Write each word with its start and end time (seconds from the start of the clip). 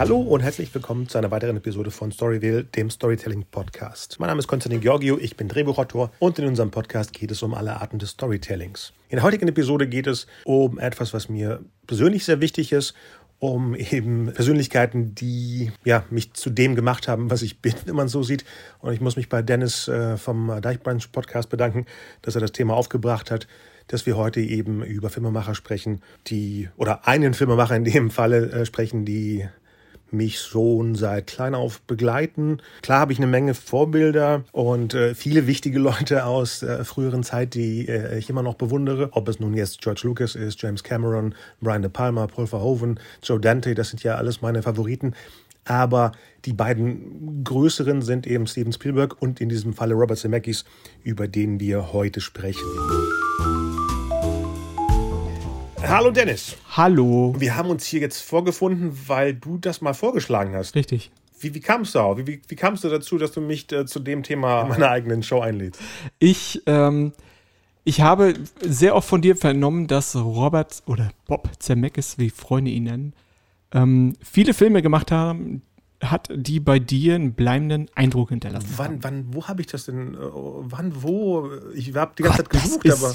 Hallo 0.00 0.18
und 0.18 0.40
herzlich 0.40 0.74
willkommen 0.74 1.08
zu 1.10 1.18
einer 1.18 1.30
weiteren 1.30 1.58
Episode 1.58 1.90
von 1.90 2.10
Storyville, 2.10 2.64
dem 2.64 2.88
Storytelling 2.88 3.44
Podcast. 3.50 4.16
Mein 4.18 4.28
Name 4.28 4.38
ist 4.38 4.46
Konstantin 4.46 4.80
Georgio, 4.80 5.18
ich 5.18 5.36
bin 5.36 5.46
Drehbuchautor 5.46 6.10
und 6.18 6.38
in 6.38 6.46
unserem 6.46 6.70
Podcast 6.70 7.12
geht 7.12 7.30
es 7.30 7.42
um 7.42 7.52
alle 7.52 7.78
Arten 7.78 7.98
des 7.98 8.12
Storytellings. 8.12 8.94
In 9.10 9.16
der 9.16 9.24
heutigen 9.24 9.46
Episode 9.46 9.86
geht 9.86 10.06
es 10.06 10.26
um 10.44 10.78
etwas, 10.78 11.12
was 11.12 11.28
mir 11.28 11.60
persönlich 11.86 12.24
sehr 12.24 12.40
wichtig 12.40 12.72
ist 12.72 12.94
um 13.40 13.74
eben 13.74 14.32
Persönlichkeiten, 14.32 15.14
die 15.14 15.72
ja, 15.84 16.04
mich 16.10 16.34
zu 16.34 16.50
dem 16.50 16.74
gemacht 16.74 17.08
haben, 17.08 17.30
was 17.30 17.42
ich 17.42 17.60
bin, 17.60 17.74
wenn 17.86 17.94
man 17.94 18.08
so 18.08 18.22
sieht. 18.22 18.44
Und 18.80 18.92
ich 18.92 19.00
muss 19.00 19.16
mich 19.16 19.28
bei 19.28 19.42
Dennis 19.42 19.88
äh, 19.88 20.16
vom 20.16 20.60
Deichbrunch 20.60 21.10
Podcast 21.10 21.48
bedanken, 21.48 21.86
dass 22.22 22.34
er 22.34 22.42
das 22.42 22.52
Thema 22.52 22.74
aufgebracht 22.74 23.30
hat, 23.30 23.46
dass 23.86 24.06
wir 24.06 24.16
heute 24.16 24.40
eben 24.40 24.82
über 24.82 25.08
Filmemacher 25.08 25.54
sprechen, 25.54 26.02
die, 26.26 26.68
oder 26.76 27.08
einen 27.08 27.32
Filmemacher 27.32 27.76
in 27.76 27.84
dem 27.84 28.10
Falle 28.10 28.50
äh, 28.50 28.66
sprechen, 28.66 29.06
die 29.06 29.48
mich 30.12 30.40
schon 30.40 30.94
seit 30.94 31.26
klein 31.26 31.54
auf 31.54 31.80
begleiten. 31.82 32.58
Klar 32.82 33.00
habe 33.00 33.12
ich 33.12 33.18
eine 33.18 33.26
Menge 33.26 33.54
Vorbilder 33.54 34.44
und 34.52 34.94
äh, 34.94 35.14
viele 35.14 35.46
wichtige 35.46 35.78
Leute 35.78 36.24
aus 36.24 36.62
äh, 36.62 36.84
früheren 36.84 37.22
Zeit, 37.22 37.54
die 37.54 37.88
äh, 37.88 38.18
ich 38.18 38.30
immer 38.30 38.42
noch 38.42 38.54
bewundere. 38.54 39.10
Ob 39.12 39.28
es 39.28 39.40
nun 39.40 39.54
jetzt 39.54 39.80
George 39.80 40.02
Lucas 40.04 40.34
ist, 40.34 40.60
James 40.62 40.82
Cameron, 40.82 41.34
Brian 41.60 41.82
De 41.82 41.90
Palma, 41.90 42.26
Paul 42.26 42.46
Verhoeven, 42.46 43.00
Joe 43.22 43.40
Dante, 43.40 43.74
das 43.74 43.90
sind 43.90 44.02
ja 44.02 44.16
alles 44.16 44.42
meine 44.42 44.62
Favoriten. 44.62 45.14
Aber 45.64 46.12
die 46.46 46.52
beiden 46.52 47.44
größeren 47.44 48.02
sind 48.02 48.26
eben 48.26 48.46
Steven 48.46 48.72
Spielberg 48.72 49.20
und 49.20 49.40
in 49.40 49.48
diesem 49.48 49.74
Falle 49.74 49.94
Robert 49.94 50.18
Zemeckis, 50.18 50.64
über 51.04 51.28
den 51.28 51.60
wir 51.60 51.92
heute 51.92 52.20
sprechen. 52.20 52.66
Hallo 55.90 56.12
Dennis. 56.12 56.56
Hallo. 56.76 57.34
Wir 57.36 57.56
haben 57.56 57.68
uns 57.68 57.84
hier 57.84 58.00
jetzt 58.00 58.20
vorgefunden, 58.22 58.96
weil 59.08 59.34
du 59.34 59.58
das 59.58 59.80
mal 59.80 59.92
vorgeschlagen 59.92 60.54
hast. 60.54 60.76
Richtig. 60.76 61.10
Wie, 61.40 61.52
wie 61.52 61.58
kamst 61.60 61.96
du? 61.96 61.98
Wie, 62.16 62.26
wie, 62.28 62.42
wie 62.46 62.54
kamst 62.54 62.84
du 62.84 62.88
dazu, 62.88 63.18
dass 63.18 63.32
du 63.32 63.40
mich 63.40 63.70
äh, 63.72 63.86
zu 63.86 63.98
dem 63.98 64.22
Thema 64.22 64.64
meiner 64.66 64.88
eigenen 64.88 65.24
Show 65.24 65.40
einlädst? 65.40 65.80
Ich, 66.20 66.62
ähm, 66.66 67.12
ich 67.82 68.02
habe 68.02 68.34
sehr 68.60 68.94
oft 68.94 69.08
von 69.08 69.20
dir 69.20 69.34
vernommen, 69.36 69.88
dass 69.88 70.14
Robert 70.14 70.80
oder 70.86 71.10
Bob 71.26 71.50
Zemeckis, 71.58 72.18
wie 72.18 72.30
Freunde 72.30 72.70
ihn 72.70 72.84
nennen, 72.84 73.12
ähm, 73.72 74.14
viele 74.22 74.54
Filme 74.54 74.82
gemacht 74.82 75.10
haben, 75.10 75.62
hat, 76.02 76.28
die 76.32 76.60
bei 76.60 76.78
dir 76.78 77.16
einen 77.16 77.34
bleibenden 77.34 77.88
Eindruck 77.96 78.28
hinterlassen 78.28 78.68
wann, 78.76 78.86
haben. 78.86 78.98
Wann, 79.02 79.24
wo 79.34 79.48
habe 79.48 79.60
ich 79.60 79.66
das 79.66 79.86
denn? 79.86 80.14
Äh, 80.14 80.18
wann, 80.20 81.02
wo? 81.02 81.50
Ich 81.74 81.94
habe 81.96 82.12
die 82.16 82.22
ganze 82.22 82.44
Gott, 82.44 82.52
Zeit 82.52 82.54
das 82.54 82.62
gesucht, 82.62 82.84
ist- 82.84 83.04
aber. 83.04 83.14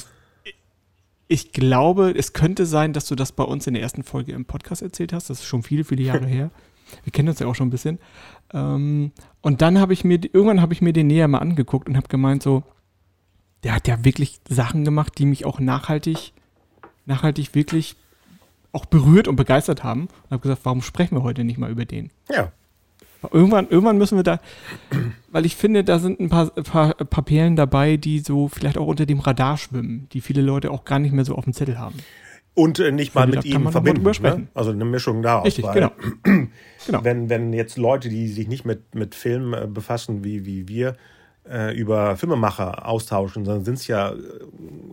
Ich 1.27 1.51
glaube, 1.51 2.13
es 2.15 2.33
könnte 2.33 2.65
sein, 2.65 2.93
dass 2.93 3.07
du 3.07 3.15
das 3.15 3.31
bei 3.31 3.43
uns 3.43 3.65
in 3.65 3.73
der 3.73 3.83
ersten 3.83 4.03
Folge 4.03 4.33
im 4.33 4.45
Podcast 4.45 4.81
erzählt 4.81 5.13
hast. 5.13 5.29
Das 5.29 5.39
ist 5.39 5.45
schon 5.45 5.63
viele, 5.63 5.83
viele 5.83 6.03
Jahre 6.03 6.25
her. 6.27 6.51
Wir 7.03 7.11
kennen 7.11 7.29
uns 7.29 7.39
ja 7.39 7.47
auch 7.47 7.55
schon 7.55 7.67
ein 7.67 7.71
bisschen. 7.71 7.99
Ähm, 8.53 9.11
und 9.41 9.61
dann 9.61 9.79
habe 9.79 9.93
ich 9.93 10.03
mir, 10.03 10.19
irgendwann 10.21 10.61
habe 10.61 10.73
ich 10.73 10.81
mir 10.81 10.93
den 10.93 11.07
näher 11.07 11.27
mal 11.27 11.39
angeguckt 11.39 11.89
und 11.89 11.97
habe 11.97 12.07
gemeint 12.07 12.43
so, 12.43 12.63
der 13.63 13.73
hat 13.73 13.87
ja 13.87 14.05
wirklich 14.05 14.39
Sachen 14.47 14.85
gemacht, 14.85 15.13
die 15.17 15.25
mich 15.25 15.45
auch 15.45 15.59
nachhaltig, 15.59 16.33
nachhaltig 17.05 17.55
wirklich 17.55 17.95
auch 18.71 18.85
berührt 18.85 19.27
und 19.27 19.35
begeistert 19.35 19.83
haben. 19.83 20.01
Und 20.01 20.31
habe 20.31 20.41
gesagt, 20.41 20.61
warum 20.63 20.83
sprechen 20.83 21.15
wir 21.15 21.23
heute 21.23 21.43
nicht 21.43 21.57
mal 21.57 21.71
über 21.71 21.85
den? 21.85 22.11
Ja. 22.29 22.51
Irgendwann, 23.31 23.69
irgendwann 23.69 23.97
müssen 23.97 24.17
wir 24.17 24.23
da, 24.23 24.39
weil 25.31 25.45
ich 25.45 25.55
finde, 25.55 25.83
da 25.83 25.99
sind 25.99 26.19
ein 26.19 26.29
paar, 26.29 26.49
paar, 26.49 26.93
paar 26.93 27.23
Perlen 27.23 27.55
dabei, 27.55 27.97
die 27.97 28.19
so 28.19 28.47
vielleicht 28.47 28.77
auch 28.77 28.87
unter 28.87 29.05
dem 29.05 29.19
Radar 29.19 29.57
schwimmen, 29.57 30.07
die 30.11 30.21
viele 30.21 30.41
Leute 30.41 30.71
auch 30.71 30.86
gar 30.86 30.99
nicht 30.99 31.13
mehr 31.13 31.25
so 31.25 31.35
auf 31.35 31.43
dem 31.43 31.53
Zettel 31.53 31.80
haben. 31.80 31.95
Und 32.53 32.80
äh, 32.80 32.91
nicht 32.91 33.14
mal 33.14 33.27
mit 33.27 33.37
da 33.37 33.41
ihm 33.41 33.69
verbinden. 33.69 34.03
Ne? 34.21 34.47
Also 34.53 34.71
eine 34.71 34.85
Mischung 34.85 35.21
daraus. 35.21 35.45
Richtig, 35.45 35.65
weil 35.65 35.73
genau. 35.73 35.91
genau. 36.85 37.03
Wenn, 37.03 37.30
wenn 37.30 37.52
jetzt 37.52 37.77
Leute, 37.77 38.08
die 38.08 38.30
sich 38.30 38.47
nicht 38.47 38.65
mit, 38.65 38.95
mit 38.95 39.14
Film 39.14 39.53
äh, 39.53 39.67
befassen, 39.67 40.23
wie, 40.23 40.45
wie 40.45 40.67
wir, 40.69 40.95
äh, 41.49 41.77
über 41.77 42.15
Filmemacher 42.15 42.87
austauschen, 42.87 43.43
dann 43.43 43.64
sind 43.64 43.75
es 43.75 43.87
ja 43.87 44.14
äh, 44.14 44.17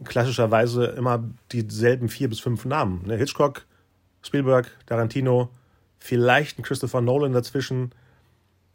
klassischerweise 0.05 0.87
immer 0.87 1.25
dieselben 1.53 2.09
vier 2.09 2.29
bis 2.29 2.41
fünf 2.41 2.65
Namen. 2.65 3.03
Ne? 3.07 3.17
Hitchcock, 3.17 3.65
Spielberg, 4.23 4.71
Tarantino, 4.87 5.49
vielleicht 5.99 6.59
ein 6.59 6.63
Christopher 6.63 7.01
Nolan 7.01 7.33
dazwischen 7.33 7.93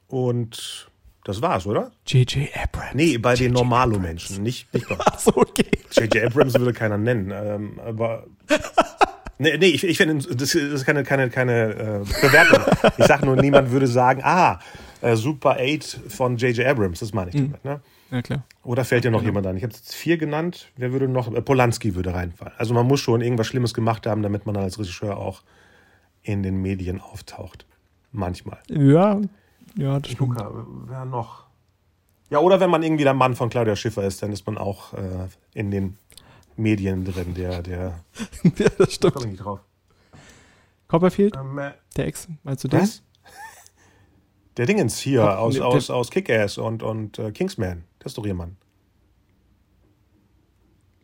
und 0.07 0.90
das 1.23 1.41
war's, 1.41 1.68
oder? 1.68 1.91
J.J. 2.06 2.50
Abrams. 2.56 2.94
Nee, 2.94 3.18
bei 3.18 3.35
den 3.35 3.47
J.J. 3.47 3.53
Normalo-Menschen, 3.53 4.41
nicht, 4.41 4.73
nicht 4.73 4.88
bei 4.88 4.97
Achso, 5.06 5.31
okay. 5.35 5.69
J.J. 5.91 6.25
Abrams 6.25 6.53
würde 6.53 6.73
keiner 6.73 6.97
nennen, 6.97 7.31
ähm, 7.34 7.79
aber. 7.85 8.25
Nee, 9.40 9.56
nee 9.59 9.67
ich, 9.67 9.84
ich 9.84 9.97
finde, 9.97 10.35
das 10.35 10.56
ist 10.56 10.84
keine, 10.84 11.03
keine, 11.03 11.29
keine 11.29 11.69
äh, 11.69 12.00
Bewertung. 12.23 12.59
Ich 12.97 13.06
sage 13.06 13.23
nur, 13.23 13.35
niemand 13.35 13.69
würde 13.69 13.85
sagen, 13.85 14.22
ah, 14.23 14.57
äh, 15.01 15.16
Super 15.16 15.57
8 15.59 16.00
von 16.07 16.38
J.J. 16.38 16.66
Abrams, 16.66 17.01
das 17.01 17.13
meine 17.13 17.29
ich 17.29 17.35
damit. 17.35 17.63
Ne? 17.63 17.81
Ja, 18.09 18.22
klar. 18.23 18.44
Oder 18.63 18.85
fällt 18.85 19.03
dir 19.03 19.12
noch 19.12 19.22
jemand 19.22 19.46
an? 19.46 19.57
Ich 19.57 19.63
habe 19.63 19.73
jetzt 19.73 19.94
vier 19.94 20.17
genannt. 20.17 20.72
Wer 20.75 20.91
würde 20.91 21.07
noch? 21.07 21.31
Äh, 21.34 21.41
Polanski 21.41 21.94
würde 21.94 22.13
reinfallen. 22.13 22.53
Also 22.57 22.73
man 22.73 22.88
muss 22.88 23.00
schon 23.00 23.22
irgendwas 23.22 23.47
Schlimmes 23.47 23.73
gemacht 23.73 24.07
haben, 24.07 24.23
damit 24.23 24.46
man 24.46 24.56
dann 24.56 24.63
als 24.63 24.79
Regisseur 24.79 25.17
auch 25.17 25.44
in 26.23 26.41
den 26.41 26.62
Medien 26.62 27.00
auftaucht. 27.00 27.66
Manchmal. 28.12 28.57
Ja, 28.69 29.22
ja, 29.75 30.00
das 30.00 30.11
stimmt. 30.11 30.29
Luca, 30.39 30.51
wer 30.88 31.05
noch? 31.05 31.45
Ja, 32.29 32.39
oder 32.39 32.59
wenn 32.59 32.69
man 32.69 32.83
irgendwie 32.83 33.03
der 33.03 33.13
Mann 33.13 33.35
von 33.35 33.50
Claudia 33.50 33.75
Schiffer 33.75 34.03
ist, 34.03 34.22
dann 34.22 34.31
ist 34.33 34.45
man 34.45 34.57
auch 34.57 34.94
äh, 34.94 35.28
in 35.53 35.72
den 35.72 35.97
Medien 36.57 37.05
drin, 37.05 37.33
der, 37.33 37.61
der. 37.61 38.00
ja, 38.57 38.69
das 38.78 38.94
stimmt. 38.94 39.16
ich 39.22 39.25
nicht 39.28 39.44
drauf. 39.44 39.59
Copperfield, 40.88 41.35
Ähm, 41.38 41.57
äh, 41.57 41.72
der 41.95 42.07
Ex, 42.07 42.28
meinst 42.44 42.63
du 42.63 42.67
den? 42.67 42.81
was? 42.81 43.03
Der 44.57 44.66
Dingens 44.66 44.97
hier 44.97 45.22
Kopf- 45.22 45.38
aus, 45.38 45.53
nee, 45.55 45.61
aus, 45.61 45.89
aus 45.89 46.09
Kick-Ass 46.09 46.57
und, 46.57 46.81
und 46.81 47.19
äh, 47.19 47.31
Kingsman. 47.31 47.84
Das 47.99 48.11
ist 48.11 48.17
doch 48.17 48.25
jemand. 48.25 48.55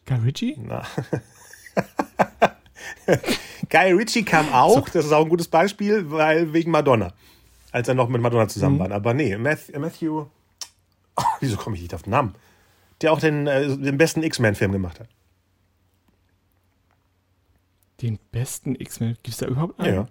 Guy 0.05 0.17
Ritchie? 0.17 0.57
Na. 0.59 0.83
Guy 3.69 3.91
Ritchie 3.93 4.23
kam 4.23 4.51
auch, 4.51 4.87
das 4.89 5.05
ist 5.05 5.11
auch 5.11 5.23
ein 5.23 5.29
gutes 5.29 5.47
Beispiel, 5.47 6.09
weil 6.11 6.51
wegen 6.53 6.71
Madonna. 6.71 7.13
Als 7.73 7.87
er 7.89 7.95
noch 7.95 8.07
mit 8.07 8.21
Madonna 8.21 8.47
zusammen 8.47 8.75
Mhm. 8.75 8.79
war. 8.79 8.91
Aber 8.91 9.13
nee, 9.13 9.35
Matthew. 9.37 9.77
Matthew 9.79 10.25
oh, 11.17 11.23
wieso 11.41 11.57
komme 11.57 11.75
ich 11.75 11.81
nicht 11.81 11.93
auf 11.93 12.03
den 12.03 12.11
Namen? 12.11 12.35
Der 13.01 13.11
auch 13.11 13.19
den, 13.19 13.47
äh, 13.47 13.75
den 13.77 13.97
besten 13.97 14.23
X-Men-Film 14.23 14.71
gemacht 14.71 15.01
hat. 15.01 15.09
Den 18.01 18.19
besten 18.31 18.75
X-Men. 18.75 19.13
Gibt 19.23 19.29
es 19.29 19.37
da 19.37 19.47
überhaupt 19.47 19.79
einen? 19.79 19.95
ja. 19.95 20.07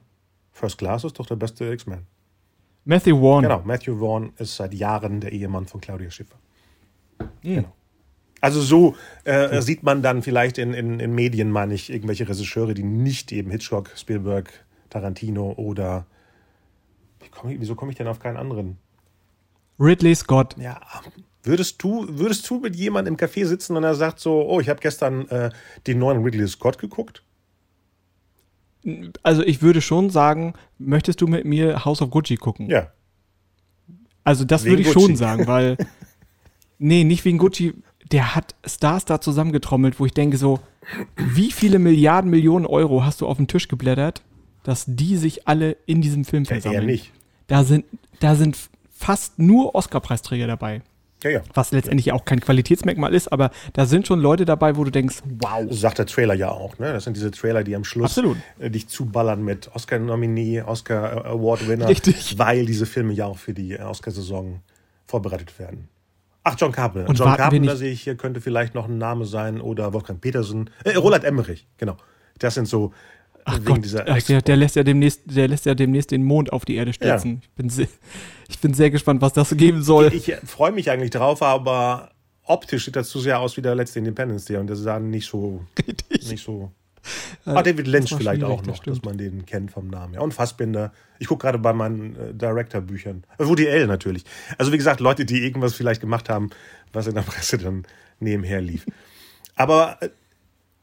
First 0.52 0.78
Class 0.78 1.04
ist 1.04 1.18
doch 1.18 1.26
der 1.26 1.36
beste 1.36 1.64
X-Men. 1.72 2.06
Matthew 2.84 3.18
Vaughn. 3.20 3.42
Genau, 3.42 3.62
Matthew 3.64 3.98
Vaughn 3.98 4.32
ist 4.38 4.56
seit 4.56 4.74
Jahren 4.74 5.20
der 5.20 5.32
Ehemann 5.32 5.66
von 5.66 5.80
Claudia 5.80 6.10
Schiffer. 6.10 6.36
Mhm. 7.20 7.26
Genau. 7.42 7.72
Also 8.40 8.60
so 8.60 8.96
äh, 9.22 9.62
sieht 9.62 9.84
man 9.84 10.02
dann 10.02 10.22
vielleicht 10.22 10.58
in, 10.58 10.74
in, 10.74 10.98
in 10.98 11.14
Medien, 11.14 11.50
meine 11.52 11.74
ich, 11.74 11.90
irgendwelche 11.90 12.28
Regisseure, 12.28 12.74
die 12.74 12.82
nicht 12.82 13.30
eben 13.30 13.52
Hitchcock, 13.52 13.92
Spielberg, 13.96 14.50
Tarantino 14.90 15.52
oder 15.52 16.06
komm 17.30 17.50
ich, 17.50 17.60
wieso 17.60 17.74
komme 17.74 17.92
ich 17.92 17.98
denn 17.98 18.08
auf 18.08 18.18
keinen 18.18 18.36
anderen? 18.36 18.78
Ridley 19.78 20.14
Scott. 20.14 20.56
Ja, 20.58 20.80
würdest 21.42 21.82
du, 21.82 22.06
würdest 22.08 22.48
du 22.48 22.60
mit 22.60 22.76
jemandem 22.76 23.14
im 23.14 23.18
Café 23.18 23.44
sitzen 23.46 23.76
und 23.76 23.84
er 23.84 23.94
sagt 23.94 24.20
so, 24.20 24.46
oh, 24.48 24.60
ich 24.60 24.68
habe 24.68 24.80
gestern 24.80 25.28
äh, 25.28 25.50
den 25.86 25.98
neuen 25.98 26.22
Ridley 26.22 26.46
Scott 26.48 26.78
geguckt? 26.78 27.22
Also 29.22 29.42
ich 29.42 29.62
würde 29.62 29.80
schon 29.80 30.10
sagen, 30.10 30.54
möchtest 30.78 31.20
du 31.20 31.26
mit 31.26 31.44
mir 31.44 31.84
House 31.84 32.02
of 32.02 32.10
Gucci 32.10 32.36
gucken? 32.36 32.68
Ja. 32.68 32.92
Also 34.24 34.44
das 34.44 34.64
Wegen 34.64 34.72
würde 34.72 34.82
ich 34.82 34.88
Gucci. 34.92 35.06
schon 35.06 35.16
sagen, 35.16 35.46
weil 35.46 35.76
nee, 36.78 37.04
nicht 37.04 37.24
wegen 37.24 37.38
Gucci. 37.38 37.74
Der 38.10 38.34
hat 38.34 38.54
Stars 38.66 39.04
da 39.04 39.20
zusammengetrommelt, 39.20 39.98
wo 39.98 40.04
ich 40.04 40.12
denke 40.12 40.36
so, 40.36 40.60
wie 41.16 41.50
viele 41.50 41.78
Milliarden, 41.78 42.30
Millionen 42.30 42.66
Euro 42.66 43.04
hast 43.04 43.20
du 43.20 43.26
auf 43.26 43.38
den 43.38 43.46
Tisch 43.46 43.68
geblättert, 43.68 44.22
dass 44.64 44.84
die 44.86 45.16
sich 45.16 45.48
alle 45.48 45.76
in 45.86 46.02
diesem 46.02 46.24
Film 46.24 46.44
ja 46.44 46.48
versammeln? 46.50 46.82
eher 46.82 46.86
nicht. 46.86 47.12
Da 47.46 47.64
sind, 47.64 47.84
da 48.20 48.34
sind 48.34 48.56
fast 48.90 49.38
nur 49.38 49.74
Oscar-Preisträger 49.74 50.46
dabei. 50.46 50.82
Ja, 51.22 51.30
ja. 51.30 51.40
Was 51.54 51.70
letztendlich 51.70 52.12
auch 52.12 52.24
kein 52.24 52.40
Qualitätsmerkmal 52.40 53.14
ist, 53.14 53.28
aber 53.28 53.50
da 53.74 53.86
sind 53.86 54.06
schon 54.06 54.20
Leute 54.20 54.44
dabei, 54.44 54.76
wo 54.76 54.84
du 54.84 54.90
denkst, 54.90 55.18
wow. 55.24 55.64
Das 55.68 55.80
sagt 55.80 55.98
der 55.98 56.06
Trailer 56.06 56.34
ja 56.34 56.50
auch. 56.50 56.78
Ne? 56.78 56.92
Das 56.92 57.04
sind 57.04 57.16
diese 57.16 57.30
Trailer, 57.30 57.62
die 57.62 57.76
am 57.76 57.84
Schluss 57.84 58.06
Absolut. 58.18 58.36
äh, 58.58 58.70
dich 58.70 58.88
zuballern 58.88 59.44
mit 59.44 59.70
Oscar-Nominee, 59.74 60.62
Oscar-Award-Winner, 60.62 61.88
Richtig. 61.88 62.38
weil 62.38 62.66
diese 62.66 62.86
Filme 62.86 63.12
ja 63.12 63.26
auch 63.26 63.38
für 63.38 63.54
die 63.54 63.74
äh, 63.74 63.82
Oscarsaison 63.82 64.60
vorbereitet 65.06 65.58
werden. 65.58 65.88
Ach, 66.44 66.56
John 66.58 66.72
Carpenter. 66.72 67.08
Und 67.08 67.18
John 67.18 67.36
Carpenter 67.36 67.76
sehe 67.76 67.92
ich 67.92 68.02
hier, 68.02 68.16
könnte 68.16 68.40
vielleicht 68.40 68.74
noch 68.74 68.88
ein 68.88 68.98
Name 68.98 69.24
sein 69.24 69.60
oder 69.60 69.92
Wolfgang 69.92 70.20
Petersen. 70.20 70.70
Äh, 70.84 70.96
Roland 70.96 71.22
Emmerich, 71.22 71.68
genau. 71.76 71.96
Das 72.38 72.54
sind 72.54 72.66
so 72.66 72.92
Ach 73.44 73.58
Gott, 73.64 73.84
dieser 73.84 74.08
ach, 74.08 74.22
der, 74.22 74.42
der, 74.42 74.56
lässt 74.56 74.76
ja 74.76 74.84
demnächst, 74.84 75.22
der 75.24 75.48
lässt 75.48 75.66
ja 75.66 75.74
demnächst 75.74 76.10
den 76.10 76.22
Mond 76.22 76.52
auf 76.52 76.64
die 76.64 76.76
Erde 76.76 76.92
stürzen. 76.92 77.40
Ich, 77.42 77.50
bin 77.50 77.70
sehr, 77.70 77.88
ich 78.48 78.58
bin 78.60 78.74
sehr 78.74 78.90
gespannt, 78.90 79.20
was 79.20 79.32
das 79.32 79.56
geben 79.56 79.82
soll. 79.82 80.12
Ich 80.14 80.30
äh, 80.30 80.36
freue 80.44 80.72
mich 80.72 80.90
eigentlich 80.90 81.10
drauf, 81.10 81.42
aber 81.42 82.10
optisch 82.44 82.84
sieht 82.84 82.96
das 82.96 83.08
zu 83.08 83.20
sehr 83.20 83.40
aus 83.40 83.56
wie 83.56 83.62
der 83.62 83.74
letzte 83.74 83.98
Independence 83.98 84.44
Day 84.44 84.58
und 84.58 84.68
das 84.68 84.80
sah 84.80 85.00
nicht 85.00 85.28
so, 85.28 85.64
Richtig. 85.78 86.30
nicht 86.30 86.44
so 86.44 86.70
ah, 87.44 87.62
David 87.62 87.86
Lynch 87.86 88.14
vielleicht 88.14 88.44
auch 88.44 88.62
noch, 88.62 88.78
das 88.78 88.98
dass 88.98 89.02
man 89.02 89.18
den 89.18 89.46
kennt 89.46 89.70
vom 89.70 89.88
Namen. 89.88 90.14
Ja, 90.14 90.20
und 90.20 90.34
Fassbinder. 90.34 90.92
Ich 91.18 91.28
gucke 91.28 91.42
gerade 91.42 91.58
bei 91.58 91.72
meinen 91.72 92.16
äh, 92.16 92.34
Director-Büchern. 92.34 93.24
Äh, 93.38 93.46
Woody 93.46 93.66
L 93.66 93.86
natürlich. 93.86 94.24
Also 94.58 94.72
wie 94.72 94.76
gesagt, 94.76 95.00
Leute, 95.00 95.24
die 95.24 95.44
irgendwas 95.44 95.74
vielleicht 95.74 96.00
gemacht 96.00 96.28
haben, 96.28 96.50
was 96.92 97.06
in 97.06 97.14
der 97.14 97.22
Presse 97.22 97.58
dann 97.58 97.84
nebenher 98.20 98.60
lief. 98.60 98.86
Aber 99.56 99.98
äh, 100.00 100.10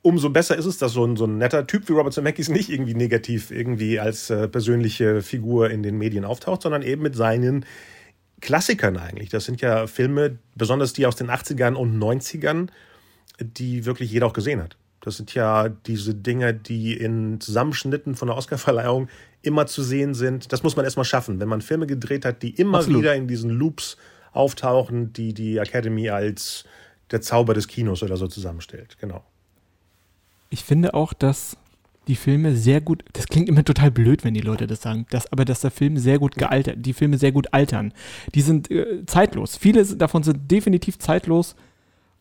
umso 0.01 0.29
besser 0.29 0.55
ist 0.55 0.65
es, 0.65 0.77
dass 0.77 0.93
so 0.93 1.05
ein, 1.05 1.15
so 1.17 1.25
ein 1.25 1.37
netter 1.37 1.67
Typ 1.67 1.87
wie 1.89 1.93
Robert 1.93 2.13
Zemeckis 2.13 2.49
nicht 2.49 2.69
irgendwie 2.69 2.93
negativ 2.93 3.51
irgendwie 3.51 3.99
als 3.99 4.29
äh, 4.29 4.47
persönliche 4.47 5.21
Figur 5.21 5.69
in 5.69 5.83
den 5.83 5.97
Medien 5.97 6.25
auftaucht, 6.25 6.61
sondern 6.61 6.81
eben 6.81 7.01
mit 7.01 7.15
seinen 7.15 7.65
Klassikern 8.41 8.97
eigentlich. 8.97 9.29
Das 9.29 9.45
sind 9.45 9.61
ja 9.61 9.87
Filme, 9.87 10.37
besonders 10.55 10.93
die 10.93 11.05
aus 11.05 11.15
den 11.15 11.29
80ern 11.29 11.73
und 11.73 11.99
90ern, 11.99 12.69
die 13.39 13.85
wirklich 13.85 14.11
jeder 14.11 14.27
auch 14.27 14.33
gesehen 14.33 14.61
hat. 14.61 14.77
Das 15.01 15.17
sind 15.17 15.33
ja 15.33 15.69
diese 15.69 16.13
Dinge, 16.13 16.53
die 16.53 16.93
in 16.93 17.39
Zusammenschnitten 17.39 18.15
von 18.15 18.27
der 18.27 18.37
Oscarverleihung 18.37 19.07
immer 19.41 19.65
zu 19.65 19.81
sehen 19.81 20.13
sind. 20.13 20.51
Das 20.51 20.63
muss 20.63 20.75
man 20.75 20.85
erstmal 20.85 21.05
schaffen. 21.05 21.39
Wenn 21.39 21.47
man 21.47 21.61
Filme 21.61 21.87
gedreht 21.87 22.25
hat, 22.25 22.41
die 22.43 22.51
immer 22.51 22.79
Absolut. 22.79 23.01
wieder 23.01 23.15
in 23.15 23.27
diesen 23.27 23.49
Loops 23.49 23.97
auftauchen, 24.33 25.13
die 25.13 25.33
die 25.33 25.57
Academy 25.57 26.09
als 26.09 26.65
der 27.11 27.21
Zauber 27.21 27.53
des 27.53 27.67
Kinos 27.67 28.03
oder 28.03 28.17
so 28.17 28.27
zusammenstellt. 28.27 28.97
Genau. 28.99 29.23
Ich 30.49 30.63
finde 30.63 30.93
auch, 30.93 31.13
dass 31.13 31.57
die 32.07 32.15
Filme 32.15 32.55
sehr 32.55 32.81
gut, 32.81 33.03
das 33.13 33.27
klingt 33.27 33.47
immer 33.47 33.63
total 33.63 33.91
blöd, 33.91 34.23
wenn 34.23 34.33
die 34.33 34.41
Leute 34.41 34.65
das 34.65 34.81
sagen, 34.81 35.05
dass, 35.11 35.31
aber 35.31 35.45
dass 35.45 35.61
der 35.61 35.69
Film 35.69 35.97
sehr 35.97 36.17
gut 36.17 36.35
gealtert, 36.35 36.77
die 36.79 36.93
Filme 36.93 37.19
sehr 37.19 37.31
gut 37.31 37.53
altern. 37.53 37.93
Die 38.33 38.41
sind 38.41 38.71
äh, 38.71 39.05
zeitlos. 39.05 39.55
Viele 39.55 39.85
davon 39.85 40.23
sind 40.23 40.49
definitiv 40.49 40.97
zeitlos 40.97 41.55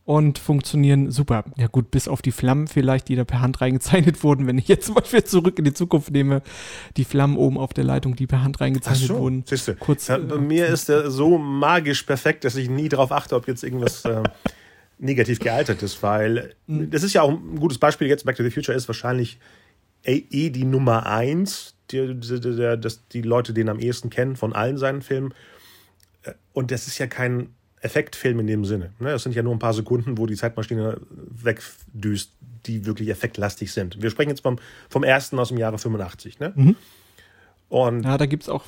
und 0.05 0.39
funktionieren 0.39 1.11
super. 1.11 1.45
Ja 1.57 1.67
gut, 1.67 1.91
bis 1.91 2.07
auf 2.07 2.23
die 2.23 2.33
Flammen 2.33 2.67
vielleicht, 2.67 3.09
die 3.09 3.17
da 3.17 3.25
per 3.25 3.41
Hand 3.41 3.61
reingezeichnet 3.61 4.23
wurden. 4.23 4.47
Wenn 4.47 4.59
ich 4.59 4.69
jetzt 4.69 4.87
zum 4.87 4.95
Beispiel 4.95 5.25
zurück 5.25 5.59
in 5.59 5.65
die 5.65 5.75
Zukunft 5.75 6.11
nehme, 6.11 6.43
die 6.97 7.05
Flammen 7.05 7.39
oben 7.39 7.57
auf 7.57 7.73
der 7.73 7.85
Leitung, 7.85 8.15
die 8.15 8.27
per 8.27 8.43
Hand 8.43 8.61
reingezeichnet 8.61 9.11
Ach 9.11 9.17
so, 9.17 9.21
wurden. 9.21 9.45
Siehste. 9.47 9.75
Kurz, 9.75 10.09
ja, 10.09 10.19
bei 10.19 10.37
äh, 10.37 10.39
mir 10.39 10.67
ist 10.67 10.91
der 10.91 11.11
so 11.11 11.39
magisch 11.39 12.03
perfekt, 12.03 12.45
dass 12.45 12.57
ich 12.57 12.69
nie 12.69 12.89
darauf 12.89 13.11
achte, 13.13 13.37
ob 13.37 13.49
jetzt 13.49 13.65
irgendwas 13.65 14.05
äh, 14.07 14.23
negativ 14.99 15.39
gealtert 15.39 15.83
ist, 15.83 16.03
weil 16.03 16.55
hm. 16.67 16.91
das 16.91 17.03
ist 17.03 17.15
ja 17.15 17.23
auch 17.23 17.31
ein 17.31 17.59
gutes 17.59 17.79
Beispiel 17.79 18.09
jetzt. 18.09 18.25
Back 18.25 18.37
to 18.37 18.43
the 18.43 18.51
Future 18.51 18.77
ist 18.77 18.89
wahrscheinlich 18.89 19.39
eh 20.03 20.51
die 20.51 20.65
Nummer 20.65 21.07
eins, 21.07 21.75
die, 21.91 22.15
die, 22.15 22.41
die, 22.41 22.91
die 23.13 23.23
Leute 23.23 23.53
den 23.53 23.69
am 23.69 23.79
ehesten 23.79 24.11
kennen 24.11 24.37
von 24.37 24.53
allen 24.53 24.79
seinen 24.79 25.03
Filmen. 25.03 25.35
Äh, 26.23 26.33
und 26.53 26.71
das 26.71 26.87
ist 26.87 26.99
ja 26.99 27.07
kein 27.07 27.55
Effektfilm 27.81 28.41
in 28.41 28.47
dem 28.47 28.65
Sinne. 28.65 28.93
Ne? 28.99 29.11
Das 29.11 29.23
sind 29.23 29.35
ja 29.35 29.43
nur 29.43 29.55
ein 29.55 29.61
paar 29.61 29.75
Sekunden, 29.75 30.19
wo 30.19 30.27
die 30.27 30.35
Zeitmaschine 30.35 31.01
wegdüst, 31.11 32.33
die 32.67 32.87
wirklich 32.87 33.09
effektlastig 33.09 33.73
sind. 33.73 34.03
Wir 34.03 34.11
sprechen 34.11 34.31
jetzt 34.31 34.43
vom, 34.43 34.59
vom 34.89 35.05
ersten 35.05 35.39
aus 35.39 35.49
dem 35.49 35.59
Jahre 35.59 35.79
85. 35.79 36.41
Ne? 36.41 36.53
Mhm. 36.55 36.77
Und 37.69 38.05
ja, 38.05 38.19
da 38.19 38.27
gibt 38.27 38.45
es 38.45 38.49
auch 38.49 38.65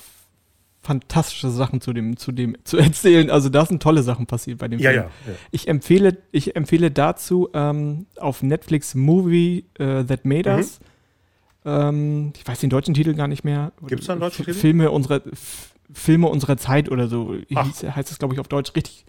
fantastische 0.82 1.50
Sachen 1.50 1.81
zu 1.81 1.93
dem, 1.93 2.17
zu 2.17 2.32
dem 2.32 2.56
zu 2.65 2.79
erzählen. 2.79 3.31
Also 3.31 3.49
da 3.49 3.67
sind 3.67 3.82
tolle 3.82 4.03
Sachen 4.03 4.27
passiert 4.27 4.59
bei 4.59 4.69
dem 4.69 4.81
ja, 4.81 4.91
Film. 4.91 5.03
Ja, 5.03 5.32
ja. 5.32 5.38
Ich 5.50 5.69
empfehle, 5.69 6.19
ich 6.32 6.56
empfehle 6.56 6.91
dazu 6.91 7.49
ähm, 7.55 8.06
auf 8.17 8.43
Netflix 8.43 8.94
Movie 8.94 9.67
uh, 9.79 10.03
That 10.03 10.25
Made 10.25 10.50
mhm. 10.50 10.56
Us. 10.56 10.81
Ähm, 11.65 12.32
ich 12.37 12.47
weiß 12.47 12.61
den 12.61 12.71
deutschen 12.71 12.94
Titel 12.94 13.15
gar 13.15 13.29
nicht 13.29 13.44
mehr. 13.44 13.73
Gibt 13.87 14.00
es 14.00 14.06
da 14.06 14.15
einen 14.15 14.21
deutschen 14.21 14.44
Titel? 14.44 14.59
Filme 14.59 14.91
unserer, 14.91 15.21
Filme 15.93 16.29
unserer 16.29 16.56
Zeit 16.56 16.91
oder 16.91 17.09
so 17.09 17.35
hieß, 17.49 17.85
heißt 17.94 18.11
es, 18.11 18.19
glaube 18.19 18.35
ich, 18.35 18.41
auf 18.41 18.49
Deutsch 18.49 18.75
richtig. 18.75 19.05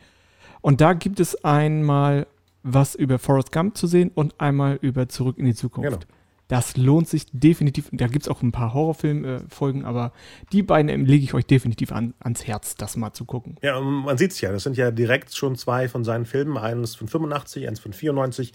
Und 0.60 0.82
da 0.82 0.94
gibt 0.94 1.20
es 1.20 1.44
einmal 1.44 2.28
was 2.64 2.94
über 2.96 3.18
Forrest 3.18 3.52
Gump 3.52 3.78
zu 3.78 3.88
sehen 3.88 4.12
und 4.14 4.40
einmal 4.40 4.78
über 4.82 5.10
Zurück 5.10 5.38
in 5.38 5.46
die 5.46 5.56
Zukunft. 5.56 5.90
Genau. 5.90 6.21
Das 6.52 6.76
lohnt 6.76 7.08
sich 7.08 7.28
definitiv. 7.32 7.88
Da 7.94 8.08
gibt 8.08 8.26
es 8.26 8.28
auch 8.28 8.42
ein 8.42 8.52
paar 8.52 8.74
Horrorfilmfolgen, 8.74 9.86
aber 9.86 10.12
die 10.52 10.64
beiden 10.64 11.06
lege 11.06 11.24
ich 11.24 11.34
euch 11.34 11.46
definitiv 11.46 11.94
an, 11.94 12.14
ans 12.20 12.46
Herz, 12.46 12.76
das 12.76 12.98
mal 12.98 13.14
zu 13.14 13.24
gucken. 13.24 13.56
Ja, 13.62 13.80
man 13.80 14.18
sieht 14.18 14.32
es 14.32 14.42
ja. 14.42 14.52
Das 14.52 14.64
sind 14.64 14.76
ja 14.76 14.92
direkt 14.92 15.34
schon 15.34 15.56
zwei 15.56 15.88
von 15.88 16.04
seinen 16.04 16.26
Filmen. 16.26 16.58
Eines 16.58 16.96
von 16.96 17.08
85, 17.08 17.70
eins 17.70 17.80
von 17.80 17.94
94, 17.94 18.52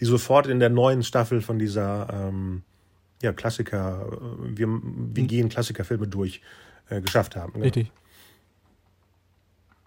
die 0.00 0.04
sofort 0.06 0.48
in 0.48 0.58
der 0.58 0.70
neuen 0.70 1.04
Staffel 1.04 1.40
von 1.40 1.60
dieser 1.60 2.08
ähm, 2.12 2.62
ja, 3.22 3.32
Klassiker, 3.32 4.08
äh, 4.10 4.58
wir, 4.58 4.66
wir 4.66 5.22
mhm. 5.22 5.28
gehen 5.28 5.48
Klassikerfilme 5.48 6.08
durch, 6.08 6.40
äh, 6.88 7.00
geschafft 7.00 7.36
haben. 7.36 7.52
Genau. 7.52 7.64
Richtig. 7.66 7.92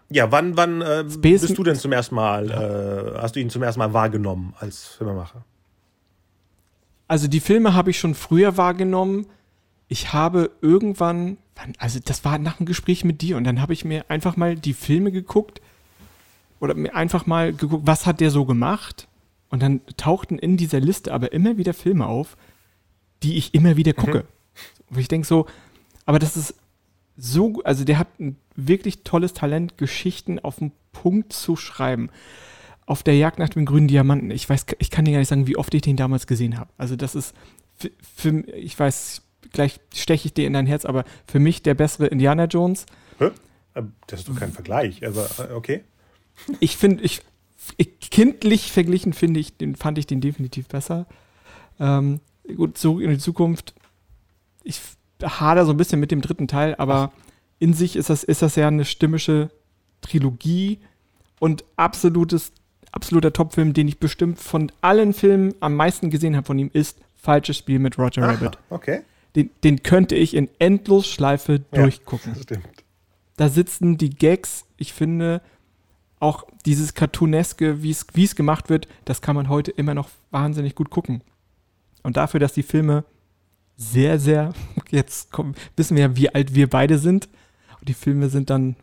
Ja, 0.08 0.32
wann, 0.32 0.56
wann 0.56 0.80
äh, 0.80 1.04
bist 1.18 1.58
du 1.58 1.62
denn 1.62 1.76
zum 1.76 1.92
ersten 1.92 2.14
Mal, 2.14 2.50
äh, 2.50 3.18
hast 3.20 3.36
du 3.36 3.40
ihn 3.40 3.50
zum 3.50 3.62
ersten 3.62 3.80
Mal 3.80 3.92
wahrgenommen 3.92 4.54
als 4.58 4.86
Filmemacher? 4.86 5.44
Also 7.10 7.26
die 7.26 7.40
Filme 7.40 7.74
habe 7.74 7.90
ich 7.90 7.98
schon 7.98 8.14
früher 8.14 8.56
wahrgenommen. 8.56 9.26
Ich 9.88 10.12
habe 10.12 10.52
irgendwann, 10.60 11.38
also 11.78 11.98
das 11.98 12.24
war 12.24 12.38
nach 12.38 12.60
einem 12.60 12.66
Gespräch 12.66 13.02
mit 13.02 13.20
dir 13.20 13.36
und 13.36 13.42
dann 13.42 13.60
habe 13.60 13.72
ich 13.72 13.84
mir 13.84 14.08
einfach 14.08 14.36
mal 14.36 14.54
die 14.54 14.74
Filme 14.74 15.10
geguckt 15.10 15.60
oder 16.60 16.76
mir 16.76 16.94
einfach 16.94 17.26
mal 17.26 17.52
geguckt, 17.52 17.84
was 17.84 18.06
hat 18.06 18.20
der 18.20 18.30
so 18.30 18.44
gemacht? 18.44 19.08
Und 19.48 19.60
dann 19.60 19.80
tauchten 19.96 20.38
in 20.38 20.56
dieser 20.56 20.78
Liste 20.78 21.12
aber 21.12 21.32
immer 21.32 21.56
wieder 21.56 21.74
Filme 21.74 22.06
auf, 22.06 22.36
die 23.24 23.36
ich 23.38 23.54
immer 23.54 23.76
wieder 23.76 23.92
gucke. 23.92 24.18
Mhm. 24.18 24.24
Wo 24.90 25.00
ich 25.00 25.08
denke 25.08 25.26
so, 25.26 25.46
aber 26.06 26.20
das 26.20 26.36
ist 26.36 26.54
so, 27.16 27.60
also 27.64 27.82
der 27.82 27.98
hat 27.98 28.20
ein 28.20 28.36
wirklich 28.54 29.02
tolles 29.02 29.34
Talent, 29.34 29.78
Geschichten 29.78 30.38
auf 30.38 30.60
den 30.60 30.70
Punkt 30.92 31.32
zu 31.32 31.56
schreiben. 31.56 32.08
Auf 32.86 33.02
der 33.02 33.16
Jagd 33.16 33.38
nach 33.38 33.50
dem 33.50 33.66
grünen 33.66 33.88
Diamanten, 33.88 34.30
ich 34.30 34.48
weiß, 34.48 34.66
ich 34.78 34.90
kann 34.90 35.04
dir 35.04 35.12
gar 35.12 35.18
nicht 35.18 35.28
sagen, 35.28 35.46
wie 35.46 35.56
oft 35.56 35.72
ich 35.74 35.82
den 35.82 35.96
damals 35.96 36.26
gesehen 36.26 36.58
habe. 36.58 36.70
Also 36.76 36.96
das 36.96 37.14
ist 37.14 37.34
für, 37.76 37.90
für 38.02 38.40
ich 38.54 38.78
weiß, 38.78 39.22
gleich 39.52 39.80
steche 39.94 40.26
ich 40.26 40.34
dir 40.34 40.46
in 40.46 40.52
dein 40.52 40.66
Herz, 40.66 40.84
aber 40.84 41.04
für 41.26 41.38
mich 41.38 41.62
der 41.62 41.74
bessere 41.74 42.06
Indiana 42.06 42.44
Jones. 42.44 42.86
Hä? 43.18 43.30
Ähm, 43.74 43.92
das 44.06 44.20
ist 44.20 44.28
doch 44.28 44.36
kein 44.36 44.52
Vergleich, 44.52 45.06
aber 45.06 45.28
äh, 45.38 45.52
okay. 45.52 45.84
Ich 46.58 46.76
finde, 46.76 47.04
ich, 47.04 47.22
ich, 47.76 47.98
kindlich 48.10 48.72
verglichen 48.72 49.12
finde 49.12 49.40
ich, 49.40 49.56
den 49.56 49.76
fand 49.76 49.98
ich 49.98 50.06
den 50.06 50.20
definitiv 50.20 50.68
besser. 50.68 51.06
Ähm, 51.78 52.20
gut, 52.56 52.78
zurück 52.78 53.02
in 53.02 53.10
die 53.10 53.18
Zukunft. 53.18 53.74
Ich 54.62 54.80
hader 55.22 55.66
so 55.66 55.72
ein 55.72 55.76
bisschen 55.76 56.00
mit 56.00 56.10
dem 56.10 56.22
dritten 56.22 56.48
Teil, 56.48 56.74
aber 56.76 57.12
in 57.58 57.74
sich 57.74 57.96
ist 57.96 58.10
das, 58.10 58.24
ist 58.24 58.42
das 58.42 58.56
ja 58.56 58.68
eine 58.68 58.84
stimmische 58.84 59.50
Trilogie 60.00 60.80
und 61.38 61.64
absolutes, 61.76 62.52
absoluter 62.92 63.32
Topfilm, 63.32 63.72
den 63.72 63.88
ich 63.88 63.98
bestimmt 63.98 64.38
von 64.38 64.70
allen 64.80 65.12
Filmen 65.12 65.54
am 65.60 65.76
meisten 65.76 66.10
gesehen 66.10 66.36
habe 66.36 66.46
von 66.46 66.58
ihm, 66.58 66.70
ist 66.72 66.98
Falsches 67.16 67.58
Spiel 67.58 67.78
mit 67.78 67.98
Roger 67.98 68.22
Aha, 68.22 68.32
Rabbit. 68.32 68.58
Okay. 68.70 69.02
Den, 69.36 69.50
den 69.62 69.82
könnte 69.82 70.14
ich 70.16 70.34
in 70.34 70.48
Endlosschleife 70.58 71.60
ja, 71.72 71.82
durchgucken. 71.82 72.32
Das 72.32 72.42
stimmt. 72.42 72.66
Da 73.36 73.48
sitzen 73.48 73.98
die 73.98 74.10
Gags, 74.10 74.64
ich 74.76 74.92
finde, 74.92 75.40
auch 76.18 76.44
dieses 76.66 76.94
Cartooneske, 76.94 77.82
wie 77.82 77.90
es 77.90 78.36
gemacht 78.36 78.68
wird, 78.68 78.88
das 79.04 79.22
kann 79.22 79.36
man 79.36 79.48
heute 79.48 79.70
immer 79.70 79.94
noch 79.94 80.08
wahnsinnig 80.30 80.74
gut 80.74 80.90
gucken. 80.90 81.22
Und 82.02 82.16
dafür, 82.16 82.40
dass 82.40 82.52
die 82.52 82.62
Filme 82.62 83.04
sehr, 83.76 84.18
sehr, 84.18 84.52
jetzt 84.90 85.30
kommen, 85.30 85.54
wissen 85.76 85.96
wir 85.96 86.04
ja, 86.04 86.16
wie 86.16 86.34
alt 86.34 86.54
wir 86.54 86.68
beide 86.68 86.98
sind. 86.98 87.28
Und 87.78 87.88
die 87.88 87.94
Filme 87.94 88.28
sind 88.28 88.50
dann 88.50 88.76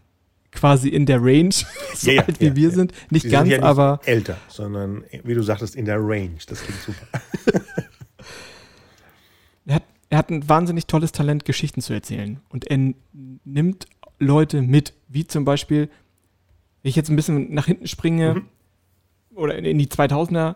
quasi 0.58 0.90
in 0.90 1.06
der 1.06 1.22
Range, 1.22 1.54
so 1.94 2.12
ja, 2.12 2.24
alt 2.24 2.40
wie 2.40 2.48
ja, 2.48 2.56
wir 2.56 2.70
ja. 2.70 2.76
sind. 2.76 2.92
Nicht 3.12 3.24
Sie 3.24 3.30
ganz, 3.30 3.48
sind 3.48 3.58
nicht 3.58 3.64
aber. 3.64 4.00
Älter, 4.06 4.38
sondern 4.48 5.04
wie 5.24 5.34
du 5.34 5.44
sagtest, 5.44 5.76
in 5.76 5.86
der 5.86 6.00
Range. 6.00 6.38
Das 6.48 6.64
klingt 6.64 6.82
super. 6.82 7.08
er, 9.66 9.76
hat, 9.76 9.84
er 10.10 10.18
hat 10.18 10.30
ein 10.32 10.50
wahnsinnig 10.50 10.88
tolles 10.88 11.12
Talent, 11.12 11.46
Geschichten 11.46 11.82
zu 11.82 11.94
erzählen. 11.94 12.40
Und 12.50 12.66
er 12.66 12.94
nimmt 13.46 13.88
Leute 14.20 14.64
mit, 14.64 14.94
wie 15.08 15.28
zum 15.28 15.46
Beispiel, 15.46 15.90
wenn 16.82 16.90
ich 16.90 16.96
jetzt 16.96 17.10
ein 17.10 17.16
bisschen 17.16 17.54
nach 17.54 17.68
hinten 17.68 17.88
springe 17.88 18.34
mhm. 18.36 18.46
oder 19.36 19.56
in 19.56 19.78
die 19.78 19.88
2000er, 19.88 20.56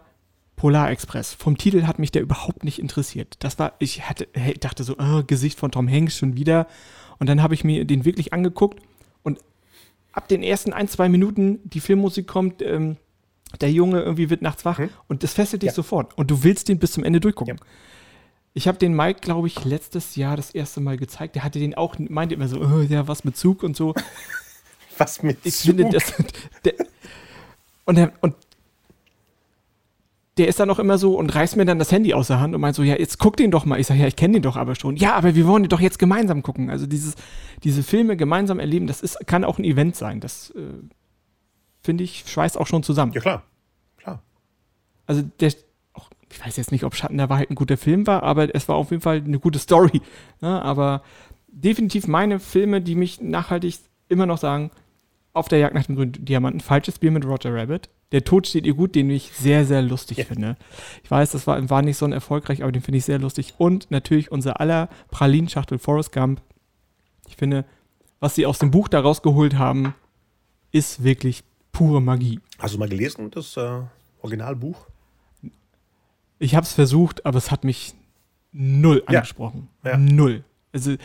Polar 0.55 0.91
Express. 0.91 1.33
Vom 1.33 1.57
Titel 1.57 1.83
hat 1.83 1.97
mich 1.97 2.11
der 2.11 2.21
überhaupt 2.21 2.63
nicht 2.63 2.77
interessiert. 2.77 3.37
Das 3.39 3.57
war, 3.57 3.73
ich 3.79 4.07
hatte, 4.07 4.27
dachte 4.59 4.83
so, 4.83 4.95
oh, 4.99 5.23
Gesicht 5.25 5.57
von 5.57 5.71
Tom 5.71 5.89
Hanks 5.89 6.17
schon 6.17 6.35
wieder. 6.35 6.67
Und 7.17 7.27
dann 7.27 7.41
habe 7.41 7.55
ich 7.55 7.63
mir 7.63 7.83
den 7.85 8.05
wirklich 8.05 8.31
angeguckt 8.31 8.79
ab 10.11 10.27
den 10.27 10.43
ersten 10.43 10.73
ein, 10.73 10.87
zwei 10.87 11.09
Minuten 11.09 11.59
die 11.63 11.79
Filmmusik 11.79 12.27
kommt, 12.27 12.61
ähm, 12.61 12.97
der 13.59 13.71
Junge 13.71 14.01
irgendwie 14.01 14.29
wird 14.29 14.41
nachts 14.41 14.63
wach 14.63 14.77
hm? 14.77 14.89
und 15.07 15.23
das 15.23 15.33
fesselt 15.33 15.61
dich 15.61 15.67
ja. 15.67 15.73
sofort. 15.73 16.17
Und 16.17 16.31
du 16.31 16.43
willst 16.43 16.69
den 16.69 16.79
bis 16.79 16.93
zum 16.93 17.03
Ende 17.03 17.19
durchgucken. 17.19 17.57
Ja. 17.57 17.65
Ich 18.53 18.67
habe 18.67 18.77
den 18.77 18.93
Mike, 18.93 19.21
glaube 19.21 19.47
ich, 19.47 19.63
letztes 19.63 20.15
Jahr 20.15 20.35
das 20.35 20.51
erste 20.51 20.81
Mal 20.81 20.97
gezeigt. 20.97 21.35
Der 21.35 21.43
hatte 21.43 21.59
den 21.59 21.75
auch, 21.75 21.97
meinte 21.99 22.35
immer 22.35 22.49
so, 22.49 22.59
oh, 22.59 22.81
ja, 22.81 23.07
was 23.07 23.23
mit 23.23 23.37
Zug 23.37 23.63
und 23.63 23.77
so. 23.77 23.93
was 24.97 25.23
mit 25.23 25.39
ich 25.43 25.55
Zug? 25.55 25.75
Finde, 25.77 25.89
das, 25.89 26.13
der, 26.65 26.73
und, 27.85 27.95
der, 27.95 28.11
und 28.21 28.35
der 30.41 30.47
ist 30.47 30.59
dann 30.59 30.71
auch 30.71 30.79
immer 30.79 30.97
so 30.97 31.19
und 31.19 31.35
reißt 31.35 31.55
mir 31.55 31.65
dann 31.65 31.77
das 31.77 31.91
Handy 31.91 32.15
aus 32.15 32.25
der 32.25 32.39
Hand 32.39 32.55
und 32.55 32.61
meint 32.61 32.75
so, 32.75 32.81
ja, 32.81 32.97
jetzt 32.97 33.19
guck 33.19 33.37
den 33.37 33.51
doch 33.51 33.63
mal. 33.63 33.79
Ich 33.79 33.85
sage, 33.85 33.99
ja, 33.99 34.07
ich 34.07 34.15
kenne 34.15 34.33
den 34.33 34.41
doch 34.41 34.57
aber 34.57 34.73
schon. 34.73 34.95
Ja, 34.95 35.13
aber 35.13 35.35
wir 35.35 35.45
wollen 35.45 35.61
den 35.61 35.69
doch 35.69 35.79
jetzt 35.79 35.99
gemeinsam 35.99 36.41
gucken. 36.41 36.71
Also 36.71 36.87
dieses, 36.87 37.13
diese 37.63 37.83
Filme 37.83 38.17
gemeinsam 38.17 38.57
erleben, 38.57 38.87
das 38.87 39.01
ist, 39.01 39.19
kann 39.27 39.43
auch 39.43 39.59
ein 39.59 39.63
Event 39.63 39.95
sein. 39.95 40.19
Das 40.19 40.49
äh, 40.57 40.63
finde 41.83 42.03
ich, 42.03 42.23
schweißt 42.25 42.57
auch 42.57 42.65
schon 42.65 42.81
zusammen. 42.81 43.11
Ja, 43.13 43.21
klar. 43.21 43.43
Klar. 43.97 44.23
Also 45.05 45.21
der, 45.39 45.53
auch 45.93 46.09
ich 46.31 46.43
weiß 46.43 46.57
jetzt 46.57 46.71
nicht, 46.71 46.85
ob 46.85 46.95
Schatten 46.95 47.17
der 47.17 47.29
Wahrheit 47.29 47.51
ein 47.51 47.55
guter 47.55 47.77
Film 47.77 48.07
war, 48.07 48.23
aber 48.23 48.55
es 48.55 48.67
war 48.67 48.77
auf 48.77 48.89
jeden 48.89 49.03
Fall 49.03 49.17
eine 49.17 49.37
gute 49.37 49.59
Story. 49.59 50.01
Ne? 50.41 50.59
Aber 50.59 51.03
definitiv 51.49 52.07
meine 52.07 52.39
Filme, 52.39 52.81
die 52.81 52.95
mich 52.95 53.21
nachhaltig 53.21 53.75
immer 54.09 54.25
noch 54.25 54.39
sagen, 54.39 54.71
auf 55.33 55.49
der 55.49 55.59
Jagd 55.59 55.75
nach 55.75 55.85
dem 55.85 55.97
grünen 55.97 56.13
Diamanten, 56.25 56.61
falsches 56.61 56.97
Bier 56.97 57.11
mit 57.11 57.25
Roger 57.25 57.53
Rabbit. 57.53 57.89
Der 58.11 58.23
Tod 58.23 58.47
steht 58.47 58.65
ihr 58.65 58.73
gut, 58.73 58.95
den 58.95 59.09
ich 59.09 59.31
sehr, 59.33 59.65
sehr 59.65 59.81
lustig 59.81 60.17
ja. 60.17 60.25
finde. 60.25 60.57
Ich 61.03 61.09
weiß, 61.09 61.31
das 61.31 61.47
war, 61.47 61.69
war 61.69 61.81
nicht 61.81 61.97
so 61.97 62.05
ein 62.05 62.11
erfolgreich, 62.11 62.63
aber 62.63 62.71
den 62.71 62.81
finde 62.81 62.97
ich 62.97 63.05
sehr 63.05 63.19
lustig. 63.19 63.53
Und 63.57 63.89
natürlich 63.89 64.31
unser 64.31 64.59
aller 64.59 64.89
Pralinschachtel 65.11 65.79
Forrest 65.79 66.11
Gump. 66.11 66.41
Ich 67.27 67.37
finde, 67.37 67.65
was 68.19 68.35
sie 68.35 68.45
aus 68.45 68.59
dem 68.59 68.71
Buch 68.71 68.87
da 68.87 68.99
rausgeholt 68.99 69.57
haben, 69.57 69.95
ist 70.71 71.03
wirklich 71.03 71.43
pure 71.71 72.01
Magie. 72.01 72.39
Hast 72.59 72.73
du 72.73 72.79
mal 72.79 72.89
gelesen, 72.89 73.31
das 73.31 73.55
äh, 73.57 73.79
Originalbuch? 74.21 74.87
Ich 76.39 76.55
habe 76.55 76.65
es 76.65 76.73
versucht, 76.73 77.25
aber 77.25 77.37
es 77.37 77.51
hat 77.51 77.63
mich 77.63 77.93
null 78.51 79.03
angesprochen. 79.05 79.69
Ja. 79.83 79.91
Ja. 79.91 79.97
Null. 79.97 80.43
Also 80.73 80.95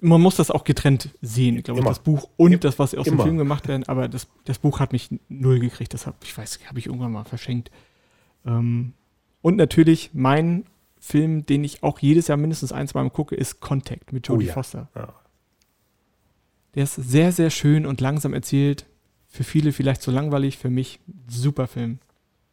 man 0.00 0.20
muss 0.20 0.36
das 0.36 0.50
auch 0.50 0.64
getrennt 0.64 1.10
sehen. 1.20 1.56
Ich 1.56 1.64
glaube, 1.64 1.80
Immer. 1.80 1.90
das 1.90 2.00
Buch 2.00 2.28
und 2.36 2.52
Immer. 2.52 2.60
das, 2.60 2.78
was 2.78 2.94
aus 2.94 3.06
Immer. 3.06 3.18
dem 3.18 3.22
Film 3.24 3.38
gemacht 3.38 3.68
werden, 3.68 3.84
aber 3.86 4.08
das, 4.08 4.28
das 4.44 4.58
Buch 4.58 4.80
hat 4.80 4.92
mich 4.92 5.08
null 5.28 5.60
gekriegt. 5.60 5.94
Das 5.94 6.06
hab, 6.06 6.22
ich 6.24 6.36
weiß, 6.36 6.60
habe 6.66 6.78
ich 6.78 6.86
irgendwann 6.86 7.12
mal 7.12 7.24
verschenkt. 7.24 7.70
Ähm, 8.44 8.94
und 9.42 9.56
natürlich 9.56 10.10
mein 10.12 10.64
Film, 10.98 11.46
den 11.46 11.64
ich 11.64 11.82
auch 11.82 11.98
jedes 11.98 12.28
Jahr 12.28 12.36
mindestens 12.36 12.72
ein, 12.72 12.88
zwei 12.88 13.02
Mal 13.02 13.10
gucke, 13.10 13.34
ist 13.34 13.60
Contact 13.60 14.12
mit 14.12 14.28
Jodie 14.28 14.46
oh, 14.46 14.48
ja. 14.48 14.54
Foster. 14.54 14.88
Ja. 14.94 15.14
Der 16.74 16.84
ist 16.84 16.94
sehr, 16.94 17.32
sehr 17.32 17.50
schön 17.50 17.86
und 17.86 18.00
langsam 18.00 18.34
erzählt. 18.34 18.86
Für 19.28 19.44
viele 19.44 19.72
vielleicht 19.72 20.02
zu 20.02 20.10
langweilig, 20.10 20.58
für 20.58 20.70
mich 20.70 21.00
super 21.28 21.66
Film. 21.66 21.98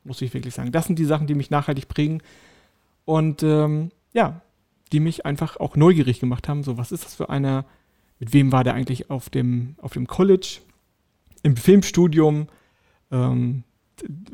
Muss 0.04 0.22
ich 0.22 0.34
wirklich 0.34 0.54
sagen. 0.54 0.72
Das 0.72 0.86
sind 0.86 0.98
die 0.98 1.06
Sachen, 1.06 1.28
die 1.28 1.36
mich 1.36 1.50
nachhaltig 1.50 1.88
prägen. 1.88 2.22
Und 3.04 3.44
ähm, 3.44 3.92
ja, 4.14 4.42
die 4.90 5.00
mich 5.00 5.26
einfach 5.26 5.58
auch 5.58 5.76
neugierig 5.76 6.20
gemacht 6.20 6.48
haben. 6.48 6.64
So, 6.64 6.78
was 6.78 6.92
ist 6.92 7.06
das 7.06 7.16
für 7.16 7.30
einer? 7.30 7.66
Mit 8.20 8.34
wem 8.34 8.52
war 8.52 8.64
der 8.64 8.74
eigentlich 8.74 9.10
auf 9.10 9.30
dem, 9.30 9.76
auf 9.80 9.94
dem 9.94 10.08
College? 10.08 10.60
Im 11.44 11.56
Filmstudium? 11.56 12.48
Ähm, 13.12 13.64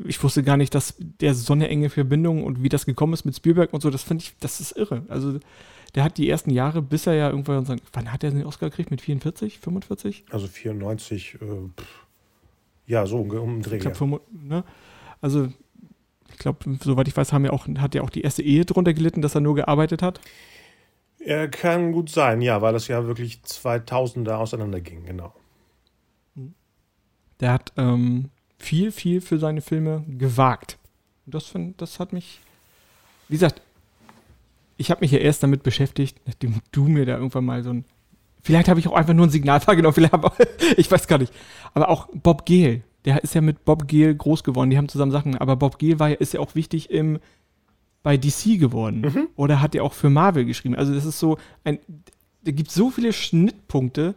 ich 0.06 0.22
wusste 0.22 0.42
gar 0.42 0.56
nicht, 0.56 0.74
dass 0.74 0.94
der 0.98 1.34
so 1.34 1.52
eine 1.52 1.68
enge 1.68 1.90
Verbindung 1.90 2.44
und 2.44 2.62
wie 2.62 2.68
das 2.68 2.86
gekommen 2.86 3.12
ist 3.12 3.24
mit 3.24 3.36
Spielberg 3.36 3.72
und 3.72 3.80
so, 3.80 3.90
das 3.90 4.02
finde 4.02 4.24
ich, 4.24 4.34
das 4.40 4.60
ist 4.60 4.76
irre. 4.76 5.04
Also 5.08 5.38
der 5.94 6.04
hat 6.04 6.18
die 6.18 6.28
ersten 6.28 6.50
Jahre, 6.50 6.82
bis 6.82 7.06
er 7.06 7.14
ja 7.14 7.30
irgendwann, 7.30 7.80
wann 7.92 8.12
hat 8.12 8.24
er 8.24 8.30
den 8.30 8.44
Oscar 8.44 8.68
gekriegt? 8.68 8.90
Mit 8.90 9.00
44, 9.00 9.60
45? 9.60 10.24
Also 10.30 10.46
94, 10.48 11.38
äh, 11.40 11.46
ja, 12.86 13.06
so 13.06 13.18
um 13.18 13.28
den 13.28 13.62
Dreh. 13.62 13.76
Ich 13.76 13.82
glaub, 13.82 14.22
ne? 14.32 14.64
Also 15.20 15.48
ich 16.34 16.38
glaube, 16.38 16.78
soweit 16.82 17.06
ich 17.06 17.16
weiß, 17.16 17.32
haben 17.32 17.44
ja 17.44 17.52
auch, 17.52 17.68
hat 17.78 17.94
ja 17.94 18.02
auch 18.02 18.10
die 18.10 18.22
erste 18.22 18.42
Ehe 18.42 18.64
drunter 18.64 18.92
gelitten, 18.92 19.22
dass 19.22 19.36
er 19.36 19.40
nur 19.40 19.54
gearbeitet 19.54 20.02
hat. 20.02 20.20
Er 21.20 21.48
kann 21.48 21.92
gut 21.92 22.10
sein, 22.10 22.42
ja, 22.42 22.60
weil 22.60 22.72
das 22.72 22.88
ja 22.88 23.06
wirklich 23.06 23.42
2000 23.44 24.26
da 24.26 24.38
auseinanderging, 24.38 25.06
genau. 25.06 25.32
Der 27.40 27.52
hat 27.52 27.72
ähm, 27.76 28.30
viel, 28.58 28.90
viel 28.90 29.20
für 29.20 29.38
seine 29.38 29.60
Filme 29.60 30.04
gewagt. 30.08 30.76
Das, 31.24 31.46
find, 31.46 31.80
das 31.80 32.00
hat 32.00 32.12
mich, 32.12 32.40
wie 33.28 33.36
gesagt, 33.36 33.62
ich 34.76 34.90
habe 34.90 35.00
mich 35.00 35.12
ja 35.12 35.18
erst 35.18 35.42
damit 35.42 35.62
beschäftigt, 35.62 36.20
nachdem 36.26 36.60
du 36.72 36.88
mir 36.88 37.06
da 37.06 37.16
irgendwann 37.16 37.44
mal 37.44 37.62
so 37.62 37.70
ein, 37.70 37.84
vielleicht 38.42 38.68
habe 38.68 38.80
ich 38.80 38.88
auch 38.88 38.94
einfach 38.94 39.14
nur 39.14 39.26
ein 39.26 39.30
Signal 39.30 39.60
wahrgenommen, 39.66 39.94
vielleicht, 39.94 40.14
ich 40.76 40.90
weiß 40.90 41.06
gar 41.06 41.18
nicht, 41.18 41.32
aber 41.74 41.88
auch 41.88 42.08
Bob 42.12 42.44
Gehl, 42.44 42.82
der 43.04 43.22
ist 43.22 43.34
ja 43.34 43.40
mit 43.40 43.64
Bob 43.64 43.86
Gehl 43.86 44.14
groß 44.14 44.44
geworden, 44.44 44.70
die 44.70 44.78
haben 44.78 44.88
zusammen 44.88 45.12
Sachen, 45.12 45.36
aber 45.36 45.56
Bob 45.56 45.78
Gehl 45.78 45.98
war, 45.98 46.20
ist 46.20 46.34
ja 46.34 46.40
auch 46.40 46.54
wichtig 46.54 46.90
im, 46.90 47.18
bei 48.02 48.16
DC 48.16 48.58
geworden. 48.58 49.00
Mhm. 49.00 49.28
Oder 49.36 49.60
hat 49.60 49.74
er 49.74 49.84
auch 49.84 49.92
für 49.92 50.10
Marvel 50.10 50.44
geschrieben. 50.44 50.74
Also 50.74 50.94
das 50.94 51.04
ist 51.04 51.18
so 51.18 51.38
ein, 51.64 51.78
da 52.44 52.52
gibt 52.52 52.70
so 52.70 52.90
viele 52.90 53.12
Schnittpunkte, 53.12 54.14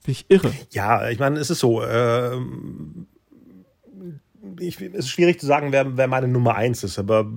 finde 0.00 0.20
ich 0.20 0.26
irre. 0.28 0.52
Ja, 0.70 1.08
ich 1.08 1.18
meine, 1.18 1.38
es 1.38 1.50
ist 1.50 1.60
so, 1.60 1.82
äh, 1.82 2.36
ich, 4.60 4.80
es 4.80 5.06
ist 5.06 5.08
schwierig 5.10 5.40
zu 5.40 5.46
sagen, 5.46 5.72
wer, 5.72 5.96
wer 5.96 6.06
meine 6.06 6.28
Nummer 6.28 6.54
eins 6.54 6.84
ist, 6.84 6.98
aber 6.98 7.30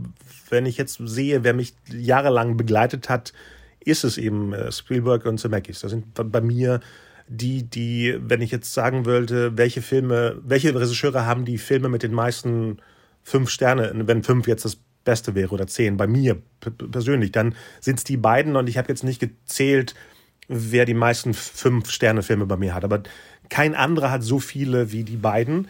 wenn 0.50 0.66
ich 0.66 0.78
jetzt 0.78 1.00
sehe, 1.04 1.44
wer 1.44 1.54
mich 1.54 1.74
jahrelang 1.92 2.58
begleitet 2.58 3.10
hat, 3.10 3.34
ist 3.80 4.04
es 4.04 4.18
eben 4.18 4.54
äh, 4.54 4.72
Spielberg 4.72 5.26
und 5.26 5.40
Zemeckis. 5.40 5.82
Das 5.82 5.92
sind 5.92 6.14
bei 6.14 6.42
mir 6.42 6.82
die, 7.28 7.64
die, 7.64 8.18
wenn 8.20 8.42
ich 8.42 8.52
jetzt 8.52 8.74
sagen 8.74 9.06
wollte, 9.06 9.58
welche 9.58 9.82
Filme, 9.82 10.40
welche 10.44 10.74
Regisseure 10.74 11.26
haben 11.26 11.46
die 11.46 11.58
Filme 11.58 11.90
mit 11.90 12.04
den 12.04 12.14
meisten 12.14 12.78
fünf 13.24 13.50
Sterne, 13.50 13.92
wenn 13.94 14.24
fünf 14.24 14.48
jetzt 14.48 14.66
das 14.66 14.78
Beste 15.04 15.36
wäre 15.36 15.54
oder 15.54 15.68
zehn, 15.68 15.98
bei 15.98 16.08
mir 16.08 16.38
persönlich, 16.60 17.32
dann 17.32 17.56
sind 17.80 17.98
es 18.00 18.04
die 18.04 18.18
beiden 18.18 18.56
und 18.56 18.70
ich 18.70 18.78
habe 18.78 18.90
jetzt 18.90 19.04
nicht 19.04 19.20
gezählt, 19.20 19.96
wer 20.48 20.86
die 20.86 20.94
meisten 20.94 21.34
fünf 21.34 21.90
Sterne 21.92 22.24
Filme 22.24 22.46
bei 22.46 22.58
mir 22.58 22.74
hat, 22.74 22.84
aber 22.84 23.04
kein 23.50 23.76
anderer 23.76 24.12
hat 24.12 24.24
so 24.24 24.40
viele 24.40 24.92
wie 24.92 25.04
die 25.04 25.18
beiden. 25.18 25.68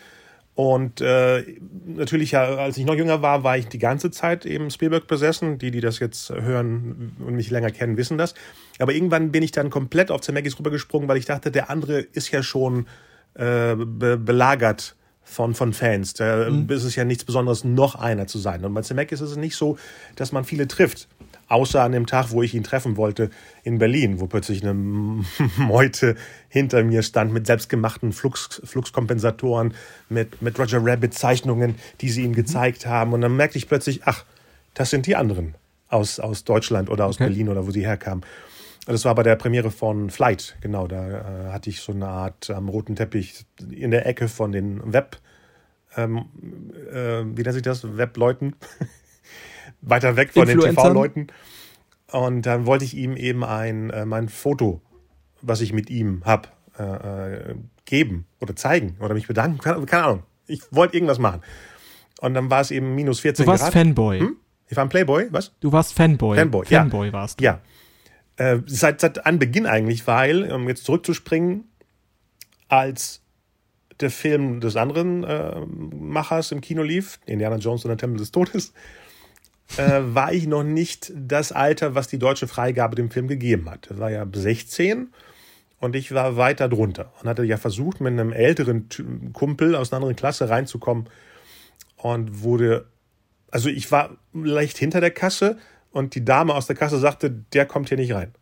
Und 0.58 1.02
äh, 1.02 1.44
natürlich, 1.86 2.32
ja, 2.32 2.56
als 2.56 2.80
ich 2.80 2.86
noch 2.86 2.96
jünger 2.96 3.22
war, 3.22 3.44
war 3.44 3.60
ich 3.60 3.68
die 3.68 3.78
ganze 3.78 4.10
Zeit 4.10 4.44
eben 4.44 4.72
Spielberg 4.72 5.06
besessen. 5.06 5.60
Die, 5.60 5.70
die 5.70 5.82
das 5.82 6.00
jetzt 6.00 6.32
hören 6.32 7.16
und 7.24 7.36
mich 7.36 7.52
länger 7.52 7.70
kennen, 7.70 7.96
wissen 7.96 8.18
das. 8.18 8.34
Aber 8.80 8.92
irgendwann 8.92 9.32
bin 9.32 9.44
ich 9.44 9.52
dann 9.52 9.70
komplett 9.70 10.10
auf 10.10 10.22
Zemeckis 10.22 10.58
rübergesprungen, 10.58 11.08
weil 11.08 11.18
ich 11.18 11.26
dachte, 11.26 11.52
der 11.52 11.70
andere 11.70 12.00
ist 12.00 12.32
ja 12.32 12.42
schon 12.42 12.88
äh, 13.36 13.76
be 13.76 14.18
belagert 14.18 14.96
von, 15.22 15.54
von 15.54 15.74
Fans. 15.74 16.16
Da 16.16 16.50
mhm. 16.50 16.68
ist 16.72 16.86
es 16.86 16.96
ja 16.96 17.06
nichts 17.06 17.24
Besonderes, 17.24 17.64
noch 17.64 17.94
einer 17.94 18.26
zu 18.26 18.40
sein. 18.40 18.66
Und 18.66 18.74
bei 18.74 18.82
Zemeckis 18.82 19.22
ist 19.22 19.30
es 19.30 19.38
nicht 19.38 19.56
so, 19.56 19.78
dass 20.16 20.32
man 20.32 20.44
viele 20.44 20.68
trifft. 20.68 21.08
Außer 21.50 21.82
an 21.82 21.94
dem 21.94 22.06
Tag, 22.06 22.32
wo 22.32 22.44
ich 22.44 22.54
ihn 22.54 22.64
treffen 22.64 22.98
wollte 22.98 23.30
in 23.64 23.78
Berlin, 23.78 24.20
wo 24.20 24.28
plötzlich 24.28 24.64
eine 24.64 24.74
Meute 25.58 26.16
hinter 26.50 26.84
mir 26.84 27.04
stand 27.04 27.32
mit 27.32 27.48
selbstgemachten 27.48 28.12
Flux, 28.12 28.62
Fluxkompensatoren, 28.66 29.74
mit, 30.10 30.42
mit 30.42 30.60
Roger 30.60 30.80
Rabbit 30.82 31.14
Zeichnungen, 31.14 31.76
die 32.02 32.10
sie 32.10 32.24
ihm 32.24 32.32
mhm. 32.32 32.36
gezeigt 32.36 32.86
haben. 32.86 33.14
Und 33.14 33.22
dann 33.22 33.36
merkte 33.36 33.58
ich 33.58 33.68
plötzlich, 33.68 34.02
ach, 34.06 34.26
das 34.74 34.90
sind 34.90 35.08
die 35.08 35.16
anderen 35.16 35.56
aus, 35.90 36.20
aus 36.20 36.44
Deutschland 36.44 36.90
oder 36.90 37.06
aus 37.06 37.16
okay. 37.16 37.26
Berlin 37.26 37.50
oder 37.50 37.66
wo 37.66 37.72
sie 37.72 37.86
herkamen. 37.86 38.26
Das 38.86 39.04
war 39.06 39.16
bei 39.16 39.24
der 39.24 39.36
Premiere 39.36 39.72
von 39.72 40.10
Flight, 40.10 40.56
genau. 40.62 40.88
Da 40.88 41.08
äh, 41.08 41.52
hatte 41.52 41.70
ich 41.70 41.82
so 41.82 41.92
eine 41.92 42.08
Art 42.08 42.50
am 42.50 42.66
ähm, 42.66 42.70
roten 42.70 42.96
Teppich 42.96 43.46
in 43.70 43.92
der 43.92 44.06
Ecke 44.06 44.30
von 44.30 44.52
den 44.52 44.94
Web, 44.94 45.18
ähm, 45.98 46.26
äh, 46.92 47.24
wie 47.36 47.42
nennt 47.42 47.54
sich 47.54 47.64
das? 47.64 47.98
Webleuten. 47.98 48.56
weiter 49.90 50.16
weg 50.16 50.34
von 50.34 50.48
den 50.48 50.60
TV-Leuten. 50.60 51.28
Und 52.12 52.44
dann 52.44 52.66
wollte 52.66 52.86
ich 52.86 52.96
ihm 52.96 53.18
eben 53.18 53.44
ein 53.44 53.90
äh, 53.90 54.06
mein 54.06 54.30
Foto, 54.30 54.82
was 55.42 55.62
ich 55.62 55.74
mit 55.74 55.90
ihm 55.90 56.24
habe, 56.26 56.50
äh, 56.80 56.84
äh, 56.84 57.56
geben 57.86 58.26
oder 58.40 58.56
zeigen 58.56 58.98
oder 59.00 59.14
mich 59.14 59.28
bedanken. 59.28 59.58
Keine, 59.60 59.86
keine, 59.86 60.04
Ahnung. 60.04 60.24
Ich 60.48 60.62
wollte 60.72 60.96
irgendwas 60.96 61.20
machen. 61.20 61.42
Und 62.22 62.34
dann 62.34 62.50
war 62.50 62.62
es 62.62 62.72
eben 62.72 62.96
minus 62.96 63.20
14 63.20 63.46
Grad. 63.46 63.48
Du 63.48 63.62
warst 63.62 63.74
Grad. 63.74 63.74
Fanboy. 63.74 64.20
Hm? 64.20 64.38
Ich 64.70 64.76
war 64.76 64.86
ein 64.86 64.90
Playboy, 64.90 65.28
was? 65.32 65.54
Du 65.60 65.72
warst 65.72 65.94
Fanboy. 65.94 66.38
Fanboy, 66.38 66.66
Fanboy 66.66 67.08
ja. 67.08 67.14
warst 67.14 67.40
du. 67.40 67.46
Ja. 67.46 67.62
Äh, 68.38 68.60
seit, 68.66 69.02
seit 69.02 69.26
Anbeginn 69.26 69.66
eigentlich, 69.66 70.06
weil, 70.08 70.52
um 70.52 70.68
jetzt 70.68 70.86
zurückzuspringen, 70.86 71.66
als 72.68 73.22
der 74.00 74.12
Film 74.12 74.60
des 74.60 74.76
anderen 74.76 75.24
äh, 75.24 75.60
Machers 75.66 76.52
im 76.52 76.62
Kino 76.62 76.84
lief, 76.84 77.20
Indiana 77.26 77.58
Jones 77.58 77.84
und 77.86 77.90
der 77.90 77.98
Tempel 77.98 78.20
des 78.20 78.32
Todes, 78.32 78.74
äh, 79.76 80.02
war 80.02 80.32
ich 80.32 80.48
noch 80.48 80.64
nicht 80.64 81.12
das 81.16 81.52
Alter, 81.52 81.96
was 81.96 82.08
die 82.08 82.20
deutsche 82.20 82.48
Freigabe 82.48 82.96
dem 82.96 83.12
Film 83.12 83.28
gegeben 83.28 83.70
hat. 83.70 83.90
Das 83.90 84.00
war 84.00 84.10
ja 84.10 84.26
16 84.32 85.10
und 85.80 85.96
ich 85.96 86.14
war 86.14 86.38
weiter 86.38 86.70
drunter 86.70 87.12
und 87.22 87.30
hatte 87.30 87.44
ja 87.44 87.58
versucht, 87.58 88.00
mit 88.00 88.14
einem 88.14 88.32
älteren 88.32 88.88
Kumpel 89.34 89.76
aus 89.76 89.92
einer 89.92 89.98
anderen 89.98 90.16
Klasse 90.16 90.50
reinzukommen 90.50 91.10
und 91.98 92.42
wurde, 92.42 92.86
also 93.52 93.70
ich 93.70 93.92
war 93.92 94.18
leicht 94.34 94.78
hinter 94.78 95.02
der 95.02 95.12
Kasse 95.12 95.58
und 95.92 96.16
die 96.16 96.26
Dame 96.26 96.54
aus 96.54 96.68
der 96.68 96.76
Kasse 96.76 96.98
sagte, 96.98 97.30
der 97.54 97.66
kommt 97.66 97.90
hier 97.90 97.98
nicht 97.98 98.14
rein, 98.14 98.34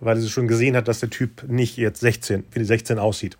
weil 0.00 0.16
sie 0.16 0.28
schon 0.28 0.48
gesehen 0.48 0.76
hat, 0.76 0.88
dass 0.88 1.00
der 1.00 1.10
Typ 1.10 1.44
nicht 1.48 1.76
jetzt 1.76 2.00
16, 2.00 2.44
wie 2.50 2.58
die 2.58 2.64
16 2.64 2.98
aussieht. 2.98 3.38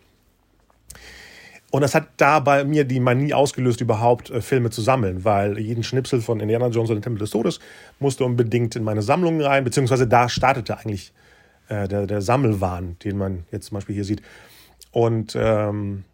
Und 1.71 1.83
das 1.83 1.95
hat 1.95 2.09
da 2.17 2.41
bei 2.41 2.65
mir 2.65 2.85
die 2.85 2.99
Manie 2.99 3.35
ausgelöst, 3.35 3.81
überhaupt 3.81 4.31
äh, 4.31 4.41
Filme 4.41 4.71
zu 4.71 4.81
sammeln, 4.81 5.25
weil 5.25 5.59
jeden 5.59 5.83
Schnipsel 5.83 6.23
von 6.23 6.41
Indiana 6.41 6.69
Jones 6.69 6.91
und 6.91 6.97
den 6.97 7.03
Tempel 7.03 7.21
des 7.21 7.31
Todes 7.31 7.61
musste 7.99 8.25
unbedingt 8.25 8.75
in 8.75 8.85
meine 8.85 9.03
Sammlungen 9.03 9.43
rein, 9.43 9.65
beziehungsweise 9.65 10.07
da 10.07 10.29
startete 10.29 10.79
eigentlich 10.79 11.13
äh, 11.69 11.87
der, 11.87 12.07
der 12.07 12.23
Sammelwahn, 12.23 12.97
den 13.05 13.19
man 13.19 13.45
jetzt 13.53 13.67
zum 13.67 13.75
Beispiel 13.77 13.95
hier 13.95 14.05
sieht. 14.05 14.23
Und 14.93 15.37
ähm, 15.39 16.05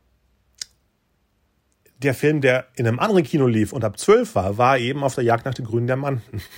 der 2.03 2.15
Film, 2.15 2.41
der 2.41 2.67
in 2.75 2.87
einem 2.87 2.99
anderen 2.99 3.23
Kino 3.23 3.47
lief 3.47 3.73
und 3.73 3.85
ab 3.85 3.99
zwölf 3.99 4.35
war, 4.35 4.59
war 4.59 4.79
eben 4.79 5.05
auf 5.05 5.15
der 5.15 5.25
Jagd 5.25 5.45
nach 5.47 5.55
den 5.55 5.65
Grünen 5.65 5.87
Diamanten. 5.87 6.43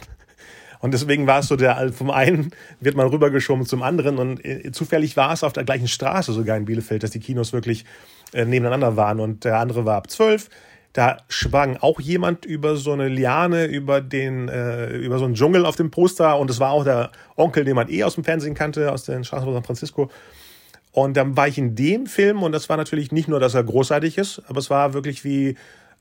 Und 0.78 0.92
deswegen 0.92 1.26
war 1.26 1.40
es 1.40 1.48
so, 1.48 1.56
der 1.56 1.90
vom 1.92 2.10
einen 2.10 2.50
wird 2.80 2.96
man 2.96 3.08
rübergeschoben 3.08 3.64
zum 3.64 3.82
anderen 3.82 4.18
und 4.18 4.44
äh, 4.44 4.70
zufällig 4.72 5.16
war 5.16 5.32
es 5.32 5.42
auf 5.42 5.54
der 5.54 5.64
gleichen 5.64 5.88
Straße 5.88 6.34
sogar 6.34 6.56
in 6.56 6.66
Bielefeld, 6.66 7.02
dass 7.02 7.10
die 7.10 7.18
Kinos 7.18 7.54
wirklich 7.54 7.86
äh, 8.32 8.44
nebeneinander 8.44 8.96
waren 8.96 9.20
und 9.20 9.44
der 9.44 9.58
andere 9.58 9.84
war 9.84 9.96
ab 9.96 10.10
zwölf. 10.10 10.48
Da 10.92 11.18
schwang 11.28 11.76
auch 11.76 12.00
jemand 12.00 12.46
über 12.46 12.76
so 12.76 12.92
eine 12.92 13.08
Liane, 13.08 13.66
über 13.66 14.00
den, 14.00 14.48
äh, 14.48 14.96
über 14.96 15.18
so 15.18 15.26
einen 15.26 15.34
Dschungel 15.34 15.66
auf 15.66 15.76
dem 15.76 15.90
Poster 15.90 16.38
und 16.38 16.50
es 16.50 16.58
war 16.58 16.70
auch 16.70 16.84
der 16.84 17.10
Onkel, 17.36 17.64
den 17.64 17.76
man 17.76 17.90
eh 17.90 18.02
aus 18.02 18.14
dem 18.14 18.24
Fernsehen 18.24 18.54
kannte, 18.54 18.90
aus 18.90 19.04
den 19.04 19.22
Straßen 19.22 19.44
von 19.44 19.54
San 19.54 19.64
Francisco. 19.64 20.10
Und 20.92 21.14
dann 21.18 21.36
war 21.36 21.46
ich 21.46 21.58
in 21.58 21.74
dem 21.74 22.06
Film 22.06 22.42
und 22.42 22.52
das 22.52 22.70
war 22.70 22.78
natürlich 22.78 23.12
nicht 23.12 23.28
nur, 23.28 23.38
dass 23.38 23.54
er 23.54 23.62
großartig 23.62 24.16
ist, 24.16 24.42
aber 24.48 24.58
es 24.58 24.70
war 24.70 24.94
wirklich 24.94 25.24
wie, 25.24 25.56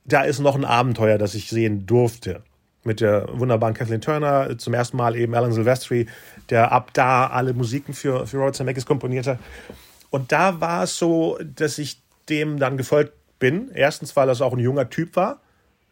da 0.05 0.22
ist 0.22 0.39
noch 0.39 0.55
ein 0.55 0.63
Abenteuer, 0.63 1.17
das 1.17 1.36
ich 1.36 1.50
sehen 1.50 1.86
durfte. 1.86 2.44
Mit 2.86 3.01
der 3.01 3.27
wunderbaren 3.34 3.74
Kathleen 3.74 4.00
Turner, 4.00 4.58
zum 4.58 4.74
ersten 4.74 4.96
Mal 4.96 5.17
eben 5.17 5.36
Alan 5.36 5.51
Silvestri, 5.51 6.08
der 6.50 6.72
ab 6.72 6.91
da 6.94 7.27
alle 7.27 7.53
Musiken 7.53 7.94
für, 7.94 8.25
für 8.25 8.38
Robert 8.38 8.55
Zemeckis 8.55 8.86
komponierte. 8.86 9.39
Und 10.12 10.32
da 10.32 10.62
war 10.62 10.84
es 10.84 10.98
so, 10.98 11.38
dass 11.44 11.77
ich 11.77 12.04
dem 12.29 12.60
dann 12.60 12.77
gefolgt 12.77 13.13
bin. 13.39 13.70
Erstens, 13.74 14.15
weil 14.15 14.27
das 14.27 14.41
auch 14.41 14.53
ein 14.53 14.60
junger 14.60 14.89
Typ 14.89 15.15
war. 15.15 15.41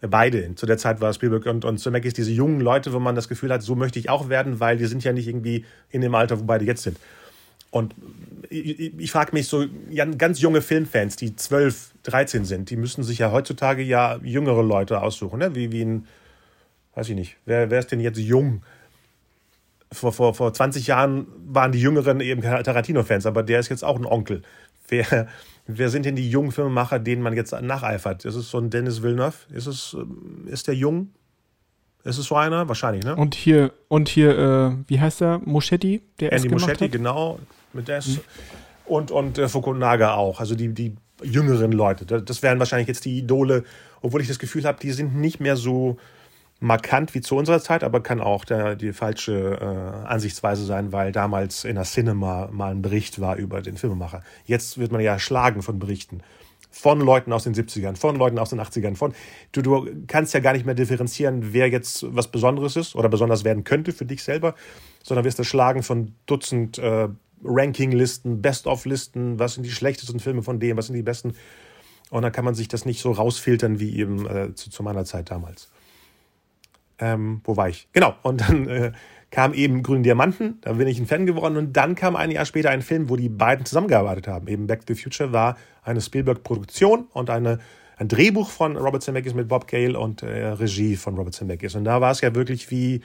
Beide. 0.02 0.54
Zu 0.56 0.66
der 0.66 0.78
Zeit 0.78 1.00
war 1.00 1.14
Spielberg 1.14 1.46
und, 1.46 1.64
und 1.64 1.78
Zemeckis 1.78 2.14
diese 2.14 2.32
jungen 2.32 2.60
Leute, 2.60 2.92
wo 2.92 3.00
man 3.00 3.16
das 3.16 3.30
Gefühl 3.30 3.54
hat, 3.54 3.62
so 3.62 3.76
möchte 3.76 4.00
ich 4.00 4.10
auch 4.10 4.28
werden, 4.28 4.60
weil 4.60 4.78
die 4.78 4.86
sind 4.86 5.04
ja 5.04 5.14
nicht 5.14 5.30
irgendwie 5.30 5.64
in 5.92 6.02
dem 6.02 6.14
Alter, 6.14 6.42
wo 6.42 6.44
beide 6.44 6.66
jetzt 6.66 6.84
sind. 6.84 6.98
Und 7.72 7.96
ich, 8.50 9.00
ich 9.00 9.12
frage 9.12 9.32
mich 9.34 9.48
so, 9.48 9.66
ganz 10.18 10.42
junge 10.42 10.62
Filmfans, 10.62 11.16
die 11.16 11.36
12, 11.36 11.92
13 12.04 12.46
sind, 12.46 12.70
die 12.70 12.76
müssen 12.76 13.04
sich 13.04 13.18
ja 13.18 13.32
heutzutage 13.32 13.82
ja 13.82 14.20
jüngere 14.22 14.62
Leute 14.62 15.02
aussuchen, 15.02 15.40
ne? 15.40 15.56
wie, 15.56 15.72
wie 15.72 15.84
ein, 15.84 16.08
weiß 16.96 17.10
ich 17.10 17.16
nicht, 17.16 17.38
wer, 17.46 17.72
wer 17.72 17.80
ist 17.80 17.92
denn 17.92 18.00
jetzt 18.00 18.20
jung? 18.20 18.62
Vor, 19.92 20.12
vor, 20.12 20.34
vor 20.34 20.54
20 20.54 20.86
Jahren 20.86 21.28
waren 21.48 21.72
die 21.72 21.80
Jüngeren 21.80 22.20
eben 22.20 22.42
Tarantino-Fans, 22.42 23.26
aber 23.26 23.42
der 23.42 23.60
ist 23.60 23.70
jetzt 23.70 23.84
auch 23.84 23.98
ein 23.98 24.06
Onkel. 24.06 24.42
Wer, 24.88 25.28
wer 25.66 25.90
sind 25.90 26.06
denn 26.06 26.16
die 26.16 26.30
jungen 26.30 26.52
Filmemacher, 26.52 27.00
denen 27.00 27.22
man 27.22 27.34
jetzt 27.34 27.54
nacheifert? 27.54 28.26
Ist 28.26 28.36
es 28.36 28.50
so 28.50 28.58
ein 28.58 28.70
Dennis 28.70 29.02
Villeneuve? 29.02 29.36
Ist, 29.54 29.68
es, 29.68 29.96
ist 30.46 30.68
der 30.68 30.76
jung? 30.76 31.10
Ist 32.04 32.18
es 32.18 32.26
so 32.26 32.36
einer? 32.36 32.68
Wahrscheinlich, 32.68 33.06
ne? 33.06 33.16
Und 33.16 33.34
hier, 33.34 33.72
und 33.88 34.10
hier, 34.10 34.38
äh, 34.38 34.90
wie 34.90 35.00
heißt 35.00 35.22
der? 35.22 35.40
Moschetti, 35.46 36.02
der 36.20 36.34
Andy 36.34 36.50
Moschetti, 36.50 36.90
genau 36.90 37.40
mit 37.72 37.88
Des. 37.88 38.08
Mhm. 38.08 38.20
Und, 38.86 39.12
und 39.12 39.38
äh, 39.38 39.48
Fukunaga 39.48 40.16
auch, 40.16 40.42
also 40.42 40.56
die, 40.56 40.74
die 40.74 40.96
jüngeren 41.24 41.72
Leute. 41.72 42.06
Das 42.06 42.44
wären 42.44 42.60
wahrscheinlich 42.60 42.90
jetzt 42.90 43.06
die 43.06 43.18
Idole, 43.18 43.64
obwohl 44.02 44.22
ich 44.22 44.28
das 44.28 44.40
Gefühl 44.40 44.66
habe, 44.66 44.80
die 44.82 44.92
sind 44.92 45.16
nicht 45.16 45.40
mehr 45.40 45.56
so 45.56 45.98
markant 46.64 47.14
wie 47.14 47.20
zu 47.20 47.36
unserer 47.36 47.62
Zeit, 47.62 47.84
aber 47.84 48.02
kann 48.02 48.22
auch 48.22 48.46
der, 48.46 48.78
die 48.78 48.94
falsche 48.94 49.60
äh, 49.60 50.08
Ansichtsweise 50.08 50.64
sein, 50.64 50.94
weil 50.94 51.12
damals 51.12 51.66
in 51.66 51.76
der 51.76 51.84
Cinema 51.84 52.48
mal 52.52 52.72
ein 52.72 52.82
Bericht 52.82 53.20
war 53.20 53.36
über 53.36 53.62
den 53.62 53.76
Filmemacher. 53.76 54.24
Jetzt 54.46 54.78
wird 54.78 54.94
man 54.94 55.02
ja 55.02 55.12
erschlagen 55.12 55.62
von 55.62 55.78
Berichten. 55.78 56.22
Von 56.72 57.02
Leuten 57.02 57.34
aus 57.34 57.44
den 57.44 57.54
70ern, 57.54 57.98
von 57.98 58.16
Leuten 58.16 58.40
aus 58.40 58.50
den 58.50 58.62
80ern, 58.62 58.96
von. 58.96 59.14
Du, 59.52 59.62
du 59.62 59.88
kannst 60.08 60.34
ja 60.34 60.40
gar 60.40 60.54
nicht 60.54 60.66
mehr 60.66 60.74
differenzieren, 60.74 61.54
wer 61.54 61.70
jetzt 61.70 62.06
was 62.16 62.30
Besonderes 62.30 62.78
ist 62.78 62.96
oder 62.96 63.10
besonders 63.10 63.44
werden 63.44 63.66
könnte 63.66 63.92
für 63.92 64.06
dich 64.06 64.24
selber, 64.24 64.56
sondern 65.04 65.26
wirst 65.26 65.38
erschlagen 65.38 65.84
von 65.84 66.16
Dutzend 66.26 66.78
äh, 66.80 67.10
Ranking-Listen, 67.44 68.42
Best-of-Listen, 68.42 69.38
was 69.38 69.56
sind 69.56 69.64
die 69.64 69.72
schlechtesten 69.72 70.22
Filme 70.22 70.42
von 70.44 70.62
dem, 70.62 70.78
was 70.78 70.88
sind 70.88 70.96
die 70.96 71.04
besten. 71.04 71.34
Und 72.10 72.22
dann 72.22 72.32
kann 72.32 72.46
man 72.46 72.56
sich 72.56 72.70
das 72.70 72.86
nicht 72.86 73.02
so 73.02 73.12
rausfiltern 73.12 73.82
wie 73.82 73.98
eben 73.98 74.26
äh, 74.26 74.56
zu, 74.56 74.70
zu, 74.70 74.82
meiner 74.82 75.04
Zeit 75.04 75.30
damals. 75.30 75.70
Ähm, 77.04 77.42
wo 77.44 77.58
war 77.58 77.68
ich? 77.68 77.90
Genau. 77.92 78.16
Und 78.22 78.42
dann 78.42 78.68
äh, 78.70 78.92
kam 79.30 79.54
eben 79.54 79.84
Grünen 79.84 80.04
Diamanten, 80.04 80.60
da 80.62 80.74
bin 80.74 80.88
ich 80.88 81.00
ein 81.00 81.06
Fan 81.06 81.26
geworden. 81.26 81.58
Und 81.58 81.74
dann 81.74 81.96
kam 81.96 82.16
ein 82.16 82.32
Jahr 82.32 82.46
später 82.46 82.70
ein 82.70 82.82
Film, 82.82 83.10
wo 83.10 83.18
die 83.18 83.30
beiden 83.30 83.66
zusammengearbeitet 83.66 84.28
haben. 84.28 84.48
Eben 84.48 84.68
Back 84.68 84.86
to 84.86 84.94
the 84.94 85.02
Future 85.02 85.34
war 85.34 85.58
eine 85.84 86.00
Spielberg-Produktion 86.00 87.08
und 87.12 87.30
eine, 87.30 87.60
ein 87.98 88.08
Drehbuch 88.08 88.50
von 88.50 88.78
Robert 88.78 89.04
Zemeckis 89.04 89.34
mit 89.34 89.50
Bob 89.50 89.68
Gale 89.68 90.00
und 90.00 90.24
äh, 90.24 90.48
Regie 90.48 90.96
von 90.96 91.16
Robert 91.16 91.34
Zemeckis. 91.34 91.76
Und 91.76 91.84
da 91.84 92.00
war 92.00 92.12
es 92.12 92.22
ja 92.22 92.34
wirklich 92.34 92.72
wie 92.72 93.02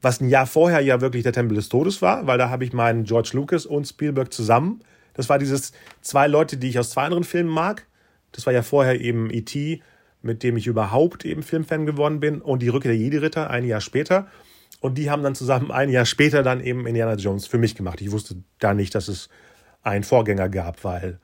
was 0.00 0.20
ein 0.20 0.28
Jahr 0.28 0.46
vorher 0.46 0.80
ja 0.80 1.00
wirklich 1.00 1.24
der 1.24 1.32
Tempel 1.32 1.56
des 1.56 1.68
Todes 1.68 2.00
war, 2.00 2.26
weil 2.26 2.38
da 2.38 2.50
habe 2.50 2.64
ich 2.64 2.72
meinen 2.72 3.04
George 3.04 3.30
Lucas 3.32 3.66
und 3.66 3.84
Spielberg 3.86 4.32
zusammen. 4.32 4.80
Das 5.14 5.28
war 5.28 5.38
dieses 5.38 5.72
zwei 6.00 6.28
Leute, 6.28 6.56
die 6.56 6.68
ich 6.68 6.78
aus 6.78 6.90
zwei 6.90 7.02
anderen 7.02 7.24
Filmen 7.24 7.50
mag. 7.50 7.84
Das 8.32 8.46
war 8.46 8.52
ja 8.52 8.62
vorher 8.62 9.00
eben 9.00 9.28
E.T., 9.30 9.82
mit 10.22 10.42
dem 10.42 10.56
ich 10.56 10.66
überhaupt 10.66 11.24
eben 11.24 11.42
Filmfan 11.42 11.86
geworden 11.86 12.20
bin 12.20 12.40
und 12.40 12.62
die 12.62 12.68
Rückkehr 12.68 12.92
der 12.92 13.00
Jedi-Ritter 13.00 13.50
ein 13.50 13.64
Jahr 13.64 13.80
später. 13.80 14.28
Und 14.80 14.98
die 14.98 15.10
haben 15.10 15.22
dann 15.22 15.34
zusammen 15.34 15.70
ein 15.70 15.90
Jahr 15.90 16.04
später 16.04 16.42
dann 16.42 16.60
eben 16.60 16.86
Indiana 16.86 17.14
Jones 17.14 17.46
für 17.46 17.58
mich 17.58 17.74
gemacht. 17.74 18.00
Ich 18.00 18.12
wusste 18.12 18.36
da 18.58 18.74
nicht, 18.74 18.94
dass 18.94 19.08
es 19.08 19.28
einen 19.82 20.04
Vorgänger 20.04 20.48
gab, 20.48 20.84
weil 20.84 21.18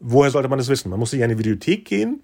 woher 0.00 0.30
sollte 0.30 0.48
man 0.48 0.58
das 0.58 0.68
wissen? 0.68 0.90
Man 0.90 0.98
musste 0.98 1.16
ja 1.16 1.24
in 1.24 1.30
die 1.30 1.38
Videothek 1.38 1.84
gehen 1.84 2.22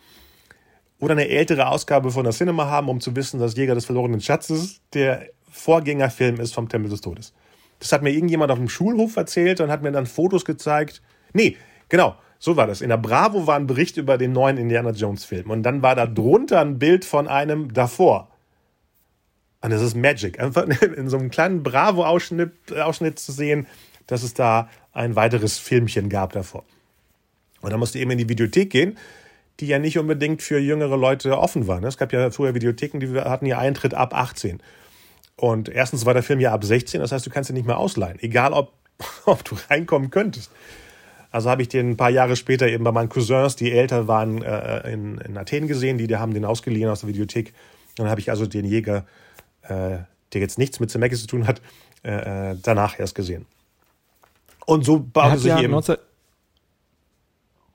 oder 0.98 1.12
eine 1.12 1.29
ältere 1.29 1.68
Ausgabe 1.68 2.11
von 2.11 2.24
der 2.24 2.33
Cinema 2.33 2.66
haben, 2.66 2.88
um 2.88 3.00
zu 3.00 3.14
wissen, 3.14 3.40
dass 3.40 3.57
Jäger 3.57 3.74
des 3.74 3.85
verlorenen 3.85 4.20
Schatzes 4.20 4.81
der 4.92 5.29
Vorgängerfilm 5.50 6.40
ist 6.40 6.55
vom 6.55 6.68
Tempel 6.68 6.90
des 6.90 7.00
Todes. 7.00 7.33
Das 7.79 7.92
hat 7.92 8.03
mir 8.03 8.11
irgendjemand 8.11 8.50
auf 8.50 8.59
dem 8.59 8.68
Schulhof 8.68 9.16
erzählt 9.16 9.61
und 9.61 9.70
hat 9.70 9.83
mir 9.83 9.92
dann 9.92 10.07
Fotos 10.07 10.44
gezeigt. 10.44 11.03
Nee, 11.33 11.57
genau, 11.88 12.16
so 12.38 12.57
war 12.57 12.66
das. 12.66 12.81
In 12.81 12.88
der 12.88 12.97
Bravo 12.97 13.47
war 13.47 13.57
ein 13.57 13.66
Bericht 13.66 13.97
über 13.97 14.18
den 14.18 14.33
neuen 14.33 14.59
Indiana 14.59 14.90
Jones 14.90 15.25
Film 15.25 15.51
und 15.51 15.62
dann 15.62 15.83
war 15.83 15.94
da 15.94 16.07
drunter 16.07 16.61
ein 16.61 16.79
Bild 16.79 17.05
von 17.05 17.29
einem 17.29 17.73
davor. 17.73 18.29
Und 19.61 19.70
das 19.70 19.81
ist 19.81 19.97
Magic. 19.97 20.40
Einfach 20.40 20.64
in 20.83 21.09
so 21.09 21.16
einem 21.16 21.31
kleinen 21.31 21.62
Bravo-Ausschnitt 21.62 22.73
Ausschnitt 22.73 23.18
zu 23.18 23.33
sehen, 23.33 23.66
dass 24.07 24.23
es 24.23 24.35
da 24.35 24.68
ein 24.92 25.16
weiteres 25.16 25.59
Filmchen 25.59 26.09
gab 26.09 26.33
davor. 26.33 26.64
Und 27.62 27.70
dann 27.70 27.81
musste 27.81 27.99
eben 27.99 28.11
in 28.11 28.18
die 28.18 28.29
Videothek 28.29 28.68
gehen, 28.70 28.99
die 29.61 29.66
ja 29.66 29.79
nicht 29.79 29.99
unbedingt 29.99 30.42
für 30.42 30.59
jüngere 30.59 30.97
Leute 30.97 31.38
offen 31.38 31.66
war. 31.66 31.83
Es 31.83 31.97
gab 31.97 32.12
ja 32.12 32.31
früher 32.31 32.55
Videotheken, 32.55 32.99
die 33.01 33.18
hatten 33.18 33.47
ja 33.47 33.59
Eintritt 33.59 33.94
ab 33.94 34.14
18. 34.14 34.61
Und 35.37 35.68
erstens 35.68 36.05
war 36.05 36.14
der 36.14 36.23
Film 36.23 36.40
ja 36.40 36.53
ab 36.53 36.64
16, 36.64 37.01
das 37.01 37.12
heißt, 37.12 37.27
du 37.27 37.31
kannst 37.31 37.51
ihn 37.51 37.55
nicht 37.55 37.66
mehr 37.66 37.79
ausleihen, 37.79 38.18
egal 38.20 38.53
ob, 38.53 38.73
ob 39.25 39.44
du 39.44 39.57
reinkommen 39.68 40.11
könntest. 40.11 40.51
Also 41.35 41.51
habe 41.51 41.62
ich 41.62 41.68
den 41.68 41.90
ein 41.90 41.97
paar 41.97 42.11
Jahre 42.11 42.37
später 42.37 42.68
eben 42.68 42.85
bei 42.85 42.92
meinen 42.92 43.09
Cousins, 43.09 43.57
die 43.57 43.73
älter 43.73 44.07
waren, 44.07 44.40
äh, 44.40 44.88
in, 44.92 45.18
in 45.18 45.37
Athen 45.37 45.66
gesehen, 45.66 45.99
die, 45.99 46.07
die 46.07 46.16
haben 46.16 46.33
den 46.33 46.44
ausgeliehen 46.44 46.88
aus 46.88 47.01
der 47.01 47.09
Videothek. 47.09 47.53
Dann 47.97 48.09
habe 48.09 48.20
ich 48.20 48.31
also 48.31 48.47
den 48.47 48.64
Jäger, 48.64 49.05
äh, 49.62 49.99
der 50.33 50.40
jetzt 50.40 50.59
nichts 50.59 50.79
mit 50.79 50.92
Zemeckis 50.92 51.23
zu 51.23 51.27
tun 51.27 51.49
hat, 51.49 51.61
äh, 52.05 52.53
äh 52.53 52.57
danach 52.62 53.01
erst 53.01 53.16
gesehen. 53.16 53.47
Und 54.64 54.85
so 54.85 55.01
baute 55.01 55.38
sich 55.38 55.49
ja 55.49 55.61
eben... 55.61 55.73
19, 55.73 55.97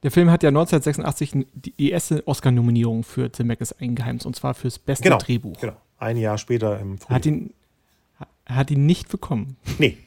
der 0.04 0.12
Film 0.12 0.32
hat 0.32 0.41
ja 0.41 0.48
1986 0.48 1.45
die 1.54 1.89
erste 1.89 2.26
Oscar-Nominierung 2.26 3.04
für 3.04 3.30
Zemeckis 3.30 3.74
eingeheimst, 3.74 4.26
und 4.26 4.38
zwar 4.38 4.54
fürs 4.54 4.80
beste 4.80 5.04
genau, 5.04 5.17
Drehbuch. 5.17 5.60
Genau, 5.60 5.76
ein 5.98 6.15
Jahr 6.15 6.38
später 6.38 6.80
im 6.80 6.98
Frühjahr. 6.98 7.17
Hat 7.17 7.26
ihn, 7.26 7.54
hat 8.45 8.72
ihn 8.72 8.86
nicht 8.86 9.10
bekommen. 9.10 9.58
Nee. 9.80 9.98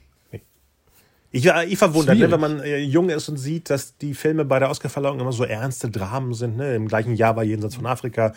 Ich 1.35 1.47
war 1.47 1.65
ich 1.65 1.79
verwundert, 1.79 2.19
ne, 2.19 2.31
wenn 2.31 2.41
man 2.41 2.61
äh, 2.61 2.79
jung 2.79 3.09
ist 3.09 3.29
und 3.29 3.39
sieht, 3.39 3.71
dass 3.71 3.97
die 3.97 4.13
Filme 4.13 4.45
bei 4.45 4.59
der 4.59 4.71
Oscarverleihung 4.71 5.19
immer 5.19 5.33
so 5.33 5.45
ernste 5.45 5.91
Dramen 5.91 6.35
sind. 6.35 6.59
Ne? 6.59 6.75
Im 6.75 6.89
gleichen 6.89 7.15
Jahr 7.15 7.37
war 7.37 7.43
Jenseits 7.43 7.75
von 7.75 7.87
Afrika, 7.87 8.35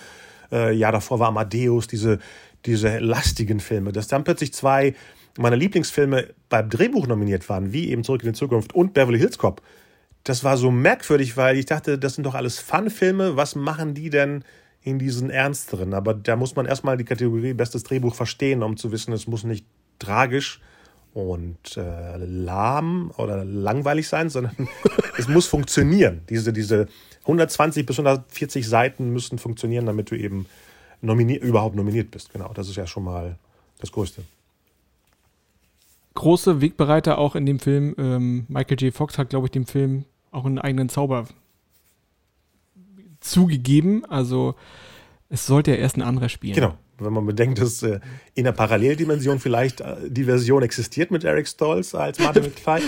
äh, 0.52 0.74
Jahr 0.74 0.94
davor 0.94 1.20
war 1.20 1.28
Amadeus, 1.28 1.88
diese, 1.88 2.20
diese 2.66 3.00
lastigen 3.00 3.60
Filme. 3.60 3.92
Dass 3.92 4.08
dann 4.08 4.24
plötzlich 4.24 4.54
zwei 4.54 4.96
meiner 5.38 5.58
Lieblingsfilme 5.58 6.30
beim 6.48 6.70
Drehbuch 6.70 7.06
nominiert 7.06 7.50
waren, 7.50 7.74
wie 7.74 7.90
eben 7.90 8.06
Zurück 8.06 8.24
in 8.24 8.32
die 8.32 8.40
Zukunft 8.40 8.74
und 8.74 8.94
Beverly 8.94 9.20
Hills 9.20 9.38
Cop. 9.38 9.62
Das 10.24 10.46
war 10.46 10.56
so 10.56 10.72
merkwürdig, 10.72 11.36
weil 11.36 11.58
ich 11.58 11.66
dachte, 11.66 12.00
das 12.00 12.16
sind 12.16 12.24
doch 12.24 12.34
alles 12.34 12.60
Fun-Filme. 12.60 13.36
Was 13.36 13.56
machen 13.56 13.94
die 13.94 14.10
denn 14.10 14.46
in 14.86 15.00
diesen 15.00 15.32
ernsteren. 15.32 15.94
Aber 15.96 16.14
da 16.14 16.36
muss 16.36 16.56
man 16.56 16.68
erstmal 16.68 16.96
die 16.96 17.04
Kategorie 17.04 17.54
Bestes 17.54 17.84
Drehbuch 17.84 18.14
verstehen, 18.14 18.62
um 18.62 18.78
zu 18.78 18.92
wissen, 18.92 19.12
es 19.14 19.28
muss 19.28 19.44
nicht 19.44 19.66
tragisch 19.98 20.62
und 21.16 21.78
äh, 21.78 22.18
lahm 22.18 23.10
oder 23.18 23.46
langweilig 23.46 24.10
sein, 24.10 24.30
sondern 24.30 24.68
es 25.18 25.30
muss 25.30 25.48
funktionieren. 25.48 26.22
Diese, 26.30 26.52
diese 26.52 26.90
120 27.22 27.86
bis 27.86 27.98
140 27.98 28.68
Seiten 28.68 29.14
müssen 29.14 29.40
funktionieren, 29.40 29.86
damit 29.86 30.12
du 30.12 30.16
eben 30.16 30.46
nominier 31.02 31.42
überhaupt 31.42 31.78
nominiert 31.78 32.12
bist. 32.12 32.34
Genau, 32.34 32.52
das 32.54 32.68
ist 32.68 32.76
ja 32.76 32.86
schon 32.86 33.06
mal 33.06 33.38
das 33.80 33.94
Größte. 33.94 34.24
Große 36.16 36.60
Wegbereiter 36.60 37.18
auch 37.18 37.36
in 37.36 37.46
dem 37.46 37.60
Film. 37.60 37.96
Ähm, 37.98 38.46
Michael 38.50 38.82
J. 38.82 38.94
Fox 38.94 39.18
hat, 39.18 39.30
glaube 39.30 39.48
ich, 39.48 39.52
dem 39.52 39.66
Film 39.66 40.04
auch 40.32 40.44
einen 40.44 40.60
eigenen 40.60 40.90
Zauber 40.90 41.28
zugegeben. 43.22 44.04
Also 44.04 44.56
es 45.30 45.46
sollte 45.46 45.72
ja 45.72 45.78
erst 45.78 45.96
ein 45.96 46.02
anderer 46.02 46.28
spielen. 46.28 46.56
Genau. 46.56 46.78
Wenn 46.98 47.12
man 47.12 47.26
bedenkt, 47.26 47.60
dass 47.60 47.84
äh, 47.84 48.00
in 48.36 48.46
der 48.46 48.54
Paralleldimension 48.54 49.40
vielleicht 49.40 49.82
äh, 49.82 49.96
die 50.08 50.24
Version 50.24 50.64
existiert 50.64 51.12
mit 51.12 51.24
Eric 51.26 51.48
Stolz 51.48 51.94
als 51.94 52.20
Martin 52.20 52.44
McFly. 52.66 52.82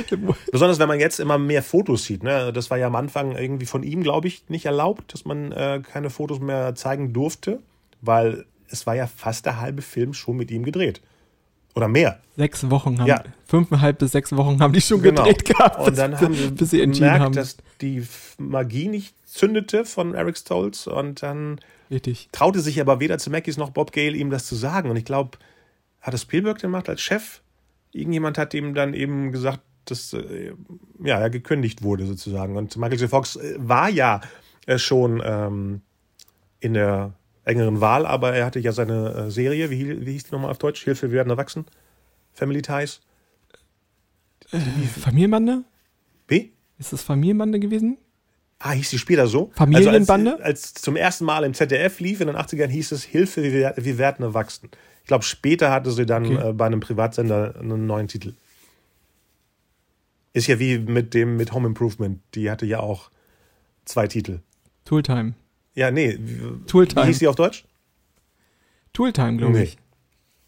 Besonders 0.52 0.80
wenn 0.80 0.88
man 0.88 1.00
jetzt 1.00 1.20
immer 1.20 1.38
mehr 1.38 1.62
Fotos 1.62 2.06
sieht. 2.06 2.24
Ne? 2.24 2.54
Das 2.54 2.70
war 2.72 2.78
ja 2.78 2.88
am 2.88 2.96
Anfang 2.96 3.34
irgendwie 3.36 3.66
von 3.66 3.84
ihm, 3.84 4.04
glaube 4.04 4.28
ich, 4.30 4.44
nicht 4.48 4.66
erlaubt, 4.66 5.14
dass 5.14 5.26
man 5.26 5.52
äh, 5.52 5.82
keine 5.84 6.10
Fotos 6.10 6.40
mehr 6.40 6.74
zeigen 6.76 7.12
durfte, 7.12 7.60
weil 8.02 8.46
es 8.70 8.88
war 8.88 8.96
ja 8.96 9.08
fast 9.08 9.46
der 9.46 9.60
halbe 9.60 9.82
Film 9.82 10.14
schon 10.14 10.38
mit 10.38 10.52
ihm 10.52 10.64
gedreht. 10.64 11.02
Oder 11.76 11.88
mehr. 11.88 12.20
Sechs 12.38 12.70
Wochen 12.72 13.00
haben, 13.00 13.08
Ja. 13.08 13.24
fünfeinhalb 13.46 14.00
bis 14.00 14.12
sechs 14.14 14.36
Wochen 14.36 14.60
haben 14.62 14.74
die 14.74 14.82
schon 14.82 15.02
Genau. 15.02 15.24
gedreht 15.26 15.46
gehabt, 15.46 15.86
Und 15.88 15.98
dann 15.98 16.20
haben 16.20 16.34
sie 16.34 16.50
bis 16.52 16.72
sie 16.72 16.82
entschieden 16.82 17.06
gemerkt, 17.08 17.26
haben. 17.26 17.36
dass 17.36 17.58
die 17.82 18.04
Magie 18.40 18.88
nicht 18.88 19.14
zündete 19.28 19.86
von 19.86 20.16
Eric 20.16 20.38
Stoltz 20.38 20.88
und 20.88 21.22
dann 21.22 21.60
Richtig. 21.90 22.30
traute 22.32 22.60
sich 22.60 22.82
aber 22.82 23.00
weder 23.00 23.18
Zemeckis 23.18 23.58
noch 23.58 23.70
Bob 23.70 23.92
Gale 23.92 24.16
ihm 24.16 24.30
das 24.30 24.46
zu 24.46 24.56
sagen. 24.56 24.90
Und 24.90 24.98
ich 24.98 25.06
glaube, 25.06 25.38
hat 26.02 26.14
es 26.14 26.22
Spielberg 26.22 26.60
gemacht 26.60 26.90
als 26.90 27.02
Chef? 27.02 27.42
Irgendjemand 27.92 28.38
hat 28.38 28.54
ihm 28.54 28.74
dann 28.74 28.94
eben 28.94 29.32
gesagt, 29.32 29.62
dass 29.86 30.14
äh, 30.14 30.54
ja, 31.04 31.20
er 31.20 31.30
gekündigt 31.30 31.82
wurde 31.82 32.06
sozusagen. 32.06 32.58
Und 32.58 32.76
Michael 32.78 33.00
J. 33.00 33.10
Fox 33.10 33.38
äh, 33.38 33.56
war 33.58 33.90
ja 33.90 34.22
äh, 34.66 34.78
schon 34.78 35.22
ähm, 35.26 35.82
in 36.60 36.74
der 36.74 37.14
engeren 37.46 37.80
Wahl, 37.80 38.06
aber 38.06 38.34
er 38.36 38.46
hatte 38.46 38.60
ja 38.60 38.74
seine 38.74 39.14
äh, 39.14 39.32
Serie, 39.32 39.70
wie, 39.70 40.06
wie 40.06 40.12
hieß 40.12 40.26
die 40.26 40.32
nochmal 40.34 40.52
auf 40.52 40.58
Deutsch? 40.58 40.84
Hilfe, 40.84 41.12
wir 41.12 41.18
werden 41.18 41.30
erwachsen. 41.30 41.66
Family 42.34 42.62
Ties. 42.62 43.02
Familienbande? 45.02 45.64
Wie? 46.28 46.54
Ist 46.78 46.94
das 46.94 47.02
Familienbande 47.02 47.60
gewesen? 47.60 47.98
Ah, 48.60 48.72
hieß 48.72 48.90
die 48.90 48.98
später 48.98 49.28
so? 49.28 49.52
Familienbande? 49.56 50.32
Also 50.34 50.44
als, 50.44 50.64
als 50.74 50.82
zum 50.82 50.96
ersten 50.96 51.26
Mal 51.26 51.44
im 51.44 51.54
ZDF 51.54 52.00
lief 52.00 52.22
in 52.22 52.28
den 52.28 52.36
80ern, 52.36 52.68
hieß 52.68 52.92
es 52.92 53.04
Hilfe, 53.04 53.44
wir, 53.44 53.74
wir 53.78 53.98
werden 54.00 54.24
erwachsen. 54.24 54.70
Ich 55.04 55.08
glaube, 55.08 55.24
später 55.24 55.72
hatte 55.72 55.92
sie 55.92 56.06
dann 56.06 56.26
Okay. 56.26 56.50
äh, 56.50 56.54
bei 56.54 56.66
einem 56.66 56.80
Privatsender 56.80 57.56
einen 57.60 57.86
neuen 57.86 58.08
Titel. 58.08 58.34
Ist 60.34 60.48
ja 60.48 60.60
wie 60.60 60.78
mit 60.80 61.14
dem 61.14 61.38
mit 61.38 61.52
Home 61.54 61.68
Improvement. 61.68 62.20
Die 62.36 62.50
hatte 62.52 62.66
ja 62.66 62.80
auch 62.80 63.10
zwei 63.86 64.08
Titel. 64.08 64.40
Tooltime. 64.86 65.34
Ja, 65.76 65.92
nee. 65.92 66.18
Tooltime. 66.68 67.04
wie 67.04 67.08
hieß 67.10 67.20
die 67.20 67.28
auf 67.28 67.36
Deutsch? 67.36 67.64
Tooltime, 68.94 69.38
glaube 69.38 69.54
Nee. 69.58 69.64
ich. 69.64 69.78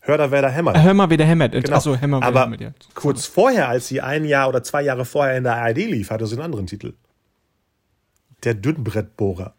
Hör 0.01 0.17
da, 0.17 0.31
wer 0.31 0.41
da 0.41 0.49
hämmert. 0.49 0.75
Ah, 0.77 0.81
hör 0.81 0.93
mal, 0.93 1.09
wie 1.09 1.17
der 1.17 1.27
hämmert. 1.27 1.51
Genau. 1.51 1.75
Achso, 1.75 1.95
Hämmer, 1.95 2.21
wer 2.21 2.27
Aber 2.27 2.45
hämmert, 2.45 2.61
ja. 2.61 2.71
kurz 2.95 3.25
vorher, 3.25 3.67
als 3.69 3.87
sie 3.89 4.01
ein 4.01 4.25
Jahr 4.25 4.49
oder 4.49 4.63
zwei 4.63 4.81
Jahre 4.81 5.05
vorher 5.05 5.37
in 5.37 5.43
der 5.43 5.57
ARD 5.57 5.77
lief, 5.77 6.09
hatte 6.09 6.25
sie 6.25 6.33
einen 6.35 6.43
anderen 6.43 6.65
Titel. 6.67 6.93
Der 8.43 8.53
Dünnbrettbohrer. 8.53 9.53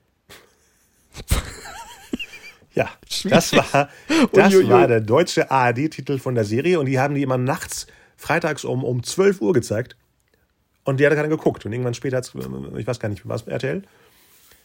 ja, 2.75 2.89
das 3.25 3.53
war, 3.55 3.89
das 4.33 4.55
war 4.69 4.87
der 4.87 5.01
deutsche 5.01 5.51
ARD-Titel 5.51 6.19
von 6.19 6.35
der 6.35 6.45
Serie 6.45 6.79
und 6.81 6.87
die 6.87 6.99
haben 6.99 7.15
die 7.15 7.23
immer 7.23 7.39
nachts, 7.39 7.87
freitags 8.17 8.65
um, 8.65 8.85
um 8.85 9.03
12 9.03 9.41
Uhr 9.41 9.53
gezeigt. 9.53 9.97
Und 10.85 10.99
die 10.99 11.07
hat 11.07 11.15
keiner 11.15 11.29
geguckt. 11.29 11.67
Und 11.67 11.73
irgendwann 11.73 11.95
später, 11.95 12.17
hat's, 12.17 12.33
ich 12.77 12.87
weiß 12.87 12.99
gar 13.01 13.09
nicht, 13.11 13.29
was 13.29 13.43
RTL, 13.43 13.83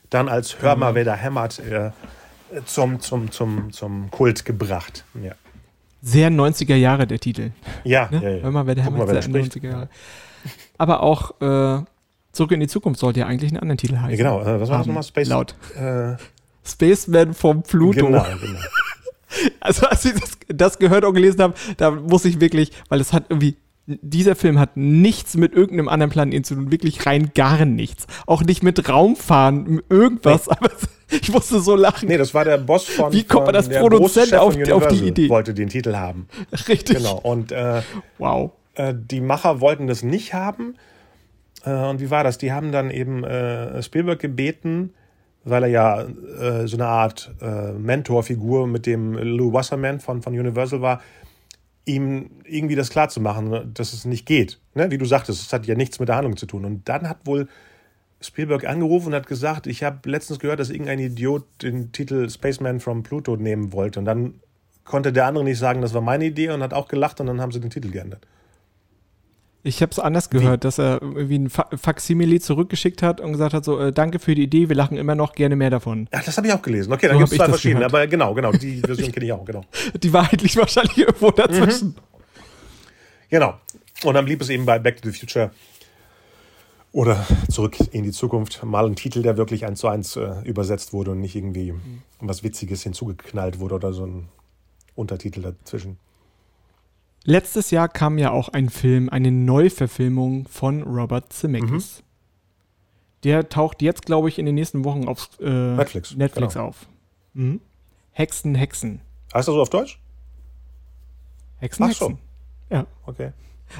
dann 0.09 0.29
als 0.29 0.61
Hör 0.61 0.75
mal, 0.75 0.95
wer 0.95 1.03
da 1.03 1.15
hämmert, 1.15 1.59
äh, 1.59 1.91
zum, 2.65 2.99
zum, 3.01 3.31
zum, 3.31 3.71
zum 3.73 4.11
Kult 4.11 4.45
gebracht. 4.45 5.03
Ja. 5.21 5.33
Sehr 6.01 6.29
90er 6.29 6.75
Jahre 6.75 7.07
der 7.07 7.19
Titel. 7.19 7.51
Ja, 7.83 8.07
Ne? 8.11 8.21
ja, 8.23 8.29
ja. 8.29 8.43
Hör 8.43 8.51
mal, 8.51 8.67
wer 8.67 8.75
Guck 8.75 8.85
hämmert. 8.85 8.99
mal, 8.99 9.07
wer 9.07 9.15
da 9.15 9.21
sehr 9.21 9.29
spricht. 9.29 9.55
90er 9.55 9.69
Jahre. 9.69 9.89
Aber 10.77 11.01
auch 11.01 11.41
äh, 11.41 11.83
Zurück 12.35 12.51
in 12.51 12.59
die 12.59 12.67
Zukunft 12.67 12.99
sollte 12.99 13.21
ja 13.21 13.25
eigentlich 13.27 13.51
einen 13.51 13.59
anderen 13.61 13.77
Titel 13.77 13.97
heißen. 13.97 14.17
Genau, 14.17 14.41
äh, 14.41 14.59
was 14.61 14.69
war 14.69 14.77
das 14.79 14.87
nochmal? 14.87 15.03
Space 15.03 15.27
Laut. 15.27 15.55
Äh, 15.79 16.15
Spaceman 16.67 17.33
vom 17.33 17.63
Pluto. 17.63 18.05
genau, 18.05 18.23
genau. 18.41 18.59
Also 19.59 19.85
als 19.87 20.05
ich 20.05 20.13
das, 20.13 20.37
das 20.47 20.79
gehört 20.79 21.03
und 21.03 21.13
gelesen 21.13 21.41
habe, 21.41 21.55
da 21.77 21.91
muss 21.91 22.23
ich 22.23 22.39
wirklich, 22.39 22.71
weil 22.87 23.01
es 23.01 23.11
hat 23.11 23.25
irgendwie, 23.29 23.57
dieser 23.85 24.35
Film 24.35 24.59
hat 24.59 24.77
nichts 24.77 25.35
mit 25.35 25.53
irgendeinem 25.53 25.89
anderen 25.89 26.09
Planeten 26.09 26.43
zu 26.45 26.55
tun, 26.55 26.71
wirklich 26.71 27.05
rein 27.05 27.31
gar 27.35 27.65
nichts. 27.65 28.07
Auch 28.27 28.43
nicht 28.43 28.63
mit 28.63 28.87
Raumfahren, 28.87 29.81
irgendwas, 29.89 30.47
aber 30.47 30.69
ich 31.11 31.31
musste 31.33 31.59
so 31.59 31.75
lachen. 31.75 32.07
Nee, 32.07 32.17
das 32.17 32.33
war 32.33 32.45
der 32.45 32.57
Boss 32.59 32.85
von. 32.85 33.11
Wie 33.11 33.23
kommt 33.23 33.47
man 33.51 33.53
der 33.67 33.79
Produzent 33.79 34.33
auf- 34.35 34.55
auf 34.71 34.87
die 34.87 35.05
Idee? 35.07 35.27
Wollte 35.29 35.53
den 35.53 35.67
Titel 35.69 35.95
haben. 35.95 36.27
Richtig. 36.69 36.97
Genau. 36.97 37.17
Und 37.17 37.51
äh, 37.51 37.81
Wow. 38.17 38.51
äh, 38.75 38.93
die 38.95 39.19
Macher 39.21 39.59
wollten 39.59 39.87
das 39.87 40.01
nicht 40.01 40.33
haben. 40.33 40.75
Äh, 41.65 41.71
und 41.71 41.99
wie 41.99 42.09
war 42.09 42.23
das? 42.23 42.37
Die 42.37 42.51
haben 42.51 42.71
dann 42.71 42.91
eben 42.91 43.23
äh, 43.23 43.81
Spielberg 43.83 44.19
gebeten, 44.19 44.93
weil 45.43 45.63
er 45.63 45.69
ja 45.69 46.01
äh, 46.01 46.67
so 46.67 46.77
eine 46.77 46.87
Art 46.87 47.33
äh, 47.41 47.73
Mentorfigur 47.73 48.67
mit 48.67 48.85
dem 48.85 49.13
Lou 49.13 49.53
Wasserman 49.53 49.99
von, 49.99 50.21
von 50.21 50.37
Universal 50.37 50.81
war, 50.81 51.01
ihm 51.85 52.31
irgendwie 52.45 52.75
das 52.75 52.89
klarzumachen, 52.89 53.73
dass 53.73 53.93
es 53.93 54.05
nicht 54.05 54.25
geht. 54.25 54.59
Ne? 54.73 54.89
Wie 54.89 54.97
du 54.97 55.05
sagtest, 55.05 55.41
es 55.41 55.53
hat 55.53 55.67
ja 55.67 55.75
nichts 55.75 55.99
mit 55.99 56.09
der 56.09 56.15
Handlung 56.15 56.35
zu 56.35 56.47
tun. 56.47 56.65
Und 56.65 56.89
dann 56.89 57.07
hat 57.07 57.19
wohl 57.25 57.47
Spielberg 58.21 58.65
angerufen 58.65 59.07
und 59.07 59.13
hat 59.13 59.27
gesagt, 59.27 59.67
ich 59.67 59.83
habe 59.83 60.09
letztens 60.09 60.39
gehört, 60.39 60.59
dass 60.59 60.71
irgendein 60.71 60.99
Idiot 60.99 61.43
den 61.61 61.91
Titel 61.91 62.27
Spaceman 62.29 62.79
from 62.79 63.03
Pluto 63.03 63.35
nehmen 63.35 63.71
wollte. 63.71 63.99
Und 63.99 64.05
dann 64.05 64.35
konnte 64.83 65.13
der 65.13 65.27
andere 65.27 65.43
nicht 65.43 65.59
sagen, 65.59 65.81
das 65.81 65.93
war 65.93 66.01
meine 66.01 66.25
Idee 66.25 66.49
und 66.49 66.63
hat 66.63 66.73
auch 66.73 66.87
gelacht 66.87 67.19
und 67.19 67.27
dann 67.27 67.39
haben 67.39 67.51
sie 67.51 67.59
den 67.59 67.69
Titel 67.69 67.91
geändert. 67.91 68.25
Ich 69.67 69.81
habe 69.81 69.91
es 69.91 69.97
anders 69.97 70.29
gehört, 70.29 70.63
dass 70.63 70.77
er 70.77 71.01
irgendwie 71.01 71.39
ein 71.39 71.49
Fa 71.49 71.67
Faksimile 71.75 72.39
zurückgeschickt 72.39 73.01
hat 73.01 73.19
und 73.19 73.31
gesagt 73.31 73.55
hat 73.55 73.65
so, 73.65 73.79
äh, 73.79 73.91
danke 73.91 74.19
für 74.19 74.35
die 74.35 74.43
Idee, 74.43 74.69
wir 74.69 74.75
lachen 74.75 74.95
immer 74.95 75.15
noch 75.15 75.33
gerne 75.33 75.55
mehr 75.55 75.71
davon. 75.71 76.07
Ach, 76.11 76.23
das 76.23 76.37
habe 76.37 76.45
ich 76.45 76.53
auch 76.53 76.61
gelesen. 76.61 76.93
Okay, 76.93 77.07
dann 77.07 77.15
So 77.15 77.19
gibt 77.21 77.31
es 77.31 77.37
zwei 77.37 77.45
verschiedene. 77.47 77.79
gehört. 77.79 77.91
Aber 77.93 78.05
genau, 78.05 78.35
genau, 78.35 78.51
die 78.51 78.79
Version 78.85 79.11
kenne 79.11 79.25
ich 79.25 79.31
auch, 79.33 79.43
genau. 79.43 79.63
Die 80.03 80.13
Wahrheit 80.13 80.43
liegt 80.43 80.55
wahrscheinlich 80.57 80.99
irgendwo 80.99 81.29
Mhm. 81.29 81.35
dazwischen. 81.35 81.95
Genau. 83.29 83.55
Und 84.03 84.13
dann 84.13 84.25
blieb 84.25 84.39
es 84.41 84.49
eben 84.49 84.65
bei 84.65 84.77
Back 84.77 85.01
to 85.01 85.09
the 85.09 85.17
Future 85.17 85.49
oder 86.91 87.25
Zurück 87.51 87.75
in 87.91 88.03
die 88.03 88.11
Zukunft 88.11 88.63
mal 88.63 88.85
ein 88.85 88.95
Titel, 88.95 89.21
der 89.23 89.35
wirklich 89.35 89.65
eins 89.65 89.79
zu 89.79 89.87
eins 89.87 90.15
äh, 90.15 90.41
übersetzt 90.43 90.93
wurde 90.93 91.11
und 91.11 91.21
nicht 91.21 91.35
irgendwie 91.35 91.73
was 92.21 92.43
Witziges 92.43 92.83
hinzugeknallt 92.83 93.59
wurde 93.59 93.75
oder 93.75 93.93
so 93.93 94.05
ein 94.05 94.27
Untertitel 94.95 95.41
dazwischen. 95.41 95.97
Letztes 97.27 97.71
Jahr 97.71 97.89
kam 97.89 98.17
ja 98.19 98.31
auch 98.31 98.49
ein 98.49 98.69
Film, 98.69 99.09
eine 99.09 99.31
Neuverfilmung 99.31 100.47
von 100.47 100.83
Robert 100.83 101.33
Zemeckis. 101.33 101.99
Mhm. 101.99 102.03
Der 103.23 103.49
taucht 103.49 103.81
jetzt, 103.81 104.05
glaube 104.05 104.29
ich, 104.29 104.37
in 104.37 104.45
den 104.45 104.53
nächsten 104.55 104.85
Wochen 104.85 105.07
auf 105.07 105.29
äh, 105.41 105.49
Netflix, 105.75 106.15
Netflix 106.15 106.53
genau. 106.53 106.67
auf. 106.67 106.85
Mhm. 107.33 107.59
Hexen, 108.11 108.53
Hexen. 108.53 109.01
Heißt 109.33 109.47
das 109.47 109.55
so 109.55 109.61
auf 109.61 109.69
Deutsch? 109.71 109.99
Hexen, 111.57 111.85
Ach 111.85 111.91
so. 111.91 112.05
Hexen. 112.09 112.19
Ja. 112.69 112.85
Okay. 113.05 113.31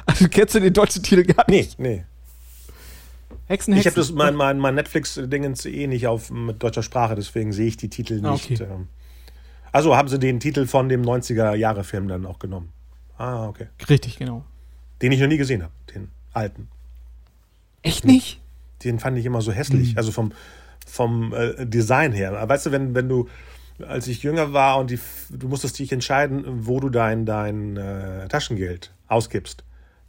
Also 0.08 0.27
kennst 0.27 0.55
du 0.55 0.60
den 0.60 0.73
deutschen 0.73 1.03
Titel 1.03 1.23
gar 1.31 1.45
Nee, 1.47 1.58
nicht? 1.58 1.77
nee. 1.79 2.03
Hexen, 3.45 3.73
Ich 3.75 3.86
Hexen. 3.86 3.91
habe 3.91 4.01
das 4.01 4.12
mein, 4.12 4.36
mein, 4.36 4.58
mein 4.58 4.73
Netflix-Dingens 4.73 5.65
eh 5.67 5.86
nicht 5.86 6.08
auf 6.08 6.31
mit 6.31 6.63
deutscher 6.63 6.81
Sprache, 6.81 7.13
deswegen 7.13 7.53
sehe 7.53 7.67
ich 7.67 7.77
die 7.77 7.89
Titel 7.89 8.19
Ah, 8.25 8.31
nicht. 8.31 8.49
okay. 8.49 8.63
Ähm. 8.63 8.88
Also 9.71 9.95
haben 9.95 10.08
sie 10.08 10.17
den 10.17 10.39
Titel 10.39 10.65
von 10.65 10.89
dem 10.89 11.03
90er-Jahre-Film 11.03 12.08
dann 12.08 12.25
auch 12.25 12.39
genommen. 12.39 12.73
Ah, 13.17 13.47
okay. 13.47 13.67
Richtig, 13.89 14.17
genau. 14.17 14.43
Den 15.01 15.12
ich 15.12 15.19
noch 15.19 15.28
nie 15.28 15.38
gesehen 15.38 15.63
habe, 15.63 15.73
den 15.93 16.10
alten. 16.34 16.67
Echt 17.82 18.06
nicht? 18.06 18.41
Den 18.84 18.99
fand 18.99 19.17
ich 19.17 19.25
immer 19.25 19.41
so 19.41 19.51
hässlich. 19.51 19.93
Mhm. 19.93 19.97
Also 19.97 20.12
vom, 20.12 20.32
vom 20.86 21.34
äh, 21.34 21.65
Design 21.65 22.12
her. 22.12 22.47
Weißt 22.47 22.65
du, 22.65 22.71
wenn, 22.71 22.95
wenn 22.95 23.10
du, 23.10 23.28
als 23.88 24.08
ich 24.08 24.23
jünger 24.23 24.54
war 24.54 24.78
und 24.80 24.89
die, 24.89 24.99
du 25.30 25.47
musstest 25.47 25.80
dich 25.80 25.91
entscheiden, 25.91 26.43
wo 26.65 26.80
du 26.80 26.89
dein, 26.89 27.25
dein 27.25 27.78
äh, 27.78 28.28
Taschengeld 28.28 28.93
ausgibst, 29.08 29.63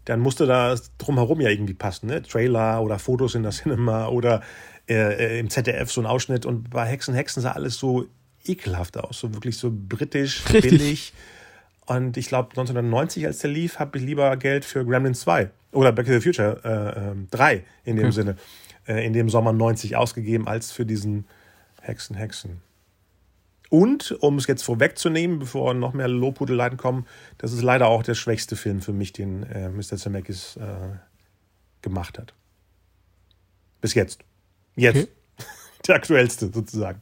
dann 0.05 0.21
musste 0.21 0.47
da 0.47 0.77
drumherum 0.99 1.41
ja 1.41 1.51
irgendwie 1.51 1.75
passen. 1.75 2.07
Ne? 2.07 2.23
Trailer 2.23 2.81
oder 2.83 2.99
Fotos 2.99 3.35
in 3.35 3.43
der 3.43 3.53
Cinema 3.53 4.07
oder 4.09 4.43
äh, 4.89 4.95
äh, 4.95 5.39
im 5.41 5.51
ZDF 5.51 5.91
so 5.91 6.01
ein 6.01 6.07
Ausschnitt. 6.07 6.47
Und 6.47 6.71
bei 6.71 6.87
Hexen, 6.87 7.15
Hexen 7.15 7.43
sah 7.43 7.53
alles 7.53 7.77
so 7.77 8.07
ekelhaft 8.45 8.97
aus. 8.97 9.19
So 9.19 9.35
wirklich 9.35 9.59
so 9.59 9.73
britisch, 9.73 10.45
Richtig. 10.53 10.71
billig. 10.71 11.13
Und 11.87 12.17
ich 12.17 12.27
glaube, 12.27 12.51
1990, 12.51 13.27
als 13.27 13.39
der 13.39 13.51
lief, 13.51 13.79
habe 13.79 13.99
ich 13.99 14.05
lieber 14.05 14.37
Geld 14.37 14.65
für 14.65 14.85
Gremlins 14.85 15.21
2 15.21 15.51
oder 15.73 15.93
Back 15.93 16.07
to 16.07 16.13
the 16.13 16.21
Future 16.21 16.61
äh, 16.65 17.11
ähm, 17.11 17.29
3 17.31 17.65
in 17.85 17.97
dem 17.97 18.07
Okay. 18.07 18.13
Sinne, 18.13 18.37
äh, 18.89 19.07
in 19.07 19.13
dem 19.13 19.29
Sommer 19.29 19.53
90 19.53 19.97
ausgegeben, 19.97 20.49
als 20.49 20.73
für 20.73 20.85
diesen 20.85 21.27
Hexen, 21.81 22.17
Hexen. 22.17 22.61
Und, 23.69 24.13
um 24.21 24.39
es 24.39 24.47
jetzt 24.47 24.63
vorwegzunehmen, 24.63 25.39
bevor 25.39 25.75
noch 25.75 25.93
mehr 25.93 26.09
Lobhudeleien 26.09 26.77
kommen, 26.77 27.07
das 27.39 27.53
ist 27.53 27.63
leider 27.63 27.89
auch 27.89 28.03
der 28.03 28.15
schwächste 28.15 28.57
Film 28.57 28.81
für 28.81 28.93
mich, 28.93 29.13
den 29.13 29.43
äh, 29.45 29.69
Mr. 29.69 29.97
Zemeckis 29.97 30.57
äh, 30.57 30.97
gemacht 31.83 32.19
hat. 32.19 32.35
Bis 33.81 33.95
jetzt. 33.95 34.25
Jetzt. 34.75 34.97
Okay. 34.97 35.09
Der 35.87 35.95
aktuellste 35.95 36.51
sozusagen. 36.53 37.01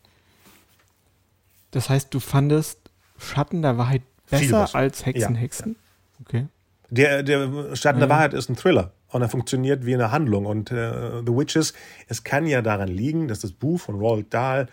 Das 1.71 1.89
heißt, 1.89 2.13
du 2.13 2.21
fandest 2.21 2.79
Schatten 3.19 3.63
der 3.63 3.79
Wahrheit 3.79 4.03
besser 4.41 4.75
als 4.75 5.07
Hexen, 5.07 5.35
Ja, 5.35 5.41
Hexen? 5.41 5.77
Okay. 6.25 6.47
Der, 6.91 7.23
der 7.23 7.75
Schatten 7.77 7.99
der 7.99 8.09
Mhm. 8.09 8.13
Wahrheit 8.13 8.35
ist 8.35 8.49
ein 8.49 8.57
Thriller 8.57 8.93
und 9.09 9.23
er 9.23 9.29
funktioniert 9.29 9.85
wie 9.87 9.95
eine 9.95 10.13
Handlung. 10.13 10.47
Und 10.47 10.71
äh, 10.71 11.23
The 11.27 11.33
Witches, 11.37 11.73
es 12.09 12.25
kann 12.25 12.47
ja 12.47 12.63
daran 12.63 12.89
liegen, 12.89 13.29
dass 13.29 13.41
das 13.41 13.53
Buch 13.53 13.81
von 13.81 13.97
Roald 13.97 14.33
Dahl 14.33 14.69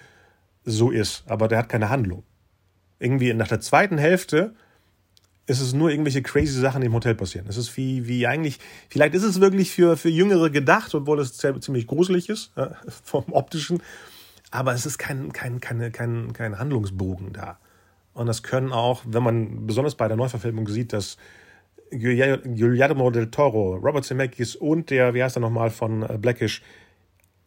so 0.63 0.91
ist, 0.91 1.23
aber 1.27 1.47
der 1.47 1.57
hat 1.59 1.69
keine 1.69 1.89
Handlung. 1.89 2.23
Irgendwie 2.99 3.33
nach 3.33 3.47
der 3.47 3.59
zweiten 3.61 3.97
Hälfte 3.97 4.53
ist 5.47 5.59
es 5.59 5.73
nur 5.73 5.89
irgendwelche 5.89 6.21
crazy 6.21 6.59
Sachen 6.59 6.83
im 6.83 6.93
Hotel 6.93 7.15
passieren. 7.15 7.47
Es 7.49 7.57
ist 7.57 7.75
wie, 7.75 8.07
wie 8.07 8.27
eigentlich, 8.27 8.59
vielleicht 8.89 9.15
ist 9.15 9.23
es 9.23 9.41
wirklich 9.41 9.71
für, 9.71 9.97
für 9.97 10.09
Jüngere 10.09 10.51
gedacht, 10.51 10.93
obwohl 10.93 11.19
es 11.19 11.35
ziemlich 11.37 11.87
gruselig 11.87 12.29
ist, 12.29 12.51
äh, 12.57 12.67
vom 13.03 13.25
optischen, 13.31 13.81
aber 14.51 14.73
es 14.73 14.85
ist 14.85 14.97
kein, 14.99 15.33
kein, 15.33 15.59
keine, 15.59 15.91
kein, 15.91 16.33
kein 16.33 16.59
Handlungsbogen 16.59 17.33
da. 17.33 17.57
Und 18.13 18.27
das 18.27 18.43
können 18.43 18.71
auch, 18.71 19.03
wenn 19.05 19.23
man 19.23 19.67
besonders 19.67 19.95
bei 19.95 20.07
der 20.07 20.17
Neuverfilmung 20.17 20.67
sieht, 20.67 20.93
dass 20.93 21.17
Guillermo 21.91 23.11
del 23.11 23.31
Toro, 23.31 23.75
Robert 23.75 24.05
Zemeckis 24.05 24.55
und 24.55 24.89
der, 24.89 25.13
wie 25.13 25.23
heißt 25.23 25.37
er 25.37 25.41
nochmal, 25.41 25.69
von 25.69 26.03
äh, 26.03 26.17
Blackish 26.17 26.61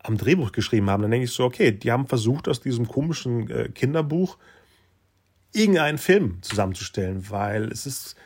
am 0.03 0.19
Drehbuch 0.19 0.53
geschrieben 0.53 0.91
haben, 0.91 1.03
dann 1.03 1.11
denke 1.11 1.25
ich 1.25 1.33
so, 1.33 1.45
okay, 1.45 1.73
die 1.73 1.91
haben 1.91 2.07
versucht, 2.07 2.49
aus 2.49 2.61
diesem 2.61 2.87
komischen 2.87 3.51
äh, 3.51 3.69
Kinderbuch 3.71 4.37
irgendeinen 5.53 5.99
Film 5.99 6.39
zusammenzustellen, 6.43 7.31
weil 7.31 7.65
es 7.71 7.87
ist, 7.87 8.17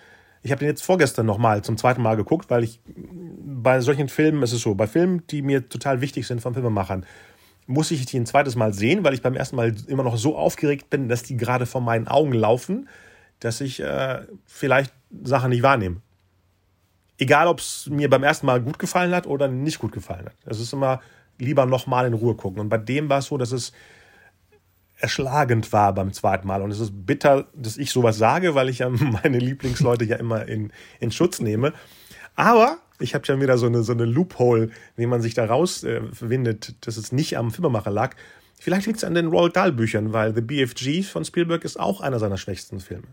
ich 0.43 0.51
habe 0.51 0.61
den 0.61 0.69
jetzt 0.69 0.83
vorgestern 0.83 1.27
nochmal 1.27 1.63
zum 1.63 1.77
zweiten 1.77 2.03
Mal 2.03 2.17
geguckt, 2.17 2.51
weil 2.51 2.65
ich 2.65 2.81
bei 2.87 3.81
solchen 3.81 4.09
Filmen, 4.09 4.43
es 4.43 4.53
ist 4.53 4.63
so, 4.63 4.75
bei 4.75 4.87
Filmen, 4.87 5.25
die 5.29 5.43
mir 5.43 5.69
total 5.69 6.01
wichtig 6.01 6.27
sind 6.27 6.41
von 6.41 6.55
Filmemachern, 6.55 7.07
muss 7.69 7.91
ich 7.91 8.07
die 8.07 8.19
ein 8.19 8.27
zweites 8.27 8.57
Mal 8.57 8.73
sehen, 8.73 9.05
weil 9.05 9.13
ich 9.13 9.21
beim 9.21 9.35
ersten 9.35 9.55
Mal 9.55 9.75
immer 9.87 10.03
noch 10.03 10.17
so 10.17 10.37
aufgeregt 10.37 10.89
bin, 10.89 11.09
dass 11.09 11.23
die 11.23 11.37
gerade 11.37 11.67
vor 11.67 11.83
meinen 11.83 12.09
Augen 12.09 12.33
laufen, 12.33 12.89
dass 13.41 13.61
ich 13.61 13.81
äh, 13.81 14.23
vielleicht 14.47 14.93
Sachen 15.23 15.51
nicht 15.51 15.63
wahrnehme. 15.63 16.01
Egal, 17.19 17.47
ob 17.47 17.61
es 17.61 17.87
mir 17.91 18.09
beim 18.09 18.23
ersten 18.23 18.47
Mal 18.47 18.63
gut 18.63 18.79
gefallen 18.79 19.15
hat 19.15 19.27
oder 19.27 19.49
nicht 19.49 19.79
gut 19.79 19.93
gefallen 19.93 20.27
hat. 20.27 20.35
Es 20.47 20.61
ist 20.61 20.73
immer 20.73 21.01
lieber 21.39 21.67
nochmal 21.67 22.07
in 22.07 22.15
Ruhe 22.15 22.35
gucken. 22.37 22.61
Und 22.61 22.71
bei 22.71 22.79
dem 22.79 23.11
war 23.11 23.19
es 23.19 23.27
so, 23.27 23.37
dass 23.37 23.53
es 23.53 23.73
erschlagend 24.97 25.71
war 25.71 25.93
beim 25.93 26.15
zweiten 26.15 26.49
Mal. 26.49 26.63
Und 26.63 26.71
es 26.71 26.81
ist 26.81 27.07
bitter, 27.07 27.49
dass 27.55 27.77
ich 27.77 27.91
sowas 27.91 28.17
sage, 28.17 28.55
weil 28.55 28.71
ich 28.71 28.79
ja 28.79 28.89
meine 28.89 29.39
Lieblingsleute 29.39 30.07
ja 30.07 30.17
immer 30.17 30.49
in, 30.49 30.73
in 31.01 31.11
Schutz 31.11 31.41
nehme. 31.41 31.75
Aber 32.35 32.79
ich 32.99 33.15
habe 33.15 33.25
ja 33.27 33.41
wieder 33.41 33.59
so 33.59 33.67
eine, 33.67 33.83
so 33.83 33.93
eine 33.93 34.05
Loophole, 34.05 34.71
wie 34.97 35.07
man 35.07 35.23
sich 35.23 35.35
da 35.35 35.45
rausfindet, 35.45 36.69
äh, 36.69 36.73
dass 36.81 36.97
es 36.97 37.13
nicht 37.13 37.37
am 37.37 37.51
Filmemacher 37.51 37.91
lag. 37.91 38.17
Vielleicht 38.59 38.87
liegt 38.87 38.99
es 38.99 39.05
an 39.05 39.15
den 39.15 39.29
Roald 39.29 39.55
Dahl-Büchern, 39.55 40.13
weil 40.13 40.35
The 40.35 40.41
BFG 40.41 41.05
von 41.05 41.25
Spielberg 41.25 41.65
ist 41.65 41.79
auch 41.79 42.01
einer 42.01 42.19
seiner 42.19 42.39
schwächsten 42.39 42.81
Filme. 42.81 43.07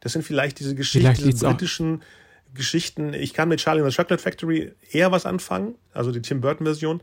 Das 0.00 0.12
sind 0.12 0.22
vielleicht 0.22 0.60
diese 0.60 0.74
Geschichten, 0.74 1.14
diese 1.14 1.46
britischen 1.46 1.96
auch. 1.96 2.54
Geschichten. 2.54 3.14
Ich 3.14 3.32
kann 3.32 3.48
mit 3.48 3.60
Charlie 3.60 3.82
and 3.82 3.90
the 3.90 3.96
Chocolate 3.96 4.22
Factory 4.22 4.72
eher 4.90 5.12
was 5.12 5.24
anfangen, 5.24 5.76
also 5.92 6.10
die 6.10 6.20
Tim 6.20 6.40
Burton-Version, 6.40 7.00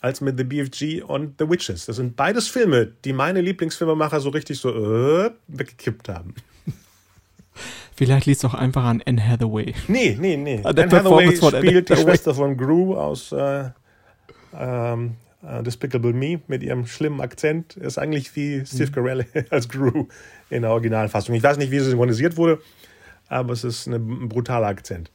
als 0.00 0.20
mit 0.20 0.38
The 0.38 0.44
BFG 0.44 1.02
und 1.02 1.34
The 1.38 1.48
Witches. 1.48 1.86
Das 1.86 1.96
sind 1.96 2.16
beides 2.16 2.48
Filme, 2.48 2.92
die 3.04 3.12
meine 3.12 3.40
Lieblingsfilmemacher 3.40 4.20
so 4.20 4.30
richtig 4.30 4.58
so 4.58 4.70
äh, 4.70 5.30
weggekippt 5.48 6.08
haben. 6.08 6.34
Vielleicht 7.94 8.26
liegt 8.26 8.38
es 8.38 8.44
auch 8.44 8.54
einfach 8.54 8.84
an 8.84 9.02
Anne 9.04 9.26
Hathaway. 9.26 9.74
Nee, 9.88 10.16
nee, 10.18 10.36
nee. 10.36 10.60
Anne 10.64 10.90
Hathaway 10.90 11.36
spielt 11.36 11.88
die 11.88 11.96
Schwester 11.96 12.34
von 12.34 12.56
Gru 12.56 12.94
aus 12.96 13.32
äh, 13.32 13.70
ähm, 14.58 15.16
uh, 15.42 15.62
Despicable 15.62 16.12
Me 16.12 16.40
mit 16.46 16.62
ihrem 16.62 16.86
schlimmen 16.86 17.20
Akzent. 17.20 17.76
Ist 17.76 17.98
eigentlich 17.98 18.34
wie 18.36 18.64
Steve 18.64 18.86
mhm. 18.86 18.92
Carell 18.92 19.26
als 19.50 19.68
Gru 19.68 20.06
in 20.48 20.62
der 20.62 20.70
Originalfassung. 20.70 21.34
Ich 21.34 21.42
weiß 21.42 21.58
nicht, 21.58 21.70
wie 21.70 21.78
sie 21.78 21.90
synchronisiert 21.90 22.36
wurde, 22.36 22.60
aber 23.28 23.52
es 23.52 23.64
ist 23.64 23.86
ein 23.86 24.28
brutaler 24.28 24.68
Akzent. 24.68 25.10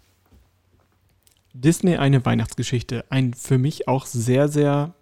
Disney 1.54 1.96
eine 1.96 2.26
Weihnachtsgeschichte. 2.26 3.06
Ein 3.10 3.34
für 3.34 3.58
mich 3.58 3.88
auch 3.88 4.06
sehr, 4.06 4.50
sehr 4.50 4.94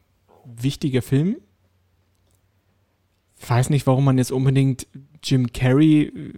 wichtiger 0.45 1.01
Film. 1.01 1.37
Ich 3.39 3.49
weiß 3.49 3.71
nicht, 3.71 3.87
warum 3.87 4.05
man 4.05 4.17
jetzt 4.17 4.31
unbedingt 4.31 4.87
Jim 5.23 5.51
Carrey 5.51 6.03
äh, 6.03 6.33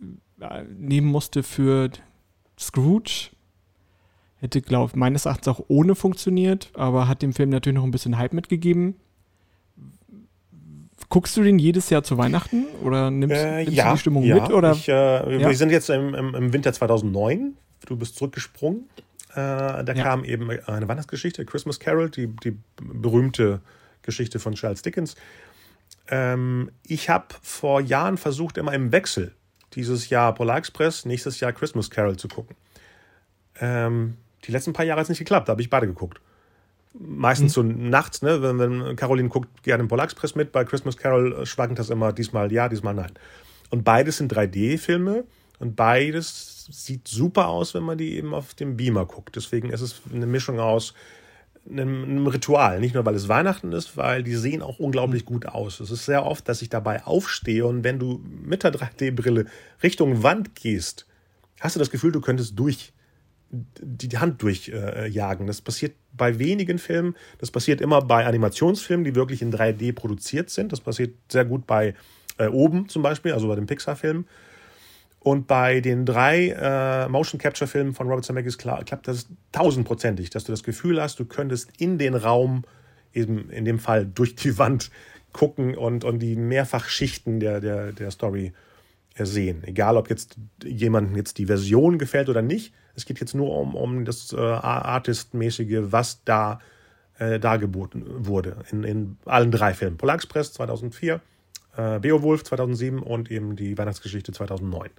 nehmen 0.77 1.07
musste 1.07 1.43
für 1.43 1.89
Scrooge. 2.59 3.31
Hätte, 4.37 4.61
glaube 4.61 4.91
ich, 4.91 4.95
meines 4.95 5.25
Erachtens 5.25 5.47
auch 5.47 5.63
ohne 5.67 5.95
funktioniert, 5.95 6.71
aber 6.73 7.07
hat 7.07 7.21
dem 7.21 7.33
Film 7.33 7.49
natürlich 7.49 7.75
noch 7.75 7.83
ein 7.83 7.91
bisschen 7.91 8.17
Hype 8.17 8.33
mitgegeben. 8.33 8.95
Guckst 11.09 11.37
du 11.37 11.43
den 11.43 11.59
jedes 11.59 11.89
Jahr 11.89 12.03
zu 12.03 12.17
Weihnachten 12.17 12.65
oder 12.83 13.11
nimmst, 13.11 13.35
äh, 13.35 13.63
nimmst 13.63 13.73
ja, 13.73 13.85
du 13.85 13.93
die 13.93 13.99
Stimmung 13.99 14.23
ja, 14.23 14.35
mit? 14.35 14.51
Oder? 14.51 14.71
Ich, 14.73 14.87
äh, 14.87 14.91
ja. 14.93 15.49
Wir 15.49 15.55
sind 15.55 15.71
jetzt 15.71 15.89
im, 15.89 16.13
im, 16.13 16.53
Winter 16.53 16.73
2009. 16.73 17.55
Du 17.85 17.95
bist 17.95 18.17
zurückgesprungen. 18.17 18.89
Äh, 19.31 19.35
da 19.35 19.93
kam 19.93 20.23
eben 20.23 20.49
eine 20.49 20.87
Weihnachtsgeschichte, 20.87 21.45
Christmas 21.45 21.79
Carol, 21.79 22.09
die, 22.09 22.27
die 22.27 22.57
berühmte 22.81 23.61
Geschichte 24.01 24.39
von 24.39 24.55
Charles 24.55 24.81
Dickens. 24.81 25.15
Ähm, 26.09 26.71
ich 26.85 27.09
habe 27.09 27.27
vor 27.41 27.81
Jahren 27.81 28.17
versucht, 28.17 28.57
immer 28.57 28.73
im 28.73 28.91
Wechsel 28.91 29.33
dieses 29.75 30.09
Jahr 30.09 30.33
Polar 30.33 30.57
Express, 30.57 31.05
nächstes 31.05 31.39
Jahr 31.39 31.53
Christmas 31.53 31.89
Carol 31.89 32.17
zu 32.17 32.27
gucken. 32.27 32.55
Ähm, 33.59 34.17
die 34.45 34.51
letzten 34.51 34.73
paar 34.73 34.85
Jahre 34.85 34.99
hat 34.99 35.05
es 35.05 35.09
nicht 35.09 35.19
geklappt, 35.19 35.47
da 35.47 35.51
habe 35.51 35.61
ich 35.61 35.69
beide 35.69 35.87
geguckt. 35.87 36.19
Meistens 36.93 37.57
mhm. 37.57 37.71
so 37.71 37.89
nachts, 37.89 38.21
ne, 38.21 38.41
wenn, 38.41 38.59
wenn 38.59 38.95
Caroline 38.95 39.29
guckt 39.29 39.63
gerne 39.63 39.83
im 39.83 39.87
Polar 39.89 40.05
Express 40.05 40.35
mit, 40.35 40.51
bei 40.51 40.63
Christmas 40.63 40.97
Carol 40.97 41.45
schwankt 41.45 41.79
das 41.79 41.89
immer 41.89 42.13
diesmal 42.13 42.51
ja, 42.51 42.69
diesmal 42.69 42.93
nein. 42.93 43.11
Und 43.69 43.83
beides 43.83 44.17
sind 44.17 44.33
3D-Filme 44.33 45.25
und 45.59 45.75
beides 45.75 46.67
sieht 46.71 47.07
super 47.07 47.47
aus, 47.47 47.73
wenn 47.73 47.83
man 47.83 47.97
die 47.97 48.15
eben 48.15 48.33
auf 48.33 48.53
dem 48.53 48.77
Beamer 48.77 49.05
guckt. 49.05 49.35
Deswegen 49.35 49.69
ist 49.69 49.81
es 49.81 50.01
eine 50.13 50.25
Mischung 50.25 50.59
aus 50.59 50.93
einem, 51.69 52.03
einem, 52.03 52.27
Ritual. 52.27 52.79
Nicht 52.79 52.93
nur, 52.93 53.05
weil 53.05 53.15
es 53.15 53.27
Weihnachten 53.27 53.71
ist, 53.71 53.97
weil 53.97 54.23
die 54.23 54.35
sehen 54.35 54.61
auch 54.61 54.79
unglaublich 54.79 55.25
gut 55.25 55.45
aus. 55.45 55.79
Es 55.79 55.91
ist 55.91 56.05
sehr 56.05 56.25
oft, 56.25 56.47
dass 56.47 56.61
ich 56.61 56.69
dabei 56.69 57.03
aufstehe 57.03 57.65
und 57.65 57.83
wenn 57.83 57.99
du 57.99 58.21
mit 58.43 58.63
der 58.63 58.73
3D-Brille 58.73 59.45
Richtung 59.83 60.23
Wand 60.23 60.55
gehst, 60.55 61.07
hast 61.59 61.75
du 61.75 61.79
das 61.79 61.91
Gefühl, 61.91 62.11
du 62.11 62.21
könntest 62.21 62.57
durch 62.59 62.93
die 63.51 64.17
Hand 64.17 64.41
durchjagen. 64.41 65.45
Äh, 65.45 65.47
das 65.47 65.61
passiert 65.61 65.95
bei 66.13 66.39
wenigen 66.39 66.79
Filmen. 66.79 67.15
Das 67.39 67.51
passiert 67.51 67.81
immer 67.81 68.01
bei 68.01 68.25
Animationsfilmen, 68.25 69.03
die 69.03 69.15
wirklich 69.15 69.41
in 69.41 69.53
3D 69.53 69.93
produziert 69.93 70.49
sind. 70.49 70.71
Das 70.71 70.81
passiert 70.81 71.15
sehr 71.29 71.45
gut 71.45 71.65
bei 71.67 71.93
äh, 72.37 72.47
Oben 72.47 72.89
zum 72.89 73.01
Beispiel, 73.01 73.33
also 73.33 73.47
bei 73.47 73.55
den 73.55 73.65
Pixar-Filmen. 73.65 74.27
Und 75.25 75.47
bei 75.47 75.81
den 75.81 76.05
drei 76.05 76.49
äh, 76.49 77.09
Motion 77.09 77.39
Capture 77.39 77.67
Filmen 77.67 77.95
von 77.95 78.07
Robert 78.07 78.25
Zemeckis 78.25 78.59
klappt 78.59 79.07
das 79.07 79.27
tausendprozentig, 79.51 80.29
dass 80.29 80.43
du 80.43 80.51
das 80.51 80.61
Gefühl 80.61 81.01
hast, 81.01 81.17
du 81.17 81.25
könntest 81.25 81.71
in 81.79 81.97
den 81.97 82.13
Raum, 82.13 82.63
eben 83.11 83.49
in 83.49 83.65
dem 83.65 83.79
Fall 83.79 84.05
durch 84.05 84.35
die 84.35 84.59
Wand, 84.59 84.91
gucken 85.33 85.75
und, 85.75 86.03
und 86.03 86.19
die 86.19 86.35
Mehrfachschichten 86.35 87.39
der, 87.39 87.59
der, 87.59 87.91
der 87.91 88.11
Story 88.11 88.53
sehen. 89.17 89.63
Egal, 89.63 89.97
ob 89.97 90.11
jetzt 90.11 90.37
jemandem 90.63 91.15
jetzt 91.15 91.39
die 91.39 91.47
Version 91.47 91.97
gefällt 91.97 92.29
oder 92.29 92.43
nicht. 92.43 92.75
Es 92.93 93.07
geht 93.07 93.19
jetzt 93.19 93.33
nur 93.33 93.57
um, 93.57 93.73
um 93.73 94.05
das 94.05 94.31
äh, 94.31 94.37
Artist-mäßige, 94.37 95.91
was 95.91 96.23
da 96.23 96.59
äh, 97.17 97.39
dargeboten 97.39 98.27
wurde 98.27 98.57
in, 98.71 98.83
in 98.83 99.17
allen 99.25 99.49
drei 99.49 99.73
Filmen. 99.73 99.97
Polar 99.97 100.17
Express 100.17 100.53
2004, 100.53 101.19
äh, 101.77 101.99
Beowulf 101.99 102.43
2007 102.43 102.99
und 102.99 103.31
eben 103.31 103.55
die 103.55 103.75
Weihnachtsgeschichte 103.75 104.31
2009. 104.31 104.91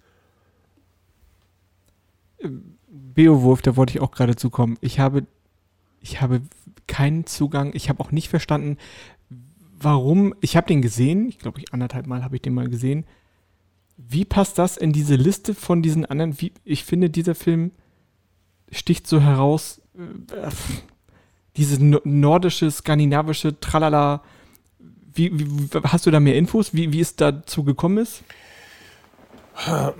Beowulf, 2.89 3.63
da 3.63 3.77
wollte 3.77 3.93
ich 3.93 4.01
auch 4.01 4.11
gerade 4.11 4.37
zukommen. 4.37 4.79
Ich 4.81 5.01
habe, 5.01 5.27
ich 6.01 6.21
habe 6.21 6.43
keinen 6.87 7.27
Zugang. 7.27 7.73
Ich 7.75 7.89
habe 7.89 8.01
auch 8.01 8.13
nicht 8.13 8.29
verstanden, 8.29 8.77
warum. 9.79 10.35
Ich 10.41 10.57
habe 10.57 10.67
den 10.67 10.83
gesehen. 10.83 11.29
Ich 11.29 11.39
glaube, 11.39 11.61
ich 11.61 11.73
anderthalb 11.73 12.07
Mal 12.07 12.23
habe 12.23 12.37
ich 12.37 12.43
den 12.43 12.55
mal 12.55 12.69
gesehen. 12.69 13.05
Wie 13.97 14.25
passt 14.25 14.59
das 14.59 14.77
in 14.77 14.93
diese 14.93 15.17
Liste 15.17 15.55
von 15.55 15.83
diesen 15.83 16.05
anderen? 16.05 16.41
Wie, 16.41 16.53
ich 16.65 16.85
finde, 16.85 17.11
dieser 17.11 17.35
Film 17.35 17.73
sticht 18.71 19.07
so 19.07 19.21
heraus. 19.21 19.81
Äh, 19.95 20.51
dieses 21.57 21.79
nordische, 21.81 22.71
skandinavische 22.71 23.59
Tralala. 23.61 24.23
Wie, 25.13 25.39
wie, 25.39 25.69
hast 25.85 26.05
du 26.05 26.11
da 26.11 26.21
mehr 26.21 26.37
Infos, 26.37 26.75
wie, 26.75 26.93
wie 26.93 27.01
es 27.01 27.17
dazu 27.17 27.65
gekommen 27.65 27.99
ist? 27.99 28.23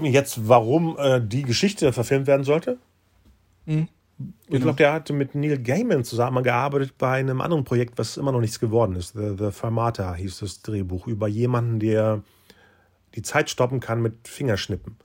Jetzt, 0.03 0.49
warum 0.49 0.97
äh, 0.99 1.21
die 1.21 1.43
Geschichte 1.43 1.93
verfilmt 1.93 2.27
werden 2.27 2.45
sollte? 2.45 2.79
Mhm. 3.65 3.89
Ich 4.19 4.47
genau. 4.49 4.63
glaube, 4.63 4.77
der 4.77 4.93
hatte 4.93 5.13
mit 5.13 5.35
Neil 5.35 5.59
Gaiman 5.59 6.03
zusammengearbeitet 6.03 6.95
bei 6.97 7.13
einem 7.19 7.41
anderen 7.43 7.65
Projekt, 7.65 7.99
was 7.99 8.17
immer 8.17 8.33
noch 8.33 8.41
nichts 8.41 8.61
geworden 8.61 8.97
ist. 8.97 9.13
The, 9.15 9.35
The 9.39 9.51
Fermata 9.51 10.15
hieß 10.15 10.39
das 10.39 10.63
Drehbuch 10.63 11.07
über 11.07 11.29
jemanden, 11.29 11.81
der 11.81 12.23
die 13.15 13.23
Zeit 13.23 13.51
stoppen 13.51 13.81
kann 13.81 14.01
mit 14.01 14.27
Fingerschnippen. 14.27 14.97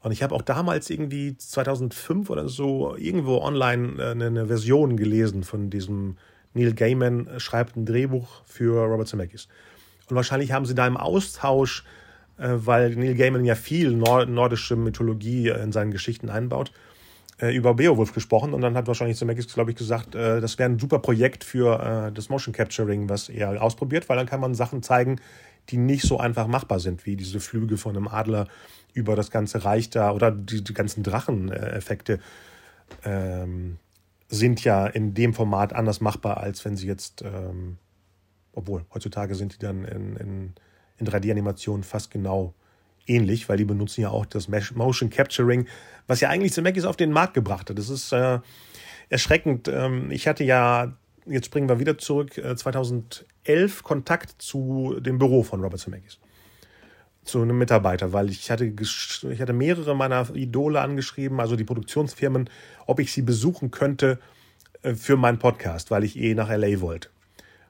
Und 0.00 0.12
ich 0.12 0.22
habe 0.22 0.34
auch 0.34 0.42
damals 0.42 0.88
irgendwie 0.88 1.36
2005 1.36 2.30
oder 2.30 2.48
so 2.48 2.96
irgendwo 2.96 3.38
online 3.38 4.02
eine, 4.02 4.24
äh, 4.24 4.26
eine 4.28 4.46
Version 4.46 4.96
gelesen 4.96 5.42
von 5.44 5.68
diesem 5.68 6.16
Neil 6.54 6.72
Gaiman 6.72 7.28
schreibt 7.38 7.76
ein 7.76 7.84
Drehbuch 7.84 8.42
für 8.46 8.82
Robert 8.84 9.08
Zemeckis. 9.08 9.48
Und 10.08 10.16
wahrscheinlich 10.16 10.52
haben 10.52 10.64
sie 10.64 10.74
da 10.74 10.86
im 10.86 10.96
Austausch 10.96 11.82
äh, 11.82 11.97
weil 12.38 12.94
Neil 12.96 13.14
Gaiman 13.14 13.44
ja 13.44 13.54
viel 13.54 13.92
nordische 13.92 14.76
Mythologie 14.76 15.48
in 15.48 15.72
seinen 15.72 15.90
Geschichten 15.90 16.30
einbaut, 16.30 16.72
äh, 17.40 17.54
über 17.54 17.74
Beowulf 17.74 18.14
gesprochen 18.14 18.54
und 18.54 18.60
dann 18.60 18.76
hat 18.76 18.86
wahrscheinlich 18.86 19.16
Zemeckis, 19.16 19.52
glaube 19.52 19.70
ich, 19.70 19.76
gesagt, 19.76 20.14
äh, 20.14 20.40
das 20.40 20.58
wäre 20.58 20.70
ein 20.70 20.78
super 20.78 20.98
Projekt 20.98 21.44
für 21.44 22.10
das 22.14 22.28
Motion 22.28 22.54
Capturing, 22.54 23.08
was 23.08 23.28
er 23.28 23.62
ausprobiert, 23.62 24.08
weil 24.08 24.16
dann 24.16 24.26
kann 24.26 24.40
man 24.40 24.54
Sachen 24.54 24.82
zeigen, 24.82 25.20
die 25.70 25.76
nicht 25.76 26.02
so 26.02 26.18
einfach 26.18 26.46
machbar 26.46 26.80
sind, 26.80 27.06
wie 27.06 27.16
diese 27.16 27.40
Flüge 27.40 27.76
von 27.76 27.96
einem 27.96 28.08
Adler 28.08 28.48
über 28.94 29.16
das 29.16 29.30
ganze 29.30 29.64
Reich 29.64 29.90
da 29.90 30.12
oder 30.12 30.30
die, 30.30 30.64
die 30.64 30.74
ganzen 30.74 31.02
Dracheneffekte 31.02 32.20
ähm, 33.04 33.78
sind 34.28 34.64
ja 34.64 34.86
in 34.86 35.14
dem 35.14 35.34
Format 35.34 35.72
anders 35.72 36.00
machbar, 36.00 36.38
als 36.38 36.64
wenn 36.64 36.76
sie 36.76 36.86
jetzt, 36.86 37.22
ähm, 37.22 37.78
obwohl 38.52 38.84
heutzutage 38.92 39.34
sind 39.34 39.54
die 39.54 39.58
dann 39.58 39.84
in, 39.84 40.16
in 40.16 40.54
in 40.98 41.06
3D-Animationen 41.06 41.82
fast 41.82 42.10
genau 42.10 42.54
ähnlich, 43.06 43.48
weil 43.48 43.56
die 43.56 43.64
benutzen 43.64 44.02
ja 44.02 44.10
auch 44.10 44.26
das 44.26 44.48
Motion 44.48 45.10
Capturing, 45.10 45.66
was 46.06 46.20
ja 46.20 46.28
eigentlich 46.28 46.52
Zemeckis 46.52 46.84
auf 46.84 46.96
den 46.96 47.10
Markt 47.10 47.34
gebracht 47.34 47.70
hat. 47.70 47.78
Das 47.78 47.88
ist 47.88 48.12
äh, 48.12 48.40
erschreckend. 49.08 49.68
Ähm, 49.68 50.10
ich 50.10 50.28
hatte 50.28 50.44
ja, 50.44 50.96
jetzt 51.26 51.46
springen 51.46 51.68
wir 51.68 51.80
wieder 51.80 51.98
zurück, 51.98 52.38
äh, 52.38 52.54
2011 52.54 53.82
Kontakt 53.82 54.40
zu 54.40 54.98
dem 55.00 55.18
Büro 55.18 55.42
von 55.42 55.62
Robert 55.62 55.80
Zemeckis. 55.80 56.18
Zu 57.24 57.42
einem 57.42 57.58
Mitarbeiter, 57.58 58.12
weil 58.12 58.30
ich 58.30 58.50
hatte, 58.50 58.64
ich 58.64 59.40
hatte 59.40 59.52
mehrere 59.52 59.94
meiner 59.94 60.34
Idole 60.34 60.80
angeschrieben, 60.80 61.40
also 61.40 61.56
die 61.56 61.64
Produktionsfirmen, 61.64 62.48
ob 62.86 63.00
ich 63.00 63.12
sie 63.12 63.22
besuchen 63.22 63.70
könnte 63.70 64.18
äh, 64.82 64.94
für 64.94 65.16
meinen 65.16 65.38
Podcast, 65.38 65.90
weil 65.90 66.04
ich 66.04 66.18
eh 66.18 66.34
nach 66.34 66.48
LA 66.48 66.80
wollte. 66.80 67.10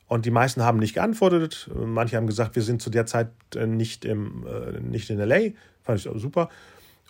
Und 0.08 0.24
die 0.24 0.30
meisten 0.30 0.62
haben 0.62 0.78
nicht 0.78 0.94
geantwortet. 0.94 1.70
Manche 1.74 2.16
haben 2.16 2.26
gesagt, 2.26 2.56
wir 2.56 2.62
sind 2.62 2.80
zu 2.80 2.88
der 2.88 3.06
Zeit 3.06 3.28
äh, 3.54 3.66
nicht, 3.66 4.06
im, 4.06 4.46
äh, 4.46 4.80
nicht 4.80 5.10
in 5.10 5.18
LA. 5.18 5.50
Fand 5.82 5.98
ich 5.98 6.08
super. 6.16 6.48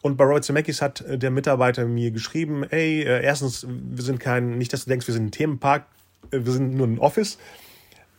Und 0.03 0.17
bei 0.17 0.25
Robert 0.25 0.45
Zemeckis 0.45 0.83
hat 0.83 1.01
äh, 1.03 1.17
der 1.17 1.31
Mitarbeiter 1.31 1.87
mir 1.87 2.11
geschrieben, 2.11 2.65
ey, 2.65 3.03
erstens, 3.03 3.67
wir 3.69 4.03
sind 4.03 4.19
kein, 4.19 4.59
nicht, 4.59 4.73
dass 4.73 4.85
du 4.85 4.91
denkst, 4.91 5.07
wir 5.07 5.15
sind 5.15 5.27
ein 5.27 5.31
Themenpark, 5.31 5.87
wir 6.33 6.53
sind 6.53 6.75
nur 6.75 6.89
ein 6.89 6.99
Office. 6.99 7.39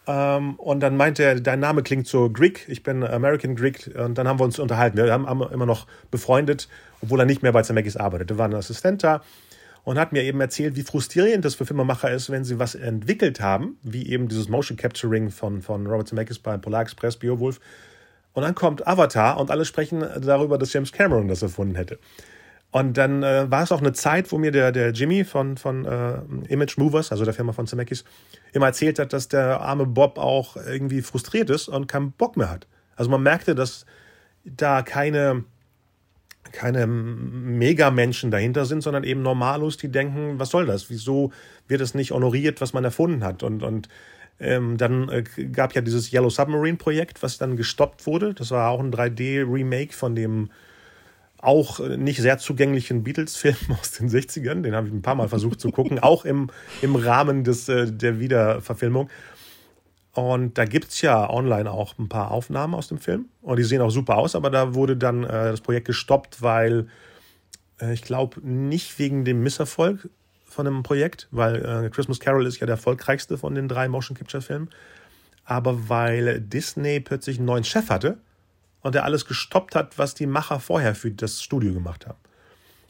Ähm, 0.08 0.56
und 0.56 0.80
dann 0.80 0.96
meinte 0.96 1.24
er, 1.24 1.40
dein 1.42 1.60
Name 1.60 1.84
klingt 1.84 2.08
so 2.08 2.30
Greek, 2.30 2.66
ich 2.70 2.82
bin 2.82 3.04
American 3.04 3.58
Greek. 3.58 3.92
Und 3.98 4.18
dann 4.18 4.30
haben 4.30 4.40
wir 4.40 4.46
uns 4.46 4.60
unterhalten. 4.60 4.96
Wir 4.96 5.12
haben 5.12 5.26
immer 5.26 5.66
noch 5.66 5.88
befreundet, 6.10 6.70
obwohl 7.02 7.20
er 7.20 7.26
nicht 7.26 7.44
mehr 7.44 7.52
bei 7.52 7.64
Zemeckis 7.64 7.98
arbeitet. 7.98 8.32
Er 8.32 8.38
war 8.38 8.48
ein 8.48 8.56
Assistent 8.56 9.04
da 9.04 9.22
und 9.90 9.98
hat 9.98 10.12
mir 10.12 10.22
eben 10.22 10.40
erzählt, 10.40 10.76
wie 10.76 10.84
frustrierend 10.84 11.44
das 11.44 11.56
für 11.56 11.66
Filmemacher 11.66 12.12
ist, 12.12 12.30
wenn 12.30 12.44
sie 12.44 12.60
was 12.60 12.76
entwickelt 12.76 13.42
haben, 13.42 13.80
wie 13.82 14.08
eben 14.08 14.28
dieses 14.28 14.48
Motion 14.48 14.78
Capturing 14.78 15.32
von, 15.32 15.64
von 15.64 15.88
Robert 15.88 16.08
Zemeckis 16.08 16.38
bei 16.38 16.60
Polar 16.60 16.84
Express, 16.84 17.18
Beowulf. 17.18 17.60
Und 18.34 18.44
dann 18.44 18.54
kommt 18.54 18.86
Avatar 18.86 19.40
und 19.40 19.50
alle 19.50 19.66
sprechen 19.66 20.06
darüber, 20.22 20.60
dass 20.60 20.74
James 20.74 20.92
Cameron 20.92 21.28
das 21.28 21.42
erfunden 21.42 21.74
hätte. 21.74 21.98
Und 22.70 22.98
dann 22.98 23.24
äh, 23.24 23.50
war 23.50 23.64
es 23.64 23.72
auch 23.72 23.82
eine 23.82 23.94
Zeit, 23.94 24.32
wo 24.32 24.38
mir 24.38 24.52
der, 24.52 24.72
der 24.72 24.92
Jimmy 24.92 25.24
von, 25.24 25.58
von 25.58 25.86
äh, 25.86 26.20
Image 26.50 26.78
Movers, 26.78 27.12
also 27.12 27.26
der 27.26 27.34
Firma 27.34 27.54
von 27.54 27.66
Zemeckis, 27.66 28.04
immer 28.54 28.68
erzählt 28.68 29.00
hat, 29.00 29.12
dass 29.12 29.28
der 29.28 29.60
arme 29.60 29.88
Bob 29.88 30.20
auch 30.20 30.56
irgendwie 30.56 31.02
frustriert 31.02 31.50
ist 31.50 31.68
und 31.68 31.88
keinen 31.88 32.12
Bock 32.12 32.38
mehr 32.38 32.52
hat. 32.52 32.68
Also 32.96 33.10
man 33.10 33.24
merkte, 33.24 33.56
dass 33.56 33.88
da 34.44 34.84
keine, 34.84 35.46
keine 36.52 36.88
Megamenschen 36.88 38.32
dahinter 38.32 38.66
sind, 38.66 38.82
sondern 38.82 39.04
eben 39.04 39.22
Normalos, 39.22 39.78
die 39.78 39.90
denken, 39.90 40.40
was 40.40 40.50
soll 40.50 40.66
das? 40.66 40.90
Wieso 40.90 41.32
wird 41.68 41.82
es 41.82 41.94
nicht 41.94 42.12
honoriert, 42.12 42.62
was 42.62 42.74
man 42.74 42.84
erfunden 42.84 43.24
hat? 43.24 43.44
Und, 43.44 43.64
und 43.64 43.90
ähm, 44.40 44.78
dann 44.78 45.10
äh, 45.10 45.24
gab 45.52 45.76
ja 45.76 45.82
dieses 45.82 46.12
Yellow 46.14 46.30
Submarine 46.30 46.78
Projekt, 46.78 47.22
was 47.22 47.38
dann 47.38 47.58
gestoppt 47.58 48.08
wurde. 48.08 48.34
Das 48.34 48.52
war 48.52 48.70
auch 48.70 48.80
ein 48.80 48.92
3D-Remake 48.92 49.94
von 49.94 50.16
dem 50.16 50.50
auch 51.42 51.80
nicht 51.80 52.22
sehr 52.22 52.38
zugänglichen 52.38 53.04
Beatles-Film 53.04 53.56
aus 53.80 53.92
den 53.92 54.10
60ern. 54.10 54.62
Den 54.62 54.76
habe 54.76 54.88
ich 54.88 54.94
ein 54.94 55.02
paar 55.02 55.16
Mal 55.16 55.30
versucht 55.30 55.60
zu 55.60 55.72
gucken, 55.72 56.00
auch 56.02 56.26
im, 56.26 56.50
im 56.82 56.96
Rahmen 56.96 57.44
des, 57.44 57.70
äh, 57.70 57.92
der 57.92 58.20
Wiederverfilmung. 58.20 59.10
Und 60.14 60.58
da 60.58 60.66
gibt 60.66 60.90
es 60.90 61.02
ja 61.02 61.30
online 61.30 61.70
auch 61.70 61.98
ein 61.98 62.10
paar 62.10 62.32
Aufnahmen 62.32 62.74
aus 62.74 62.88
dem 62.88 62.98
Film. 62.98 63.30
Und 63.42 63.58
die 63.58 63.64
sehen 63.64 63.82
auch 63.82 63.92
super 63.92 64.18
aus, 64.18 64.36
aber 64.36 64.50
da 64.50 64.74
wurde 64.74 64.98
dann 64.98 65.24
äh, 65.24 65.52
das 65.52 65.62
Projekt 65.62 65.88
gestoppt, 65.88 66.42
weil 66.42 66.88
äh, 67.80 67.94
ich 67.94 68.02
glaube 68.02 68.42
nicht 68.42 68.98
wegen 69.00 69.24
dem 69.24 69.44
Misserfolg 69.44 70.10
von 70.46 70.66
dem 70.66 70.84
Projekt, 70.84 71.28
weil 71.32 71.64
äh, 71.64 71.90
Christmas 71.90 72.20
Carol 72.20 72.46
ist 72.46 72.60
ja 72.60 72.66
der 72.66 72.76
erfolgreichste 72.76 73.38
von 73.38 73.54
den 73.56 73.68
drei 73.68 73.88
Motion 73.88 74.18
Capture 74.18 74.42
Filmen, 74.42 74.70
aber 75.46 75.90
weil 75.90 76.42
Disney 76.42 77.00
plötzlich 77.00 77.38
einen 77.38 77.46
neuen 77.46 77.64
Chef 77.64 77.90
hatte 77.90 78.18
und 78.82 78.96
der 78.96 79.06
alles 79.06 79.26
gestoppt 79.26 79.76
hat, 79.76 79.98
was 79.98 80.16
die 80.16 80.26
Macher 80.26 80.60
vorher 80.60 80.96
für 80.96 81.12
das 81.12 81.42
Studio 81.44 81.74
gemacht 81.74 82.08
haben. 82.08 82.20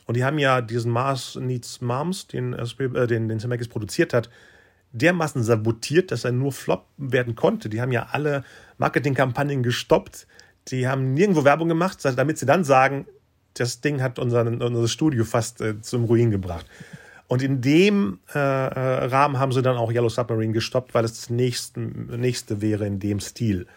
Und 0.05 0.15
die 0.15 0.23
haben 0.23 0.39
ja 0.39 0.61
diesen 0.61 0.91
Mars 0.91 1.35
Needs 1.35 1.81
Moms, 1.81 2.27
den, 2.27 2.53
äh, 2.53 3.07
den, 3.07 3.29
den 3.29 3.39
Zemeckis 3.39 3.67
produziert 3.67 4.13
hat, 4.13 4.29
dermaßen 4.91 5.43
sabotiert, 5.43 6.11
dass 6.11 6.25
er 6.25 6.31
nur 6.31 6.51
Flop 6.51 6.85
werden 6.97 7.35
konnte. 7.35 7.69
Die 7.69 7.81
haben 7.81 7.91
ja 7.91 8.07
alle 8.11 8.43
Marketingkampagnen 8.77 9.63
gestoppt. 9.63 10.27
Die 10.69 10.87
haben 10.87 11.13
nirgendwo 11.13 11.43
Werbung 11.43 11.67
gemacht, 11.67 12.03
damit 12.03 12.37
sie 12.37 12.45
dann 12.45 12.63
sagen, 12.63 13.05
das 13.53 13.81
Ding 13.81 14.01
hat 14.01 14.19
unseren, 14.19 14.61
unser 14.61 14.87
Studio 14.87 15.25
fast 15.25 15.61
äh, 15.61 15.81
zum 15.81 16.05
Ruin 16.05 16.31
gebracht. 16.31 16.65
Und 17.27 17.43
in 17.43 17.61
dem 17.61 18.19
äh, 18.33 18.39
äh, 18.39 19.05
Rahmen 19.05 19.37
haben 19.37 19.51
sie 19.51 19.61
dann 19.61 19.77
auch 19.77 19.91
Yellow 19.91 20.09
Submarine 20.09 20.53
gestoppt, 20.53 20.93
weil 20.95 21.05
es 21.05 21.13
das 21.13 21.29
nächste, 21.29 21.79
nächste 21.79 22.61
wäre 22.61 22.87
in 22.87 22.99
dem 22.99 23.19
Stil. 23.19 23.67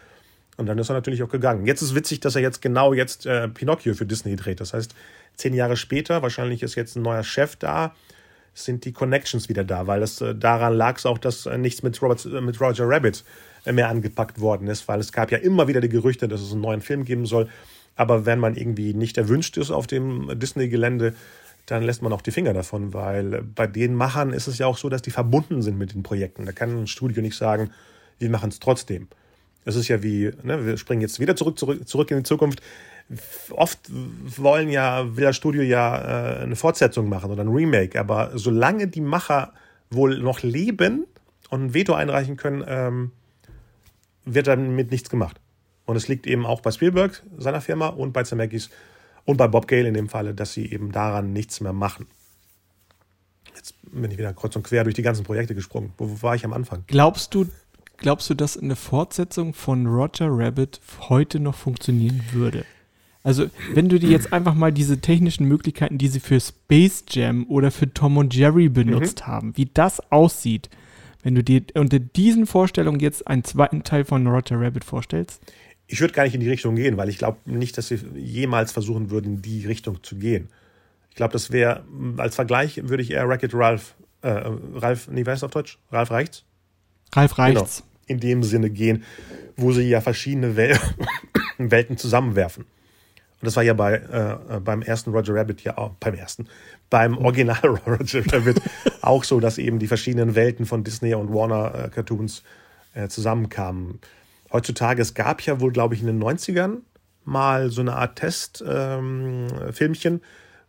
Und 0.56 0.66
dann 0.66 0.78
ist 0.78 0.90
er 0.90 0.94
natürlich 0.94 1.22
auch 1.22 1.28
gegangen. 1.28 1.66
Jetzt 1.66 1.82
ist 1.82 1.94
witzig, 1.94 2.20
dass 2.20 2.34
er 2.34 2.42
jetzt 2.42 2.62
genau 2.62 2.94
jetzt 2.94 3.26
äh, 3.26 3.48
Pinocchio 3.48 3.94
für 3.94 4.06
Disney 4.06 4.36
dreht. 4.36 4.60
Das 4.60 4.72
heißt, 4.72 4.94
zehn 5.34 5.54
Jahre 5.54 5.76
später, 5.76 6.22
wahrscheinlich 6.22 6.62
ist 6.62 6.74
jetzt 6.74 6.96
ein 6.96 7.02
neuer 7.02 7.24
Chef 7.24 7.56
da, 7.56 7.94
sind 8.54 8.84
die 8.84 8.92
Connections 8.92 9.48
wieder 9.48 9.64
da, 9.64 9.86
weil 9.86 10.02
es 10.02 10.20
äh, 10.20 10.34
daran 10.34 10.74
lag 10.74 10.98
es 10.98 11.06
auch, 11.06 11.18
dass 11.18 11.46
äh, 11.46 11.56
nichts 11.58 11.82
mit, 11.82 12.00
Robert, 12.02 12.24
äh, 12.26 12.40
mit 12.40 12.60
Roger 12.60 12.88
Rabbit 12.88 13.24
mehr 13.64 13.88
angepackt 13.88 14.40
worden 14.40 14.66
ist, 14.66 14.88
weil 14.88 14.98
es 14.98 15.12
gab 15.12 15.30
ja 15.30 15.38
immer 15.38 15.68
wieder 15.68 15.80
die 15.80 15.88
Gerüchte, 15.88 16.26
dass 16.26 16.40
es 16.40 16.50
einen 16.50 16.62
neuen 16.62 16.80
Film 16.80 17.04
geben 17.04 17.26
soll. 17.26 17.48
Aber 17.94 18.26
wenn 18.26 18.40
man 18.40 18.56
irgendwie 18.56 18.92
nicht 18.92 19.18
erwünscht 19.18 19.56
ist 19.56 19.70
auf 19.70 19.86
dem 19.86 20.36
Disney-Gelände, 20.38 21.14
dann 21.66 21.84
lässt 21.84 22.02
man 22.02 22.12
auch 22.12 22.22
die 22.22 22.32
Finger 22.32 22.54
davon, 22.54 22.92
weil 22.92 23.42
bei 23.42 23.68
den 23.68 23.94
Machern 23.94 24.32
ist 24.32 24.48
es 24.48 24.58
ja 24.58 24.66
auch 24.66 24.76
so, 24.76 24.88
dass 24.88 25.02
die 25.02 25.12
verbunden 25.12 25.62
sind 25.62 25.78
mit 25.78 25.94
den 25.94 26.02
Projekten. 26.02 26.44
Da 26.44 26.52
kann 26.52 26.76
ein 26.76 26.86
Studio 26.88 27.22
nicht 27.22 27.36
sagen, 27.36 27.70
wir 28.18 28.30
machen 28.30 28.48
es 28.48 28.58
trotzdem. 28.58 29.06
Es 29.64 29.76
ist 29.76 29.86
ja 29.86 30.02
wie, 30.02 30.32
ne, 30.42 30.66
wir 30.66 30.76
springen 30.76 31.02
jetzt 31.02 31.20
wieder 31.20 31.36
zurück, 31.36 31.58
zurück, 31.58 31.86
zurück 31.86 32.10
in 32.10 32.18
die 32.18 32.22
Zukunft 32.24 32.62
oft 33.50 33.80
wollen 33.90 34.68
ja, 34.70 35.16
will 35.16 35.24
das 35.24 35.36
Studio 35.36 35.62
ja 35.62 36.38
äh, 36.38 36.42
eine 36.42 36.56
Fortsetzung 36.56 37.08
machen 37.08 37.30
oder 37.30 37.42
ein 37.42 37.48
Remake, 37.48 37.98
aber 37.98 38.30
solange 38.34 38.88
die 38.88 39.00
Macher 39.00 39.52
wohl 39.90 40.18
noch 40.18 40.42
leben 40.42 41.06
und 41.50 41.64
ein 41.64 41.74
Veto 41.74 41.94
einreichen 41.94 42.36
können, 42.36 42.64
ähm, 42.66 43.12
wird 44.24 44.46
damit 44.46 44.90
nichts 44.90 45.10
gemacht. 45.10 45.40
Und 45.84 45.96
es 45.96 46.08
liegt 46.08 46.26
eben 46.26 46.46
auch 46.46 46.60
bei 46.60 46.70
Spielberg, 46.70 47.22
seiner 47.36 47.60
Firma, 47.60 47.88
und 47.88 48.12
bei 48.12 48.22
Zemeckis 48.22 48.70
und 49.24 49.36
bei 49.36 49.48
Bob 49.48 49.66
Gale 49.66 49.88
in 49.88 49.94
dem 49.94 50.08
Falle, 50.08 50.34
dass 50.34 50.52
sie 50.52 50.70
eben 50.70 50.92
daran 50.92 51.32
nichts 51.32 51.60
mehr 51.60 51.72
machen. 51.72 52.06
Jetzt 53.54 53.74
bin 53.82 54.10
ich 54.10 54.18
wieder 54.18 54.32
kreuz 54.32 54.56
und 54.56 54.62
quer 54.62 54.84
durch 54.84 54.94
die 54.94 55.02
ganzen 55.02 55.24
Projekte 55.24 55.54
gesprungen. 55.54 55.92
Wo 55.98 56.22
war 56.22 56.34
ich 56.34 56.44
am 56.44 56.52
Anfang? 56.52 56.84
Glaubst 56.86 57.34
du, 57.34 57.46
glaubst 57.96 58.30
du, 58.30 58.34
dass 58.34 58.56
eine 58.56 58.76
Fortsetzung 58.76 59.54
von 59.54 59.86
Roger 59.86 60.28
Rabbit 60.30 60.80
heute 61.08 61.40
noch 61.40 61.54
funktionieren 61.54 62.22
würde? 62.32 62.64
Also, 63.24 63.48
wenn 63.72 63.88
du 63.88 64.00
dir 64.00 64.10
jetzt 64.10 64.32
einfach 64.32 64.54
mal 64.54 64.72
diese 64.72 65.00
technischen 65.00 65.46
Möglichkeiten, 65.46 65.96
die 65.96 66.08
sie 66.08 66.18
für 66.18 66.40
Space 66.40 67.04
Jam 67.10 67.46
oder 67.48 67.70
für 67.70 67.92
Tom 67.92 68.16
und 68.16 68.34
Jerry 68.34 68.68
benutzt 68.68 69.20
mhm. 69.20 69.26
haben, 69.26 69.56
wie 69.56 69.70
das 69.72 70.00
aussieht, 70.10 70.70
wenn 71.22 71.36
du 71.36 71.44
dir 71.44 71.62
unter 71.74 72.00
diesen 72.00 72.46
Vorstellungen 72.46 72.98
jetzt 72.98 73.28
einen 73.28 73.44
zweiten 73.44 73.84
Teil 73.84 74.04
von 74.04 74.26
Roger 74.26 74.60
Rabbit 74.60 74.84
vorstellst? 74.84 75.40
Ich 75.86 76.00
würde 76.00 76.14
gar 76.14 76.24
nicht 76.24 76.34
in 76.34 76.40
die 76.40 76.50
Richtung 76.50 76.74
gehen, 76.74 76.96
weil 76.96 77.08
ich 77.08 77.18
glaube 77.18 77.38
nicht, 77.44 77.78
dass 77.78 77.88
sie 77.88 78.00
jemals 78.16 78.72
versuchen 78.72 79.10
würden, 79.10 79.36
in 79.36 79.42
die 79.42 79.66
Richtung 79.66 80.02
zu 80.02 80.16
gehen. 80.16 80.48
Ich 81.10 81.16
glaube, 81.16 81.32
das 81.32 81.52
wäre, 81.52 81.84
als 82.16 82.34
Vergleich 82.34 82.88
würde 82.88 83.02
ich 83.02 83.10
eher 83.12 83.28
Racket 83.28 83.54
Ralph, 83.54 83.94
äh, 84.22 84.42
Ralph, 84.74 85.08
nee, 85.08 85.26
wer 85.26 85.34
ist 85.34 85.44
auf 85.44 85.50
Deutsch? 85.50 85.78
Ralph 85.92 86.10
Reichts? 86.10 86.44
Ralph 87.14 87.38
Reichts. 87.38 87.78
Genau, 87.78 87.88
in 88.06 88.20
dem 88.20 88.42
Sinne 88.42 88.70
gehen, 88.70 89.04
wo 89.56 89.72
sie 89.72 89.88
ja 89.88 90.00
verschiedene 90.00 90.56
Wel 90.56 90.76
Welten 91.58 91.98
zusammenwerfen. 91.98 92.64
Und 93.42 93.46
das 93.46 93.56
war 93.56 93.64
ja 93.64 93.74
bei, 93.74 93.94
äh, 93.94 94.60
beim 94.60 94.82
ersten 94.82 95.10
Roger 95.10 95.34
Rabbit 95.34 95.64
ja 95.64 95.76
auch, 95.76 95.94
beim 95.98 96.14
ersten, 96.14 96.46
beim 96.90 97.18
Original 97.18 97.66
Roger 97.86 98.22
Rabbit 98.32 98.62
auch 99.00 99.24
so, 99.24 99.40
dass 99.40 99.58
eben 99.58 99.80
die 99.80 99.88
verschiedenen 99.88 100.36
Welten 100.36 100.64
von 100.64 100.84
Disney 100.84 101.12
und 101.12 101.34
Warner 101.34 101.74
äh, 101.74 101.88
Cartoons 101.88 102.44
äh, 102.94 103.08
zusammenkamen. 103.08 103.98
Heutzutage, 104.52 105.02
es 105.02 105.14
gab 105.14 105.42
ja 105.42 105.58
wohl, 105.58 105.72
glaube 105.72 105.96
ich, 105.96 106.02
in 106.02 106.06
den 106.06 106.22
90ern 106.22 106.82
mal 107.24 107.70
so 107.70 107.80
eine 107.80 107.96
Art 107.96 108.14
Testfilmchen, 108.14 110.14
ähm, 110.14 110.20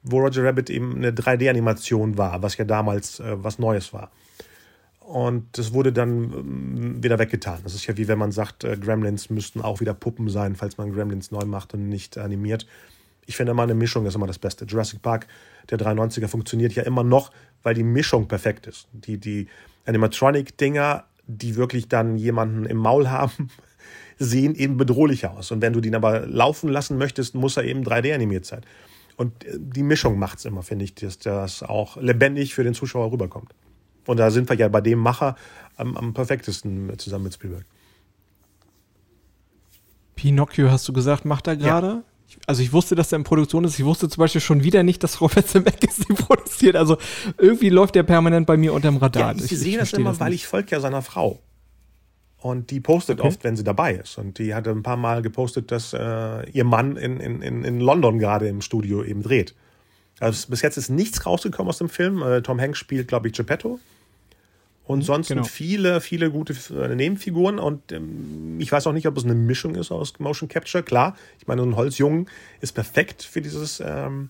wo 0.02 0.20
Roger 0.20 0.44
Rabbit 0.44 0.72
eben 0.72 0.96
eine 0.96 1.12
3D-Animation 1.12 2.18
war, 2.18 2.42
was 2.42 2.58
ja 2.58 2.66
damals 2.66 3.20
äh, 3.20 3.36
was 3.44 3.60
Neues 3.60 3.94
war. 3.94 4.10
Und 5.06 5.58
das 5.58 5.74
wurde 5.74 5.92
dann 5.92 6.34
ähm, 6.34 7.04
wieder 7.04 7.20
weggetan. 7.20 7.60
Das 7.64 7.74
ist 7.74 7.86
ja 7.88 7.98
wie 7.98 8.08
wenn 8.08 8.18
man 8.18 8.32
sagt, 8.32 8.64
äh, 8.64 8.78
Gremlins 8.78 9.30
müssten 9.30 9.62
auch 9.62 9.82
wieder 9.82 9.94
Puppen 9.94 10.30
sein, 10.30 10.56
falls 10.56 10.78
man 10.78 10.94
Gremlins 10.94 11.30
neu 11.30 11.46
macht 11.46 11.74
und 11.74 11.90
nicht 11.90 12.18
animiert. 12.18 12.66
Ich 13.26 13.36
finde 13.36 13.52
immer 13.52 13.64
eine 13.64 13.76
Mischung 13.76 14.06
ist 14.06 14.16
immer 14.16 14.28
das 14.28 14.40
Beste. 14.40 14.66
Jurassic 14.66 15.02
Park, 15.02 15.28
der 15.70 15.78
93er, 15.78 16.28
funktioniert 16.28 16.74
ja 16.74 16.84
immer 16.84 17.04
noch, 17.04 17.32
weil 17.64 17.74
die 17.74 17.84
Mischung 17.84 18.28
perfekt 18.28 18.66
ist. 18.66 18.88
Die, 18.94 19.18
die 19.18 19.48
Animatronic-Dinger, 19.86 21.06
die 21.28 21.56
wirklich 21.56 21.88
dann 21.88 22.18
jemanden 22.18 22.66
im 22.66 22.78
Maul 22.78 23.10
haben, 23.10 23.50
sehen 24.20 24.56
eben 24.56 24.78
bedrohlich 24.78 25.28
aus. 25.28 25.52
Und 25.52 25.62
wenn 25.62 25.74
du 25.74 25.82
den 25.82 25.96
aber 25.96 26.26
laufen 26.26 26.70
lassen 26.70 26.98
möchtest, 26.98 27.36
muss 27.36 27.58
er 27.58 27.64
eben 27.64 27.84
3D 27.84 28.14
animiert 28.14 28.46
sein. 28.46 28.62
Und 29.18 29.44
äh, 29.46 29.58
die 29.60 29.84
Mischung 29.84 30.18
macht 30.18 30.40
es 30.40 30.46
immer, 30.46 30.64
finde 30.64 30.86
ich, 30.86 30.96
dass 30.96 31.20
das 31.20 31.62
auch 31.62 31.98
lebendig 31.98 32.56
für 32.56 32.64
den 32.64 32.74
Zuschauer 32.74 33.12
rüberkommt. 33.12 33.54
Und 34.06 34.18
da 34.18 34.32
sind 34.32 34.50
wir 34.50 34.56
ja 34.58 34.68
bei 34.68 34.82
dem 34.82 35.00
Macher 35.00 35.36
am, 35.78 35.96
am 35.98 36.14
perfektesten 36.14 36.98
zusammen 36.98 37.26
mit 37.26 37.34
Spielberg. 37.34 37.66
Pinocchio 40.16 40.70
hast 40.70 40.88
du 40.88 40.94
gesagt, 40.94 41.26
macht 41.26 41.48
er 41.48 41.58
gerade? 41.58 41.88
Ja. 41.88 42.38
also 42.48 42.62
ich 42.62 42.72
wusste, 42.72 42.96
dass 42.96 43.12
er 43.12 43.18
in 43.18 43.24
Produktion 43.24 43.64
ist. 43.64 43.80
Ich 43.80 43.86
wusste 43.86 44.10
zum 44.10 44.22
Beispiel 44.22 44.42
schon 44.42 44.64
wieder 44.64 44.84
nicht, 44.84 45.04
dass 45.04 45.22
Robert 45.22 45.48
Zemeckis 45.48 45.98
die 45.98 46.14
produziert. 46.14 46.76
Also 46.76 46.98
irgendwie 47.38 47.70
läuft 47.70 47.96
der 47.96 48.04
permanent 48.04 48.46
bei 48.46 48.58
mir 48.58 48.74
unterm 48.74 48.98
Radar. 48.98 49.34
Ja, 49.34 49.44
ich, 49.44 49.52
ich 49.52 49.60
sehe 49.60 49.78
das 49.78 49.94
immer, 49.94 50.12
das 50.12 50.20
weil 50.20 50.34
ich 50.34 50.48
folge 50.48 50.72
ja 50.72 50.80
seiner 50.80 51.02
Frau. 51.02 51.42
Und 52.38 52.72
die 52.72 52.82
postet 52.82 53.20
okay. 53.20 53.30
oft, 53.30 53.44
wenn 53.46 53.56
sie 53.56 53.64
dabei 53.64 53.94
ist. 53.96 54.18
Und 54.18 54.38
die 54.38 54.54
hatte 54.54 54.70
ein 54.70 54.84
paar 54.84 54.98
Mal 54.98 55.22
gepostet, 55.22 55.72
dass 55.72 55.94
äh, 55.94 56.50
ihr 56.52 56.66
Mann 56.66 56.98
in, 56.98 57.22
in, 57.22 57.42
in 57.42 57.80
London 57.80 58.20
gerade 58.20 58.50
im 58.50 58.62
Studio 58.62 59.02
eben 59.02 59.24
dreht. 59.24 59.56
Also 60.20 60.50
bis 60.50 60.62
jetzt 60.62 60.78
ist 60.78 60.90
nichts 60.90 61.26
rausgekommen 61.26 61.70
aus 61.70 61.78
dem 61.78 61.88
Film. 61.88 62.22
Äh, 62.22 62.42
Tom 62.42 62.60
Hanks 62.60 62.80
spielt, 62.80 63.08
glaube 63.08 63.30
ich, 63.30 63.34
Geppetto. 63.34 63.80
Und 64.86 65.00
mhm, 65.00 65.04
sonst 65.04 65.28
genau. 65.30 65.44
viele, 65.44 66.02
viele 66.02 66.30
gute 66.30 66.54
äh, 66.76 66.94
Nebenfiguren. 66.96 67.60
Und 67.60 67.92
ähm, 67.92 68.58
ich 68.60 68.72
weiß 68.72 68.88
auch 68.88 68.94
nicht, 68.94 69.08
ob 69.08 69.18
es 69.18 69.24
eine 69.24 69.36
Mischung 69.36 69.76
ist 69.76 69.92
aus 69.92 70.20
Motion 70.20 70.50
Capture. 70.50 70.84
Klar, 70.84 71.16
ich 71.40 71.48
meine, 71.48 71.62
ein 71.64 71.76
Holzjungen 71.76 72.28
ist 72.60 72.74
perfekt 72.74 73.24
für 73.24 73.42
dieses 73.42 73.82
ähm, 73.86 74.30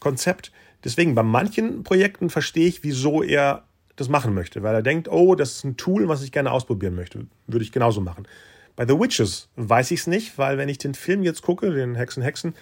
Konzept. 0.00 0.50
Deswegen, 0.84 1.14
bei 1.14 1.22
manchen 1.22 1.82
Projekten 1.82 2.30
verstehe 2.30 2.66
ich, 2.66 2.82
wieso 2.82 3.22
er 3.22 3.64
das 3.96 4.08
machen 4.08 4.34
möchte, 4.34 4.62
weil 4.62 4.74
er 4.74 4.82
denkt, 4.82 5.08
oh, 5.08 5.34
das 5.34 5.56
ist 5.56 5.64
ein 5.64 5.76
Tool, 5.76 6.08
was 6.08 6.22
ich 6.22 6.32
gerne 6.32 6.50
ausprobieren 6.50 6.94
möchte. 6.94 7.26
Würde 7.46 7.64
ich 7.64 7.72
genauso 7.72 8.00
machen. 8.00 8.26
Bei 8.74 8.86
The 8.86 8.98
Witches 8.98 9.48
weiß 9.56 9.90
ich 9.90 10.00
es 10.00 10.06
nicht, 10.06 10.38
weil 10.38 10.56
wenn 10.56 10.70
ich 10.70 10.78
den 10.78 10.94
Film 10.94 11.22
jetzt 11.22 11.42
gucke, 11.42 11.70
den 11.70 11.94
Hexen, 11.94 12.22
Hexen, 12.22 12.54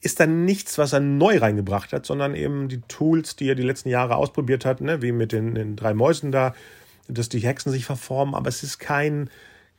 ist 0.00 0.20
da 0.20 0.26
nichts, 0.26 0.78
was 0.78 0.92
er 0.92 1.00
neu 1.00 1.38
reingebracht 1.38 1.92
hat, 1.92 2.06
sondern 2.06 2.34
eben 2.34 2.68
die 2.68 2.80
Tools, 2.82 3.36
die 3.36 3.48
er 3.48 3.54
die 3.54 3.62
letzten 3.62 3.88
Jahre 3.88 4.16
ausprobiert 4.16 4.64
hat, 4.64 4.80
ne? 4.80 5.02
wie 5.02 5.12
mit 5.12 5.32
den, 5.32 5.54
den 5.54 5.76
drei 5.76 5.94
Mäusen 5.94 6.30
da, 6.30 6.54
dass 7.08 7.28
die 7.28 7.40
Hexen 7.40 7.72
sich 7.72 7.84
verformen, 7.84 8.34
aber 8.34 8.48
es 8.48 8.62
ist 8.62 8.78
kein, 8.78 9.30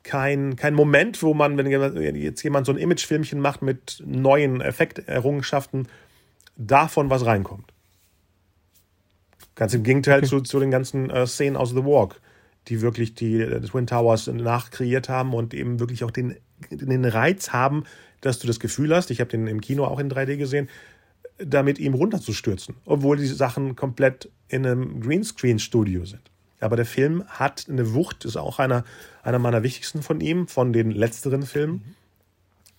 kein, 0.03 0.55
kein 0.55 0.73
Moment, 0.73 1.21
wo 1.23 1.33
man, 1.33 1.57
wenn 1.57 1.67
jetzt 2.15 2.43
jemand 2.43 2.65
so 2.65 2.71
ein 2.73 2.77
Imagefilmchen 2.77 3.39
macht 3.39 3.61
mit 3.61 4.03
neuen 4.05 4.61
Effekterrungenschaften, 4.61 5.87
davon 6.57 7.09
was 7.09 7.25
reinkommt. 7.25 7.71
Ganz 9.55 9.73
im 9.73 9.83
Gegenteil 9.83 10.23
zu, 10.23 10.41
zu 10.41 10.59
den 10.59 10.71
ganzen 10.71 11.09
äh, 11.09 11.27
Szenen 11.27 11.57
aus 11.57 11.71
The 11.71 11.85
Walk, 11.85 12.19
die 12.67 12.81
wirklich 12.81 13.13
die 13.13 13.41
äh, 13.41 13.61
Twin 13.61 13.87
Towers 13.87 14.27
nachkreiert 14.27 15.09
haben 15.09 15.33
und 15.33 15.53
eben 15.53 15.79
wirklich 15.79 16.03
auch 16.03 16.11
den, 16.11 16.35
den 16.69 17.05
Reiz 17.05 17.51
haben, 17.51 17.83
dass 18.21 18.39
du 18.39 18.47
das 18.47 18.59
Gefühl 18.59 18.95
hast, 18.95 19.11
ich 19.11 19.19
habe 19.19 19.29
den 19.29 19.47
im 19.47 19.61
Kino 19.61 19.85
auch 19.85 19.99
in 19.99 20.09
3D 20.09 20.37
gesehen, 20.37 20.69
damit 21.37 21.79
ihm 21.79 21.93
runterzustürzen, 21.93 22.75
obwohl 22.85 23.17
die 23.17 23.25
Sachen 23.25 23.75
komplett 23.75 24.29
in 24.47 24.65
einem 24.65 24.99
Greenscreen-Studio 25.01 26.05
sind. 26.05 26.21
Aber 26.59 26.75
der 26.75 26.85
Film 26.85 27.23
hat 27.27 27.67
eine 27.69 27.93
Wucht, 27.93 28.25
ist 28.25 28.35
auch 28.35 28.59
einer, 28.59 28.83
einer 29.23 29.39
meiner 29.39 29.63
wichtigsten 29.63 30.01
von 30.01 30.19
ihm, 30.19 30.47
von 30.47 30.73
den 30.73 30.91
letzteren 30.91 31.43
Filmen, 31.43 31.95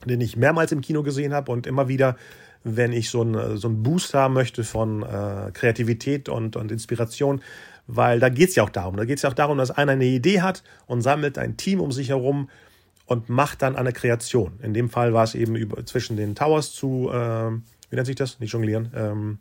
den 0.05 0.21
ich 0.21 0.37
mehrmals 0.37 0.73
im 0.73 0.83
Kino 0.83 1.03
gesehen 1.03 1.33
habe 1.33 1.51
und 1.51 1.67
immer 1.67 1.89
wieder, 1.89 2.17
wenn 2.63 2.93
ich 2.93 3.09
so 3.09 3.23
einen, 3.23 3.57
so 3.57 3.71
Boost 3.71 4.13
haben 4.13 4.35
möchte 4.35 4.65
von 4.65 5.03
äh, 5.03 5.51
Kreativität 5.53 6.29
und, 6.29 6.57
und 6.57 6.71
Inspiration, 6.71 7.41
weil 7.87 8.21
da 8.21 8.29
geht 8.29 8.51
es 8.51 8.55
ja 8.55 8.63
auch 8.63 8.71
darum. 8.71 8.97
Da 8.97 9.07
geht 9.07 9.17
es 9.17 9.23
ja 9.23 9.31
auch 9.31 9.35
darum, 9.35 9.57
dass 9.57 9.71
einer 9.71 9.93
eine 9.93 10.05
Idee 10.05 10.43
hat 10.43 10.63
und 10.87 11.01
sammelt 11.01 11.39
ein 11.39 11.57
Team 11.57 11.81
um 11.81 11.91
sich 11.91 12.11
herum, 12.11 12.51
und 13.11 13.29
macht 13.29 13.63
dann 13.63 13.75
eine 13.75 13.93
Kreation. 13.93 14.61
In 14.63 14.73
dem 14.73 14.89
Fall 14.89 15.13
war 15.13 15.25
es 15.25 15.35
eben 15.35 15.57
über, 15.57 15.85
zwischen 15.85 16.17
den 16.17 16.37
Towers 16.37 16.73
zu, 16.73 17.11
äh, 17.13 17.51
wie 17.51 17.97
nennt 17.97 18.07
sich 18.07 18.15
das? 18.15 18.39
Nicht 18.39 18.53
jonglieren. 18.53 18.93
Ähm, 18.95 19.39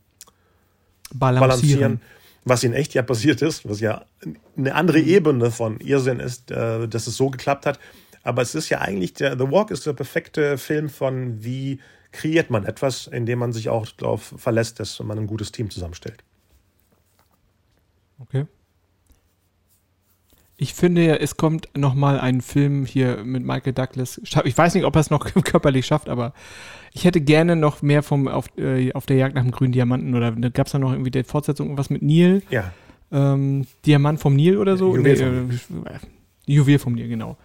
balancieren. 1.13 1.39
balancieren. 1.39 2.01
Was 2.45 2.63
in 2.63 2.73
echt 2.73 2.95
ja 2.95 3.03
passiert 3.03 3.43
ist, 3.43 3.69
was 3.69 3.79
ja 3.79 4.05
eine 4.57 4.73
andere 4.73 4.99
Ebene 4.99 5.51
von 5.51 5.79
Irrsinn 5.81 6.19
ist, 6.19 6.49
äh, 6.49 6.87
dass 6.87 7.05
es 7.05 7.15
so 7.15 7.29
geklappt 7.29 7.67
hat. 7.67 7.79
Aber 8.23 8.41
es 8.41 8.55
ist 8.55 8.69
ja 8.69 8.81
eigentlich, 8.81 9.13
der, 9.13 9.37
The 9.37 9.51
Walk 9.51 9.69
ist 9.69 9.85
der 9.85 9.93
perfekte 9.93 10.57
Film 10.57 10.89
von, 10.89 11.43
wie 11.43 11.79
kreiert 12.11 12.49
man 12.49 12.65
etwas, 12.65 13.05
indem 13.05 13.37
man 13.37 13.53
sich 13.53 13.69
auch 13.69 13.85
darauf 13.85 14.33
verlässt, 14.35 14.79
dass 14.79 14.99
man 14.99 15.19
ein 15.19 15.27
gutes 15.27 15.51
Team 15.51 15.69
zusammenstellt. 15.69 16.23
Okay. 18.17 18.47
Ich 20.61 20.73
finde 20.73 21.05
ja, 21.05 21.15
es 21.15 21.37
kommt 21.37 21.69
noch 21.73 21.95
mal 21.95 22.19
ein 22.19 22.41
Film 22.41 22.85
hier 22.85 23.23
mit 23.23 23.45
Michael 23.45 23.71
Douglas. 23.71 24.19
Ich 24.43 24.57
weiß 24.57 24.75
nicht, 24.75 24.83
ob 24.83 24.93
er 24.93 24.99
es 24.99 25.09
noch 25.09 25.33
körperlich 25.45 25.85
schafft, 25.85 26.09
aber 26.09 26.33
ich 26.91 27.05
hätte 27.05 27.21
gerne 27.21 27.55
noch 27.55 27.81
mehr 27.81 28.03
vom 28.03 28.27
auf, 28.27 28.47
äh, 28.57 28.91
auf 28.91 29.05
der 29.05 29.15
Jagd 29.15 29.35
nach 29.35 29.41
dem 29.43 29.51
grünen 29.51 29.71
Diamanten 29.71 30.13
oder 30.15 30.33
gab 30.49 30.65
es 30.65 30.73
da 30.73 30.79
noch 30.79 30.91
irgendwie 30.91 31.11
die 31.11 31.23
Fortsetzung 31.23 31.67
irgendwas 31.67 31.89
mit 31.89 32.01
Nil? 32.01 32.43
Ja. 32.49 32.73
Ähm, 33.09 33.67
Diamant 33.85 34.19
vom 34.19 34.35
Nil 34.35 34.57
oder 34.57 34.75
so? 34.75 34.97
Juwel, 34.97 35.45
nee, 35.47 35.55
vom, 35.55 35.85
äh, 35.85 35.99
Juwel 36.45 36.77
vom 36.77 36.93
Nil, 36.93 37.07
genau. 37.07 37.37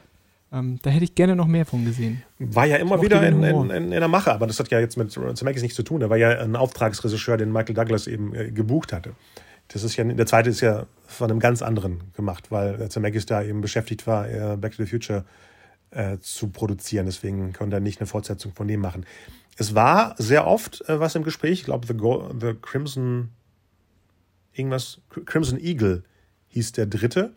Ähm, 0.52 0.80
da 0.82 0.90
hätte 0.90 1.04
ich 1.04 1.14
gerne 1.14 1.36
noch 1.36 1.46
mehr 1.46 1.66
von 1.66 1.84
gesehen. 1.84 2.24
War 2.40 2.66
ja 2.66 2.78
immer 2.78 3.00
wieder 3.00 3.24
in, 3.28 3.44
in, 3.44 3.70
in, 3.70 3.70
in, 3.70 3.90
der 3.90 4.08
Mache, 4.08 4.32
aber 4.32 4.48
das 4.48 4.58
hat 4.58 4.72
ja 4.72 4.80
jetzt 4.80 4.96
mit 4.96 5.12
Zemeckis 5.12 5.62
nichts 5.62 5.76
zu 5.76 5.84
tun. 5.84 6.02
Er 6.02 6.10
war 6.10 6.16
ja 6.16 6.30
ein 6.40 6.56
Auftragsregisseur, 6.56 7.36
den 7.36 7.52
Michael 7.52 7.74
Douglas 7.74 8.08
eben 8.08 8.34
äh, 8.34 8.50
gebucht 8.50 8.92
hatte. 8.92 9.12
Das 9.68 9.82
ist 9.82 9.96
ja, 9.96 10.04
der 10.04 10.26
zweite 10.26 10.50
ist 10.50 10.60
ja 10.60 10.86
von 11.06 11.30
einem 11.30 11.40
ganz 11.40 11.62
anderen 11.62 12.12
gemacht, 12.14 12.50
weil 12.50 12.88
Zemeckis 12.88 13.26
da 13.26 13.42
eben 13.42 13.60
beschäftigt 13.60 14.06
war, 14.06 14.56
Back 14.56 14.76
to 14.76 14.84
the 14.84 14.90
Future 14.90 15.24
äh, 15.94 16.18
zu 16.18 16.48
produzieren. 16.48 17.06
Deswegen 17.06 17.52
konnte 17.52 17.76
er 17.76 17.80
nicht 17.80 18.00
eine 18.00 18.06
Fortsetzung 18.06 18.52
von 18.52 18.68
dem 18.68 18.80
machen. 18.80 19.06
Es 19.56 19.74
war 19.74 20.14
sehr 20.18 20.46
oft 20.46 20.86
äh, 20.88 20.98
was 21.00 21.14
im 21.14 21.22
Gespräch. 21.22 21.60
Ich 21.60 21.64
glaube, 21.64 21.86
The, 21.86 21.94
The 22.40 22.54
Crimson, 22.60 23.30
irgendwas, 24.52 25.00
Crimson 25.24 25.58
Eagle 25.58 26.02
hieß 26.48 26.72
der 26.72 26.86
dritte. 26.86 27.32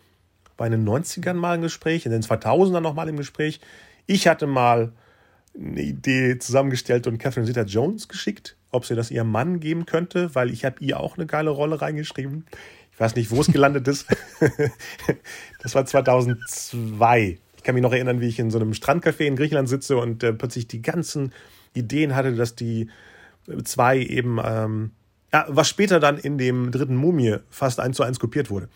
War 0.58 0.66
in 0.66 0.72
den 0.72 0.88
90ern 0.88 1.36
mal 1.36 1.56
im 1.56 1.62
Gespräch, 1.62 2.06
in 2.06 2.12
den 2.12 2.24
2000ern 2.24 2.80
nochmal 2.80 3.10
im 3.10 3.18
Gespräch. 3.18 3.60
Ich 4.08 4.28
hatte 4.28 4.48
mal 4.48 4.94
eine 5.56 5.82
Idee 5.82 6.40
zusammengestellt 6.40 7.06
und 7.06 7.20
Catherine 7.20 7.46
Zeta-Jones 7.46 8.08
geschickt, 8.08 8.57
ob 8.72 8.86
sie 8.86 8.96
das 8.96 9.12
ihrem 9.12 9.32
Mann 9.32 9.60
geben 9.60 9.86
könnte, 9.86 10.34
weil 10.36 10.52
ich 10.52 10.66
habe 10.66 10.78
ihr 10.80 11.00
auch 11.00 11.18
eine 11.18 11.26
geile 11.26 11.50
Rolle 11.50 11.82
reingeschrieben. 11.82 12.46
Ich 12.92 13.00
weiß 13.00 13.16
nicht, 13.16 13.32
wo 13.32 13.42
es 13.42 13.48
gelandet 13.48 13.88
ist. 13.88 14.08
das 15.62 15.76
war 15.76 15.86
2002. 15.86 17.38
Ich 17.56 17.64
kann 17.64 17.76
mich 17.76 17.82
noch 17.82 17.94
erinnern, 17.94 18.22
wie 18.22 18.28
ich 18.28 18.40
in 18.40 18.52
so 18.52 18.60
einem 18.60 18.72
Strandcafé 18.72 19.26
in 19.26 19.36
Griechenland 19.36 19.70
sitze 19.70 19.98
und 19.98 20.24
äh, 20.24 20.34
plötzlich 20.34 20.68
die 20.68 20.82
ganzen 20.82 21.32
Ideen 21.74 22.16
hatte, 22.16 22.36
dass 22.36 22.56
die 22.56 22.90
zwei 23.64 24.00
eben, 24.00 24.40
ähm, 24.44 24.92
ja, 25.34 25.46
was 25.50 25.70
später 25.70 26.00
dann 26.00 26.18
in 26.18 26.38
dem 26.38 26.72
dritten 26.72 26.96
Mumie 26.96 27.38
fast 27.50 27.80
eins 27.80 27.98
zu 27.98 28.04
eins 28.04 28.20
kopiert 28.20 28.50
wurde. 28.50 28.70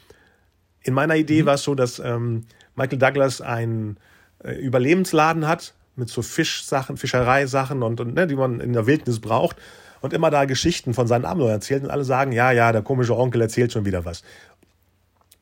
In 0.83 0.93
meiner 0.93 1.15
Idee 1.15 1.43
mhm. 1.43 1.45
war 1.47 1.55
es 1.55 1.63
so, 1.63 1.75
dass 1.75 1.99
ähm, 1.99 2.45
Michael 2.75 2.99
Douglas 2.99 3.41
einen 3.41 3.97
äh, 4.43 4.53
Überlebensladen 4.53 5.47
hat, 5.47 5.73
mit 6.01 6.09
so 6.09 6.21
Fischsachen, 6.21 6.97
Fischereisachen 6.97 7.83
und, 7.83 8.01
und 8.01 8.13
ne, 8.13 8.27
die 8.27 8.35
man 8.35 8.59
in 8.59 8.73
der 8.73 8.87
Wildnis 8.87 9.21
braucht 9.21 9.55
und 10.01 10.13
immer 10.13 10.29
da 10.29 10.45
Geschichten 10.45 10.93
von 10.93 11.07
seinen 11.07 11.25
Abenteuern 11.25 11.53
erzählt 11.53 11.83
und 11.83 11.91
alle 11.91 12.03
sagen, 12.03 12.33
ja, 12.33 12.51
ja, 12.51 12.71
der 12.71 12.81
komische 12.81 13.15
Onkel 13.15 13.41
erzählt 13.41 13.71
schon 13.71 13.85
wieder 13.85 14.03
was. 14.03 14.23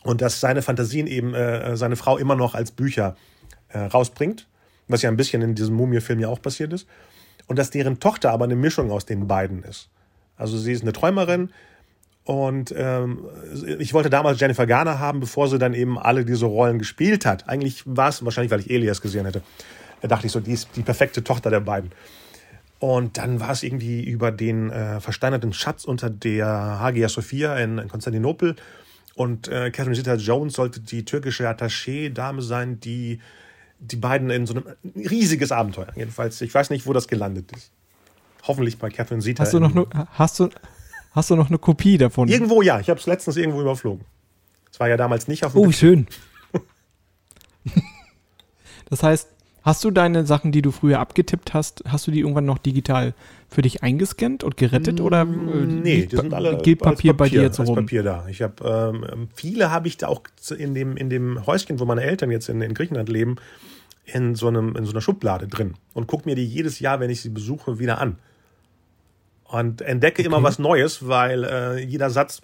Und 0.03 0.21
dass 0.21 0.39
seine 0.39 0.61
Fantasien 0.61 1.07
eben 1.07 1.33
äh, 1.33 1.75
seine 1.75 1.95
Frau 1.95 2.17
immer 2.17 2.35
noch 2.35 2.55
als 2.55 2.71
Bücher 2.71 3.15
äh, 3.69 3.79
rausbringt, 3.79 4.47
was 4.87 5.01
ja 5.01 5.09
ein 5.09 5.17
bisschen 5.17 5.41
in 5.41 5.55
diesem 5.55 5.75
Mumie-Film 5.75 6.19
ja 6.19 6.27
auch 6.27 6.41
passiert 6.41 6.73
ist. 6.73 6.87
Und 7.47 7.57
dass 7.57 7.71
deren 7.71 7.99
Tochter 7.99 8.31
aber 8.31 8.45
eine 8.45 8.55
Mischung 8.55 8.91
aus 8.91 9.05
den 9.05 9.27
beiden 9.27 9.63
ist. 9.63 9.89
Also 10.37 10.57
sie 10.57 10.71
ist 10.71 10.83
eine 10.83 10.93
Träumerin 10.93 11.49
und 12.29 12.71
ähm, 12.77 13.25
ich 13.79 13.93
wollte 13.95 14.11
damals 14.11 14.39
Jennifer 14.39 14.67
Garner 14.67 14.99
haben, 14.99 15.19
bevor 15.19 15.47
sie 15.47 15.57
dann 15.57 15.73
eben 15.73 15.97
alle 15.97 16.25
diese 16.25 16.45
Rollen 16.45 16.77
gespielt 16.77 17.25
hat. 17.25 17.49
Eigentlich 17.49 17.83
war 17.85 18.09
es 18.09 18.23
wahrscheinlich, 18.23 18.51
weil 18.51 18.59
ich 18.59 18.69
Elias 18.69 19.01
gesehen 19.01 19.25
hätte. 19.25 19.41
Da 20.01 20.07
dachte 20.07 20.27
ich 20.27 20.31
so, 20.31 20.39
die 20.39 20.53
ist 20.53 20.69
die 20.75 20.83
perfekte 20.83 21.23
Tochter 21.23 21.49
der 21.49 21.59
beiden. 21.59 21.91
Und 22.79 23.17
dann 23.17 23.39
war 23.41 23.51
es 23.51 23.63
irgendwie 23.63 24.01
über 24.03 24.31
den 24.31 24.69
äh, 24.69 25.01
versteinerten 25.01 25.51
Schatz 25.51 25.83
unter 25.83 26.09
der 26.09 26.47
Hagia 26.47 27.09
Sophia 27.09 27.57
in, 27.57 27.77
in 27.77 27.89
Konstantinopel. 27.89 28.55
Und 29.15 29.49
äh, 29.49 29.69
Catherine 29.69 29.95
Zeta-Jones 29.95 30.53
sollte 30.53 30.79
die 30.79 31.03
türkische 31.03 31.49
Attaché-Dame 31.49 32.41
sein, 32.41 32.79
die 32.79 33.19
die 33.79 33.95
beiden 33.95 34.29
in 34.29 34.45
so 34.45 34.53
einem 34.53 34.65
riesiges 34.95 35.51
Abenteuer. 35.51 35.91
Jedenfalls, 35.95 36.41
ich 36.41 36.53
weiß 36.53 36.69
nicht, 36.69 36.85
wo 36.85 36.93
das 36.93 37.07
gelandet 37.07 37.51
ist. 37.53 37.71
Hoffentlich 38.43 38.77
bei 38.77 38.89
Catherine 38.89 39.21
Zeta. 39.21 39.43
Hast 39.43 39.53
du 39.53 39.59
noch, 39.59 39.73
ne, 39.73 39.85
hast 40.13 40.39
du, 40.39 40.49
hast 41.11 41.29
du 41.29 41.35
noch 41.35 41.49
eine 41.49 41.57
Kopie 41.57 41.97
davon? 41.97 42.27
Irgendwo 42.27 42.61
ja. 42.61 42.79
Ich 42.79 42.89
habe 42.89 42.99
es 42.99 43.05
letztens 43.05 43.37
irgendwo 43.37 43.61
überflogen. 43.61 44.05
Es 44.71 44.79
war 44.79 44.87
ja 44.87 44.97
damals 44.97 45.27
nicht 45.27 45.43
auf 45.45 45.53
dem. 45.53 45.61
Oh, 45.61 45.65
Betrieb. 45.67 45.79
schön. 45.79 46.07
das 48.89 49.03
heißt, 49.03 49.27
Hast 49.69 49.83
du 49.83 49.91
deine 49.91 50.25
Sachen, 50.25 50.51
die 50.51 50.63
du 50.63 50.71
früher 50.71 50.99
abgetippt 50.99 51.53
hast, 51.53 51.83
hast 51.87 52.07
du 52.07 52.11
die 52.11 52.21
irgendwann 52.21 52.45
noch 52.47 52.57
digital 52.57 53.13
für 53.49 53.61
dich 53.61 53.83
eingescannt 53.83 54.43
und 54.43 54.57
gerettet 54.57 54.99
oder 54.99 55.21
äh, 55.21 55.25
nee, 55.25 56.07
die 56.07 56.15
sind 56.15 56.33
alle 56.33 56.57
geht 56.57 56.79
Papier, 56.79 57.13
Papier 57.13 57.13
bei 57.13 57.29
dir 57.29 57.41
jetzt 57.43 57.59
rum? 57.59 57.75
Papier 57.75 58.01
da. 58.01 58.25
Ich 58.29 58.41
habe 58.41 59.03
ähm, 59.05 59.27
viele 59.35 59.69
habe 59.69 59.87
ich 59.87 59.97
da 59.97 60.07
auch 60.07 60.23
in 60.57 60.73
dem 60.73 60.97
in 60.97 61.11
dem 61.11 61.45
Häuschen, 61.45 61.79
wo 61.79 61.85
meine 61.85 62.01
Eltern 62.01 62.31
jetzt 62.31 62.49
in, 62.49 62.61
in 62.61 62.73
Griechenland 62.73 63.09
leben, 63.09 63.35
in 64.05 64.33
so 64.33 64.47
einem 64.47 64.75
in 64.75 64.85
so 64.85 64.91
einer 64.91 65.01
Schublade 65.01 65.47
drin 65.47 65.75
und 65.93 66.07
gucke 66.07 66.27
mir 66.27 66.33
die 66.33 66.47
jedes 66.47 66.79
Jahr, 66.79 66.99
wenn 66.99 67.11
ich 67.11 67.21
sie 67.21 67.29
besuche, 67.29 67.77
wieder 67.77 68.01
an 68.01 68.17
und 69.43 69.83
entdecke 69.83 70.23
okay. 70.23 70.27
immer 70.27 70.41
was 70.41 70.57
Neues, 70.57 71.07
weil 71.07 71.43
äh, 71.43 71.83
jeder 71.83 72.09
Satz 72.09 72.41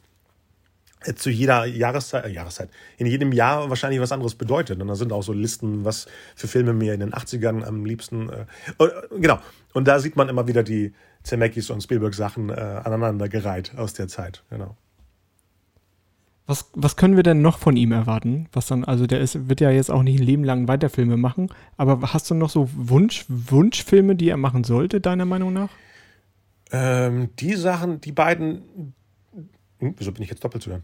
zu 1.13 1.29
jeder 1.29 1.65
Jahreszeit, 1.65 2.25
äh, 2.25 2.29
Jahreszeit, 2.29 2.69
in 2.97 3.05
jedem 3.05 3.31
Jahr 3.31 3.69
wahrscheinlich 3.69 4.01
was 4.01 4.11
anderes 4.11 4.35
bedeutet. 4.35 4.81
Und 4.81 4.87
da 4.87 4.95
sind 4.95 5.13
auch 5.13 5.23
so 5.23 5.33
Listen, 5.33 5.85
was 5.85 6.07
für 6.35 6.47
Filme 6.47 6.73
mir 6.73 6.93
in 6.93 6.99
den 6.99 7.13
80ern 7.13 7.63
am 7.63 7.85
liebsten. 7.85 8.29
Äh, 8.29 8.45
äh, 8.83 8.89
genau. 9.19 9.39
Und 9.73 9.87
da 9.87 9.99
sieht 9.99 10.15
man 10.15 10.29
immer 10.29 10.47
wieder 10.47 10.63
die 10.63 10.93
Zemeckis 11.23 11.69
und 11.69 11.81
Spielberg-Sachen 11.81 12.49
äh, 12.49 12.53
aneinandergereiht 12.53 13.77
aus 13.77 13.93
der 13.93 14.07
Zeit. 14.07 14.43
Genau. 14.49 14.75
Was, 16.47 16.69
was 16.73 16.95
können 16.95 17.15
wir 17.15 17.23
denn 17.23 17.41
noch 17.41 17.57
von 17.57 17.75
ihm 17.75 17.91
erwarten? 17.91 18.47
Was 18.53 18.67
dann, 18.67 18.83
also 18.83 19.07
der 19.07 19.19
ist, 19.19 19.49
wird 19.49 19.61
ja 19.61 19.71
jetzt 19.71 19.89
auch 19.89 20.03
nicht 20.03 20.19
ein 20.19 20.25
Leben 20.25 20.43
lang 20.43 20.67
weiter 20.67 20.89
Filme 20.89 21.17
machen, 21.17 21.49
aber 21.75 22.13
hast 22.13 22.29
du 22.29 22.35
noch 22.35 22.49
so 22.49 22.69
Wunsch, 22.73 23.25
Wunschfilme, 23.27 24.15
die 24.15 24.29
er 24.29 24.37
machen 24.37 24.63
sollte, 24.63 25.01
deiner 25.01 25.25
Meinung 25.25 25.53
nach? 25.53 25.69
Ähm, 26.71 27.29
die 27.39 27.55
Sachen, 27.55 27.99
die 28.01 28.11
beiden. 28.11 28.93
Hm, 29.79 29.95
wieso 29.97 30.11
bin 30.11 30.23
ich 30.23 30.29
jetzt 30.29 30.43
doppelt 30.43 30.63
zu 30.63 30.69
hören? 30.69 30.83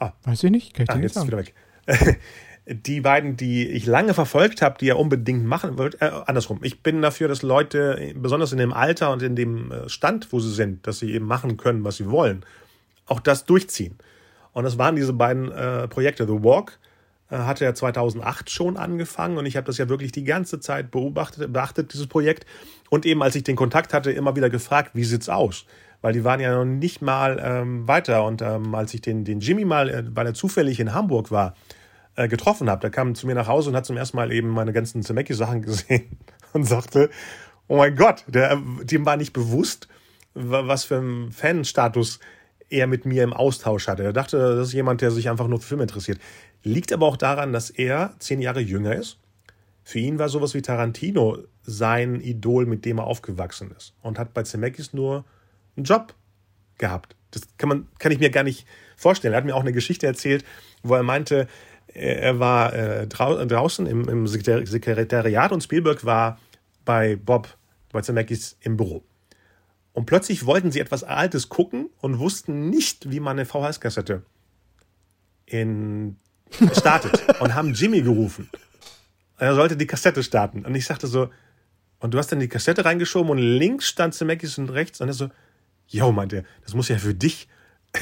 Ah. 0.00 0.12
Weiß 0.24 0.42
ich 0.42 0.50
nicht, 0.50 0.74
kann 0.74 0.84
ich 0.84 0.90
ah, 0.90 0.98
jetzt 0.98 1.16
ist 1.16 1.26
wieder 1.26 1.38
weg. 1.38 1.54
die 2.66 3.00
beiden, 3.00 3.36
die 3.36 3.68
ich 3.68 3.86
lange 3.86 4.14
verfolgt 4.14 4.62
habe, 4.62 4.76
die 4.78 4.88
er 4.88 4.98
unbedingt 4.98 5.44
machen 5.44 5.78
wollte, 5.78 6.00
äh, 6.00 6.10
andersrum. 6.26 6.60
Ich 6.62 6.82
bin 6.82 7.02
dafür, 7.02 7.28
dass 7.28 7.42
Leute, 7.42 8.14
besonders 8.16 8.52
in 8.52 8.58
dem 8.58 8.72
Alter 8.72 9.12
und 9.12 9.22
in 9.22 9.36
dem 9.36 9.70
äh, 9.70 9.88
Stand, 9.88 10.32
wo 10.32 10.40
sie 10.40 10.52
sind, 10.52 10.86
dass 10.86 10.98
sie 10.98 11.12
eben 11.12 11.26
machen 11.26 11.56
können, 11.56 11.84
was 11.84 11.96
sie 11.96 12.10
wollen, 12.10 12.44
auch 13.06 13.20
das 13.20 13.44
durchziehen. 13.44 13.98
Und 14.52 14.64
das 14.64 14.78
waren 14.78 14.96
diese 14.96 15.12
beiden 15.12 15.52
äh, 15.52 15.86
Projekte. 15.88 16.26
The 16.26 16.42
Walk 16.42 16.78
äh, 17.28 17.36
hatte 17.36 17.64
ja 17.64 17.74
2008 17.74 18.50
schon 18.50 18.76
angefangen 18.76 19.36
und 19.36 19.46
ich 19.46 19.56
habe 19.56 19.66
das 19.66 19.78
ja 19.78 19.88
wirklich 19.88 20.12
die 20.12 20.24
ganze 20.24 20.60
Zeit 20.60 20.90
beobachtet, 20.90 21.52
beachtet, 21.52 21.92
dieses 21.92 22.06
Projekt. 22.06 22.46
Und 22.88 23.06
eben, 23.06 23.22
als 23.22 23.34
ich 23.34 23.44
den 23.44 23.56
Kontakt 23.56 23.92
hatte, 23.92 24.12
immer 24.12 24.34
wieder 24.36 24.50
gefragt, 24.50 24.92
wie 24.94 25.04
sieht's 25.04 25.28
aus? 25.28 25.66
Weil 26.02 26.12
die 26.12 26.24
waren 26.24 26.40
ja 26.40 26.54
noch 26.54 26.64
nicht 26.64 27.02
mal 27.02 27.40
ähm, 27.42 27.86
weiter. 27.86 28.24
Und 28.24 28.42
ähm, 28.42 28.74
als 28.74 28.94
ich 28.94 29.00
den, 29.00 29.24
den 29.24 29.40
Jimmy 29.40 29.64
mal, 29.64 29.88
äh, 29.90 30.04
weil 30.14 30.26
er 30.26 30.34
zufällig 30.34 30.80
in 30.80 30.94
Hamburg 30.94 31.30
war, 31.30 31.54
äh, 32.16 32.28
getroffen 32.28 32.70
habe, 32.70 32.80
der 32.80 32.90
kam 32.90 33.14
zu 33.14 33.26
mir 33.26 33.34
nach 33.34 33.48
Hause 33.48 33.70
und 33.70 33.76
hat 33.76 33.86
zum 33.86 33.96
ersten 33.96 34.16
Mal 34.16 34.32
eben 34.32 34.48
meine 34.48 34.72
ganzen 34.72 35.02
Zemecki-Sachen 35.02 35.62
gesehen 35.62 36.18
und 36.52 36.64
sagte, 36.64 37.10
oh 37.68 37.76
mein 37.76 37.96
Gott, 37.96 38.24
der, 38.26 38.60
dem 38.82 39.06
war 39.06 39.16
nicht 39.16 39.32
bewusst, 39.32 39.88
was 40.34 40.84
für 40.84 40.96
ein 40.96 41.32
Fanstatus 41.32 42.20
er 42.68 42.86
mit 42.86 43.04
mir 43.04 43.24
im 43.24 43.32
Austausch 43.32 43.88
hatte. 43.88 44.04
Er 44.04 44.12
dachte, 44.12 44.56
das 44.56 44.68
ist 44.68 44.74
jemand, 44.74 45.00
der 45.00 45.10
sich 45.10 45.28
einfach 45.28 45.48
nur 45.48 45.60
für 45.60 45.68
Filme 45.68 45.82
interessiert. 45.82 46.20
Liegt 46.62 46.92
aber 46.92 47.06
auch 47.06 47.16
daran, 47.16 47.52
dass 47.52 47.70
er 47.70 48.14
zehn 48.18 48.40
Jahre 48.40 48.60
jünger 48.60 48.94
ist. 48.94 49.18
Für 49.82 49.98
ihn 49.98 50.18
war 50.18 50.28
sowas 50.28 50.54
wie 50.54 50.62
Tarantino 50.62 51.38
sein 51.62 52.20
Idol, 52.20 52.66
mit 52.66 52.84
dem 52.84 52.98
er 52.98 53.06
aufgewachsen 53.06 53.72
ist. 53.76 53.94
Und 54.02 54.18
hat 54.18 54.34
bei 54.34 54.42
Zemeckis 54.42 54.92
nur 54.92 55.24
einen 55.76 55.84
Job 55.84 56.14
gehabt. 56.78 57.16
Das 57.30 57.42
kann, 57.58 57.68
man, 57.68 57.88
kann 57.98 58.12
ich 58.12 58.18
mir 58.18 58.30
gar 58.30 58.42
nicht 58.42 58.66
vorstellen. 58.96 59.34
Er 59.34 59.38
hat 59.38 59.44
mir 59.44 59.54
auch 59.54 59.60
eine 59.60 59.72
Geschichte 59.72 60.06
erzählt, 60.06 60.44
wo 60.82 60.94
er 60.94 61.02
meinte, 61.02 61.46
er 61.88 62.38
war 62.38 62.72
äh, 62.72 63.06
draußen 63.06 63.86
im, 63.86 64.08
im 64.08 64.26
Sekretariat 64.26 65.52
und 65.52 65.62
Spielberg 65.62 66.04
war 66.04 66.38
bei 66.84 67.16
Bob, 67.16 67.56
bei 67.92 68.00
Zemeckis 68.00 68.56
im 68.60 68.76
Büro. 68.76 69.02
Und 69.92 70.06
plötzlich 70.06 70.46
wollten 70.46 70.70
sie 70.70 70.80
etwas 70.80 71.02
Altes 71.02 71.48
gucken 71.48 71.90
und 72.00 72.18
wussten 72.18 72.70
nicht, 72.70 73.10
wie 73.10 73.20
man 73.20 73.38
eine 73.38 73.46
VHS-Kassette 73.46 74.22
startet 76.72 77.40
und 77.40 77.54
haben 77.54 77.74
Jimmy 77.74 78.02
gerufen. 78.02 78.48
Er 79.38 79.54
sollte 79.54 79.76
die 79.76 79.86
Kassette 79.86 80.22
starten. 80.22 80.64
Und 80.64 80.74
ich 80.74 80.86
sagte 80.86 81.06
so, 81.06 81.30
und 81.98 82.14
du 82.14 82.18
hast 82.18 82.30
dann 82.30 82.40
die 82.40 82.48
Kassette 82.48 82.84
reingeschoben 82.84 83.30
und 83.30 83.38
links 83.38 83.88
stand 83.88 84.14
Zemeckis 84.14 84.58
und 84.58 84.70
rechts. 84.70 85.00
Und 85.00 85.08
er 85.08 85.14
so, 85.14 85.28
yo, 85.90 86.12
meinte 86.12 86.36
er, 86.36 86.44
das 86.64 86.74
muss 86.74 86.88
ja 86.88 86.98
für 86.98 87.14
dich 87.14 87.48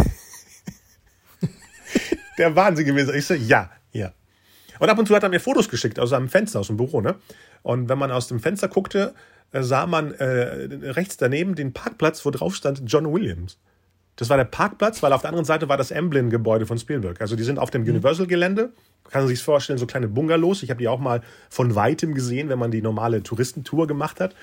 der 2.39 2.55
Wahnsinn 2.55 2.86
gewesen 2.86 3.09
sein. 3.09 3.18
Ich 3.18 3.26
so, 3.26 3.34
ja, 3.34 3.70
ja. 3.93 4.12
Und 4.78 4.89
ab 4.89 4.99
und 4.99 5.07
zu 5.07 5.14
hat 5.14 5.22
er 5.22 5.28
mir 5.28 5.41
Fotos 5.41 5.68
geschickt 5.68 5.99
aus 5.99 6.11
seinem 6.11 6.28
Fenster, 6.28 6.61
aus 6.61 6.68
dem 6.68 6.76
Büro, 6.76 7.01
ne? 7.01 7.16
Und 7.62 7.89
wenn 7.89 7.99
man 7.99 8.12
aus 8.12 8.28
dem 8.28 8.41
Fenster 8.41 8.68
guckte, 8.68 9.14
äh, 9.53 9.62
sah 9.62 9.86
man 9.86 10.12
äh, 10.14 10.68
rechts 10.91 11.16
daneben 11.16 11.55
den 11.55 11.72
Parkplatz, 11.72 12.24
wo 12.24 12.30
drauf 12.30 12.55
stand 12.55 12.82
John 12.86 13.12
Williams. 13.12 13.59
Das 14.16 14.28
war 14.28 14.36
der 14.36 14.45
Parkplatz, 14.45 15.03
weil 15.03 15.12
auf 15.12 15.22
der 15.22 15.30
anderen 15.30 15.45
Seite 15.45 15.68
war 15.68 15.76
das 15.76 15.91
Emblem-Gebäude 15.91 16.66
von 16.66 16.76
Spielberg. 16.78 17.20
Also 17.20 17.36
die 17.36 17.45
sind 17.45 17.59
auf 17.59 17.70
dem 17.70 17.82
mhm. 17.82 17.91
Universal-Gelände. 17.91 18.72
Kann 19.11 19.22
man 19.22 19.28
sich 19.28 19.43
vorstellen, 19.43 19.78
so 19.78 19.86
kleine 19.86 20.09
Bungalows. 20.09 20.62
Ich 20.62 20.70
habe 20.70 20.78
die 20.78 20.89
auch 20.89 20.99
mal 20.99 21.22
von 21.49 21.74
weitem 21.74 22.14
gesehen, 22.14 22.49
wenn 22.49 22.59
man 22.59 22.70
die 22.70 22.82
normale 22.82 23.22
Touristentour 23.22 23.86
gemacht 23.86 24.20
hat. 24.20 24.34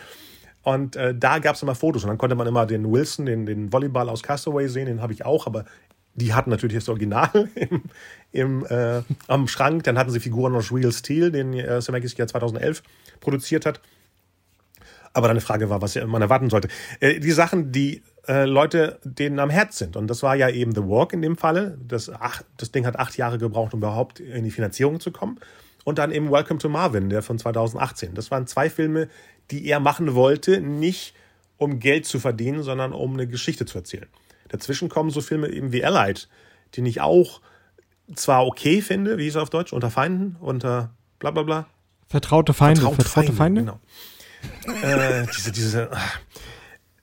Und 0.66 0.96
äh, 0.96 1.14
da 1.14 1.38
gab 1.38 1.56
es 1.56 1.62
immer 1.62 1.76
Fotos. 1.76 2.04
Und 2.04 2.10
dann 2.10 2.18
konnte 2.18 2.36
man 2.36 2.48
immer 2.48 2.66
den 2.66 2.92
Wilson, 2.92 3.28
den, 3.28 3.46
den 3.46 3.72
Volleyball 3.72 4.10
aus 4.10 4.24
Castaway 4.24 4.68
sehen. 4.68 4.88
Den 4.88 5.00
habe 5.00 5.14
ich 5.14 5.24
auch. 5.24 5.46
Aber 5.46 5.64
die 6.16 6.34
hatten 6.34 6.50
natürlich 6.50 6.76
das 6.76 6.90
Original 6.90 7.50
im, 7.56 7.84
im, 8.32 8.66
äh, 8.66 9.04
am 9.28 9.48
Schrank. 9.48 9.84
Dann 9.84 9.98
hatten 10.00 10.10
sie 10.10 10.20
Figuren 10.20 10.56
aus 10.56 10.72
Real 10.72 10.92
Steel, 10.92 11.32
den 11.32 11.54
äh, 11.54 11.80
Zemeckis 11.82 12.18
ja 12.18 12.26
2011 12.26 12.82
produziert 13.20 13.68
hat. 13.68 13.80
Aber 15.14 15.28
dann 15.28 15.38
die 15.38 15.44
Frage 15.44 15.70
war, 15.70 15.84
was 15.84 15.96
man 15.96 16.24
erwarten 16.24 16.50
sollte. 16.50 16.68
Äh, 17.00 17.20
die 17.20 17.32
Sachen, 17.32 17.72
die 17.72 18.02
äh, 18.28 18.46
Leute 18.46 19.00
denen 19.04 19.38
am 19.38 19.52
Herz 19.52 19.78
sind. 19.78 19.96
Und 19.96 20.08
das 20.08 20.24
war 20.24 20.36
ja 20.36 20.50
eben 20.50 20.74
The 20.74 20.82
Walk 20.82 21.14
in 21.14 21.22
dem 21.22 21.38
Falle. 21.38 21.78
Das, 21.88 22.10
ach, 22.10 22.42
das 22.58 22.72
Ding 22.72 22.88
hat 22.88 22.98
acht 22.98 23.16
Jahre 23.18 23.38
gebraucht, 23.38 23.76
um 23.76 23.82
überhaupt 23.82 24.20
in 24.20 24.44
die 24.44 24.52
Finanzierung 24.52 25.00
zu 25.00 25.12
kommen. 25.12 25.40
Und 25.84 26.00
dann 26.00 26.12
eben 26.12 26.32
Welcome 26.32 26.60
to 26.60 26.68
Marvin, 26.68 27.12
der 27.12 27.22
von 27.22 27.38
2018. 27.38 28.16
Das 28.16 28.32
waren 28.32 28.48
zwei 28.48 28.72
Filme, 28.72 29.08
die 29.52 29.66
er 29.68 29.80
machen 29.80 30.16
wollte, 30.16 30.62
nicht 30.62 31.14
um 31.58 31.80
Geld 31.80 32.06
zu 32.06 32.20
verdienen, 32.20 32.64
sondern 32.64 32.94
um 32.94 33.14
eine 33.14 33.28
Geschichte 33.28 33.66
zu 33.66 33.78
erzählen. 33.78 34.08
Dazwischen 34.50 34.90
kommen 34.90 35.10
so 35.10 35.22
Filme 35.22 35.50
eben 35.50 35.72
wie 35.72 35.84
Allied, 35.84 36.28
den 36.76 36.86
ich 36.86 37.02
auch 37.02 37.42
zwar 38.16 38.46
okay 38.46 38.82
finde, 38.82 39.18
wie 39.18 39.24
hieß 39.24 39.36
er 39.36 39.44
auf 39.44 39.50
Deutsch, 39.50 39.74
unter 39.74 39.90
Feinden, 39.90 40.36
unter 40.40 40.92
bla 41.20 41.32
bla 41.32 41.44
bla. 41.44 41.68
Vertraute 42.08 42.54
Feinde. 42.54 42.82
Vertraute, 42.82 43.04
Vertraute 43.04 43.34
Feinde, 43.34 43.38
Feinde? 43.38 43.62
Genau 43.62 43.80
äh, 44.82 45.26
diese, 45.36 45.52
diese, 45.52 45.90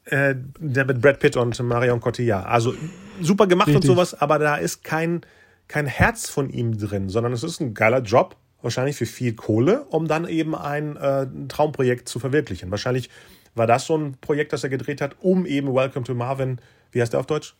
äh, 0.04 0.34
der 0.58 0.84
mit 0.84 1.00
Brad 1.00 1.18
Pitt 1.20 1.36
und 1.36 1.58
Marion 1.60 2.00
Cotillard. 2.00 2.46
Also 2.46 2.74
super 3.20 3.46
gemacht 3.46 3.68
Richtig. 3.68 3.88
und 3.88 3.94
sowas, 3.94 4.20
aber 4.20 4.38
da 4.38 4.56
ist 4.56 4.84
kein, 4.84 5.22
kein 5.68 5.86
Herz 5.86 6.28
von 6.28 6.50
ihm 6.50 6.78
drin, 6.78 7.08
sondern 7.08 7.32
es 7.32 7.42
ist 7.42 7.60
ein 7.60 7.74
geiler 7.74 8.02
Job, 8.02 8.36
wahrscheinlich 8.62 8.96
für 8.96 9.06
viel 9.06 9.34
Kohle, 9.34 9.84
um 9.90 10.08
dann 10.08 10.26
eben 10.26 10.54
ein 10.54 10.96
äh, 10.96 11.26
Traumprojekt 11.48 12.08
zu 12.08 12.18
verwirklichen. 12.18 12.70
Wahrscheinlich 12.70 13.10
war 13.54 13.66
das 13.66 13.86
so 13.86 13.96
ein 13.96 14.16
Projekt, 14.20 14.52
das 14.52 14.64
er 14.64 14.70
gedreht 14.70 15.00
hat, 15.00 15.16
um 15.20 15.44
eben 15.46 15.74
Welcome 15.74 16.06
to 16.06 16.14
Marvin, 16.14 16.60
wie 16.90 17.00
heißt 17.00 17.12
der 17.12 17.20
auf 17.20 17.26
Deutsch? 17.26 17.54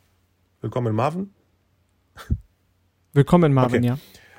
Willkommen 0.61 0.89
in 0.89 0.95
Marvin? 0.95 1.31
Willkommen 3.13 3.45
in 3.45 3.53
Marvin, 3.53 3.81
okay. 3.81 3.89
ja. 3.89 3.99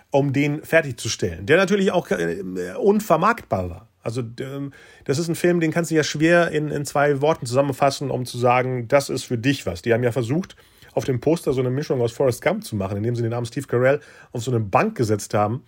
Um 0.09 0.32
den 0.32 0.64
fertigzustellen, 0.64 1.45
der 1.45 1.57
natürlich 1.57 1.91
auch 1.91 2.09
äh, 2.11 2.43
unvermarktbar 2.80 3.70
war. 3.70 3.89
Also 4.03 4.22
ähm, 4.39 4.72
das 5.05 5.18
ist 5.18 5.28
ein 5.28 5.36
Film, 5.36 5.59
den 5.59 5.72
kannst 5.72 5.89
du 5.89 5.95
ja 5.95 6.03
schwer 6.03 6.51
in, 6.51 6.70
in 6.70 6.86
zwei 6.86 7.22
Worten 7.22 7.45
zusammenfassen, 7.45 8.11
um 8.11 8.26
zu 8.26 8.38
sagen, 8.38 8.88
das 8.88 9.09
ist 9.09 9.24
für 9.24 9.38
dich 9.38 9.66
was. 9.66 9.82
Die 9.82 9.93
haben 9.93 10.03
ja 10.03 10.11
versucht, 10.11 10.55
auf 10.93 11.05
dem 11.05 11.20
Poster 11.20 11.53
so 11.53 11.61
eine 11.61 11.72
Mischung 11.72 12.01
aus 12.01 12.11
Forrest 12.11 12.43
Gump 12.43 12.64
zu 12.64 12.76
machen, 12.76 12.97
indem 12.97 13.16
sie 13.16 13.22
den 13.24 13.32
Namen 13.32 13.45
Steve 13.45 13.66
Carell 13.66 14.01
auf 14.32 14.43
so 14.43 14.51
eine 14.51 14.59
Bank 14.59 14.95
gesetzt 14.95 15.34
haben, 15.34 15.64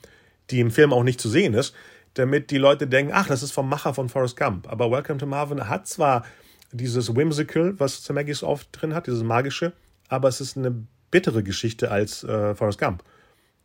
die 0.49 0.59
im 0.59 0.71
Film 0.71 0.93
auch 0.93 1.03
nicht 1.03 1.19
zu 1.19 1.29
sehen 1.29 1.53
ist, 1.53 1.73
damit 2.13 2.51
die 2.51 2.57
Leute 2.57 2.87
denken, 2.87 3.11
ach, 3.13 3.27
das 3.27 3.43
ist 3.43 3.51
vom 3.51 3.69
Macher 3.69 3.93
von 3.93 4.09
Forrest 4.09 4.37
Gump. 4.37 4.71
Aber 4.71 4.89
Welcome 4.91 5.19
to 5.19 5.25
Marvin 5.25 5.67
hat 5.67 5.87
zwar 5.87 6.25
dieses 6.71 7.15
Whimsical, 7.15 7.79
was 7.79 8.03
Zemeckis 8.03 8.43
oft 8.43 8.69
drin 8.71 8.93
hat, 8.93 9.07
dieses 9.07 9.23
magische, 9.23 9.73
aber 10.07 10.27
es 10.27 10.41
ist 10.41 10.57
eine 10.57 10.75
bittere 11.11 11.43
Geschichte 11.43 11.91
als 11.91 12.23
äh, 12.23 12.55
Forrest 12.55 12.79
Gump. 12.79 13.03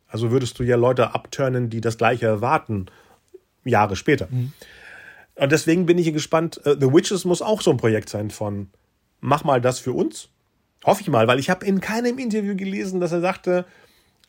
Also 0.07 0.31
würdest 0.31 0.59
du 0.59 0.63
ja 0.63 0.75
Leute 0.75 1.13
abturnen, 1.13 1.69
die 1.69 1.81
das 1.81 1.97
gleiche 1.97 2.25
erwarten 2.25 2.87
Jahre 3.63 3.95
später. 3.95 4.27
Mhm. 4.29 4.51
Und 5.35 5.51
deswegen 5.51 5.85
bin 5.85 5.97
ich 5.97 6.03
hier 6.03 6.13
gespannt. 6.13 6.59
Uh, 6.65 6.75
The 6.79 6.93
Witches 6.93 7.25
muss 7.25 7.41
auch 7.41 7.61
so 7.61 7.71
ein 7.71 7.77
Projekt 7.77 8.09
sein 8.09 8.29
von 8.29 8.69
mach 9.21 9.43
mal 9.43 9.61
das 9.61 9.79
für 9.79 9.93
uns. 9.93 10.29
Hoffe 10.83 11.01
ich 11.01 11.07
mal, 11.07 11.27
weil 11.27 11.39
ich 11.39 11.49
habe 11.49 11.65
in 11.65 11.79
keinem 11.79 12.17
Interview 12.17 12.55
gelesen, 12.55 12.99
dass 12.99 13.11
er 13.11 13.21
sagte, 13.21 13.65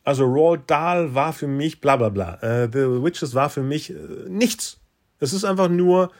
also 0.03 0.25
Roald 0.25 0.69
Dahl 0.69 1.15
war 1.15 1.33
für 1.33 1.47
mich 1.47 1.81
bla 1.81 1.95
bla 1.95 2.09
bla. 2.09 2.35
Uh, 2.35 2.67
The 2.71 3.03
Witches 3.03 3.33
war 3.35 3.49
für 3.49 3.63
mich 3.63 3.91
uh, 3.91 4.27
nichts. 4.27 4.79
Es 5.19 5.33
ist 5.33 5.45
einfach 5.45 5.69
nur 5.69 6.11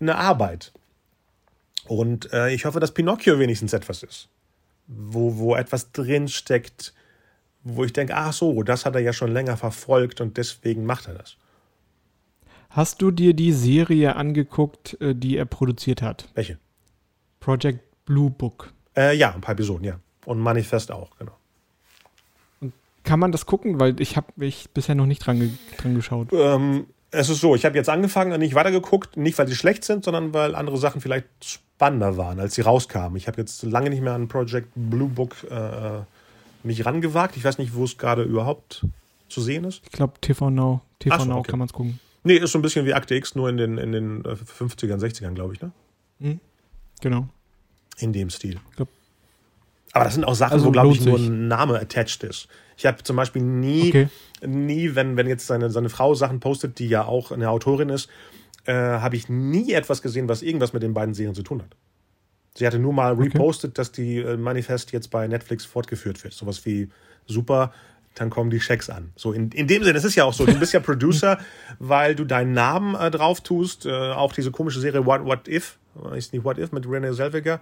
eine 0.00 0.16
Arbeit. 0.16 0.72
Und 1.86 2.32
äh, 2.32 2.52
ich 2.52 2.64
hoffe, 2.64 2.80
dass 2.80 2.92
Pinocchio 2.92 3.38
wenigstens 3.38 3.72
etwas 3.72 4.02
ist. 4.02 4.28
Wo, 4.86 5.36
wo 5.36 5.56
etwas 5.56 5.92
drinsteckt, 5.92 6.94
wo 7.64 7.84
ich 7.84 7.92
denke, 7.92 8.14
ach 8.14 8.32
so, 8.32 8.62
das 8.62 8.86
hat 8.86 8.94
er 8.94 9.00
ja 9.00 9.12
schon 9.12 9.32
länger 9.32 9.56
verfolgt 9.56 10.20
und 10.20 10.36
deswegen 10.36 10.84
macht 10.84 11.08
er 11.08 11.14
das. 11.14 11.36
Hast 12.70 13.02
du 13.02 13.10
dir 13.10 13.34
die 13.34 13.52
Serie 13.52 14.16
angeguckt, 14.16 15.00
äh, 15.00 15.14
die 15.14 15.36
er 15.36 15.44
produziert 15.44 16.02
hat? 16.02 16.28
Welche? 16.34 16.58
Project 17.40 17.80
Blue 18.04 18.30
Book. 18.30 18.72
Äh, 18.96 19.16
ja, 19.16 19.34
ein 19.34 19.40
paar 19.40 19.54
Episoden, 19.54 19.84
ja. 19.84 19.98
Und 20.24 20.38
Manifest 20.38 20.92
auch, 20.92 21.16
genau. 21.18 21.36
Kann 23.04 23.18
man 23.20 23.32
das 23.32 23.46
gucken? 23.46 23.80
Weil 23.80 24.00
ich 24.00 24.16
habe 24.16 24.28
mich 24.36 24.70
bisher 24.72 24.94
noch 24.94 25.06
nicht 25.06 25.26
dran, 25.26 25.58
dran 25.76 25.94
geschaut. 25.94 26.28
Ähm, 26.32 26.86
es 27.10 27.28
ist 27.28 27.40
so, 27.40 27.54
ich 27.54 27.64
habe 27.64 27.76
jetzt 27.76 27.88
angefangen 27.88 28.32
und 28.32 28.40
nicht 28.40 28.54
weitergeguckt, 28.54 29.16
nicht 29.16 29.38
weil 29.38 29.46
sie 29.48 29.56
schlecht 29.56 29.84
sind, 29.84 30.04
sondern 30.04 30.32
weil 30.32 30.54
andere 30.54 30.78
Sachen 30.78 31.00
vielleicht 31.00 31.26
spannender 31.44 32.16
waren, 32.16 32.40
als 32.40 32.54
sie 32.54 32.62
rauskamen. 32.62 33.16
Ich 33.16 33.26
habe 33.26 33.40
jetzt 33.40 33.62
lange 33.64 33.90
nicht 33.90 34.02
mehr 34.02 34.14
an 34.14 34.28
Project 34.28 34.68
Blue 34.74 35.08
Book 35.08 35.36
äh, 35.50 36.00
mich 36.62 36.86
rangewagt. 36.86 37.36
Ich 37.36 37.44
weiß 37.44 37.58
nicht, 37.58 37.74
wo 37.74 37.84
es 37.84 37.98
gerade 37.98 38.22
überhaupt 38.22 38.86
zu 39.28 39.40
sehen 39.40 39.64
ist. 39.64 39.82
Ich 39.84 39.92
glaube, 39.92 40.14
TV 40.20 40.50
Now. 40.50 40.80
TV 41.00 41.18
so, 41.18 41.24
Now 41.24 41.38
okay. 41.38 41.50
kann 41.50 41.58
man 41.58 41.66
es 41.66 41.72
gucken. 41.72 41.98
Nee, 42.24 42.36
ist 42.36 42.52
so 42.52 42.58
ein 42.58 42.62
bisschen 42.62 42.86
wie 42.86 42.94
Akte 42.94 43.14
X, 43.16 43.34
nur 43.34 43.48
in 43.48 43.56
den, 43.56 43.78
in 43.78 43.92
den 43.92 44.24
äh, 44.24 44.34
50ern, 44.34 44.98
60ern, 44.98 45.34
glaube 45.34 45.54
ich, 45.54 45.60
ne? 45.60 45.72
Genau. 47.00 47.26
In 47.98 48.12
dem 48.12 48.30
Stil. 48.30 48.60
Glaub- 48.76 48.88
Aber 49.92 50.04
das 50.04 50.14
sind 50.14 50.24
auch 50.24 50.34
Sachen, 50.34 50.54
Also 50.54 50.66
wo, 50.66 50.70
glaube 50.70 50.92
ich, 50.92 51.04
nur 51.04 51.18
ein 51.18 51.48
Name 51.48 51.78
attached 51.78 52.22
ist. 52.24 52.48
Ich 52.76 52.86
habe 52.86 53.02
zum 53.02 53.16
Beispiel 53.16 53.42
nie, 53.42 53.88
Okay. 53.88 54.08
nie, 54.46 54.94
wenn, 54.94 55.16
wenn 55.16 55.28
jetzt 55.28 55.46
seine, 55.46 55.70
seine 55.70 55.90
Frau 55.90 56.14
Sachen 56.14 56.40
postet, 56.40 56.78
die 56.78 56.88
ja 56.88 57.04
auch 57.04 57.30
eine 57.30 57.50
Autorin 57.50 57.90
ist, 57.90 58.08
äh, 58.64 58.72
habe 58.72 59.16
ich 59.16 59.28
nie 59.28 59.72
etwas 59.72 60.02
gesehen, 60.02 60.28
was 60.28 60.42
irgendwas 60.42 60.72
mit 60.72 60.82
den 60.82 60.94
beiden 60.94 61.14
Serien 61.14 61.34
zu 61.34 61.42
tun 61.42 61.62
hat. 61.62 61.76
Sie 62.54 62.66
hatte 62.66 62.78
nur 62.78 62.92
mal 62.92 63.14
repostet, 63.14 63.78
dass 63.78 63.92
die 63.92 64.18
äh, 64.18 64.36
Manifest 64.36 64.92
jetzt 64.92 65.10
bei 65.10 65.26
Netflix 65.26 65.64
fortgeführt 65.64 66.22
wird. 66.24 66.32
Sowas 66.34 66.64
wie 66.64 66.88
super, 67.26 67.72
dann 68.14 68.28
kommen 68.30 68.50
die 68.50 68.60
Schecks 68.60 68.90
an. 68.90 69.12
So 69.16 69.32
in, 69.32 69.50
in 69.52 69.66
dem 69.66 69.84
Sinne, 69.84 69.96
es 69.98 70.04
ist 70.04 70.14
ja 70.16 70.24
auch 70.24 70.34
so, 70.34 70.44
du 70.44 70.58
bist 70.58 70.72
ja 70.72 70.80
Producer, 70.90 71.38
weil 71.78 72.14
du 72.14 72.24
deinen 72.24 72.52
Namen 72.52 72.94
äh, 72.94 73.10
drauf 73.10 73.40
tust. 73.40 73.86
Äh, 73.86 73.90
auch 73.90 74.32
diese 74.32 74.50
komische 74.50 74.80
Serie 74.80 75.04
What, 75.06 75.24
What 75.24 75.48
If, 75.48 75.78
ist 76.14 76.32
nicht 76.32 76.44
What 76.44 76.58
If 76.58 76.72
mit 76.72 76.86
Renee 76.88 77.12
Zellweger. 77.12 77.60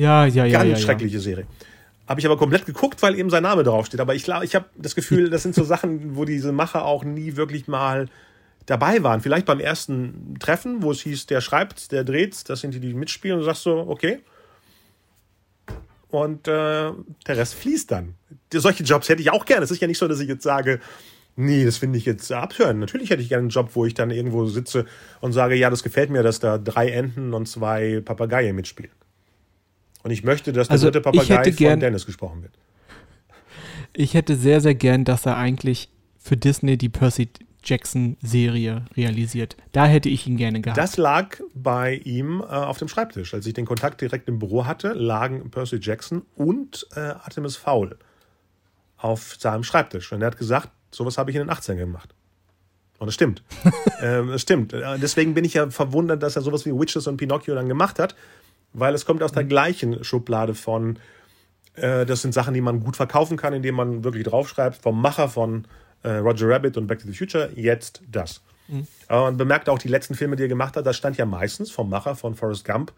Ja, 0.00 0.24
ja, 0.24 0.46
ja. 0.46 0.58
Ganz 0.60 0.70
ja, 0.70 0.76
ja. 0.76 0.76
schreckliche 0.76 1.20
Serie. 1.20 1.46
Habe 2.08 2.20
ich 2.20 2.26
aber 2.26 2.38
komplett 2.38 2.64
geguckt, 2.64 3.02
weil 3.02 3.18
eben 3.18 3.28
sein 3.28 3.42
Name 3.42 3.64
draufsteht. 3.64 4.00
Aber 4.00 4.14
ich, 4.14 4.26
ich 4.26 4.54
habe 4.54 4.64
das 4.74 4.94
Gefühl, 4.94 5.28
das 5.28 5.42
sind 5.42 5.54
so 5.54 5.62
Sachen, 5.62 6.16
wo 6.16 6.24
diese 6.24 6.52
Macher 6.52 6.86
auch 6.86 7.04
nie 7.04 7.36
wirklich 7.36 7.68
mal 7.68 8.08
dabei 8.64 9.02
waren. 9.02 9.20
Vielleicht 9.20 9.44
beim 9.44 9.60
ersten 9.60 10.36
Treffen, 10.40 10.82
wo 10.82 10.90
es 10.90 11.02
hieß, 11.02 11.26
der 11.26 11.42
schreibt, 11.42 11.92
der 11.92 12.04
dreht, 12.04 12.48
das 12.48 12.60
sind 12.60 12.72
die, 12.72 12.80
die 12.80 12.94
mitspielen 12.94 13.36
und 13.36 13.40
du 13.40 13.44
sagst 13.44 13.62
so, 13.62 13.76
okay. 13.76 14.20
Und 16.08 16.48
äh, 16.48 16.90
der 17.26 17.36
Rest 17.36 17.54
fließt 17.56 17.90
dann. 17.90 18.14
Solche 18.52 18.84
Jobs 18.84 19.10
hätte 19.10 19.20
ich 19.20 19.30
auch 19.30 19.44
gerne. 19.44 19.64
Es 19.64 19.70
ist 19.70 19.82
ja 19.82 19.86
nicht 19.86 19.98
so, 19.98 20.08
dass 20.08 20.20
ich 20.20 20.28
jetzt 20.28 20.42
sage, 20.42 20.80
nee, 21.36 21.64
das 21.64 21.76
finde 21.76 21.98
ich 21.98 22.06
jetzt 22.06 22.32
abhören. 22.32 22.78
Natürlich 22.78 23.10
hätte 23.10 23.22
ich 23.22 23.28
gerne 23.28 23.42
einen 23.42 23.50
Job, 23.50 23.70
wo 23.74 23.84
ich 23.84 23.92
dann 23.92 24.10
irgendwo 24.10 24.46
sitze 24.46 24.86
und 25.20 25.34
sage, 25.34 25.56
ja, 25.56 25.68
das 25.68 25.82
gefällt 25.82 26.08
mir, 26.08 26.22
dass 26.22 26.40
da 26.40 26.56
drei 26.56 26.88
Enten 26.88 27.34
und 27.34 27.46
zwei 27.46 28.00
Papageien 28.02 28.56
mitspielen. 28.56 28.92
Und 30.02 30.10
ich 30.10 30.24
möchte, 30.24 30.52
dass 30.52 30.68
der 30.68 30.72
Also, 30.72 30.86
dritte 30.86 31.00
Papagei 31.00 31.52
von 31.52 31.80
Dennis 31.80 32.06
gesprochen 32.06 32.42
wird. 32.42 32.52
Ich 33.92 34.14
hätte 34.14 34.36
sehr, 34.36 34.60
sehr 34.60 34.74
gern, 34.74 35.04
dass 35.04 35.26
er 35.26 35.36
eigentlich 35.36 35.88
für 36.18 36.36
Disney 36.36 36.78
die 36.78 36.88
Percy 36.88 37.28
Jackson-Serie 37.62 38.86
realisiert. 38.96 39.56
Da 39.72 39.86
hätte 39.86 40.08
ich 40.08 40.26
ihn 40.26 40.36
gerne 40.36 40.60
gehabt. 40.60 40.78
Das 40.78 40.96
lag 40.96 41.36
bei 41.54 41.96
ihm 42.04 42.40
äh, 42.40 42.44
auf 42.44 42.78
dem 42.78 42.88
Schreibtisch. 42.88 43.34
Als 43.34 43.46
ich 43.46 43.54
den 43.54 43.66
Kontakt 43.66 44.00
direkt 44.00 44.28
im 44.28 44.38
Büro 44.38 44.64
hatte, 44.66 44.92
lagen 44.92 45.50
Percy 45.50 45.78
Jackson 45.80 46.22
und 46.36 46.86
äh, 46.94 47.00
Artemis 47.00 47.56
Fowl 47.56 47.98
auf 48.96 49.36
seinem 49.38 49.64
Schreibtisch. 49.64 50.12
Und 50.12 50.22
er 50.22 50.28
hat 50.28 50.38
gesagt, 50.38 50.70
sowas 50.90 51.18
habe 51.18 51.30
ich 51.30 51.36
in 51.36 51.42
den 51.42 51.50
18 51.50 51.76
gemacht. 51.76 52.14
Und 52.98 53.08
es 53.08 53.14
stimmt. 53.14 53.42
ähm, 54.02 54.30
es 54.30 54.42
stimmt. 54.42 54.72
Äh, 54.72 54.98
Deswegen 54.98 55.34
bin 55.34 55.44
ich 55.44 55.54
ja 55.54 55.70
verwundert, 55.70 56.22
dass 56.22 56.36
er 56.36 56.42
sowas 56.42 56.66
wie 56.66 56.72
Witches 56.72 57.06
und 57.06 57.16
Pinocchio 57.16 57.54
dann 57.54 57.68
gemacht 57.68 57.98
hat, 57.98 58.14
weil 58.72 58.94
es 58.94 59.04
kommt 59.04 59.22
aus 59.22 59.32
der 59.32 59.44
gleichen 59.44 60.04
Schublade 60.04 60.54
von, 60.54 60.98
äh, 61.74 62.06
das 62.06 62.22
sind 62.22 62.34
Sachen, 62.34 62.54
die 62.54 62.60
man 62.60 62.80
gut 62.80 62.96
verkaufen 62.96 63.36
kann, 63.36 63.52
indem 63.52 63.74
man 63.74 64.04
wirklich 64.04 64.24
draufschreibt, 64.24 64.76
vom 64.76 65.00
Macher 65.00 65.28
von 65.28 65.66
äh, 66.02 66.10
Roger 66.12 66.48
Rabbit 66.48 66.76
und 66.76 66.86
Back 66.86 67.00
to 67.00 67.06
the 67.06 67.14
Future, 67.14 67.50
jetzt 67.54 68.02
das. 68.10 68.40
Aber 69.08 69.22
man 69.22 69.36
bemerkt 69.36 69.68
auch, 69.68 69.78
die 69.78 69.88
letzten 69.88 70.14
Filme, 70.14 70.36
die 70.36 70.44
er 70.44 70.48
gemacht 70.48 70.76
hat, 70.76 70.86
das 70.86 70.96
stand 70.96 71.16
ja 71.16 71.26
meistens 71.26 71.70
vom 71.70 71.90
Macher 71.90 72.14
von 72.14 72.34
Forrest 72.34 72.64
Gump 72.64 72.92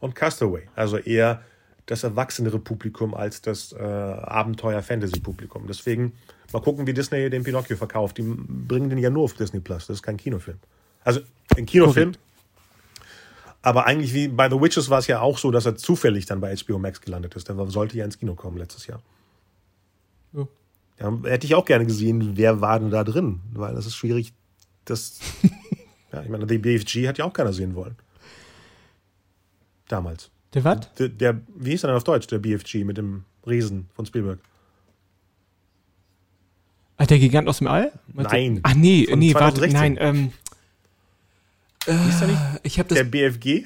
und 0.00 0.14
Castaway. 0.14 0.68
Also 0.76 0.98
eher 0.98 1.42
das 1.86 2.04
erwachsenere 2.04 2.58
Publikum 2.58 3.14
als 3.14 3.42
das 3.42 3.72
äh, 3.72 3.82
Abenteuer-Fantasy-Publikum. 3.82 5.66
Deswegen 5.66 6.12
mal 6.52 6.60
gucken, 6.60 6.86
wie 6.86 6.94
Disney 6.94 7.28
den 7.30 7.42
Pinocchio 7.42 7.76
verkauft. 7.76 8.18
Die 8.18 8.22
bringen 8.22 8.90
den 8.90 8.98
ja 8.98 9.10
nur 9.10 9.24
auf 9.24 9.34
Disney 9.34 9.60
Plus. 9.60 9.86
Das 9.86 9.96
ist 9.96 10.02
kein 10.02 10.16
Kinofilm. 10.16 10.58
Also 11.04 11.20
ein 11.56 11.66
Kinofilm. 11.66 12.12
Aber 13.64 13.86
eigentlich 13.86 14.12
wie 14.12 14.28
bei 14.28 14.50
The 14.50 14.60
Witches 14.60 14.90
war 14.90 14.98
es 14.98 15.06
ja 15.06 15.20
auch 15.20 15.38
so, 15.38 15.50
dass 15.50 15.64
er 15.64 15.74
zufällig 15.74 16.26
dann 16.26 16.38
bei 16.38 16.54
HBO 16.54 16.78
Max 16.78 17.00
gelandet 17.00 17.34
ist. 17.34 17.48
Der 17.48 17.70
sollte 17.70 17.96
ja 17.96 18.04
ins 18.04 18.18
Kino 18.18 18.34
kommen 18.34 18.58
letztes 18.58 18.86
Jahr. 18.86 19.00
Ja. 20.34 20.46
Ja, 21.00 21.18
hätte 21.24 21.46
ich 21.46 21.54
auch 21.54 21.64
gerne 21.64 21.86
gesehen, 21.86 22.36
wer 22.36 22.60
war 22.60 22.78
denn 22.78 22.90
da 22.90 23.04
drin? 23.04 23.40
Weil 23.54 23.74
das 23.74 23.86
ist 23.86 23.96
schwierig, 23.96 24.34
das. 24.84 25.18
ja, 26.12 26.22
ich 26.22 26.28
meine, 26.28 26.46
die 26.46 26.58
BFG 26.58 27.08
hat 27.08 27.16
ja 27.16 27.24
auch 27.24 27.32
keiner 27.32 27.54
sehen 27.54 27.74
wollen. 27.74 27.96
Damals. 29.88 30.30
Der 30.52 30.62
was? 30.62 30.92
Der, 30.98 31.08
der, 31.08 31.40
wie 31.56 31.70
hieß 31.70 31.84
er 31.84 31.88
denn 31.88 31.96
auf 31.96 32.04
Deutsch, 32.04 32.26
der 32.26 32.40
BFG 32.40 32.84
mit 32.84 32.98
dem 32.98 33.24
Riesen 33.46 33.88
von 33.94 34.04
Spielberg? 34.04 34.40
Ah, 36.98 37.06
der 37.06 37.18
Gigant 37.18 37.48
aus 37.48 37.58
dem 37.58 37.66
All? 37.66 37.92
Meinst 38.12 38.30
du? 38.30 38.36
Nein. 38.36 38.60
Ach 38.62 38.74
nee, 38.74 39.06
Von 39.08 39.18
nee, 39.18 39.32
warte, 39.32 39.60
2016. 39.60 39.72
nein, 39.72 39.96
ähm. 39.98 40.32
Hieß 41.86 42.20
er 42.22 42.26
nicht? 42.28 42.40
Ich 42.62 42.78
habe 42.78 42.88
das. 42.88 42.96
Der 42.96 43.04
BFG? 43.04 43.64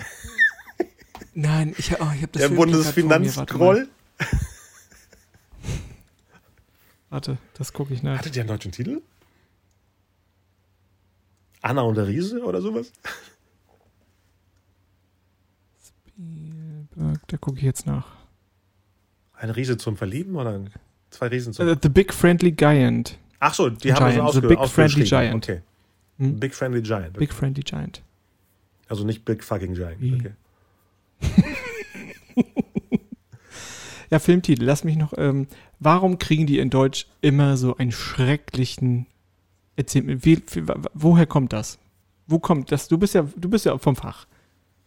nein, 1.35 1.75
ich, 1.79 1.93
oh, 1.93 2.07
ich 2.14 2.23
habe 2.23 2.29
das. 2.33 2.43
Der. 2.43 2.49
Bundesfinanzgroll? 2.49 3.89
Warte, 7.11 7.39
das 7.55 7.73
gucke 7.73 7.95
ich 7.95 8.03
nach. 8.03 8.19
Hatte 8.19 8.31
der 8.31 8.43
einen 8.43 8.49
deutschen 8.49 8.73
Titel? 8.73 9.01
Anna 11.62 11.83
und 11.83 11.97
der 11.97 12.07
Riese 12.07 12.43
oder 12.43 12.61
sowas? 12.61 12.93
Spielberg, 15.87 17.21
Da 17.29 17.37
gucke 17.37 17.59
ich 17.59 17.64
jetzt 17.64 17.87
nach. 17.87 18.07
Ein 19.35 19.51
Riese 19.51 19.77
zum 19.77 19.97
Verlieben 19.97 20.35
oder 20.37 20.61
zwei 21.11 21.29
Riesen 21.29 21.53
zum 21.53 21.69
Äh, 21.69 21.77
The 21.81 21.89
Big 21.89 22.12
Friendly 22.12 22.53
Giant. 22.53 23.16
Ach 23.41 23.55
so, 23.55 23.71
die 23.71 23.93
haben 23.93 24.14
wir 24.14 24.33
so 24.33 24.41
The 24.41 24.47
Big. 24.49 24.69
Friendly 24.69 25.05
Giant. 25.05 25.49
Okay. 25.49 25.62
Hm? 26.19 26.39
Big 26.41 26.55
Friendly 26.55 26.83
Giant. 26.83 27.11
Okay. 27.11 27.19
Big 27.19 27.33
Friendly 27.33 27.62
Giant. 27.62 28.03
Also 28.89 29.05
nicht 29.05 29.24
Big 29.24 29.45
Fucking 29.45 29.74
Giant. 29.74 29.99
Okay. 30.03 30.32
Ja, 34.11 34.18
Filmtitel, 34.18 34.64
lass 34.64 34.84
mich 34.84 34.97
noch. 34.97 35.12
Ähm, 35.18 35.49
warum 35.80 36.18
kriegen 36.18 36.47
die 36.47 36.59
in 36.59 36.70
Deutsch 36.70 37.07
immer 37.20 37.57
so 37.59 37.76
einen 37.76 37.93
schrecklichen. 37.93 39.07
Erzähl 39.76 40.03
mir, 40.03 40.24
wie, 40.24 40.43
wie, 40.53 40.62
woher 40.95 41.26
kommt 41.26 41.53
das? 41.53 41.78
Wo 42.26 42.39
kommt 42.39 42.72
das? 42.72 42.89
Du 42.89 42.97
bist 42.99 43.14
ja, 43.14 43.28
du 43.36 43.49
bist 43.51 43.66
ja 43.66 43.76
vom 43.78 43.97
Fach. 43.97 44.26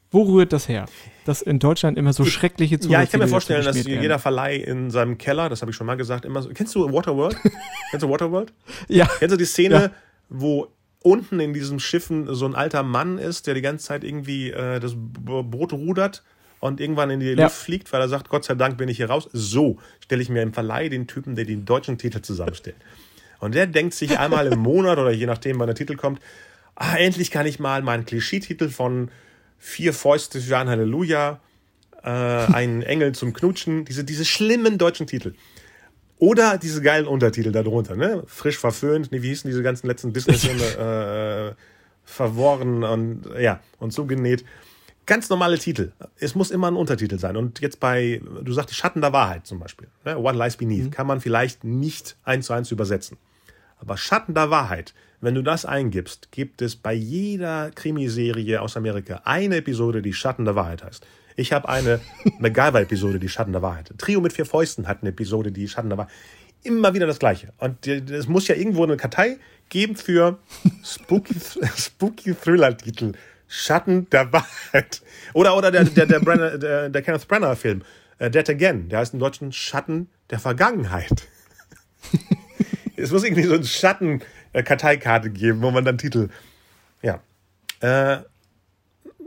Wo 0.09 0.23
rührt 0.23 0.51
das 0.51 0.67
her? 0.67 0.87
Dass 1.25 1.41
in 1.41 1.59
Deutschland 1.59 1.97
immer 1.97 2.11
so 2.13 2.25
schreckliche 2.25 2.77
Ja, 2.89 3.01
ich 3.03 3.11
kann 3.11 3.19
mir 3.19 3.27
vorstellen, 3.27 3.63
dass 3.63 3.75
werden. 3.85 4.01
jeder 4.01 4.19
Verleih 4.19 4.55
in 4.57 4.89
seinem 4.91 5.17
Keller, 5.17 5.47
das 5.49 5.61
habe 5.61 5.69
ich 5.71 5.77
schon 5.77 5.87
mal 5.87 5.95
gesagt, 5.95 6.25
immer 6.25 6.41
so. 6.41 6.49
Kennst 6.49 6.73
du 6.75 6.91
Waterworld? 6.91 7.37
Kennst 7.91 8.03
du 8.03 8.09
Waterworld? 8.09 8.51
Ja, 8.89 9.05
Kennst 9.19 9.33
du 9.33 9.37
die 9.37 9.45
Szene, 9.45 9.75
Ja. 9.75 9.91
wo 10.29 10.67
unten 11.03 11.39
in 11.39 11.53
diesen 11.53 11.79
Schiffen 11.79 12.33
so 12.33 12.45
ein 12.45 12.55
alter 12.55 12.83
Mann 12.83 13.17
ist, 13.17 13.47
der 13.47 13.53
die 13.53 13.61
ganze 13.61 13.85
Zeit 13.85 14.03
irgendwie 14.03 14.51
äh, 14.51 14.79
das 14.79 14.93
Boot 14.95 15.73
rudert 15.73 16.23
und 16.59 16.79
irgendwann 16.79 17.09
in 17.09 17.19
die 17.19 17.27
Ja. 17.27 17.45
Luft 17.45 17.57
fliegt, 17.57 17.91
weil 17.91 18.01
er 18.01 18.09
sagt, 18.09 18.29
Gott 18.29 18.45
sei 18.45 18.55
Dank 18.55 18.77
bin 18.77 18.87
ich 18.87 18.97
hier 18.97 19.09
raus. 19.09 19.27
So 19.33 19.79
stelle 19.99 20.21
ich 20.21 20.29
mir 20.29 20.41
im 20.43 20.53
Verleih 20.53 20.89
den 20.89 21.07
Typen, 21.07 21.35
der 21.35 21.45
den 21.45 21.65
deutschen 21.65 21.97
Titel 21.97 22.21
zusammenstellt. 22.21 22.77
Und 23.39 23.55
der 23.55 23.65
denkt 23.65 23.95
sich 23.95 24.19
einmal 24.19 24.47
im 24.47 24.59
Monat 24.59 24.99
oder 24.99 25.11
je 25.11 25.25
nachdem, 25.25 25.59
wann 25.59 25.67
der 25.67 25.75
Titel 25.75 25.95
kommt, 25.95 26.21
ah, 26.75 26.95
endlich 26.95 27.31
kann 27.31 27.47
ich 27.47 27.59
mal 27.59 27.81
meinen 27.81 28.05
Klischeetitel 28.05 28.69
von 28.69 29.09
Vier 29.57 29.93
Fäuste 29.93 30.39
für 30.39 30.57
ein 30.57 30.69
Halleluja, 30.69 31.39
äh, 32.03 32.09
ein 32.09 32.81
Engel 32.83 33.13
zum 33.13 33.33
Knutschen, 33.33 33.85
diese, 33.85 34.03
diese 34.03 34.25
schlimmen 34.25 34.77
deutschen 34.77 35.05
Titel. 35.07 35.33
Oder 36.21 36.59
diese 36.59 36.83
geilen 36.83 37.07
Untertitel 37.07 37.51
darunter, 37.51 37.95
ne? 37.95 38.21
Frisch 38.27 38.59
verföhnt, 38.59 39.11
nee, 39.11 39.23
wie 39.23 39.29
hießen 39.29 39.49
diese 39.49 39.63
ganzen 39.63 39.87
letzten 39.87 40.13
Disney-Filme? 40.13 41.55
äh, 41.55 41.55
verworren 42.05 42.83
und 42.83 43.23
ja, 43.39 43.59
und 43.79 43.91
so 43.91 44.05
genäht. 44.05 44.45
Ganz 45.07 45.29
normale 45.29 45.57
Titel. 45.57 45.93
Es 46.19 46.35
muss 46.35 46.51
immer 46.51 46.69
ein 46.69 46.75
Untertitel 46.75 47.17
sein. 47.17 47.35
Und 47.37 47.59
jetzt 47.59 47.79
bei, 47.79 48.21
du 48.43 48.53
sagst 48.53 48.75
Schatten 48.75 49.01
der 49.01 49.13
Wahrheit 49.13 49.47
zum 49.47 49.59
Beispiel, 49.59 49.87
ne? 50.05 50.15
What 50.21 50.35
Lies 50.35 50.57
Beneath, 50.57 50.91
kann 50.91 51.07
man 51.07 51.21
vielleicht 51.21 51.63
nicht 51.63 52.15
eins 52.23 52.45
zu 52.45 52.53
eins 52.53 52.69
übersetzen. 52.69 53.17
Aber 53.79 53.97
Schatten 53.97 54.35
der 54.35 54.51
Wahrheit, 54.51 54.93
wenn 55.21 55.33
du 55.33 55.41
das 55.41 55.65
eingibst, 55.65 56.31
gibt 56.31 56.61
es 56.61 56.75
bei 56.75 56.93
jeder 56.93 57.71
Krimiserie 57.71 58.61
aus 58.61 58.77
Amerika 58.77 59.21
eine 59.23 59.55
Episode, 59.55 60.03
die 60.03 60.13
Schatten 60.13 60.45
der 60.45 60.53
Wahrheit 60.53 60.83
heißt. 60.83 61.03
Ich 61.35 61.53
habe 61.53 61.69
eine 61.69 61.99
MacGyver-Episode, 62.39 63.19
die 63.19 63.29
Schatten 63.29 63.51
der 63.51 63.61
Wahrheit. 63.61 63.91
Trio 63.97 64.21
mit 64.21 64.33
vier 64.33 64.45
Fäusten 64.45 64.87
hat 64.87 64.99
eine 65.01 65.09
Episode, 65.09 65.51
die 65.51 65.67
Schatten 65.67 65.89
der 65.89 65.97
Wahrheit. 65.97 66.13
Immer 66.63 66.93
wieder 66.93 67.07
das 67.07 67.19
Gleiche. 67.19 67.53
Und 67.57 67.87
äh, 67.87 67.97
es 67.97 68.27
muss 68.27 68.47
ja 68.47 68.55
irgendwo 68.55 68.83
eine 68.83 68.97
Kartei 68.97 69.37
geben 69.69 69.95
für 69.95 70.37
Spooky, 70.83 71.35
Spooky 71.75 72.35
Thriller-Titel. 72.35 73.13
Schatten 73.47 74.09
der 74.11 74.31
Wahrheit. 74.31 75.01
Oder, 75.33 75.57
oder 75.57 75.71
der, 75.71 75.83
der, 75.83 76.05
der, 76.05 76.19
Brenner, 76.19 76.57
der, 76.57 76.89
der 76.89 77.01
Kenneth 77.01 77.27
Brenner-Film, 77.27 77.81
äh, 78.19 78.29
Dead 78.29 78.49
Again. 78.49 78.89
Der 78.89 78.99
heißt 78.99 79.13
im 79.13 79.19
Deutschen 79.19 79.51
Schatten 79.51 80.09
der 80.29 80.39
Vergangenheit. 80.39 81.27
es 82.95 83.11
muss 83.11 83.23
irgendwie 83.23 83.43
so 83.43 83.55
eine 83.55 83.65
Schatten-Karteikarte 83.65 85.31
geben, 85.31 85.61
wo 85.61 85.71
man 85.71 85.83
dann 85.83 85.97
Titel. 85.97 86.29
Ja. 87.01 87.21
Äh, 87.81 88.23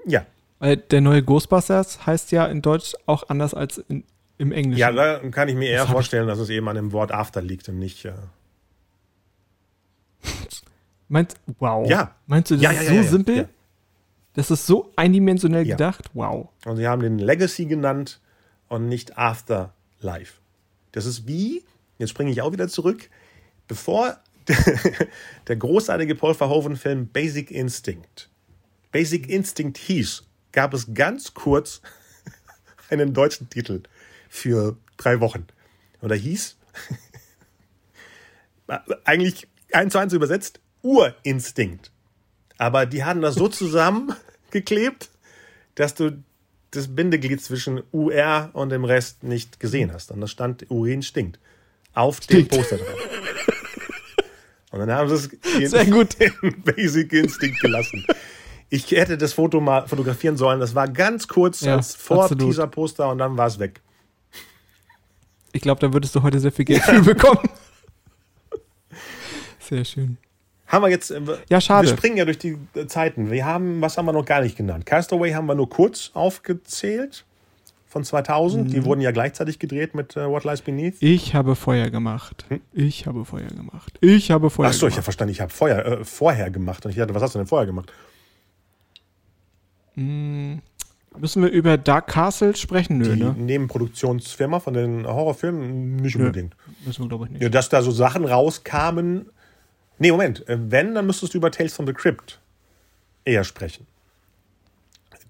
ja. 0.06 0.26
Weil 0.64 0.78
der 0.78 1.02
neue 1.02 1.22
Ghostbusters 1.22 2.06
heißt 2.06 2.32
ja 2.32 2.46
in 2.46 2.62
Deutsch 2.62 2.94
auch 3.04 3.28
anders 3.28 3.52
als 3.52 3.76
in 3.76 4.04
im 4.38 4.50
Englischen. 4.50 4.80
Ja, 4.80 4.92
da 4.92 5.18
kann 5.28 5.48
ich 5.48 5.54
mir 5.54 5.68
eher 5.68 5.82
Das 5.82 5.90
vorstellen, 5.90 6.26
dass 6.26 6.38
es 6.38 6.48
eben 6.48 6.68
an 6.68 6.76
dem 6.76 6.92
Wort 6.92 7.12
after 7.12 7.42
liegt 7.42 7.68
und 7.68 7.78
nicht. 7.78 8.06
Äh, 8.06 8.14
Meinst, 11.08 11.36
wow. 11.58 11.88
Ja. 11.88 12.14
Meinst 12.26 12.50
du, 12.50 12.54
das 12.54 12.62
Ja, 12.62 12.70
ist 12.70 12.82
ja, 12.82 12.88
so 12.88 12.94
ja, 12.94 13.02
simpel? 13.02 13.48
Das 14.32 14.50
ist 14.50 14.66
so 14.66 14.90
eindimensionell 14.96 15.66
gedacht? 15.66 16.10
Wow. 16.14 16.48
Und 16.64 16.78
sie 16.78 16.88
haben 16.88 17.02
den 17.02 17.18
Legacy 17.18 17.66
genannt 17.66 18.20
und 18.68 18.88
nicht 18.88 19.18
Afterlife. 19.18 20.40
Das 20.92 21.04
ist 21.04 21.28
wie, 21.28 21.62
jetzt 21.98 22.10
springe 22.10 22.30
ich 22.30 22.40
auch 22.40 22.52
wieder 22.52 22.68
zurück, 22.68 23.10
bevor 23.68 24.16
der 25.46 25.56
großartige 25.56 26.14
Paul 26.14 26.34
Verhoeven-Film 26.34 27.08
Basic 27.08 27.50
Instinct 27.50 28.30
Basic 28.90 29.28
Instinct 29.28 29.76
hieß, 29.76 30.22
gab 30.54 30.72
es 30.72 30.94
ganz 30.94 31.34
kurz 31.34 31.82
einen 32.90 33.12
deutschen 33.12 33.50
Titel 33.50 33.82
für 34.30 34.78
drei 34.96 35.20
Wochen. 35.20 35.46
Und 36.00 36.10
er 36.10 36.16
hieß, 36.16 36.56
eigentlich 39.04 39.48
eins 39.72 39.92
zu 39.92 39.98
eins 39.98 40.12
übersetzt, 40.12 40.60
Urinstinkt. 40.82 41.90
Aber 42.56 42.86
die 42.86 43.04
haben 43.04 43.20
das 43.20 43.34
so 43.34 43.48
zusammengeklebt, 43.48 45.10
dass 45.74 45.94
du 45.94 46.22
das 46.70 46.94
Bindeglied 46.94 47.42
zwischen 47.42 47.82
UR 47.92 48.50
und 48.52 48.70
dem 48.70 48.84
Rest 48.84 49.22
nicht 49.22 49.60
gesehen 49.60 49.92
hast. 49.92 50.10
Und 50.10 50.20
da 50.20 50.26
stand 50.26 50.70
Urin 50.70 51.02
stinkt. 51.02 51.38
Auf 51.94 52.20
dem 52.20 52.44
Stinkt. 52.44 52.50
Poster 52.50 52.78
drauf. 52.78 52.98
Und 54.72 54.80
dann 54.80 54.90
haben 54.90 55.08
sie 55.08 55.14
es 55.14 55.60
in, 55.60 55.68
Sehr 55.68 55.86
gut. 55.86 56.14
in 56.20 56.62
Basic 56.62 57.12
Instinct 57.12 57.60
gelassen. 57.60 58.04
Ich 58.74 58.90
hätte 58.90 59.16
das 59.16 59.32
Foto 59.34 59.60
mal 59.60 59.86
fotografieren 59.86 60.36
sollen. 60.36 60.58
Das 60.58 60.74
war 60.74 60.88
ganz 60.88 61.28
kurz 61.28 61.60
Ja, 61.60 61.76
als. 61.76 61.94
Vor-Teaser-Poster 61.94 63.08
und 63.08 63.18
dann 63.18 63.36
war 63.36 63.46
es 63.46 63.58
weg. 63.60 63.80
Ich 65.52 65.62
glaube, 65.62 65.80
da 65.80 65.92
würdest 65.92 66.14
du 66.16 66.22
heute 66.22 66.40
sehr 66.40 66.50
viel 66.50 66.64
Geld 66.64 66.82
für 66.82 67.00
bekommen. 67.14 67.48
Sehr 69.60 69.84
schön. 69.84 70.16
Haben 70.66 70.82
wir 70.84 70.88
jetzt. 70.90 71.10
äh, 71.10 71.20
Ja, 71.48 71.60
schade. 71.60 71.86
Wir 71.88 71.96
springen 71.96 72.16
ja 72.16 72.24
durch 72.24 72.38
die 72.38 72.58
äh, 72.74 72.86
Zeiten. 72.86 73.30
Wir 73.30 73.44
haben, 73.44 73.80
was 73.80 73.96
haben 73.96 74.06
wir 74.06 74.12
noch 74.12 74.24
gar 74.24 74.40
nicht 74.40 74.56
genannt? 74.56 74.86
Castaway 74.86 75.32
haben 75.32 75.46
wir 75.46 75.54
nur 75.54 75.68
kurz 75.70 76.10
aufgezählt. 76.14 77.24
Von 77.86 78.02
2000. 78.02 78.66
Mhm. 78.66 78.72
Die 78.72 78.84
wurden 78.84 79.00
ja 79.02 79.12
gleichzeitig 79.12 79.60
gedreht 79.60 79.94
mit 79.94 80.16
äh, 80.16 80.28
What 80.28 80.42
Lies 80.42 80.62
Beneath. 80.62 80.96
Ich 80.98 81.36
habe 81.36 81.54
Feuer 81.54 81.90
gemacht. 81.90 82.44
Ich 82.72 83.06
habe 83.06 83.24
Feuer 83.24 83.46
gemacht. 83.46 83.96
Ich 84.00 84.32
habe 84.32 84.50
Feuer 84.50 84.66
Hm? 84.66 84.70
Achso, 84.70 84.86
ich 84.88 84.94
habe 84.94 84.94
gemacht. 84.94 85.04
verstanden, 85.04 85.30
ich 85.32 85.40
habe 85.40 85.52
Feuer, 85.52 85.84
äh, 85.86 86.04
vorher 86.04 86.50
gemacht. 86.50 86.84
Und 86.84 86.90
ich 86.90 86.96
dachte, 86.96 87.14
was 87.14 87.22
hast 87.22 87.36
du 87.36 87.38
denn 87.38 87.46
vorher 87.46 87.66
gemacht? 87.66 87.92
Müssen 89.96 91.42
wir 91.42 91.50
über 91.50 91.78
Dark 91.78 92.08
Castle 92.08 92.56
sprechen? 92.56 92.98
Nö, 92.98 93.14
Die 93.14 93.22
ne? 93.22 93.34
Nebenproduktionsfirma 93.36 94.60
von 94.60 94.74
den 94.74 95.06
Horrorfilmen? 95.06 95.96
Nicht 95.96 96.16
Nö. 96.16 96.26
unbedingt. 96.26 96.56
Müssen 96.84 97.04
wir, 97.04 97.08
glaube 97.08 97.26
ich, 97.26 97.30
nicht. 97.32 97.42
Ja, 97.42 97.48
dass 97.48 97.68
da 97.68 97.82
so 97.82 97.90
Sachen 97.90 98.24
rauskamen. 98.24 99.26
Nee, 99.98 100.10
Moment. 100.10 100.48
Äh, 100.48 100.58
Wenn, 100.70 100.94
dann 100.94 101.06
müsstest 101.06 101.34
du 101.34 101.38
über 101.38 101.50
Tales 101.50 101.74
from 101.74 101.86
the 101.86 101.92
Crypt 101.92 102.40
eher 103.24 103.44
sprechen. 103.44 103.86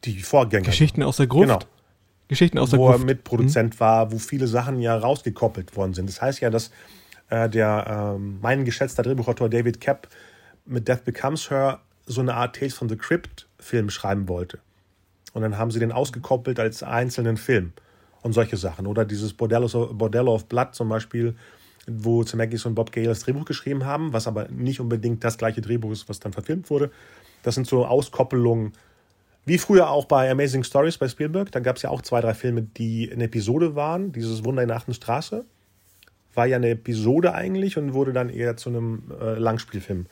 Die 0.04 0.20
Vorgänger. 0.22 0.64
Geschichten 0.64 1.02
aus 1.02 1.18
der 1.18 1.26
Gruft. 1.26 1.48
Genau. 1.48 1.58
Geschichten 2.28 2.58
aus 2.58 2.70
der 2.70 2.78
wo 2.78 2.86
er 2.88 2.92
Gruft. 2.94 3.06
Mitproduzent 3.06 3.78
war, 3.80 4.10
wo 4.10 4.18
viele 4.18 4.46
Sachen 4.46 4.80
ja 4.80 4.96
rausgekoppelt 4.96 5.76
worden 5.76 5.92
sind. 5.94 6.08
Das 6.08 6.22
heißt 6.22 6.40
ja, 6.40 6.48
dass 6.50 6.70
äh, 7.28 7.48
der 7.48 8.14
ähm, 8.16 8.38
mein 8.40 8.64
geschätzter 8.64 9.02
Drehbuchautor 9.02 9.48
David 9.50 9.80
Kapp 9.80 10.08
mit 10.64 10.88
Death 10.88 11.04
Becomes 11.04 11.50
Her 11.50 11.80
so 12.06 12.22
eine 12.22 12.34
Art 12.34 12.56
Tales 12.56 12.74
from 12.74 12.88
the 12.88 12.96
Crypt 12.96 13.46
Film 13.64 13.90
schreiben 13.90 14.28
wollte. 14.28 14.58
Und 15.32 15.42
dann 15.42 15.58
haben 15.58 15.70
sie 15.70 15.80
den 15.80 15.92
ausgekoppelt 15.92 16.60
als 16.60 16.82
einzelnen 16.82 17.36
Film 17.36 17.72
und 18.22 18.32
solche 18.32 18.56
Sachen. 18.56 18.86
Oder 18.86 19.04
dieses 19.04 19.32
Bordello 19.34 19.66
of, 19.66 19.98
Bordello 19.98 20.34
of 20.34 20.46
Blood 20.46 20.74
zum 20.74 20.88
Beispiel, 20.88 21.34
wo 21.86 22.24
Zemeckis 22.24 22.64
und 22.66 22.74
Bob 22.74 22.92
Gale 22.92 23.08
das 23.08 23.20
Drehbuch 23.20 23.44
geschrieben 23.44 23.84
haben, 23.84 24.12
was 24.12 24.26
aber 24.26 24.48
nicht 24.48 24.80
unbedingt 24.80 25.24
das 25.24 25.36
gleiche 25.36 25.60
Drehbuch 25.60 25.92
ist, 25.92 26.08
was 26.08 26.20
dann 26.20 26.32
verfilmt 26.32 26.70
wurde. 26.70 26.90
Das 27.42 27.54
sind 27.54 27.66
so 27.66 27.84
Auskoppelungen, 27.84 28.72
wie 29.44 29.58
früher 29.58 29.90
auch 29.90 30.06
bei 30.06 30.30
Amazing 30.30 30.64
Stories 30.64 30.96
bei 30.96 31.08
Spielberg. 31.08 31.52
Da 31.52 31.60
gab 31.60 31.76
es 31.76 31.82
ja 31.82 31.90
auch 31.90 32.00
zwei, 32.00 32.20
drei 32.20 32.32
Filme, 32.32 32.62
die 32.62 33.10
eine 33.12 33.24
Episode 33.24 33.74
waren. 33.74 34.12
Dieses 34.12 34.44
Wunder 34.44 34.62
in 34.62 34.68
der 34.68 34.78
achten 34.78 34.94
Straße 34.94 35.44
war 36.34 36.46
ja 36.46 36.56
eine 36.56 36.70
Episode 36.70 37.34
eigentlich 37.34 37.76
und 37.76 37.92
wurde 37.92 38.12
dann 38.12 38.30
eher 38.30 38.56
zu 38.56 38.70
einem 38.70 39.12
äh, 39.20 39.34
Langspielfilm 39.34 40.06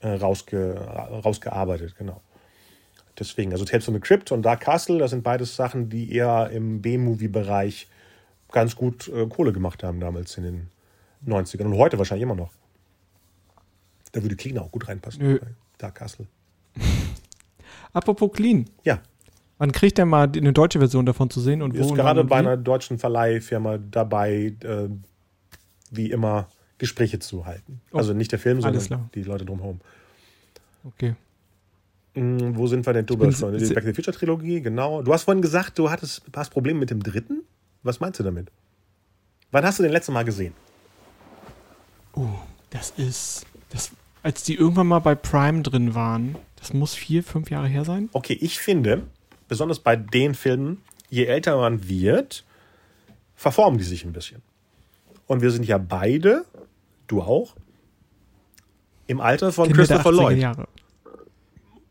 äh, 0.00 0.08
rausge, 0.08 0.74
rausgearbeitet, 1.24 1.96
genau. 1.98 2.22
Deswegen, 3.18 3.52
also 3.52 3.64
Tales 3.64 3.84
from 3.84 3.94
the 3.94 4.00
Crypt 4.00 4.30
und 4.32 4.42
Dark 4.42 4.60
Castle, 4.60 4.98
das 4.98 5.10
sind 5.10 5.22
beides 5.22 5.56
Sachen, 5.56 5.88
die 5.88 6.12
eher 6.12 6.50
im 6.50 6.80
B-Movie-Bereich 6.80 7.88
ganz 8.52 8.76
gut 8.76 9.08
äh, 9.08 9.26
Kohle 9.26 9.52
gemacht 9.52 9.82
haben 9.82 10.00
damals 10.00 10.36
in 10.38 10.44
den 10.44 10.66
90ern 11.26 11.64
und 11.64 11.76
heute 11.76 11.98
wahrscheinlich 11.98 12.22
immer 12.22 12.36
noch. 12.36 12.52
Da 14.12 14.22
würde 14.22 14.36
Clean 14.36 14.58
auch 14.58 14.70
gut 14.70 14.88
reinpassen. 14.88 15.22
Nö. 15.22 15.38
Dark 15.78 15.96
Castle. 15.96 16.26
Apropos 17.92 18.32
Clean. 18.32 18.68
Ja, 18.84 19.00
Wann 19.58 19.72
kriegt 19.72 19.98
der 19.98 20.06
mal 20.06 20.30
eine 20.34 20.52
deutsche 20.52 20.78
Version 20.78 21.04
davon 21.04 21.30
zu 21.30 21.40
sehen? 21.40 21.62
Und 21.62 21.76
wo 21.76 21.82
ist 21.82 21.94
gerade 21.94 22.22
bei 22.22 22.36
einer 22.36 22.56
deutschen 22.56 22.98
Verleihfirma 22.98 23.78
dabei, 23.78 24.54
äh, 24.62 24.88
wie 25.90 26.10
immer 26.10 26.48
Gespräche 26.78 27.18
zu 27.18 27.44
halten. 27.44 27.80
Oh, 27.92 27.98
also 27.98 28.14
nicht 28.14 28.30
der 28.30 28.38
Film, 28.38 28.60
sondern 28.60 29.10
die 29.14 29.22
Leute 29.24 29.44
drumherum. 29.44 29.80
Okay. 30.84 31.16
Hm, 32.18 32.56
wo 32.56 32.66
sind 32.66 32.84
wir 32.84 32.92
denn 32.92 33.06
drüber 33.06 33.30
schon? 33.30 33.56
Die 33.56 33.66
Back 33.66 33.84
to 33.84 33.90
the 33.90 33.94
Future 33.94 34.16
Trilogie, 34.16 34.60
genau. 34.60 35.02
Du 35.02 35.12
hast 35.12 35.22
vorhin 35.22 35.42
gesagt, 35.42 35.78
du 35.78 35.90
hattest 35.90 36.22
hast 36.34 36.50
Probleme 36.50 36.80
mit 36.80 36.90
dem 36.90 37.02
dritten. 37.02 37.42
Was 37.82 38.00
meinst 38.00 38.18
du 38.18 38.24
damit? 38.24 38.50
Wann 39.52 39.64
hast 39.64 39.78
du 39.78 39.84
den 39.84 39.92
letzte 39.92 40.12
Mal 40.12 40.24
gesehen? 40.24 40.52
Oh, 42.14 42.26
das 42.70 42.90
ist. 42.96 43.46
Das, 43.70 43.92
als 44.22 44.42
die 44.42 44.54
irgendwann 44.54 44.88
mal 44.88 44.98
bei 44.98 45.14
Prime 45.14 45.62
drin 45.62 45.94
waren, 45.94 46.34
das 46.56 46.72
muss 46.72 46.94
vier, 46.94 47.22
fünf 47.22 47.50
Jahre 47.50 47.68
her 47.68 47.84
sein. 47.84 48.08
Okay, 48.12 48.36
ich 48.40 48.58
finde, 48.58 49.04
besonders 49.46 49.78
bei 49.78 49.94
den 49.94 50.34
Filmen, 50.34 50.82
je 51.08 51.24
älter 51.26 51.56
man 51.56 51.88
wird, 51.88 52.44
verformen 53.36 53.78
die 53.78 53.84
sich 53.84 54.04
ein 54.04 54.12
bisschen. 54.12 54.42
Und 55.26 55.40
wir 55.40 55.50
sind 55.52 55.64
ja 55.66 55.78
beide, 55.78 56.44
du 57.06 57.22
auch, 57.22 57.54
im 59.06 59.20
Alter 59.20 59.52
von 59.52 59.68
Kinder 59.68 59.86
der 59.86 59.98
Christopher 59.98 60.16
80er 60.16 60.22
Lloyd. 60.22 60.38
Jahre. 60.38 60.68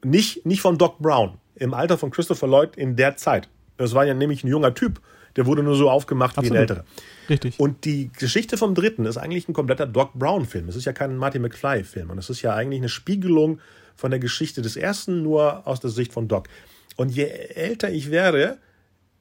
Nicht, 0.03 0.45
nicht 0.45 0.61
von 0.61 0.77
Doc 0.77 0.99
Brown, 0.99 1.37
im 1.55 1.73
Alter 1.73 1.97
von 1.97 2.11
Christopher 2.11 2.47
Lloyd 2.47 2.75
in 2.75 2.95
der 2.95 3.17
Zeit. 3.17 3.49
Das 3.77 3.93
war 3.93 4.05
ja 4.05 4.13
nämlich 4.13 4.43
ein 4.43 4.47
junger 4.47 4.73
Typ, 4.73 5.01
der 5.35 5.45
wurde 5.45 5.63
nur 5.63 5.75
so 5.75 5.89
aufgemacht 5.89 6.35
wie 6.37 6.39
ein 6.39 6.45
Absolut. 6.45 6.59
älterer. 6.59 6.85
Richtig. 7.29 7.59
Und 7.59 7.85
die 7.85 8.09
Geschichte 8.17 8.57
vom 8.57 8.73
dritten 8.73 9.05
ist 9.05 9.17
eigentlich 9.17 9.47
ein 9.47 9.53
kompletter 9.53 9.85
Doc 9.85 10.13
Brown-Film. 10.13 10.67
Es 10.67 10.75
ist 10.75 10.85
ja 10.85 10.93
kein 10.93 11.15
Marty 11.15 11.39
McFly-Film. 11.39 12.09
Und 12.09 12.17
es 12.17 12.29
ist 12.29 12.41
ja 12.41 12.55
eigentlich 12.55 12.79
eine 12.79 12.89
Spiegelung 12.89 13.59
von 13.95 14.09
der 14.09 14.19
Geschichte 14.19 14.61
des 14.61 14.75
ersten, 14.75 15.21
nur 15.21 15.67
aus 15.67 15.79
der 15.79 15.91
Sicht 15.91 16.11
von 16.11 16.27
Doc. 16.27 16.47
Und 16.95 17.09
je 17.09 17.25
älter 17.25 17.91
ich 17.91 18.09
werde, 18.09 18.57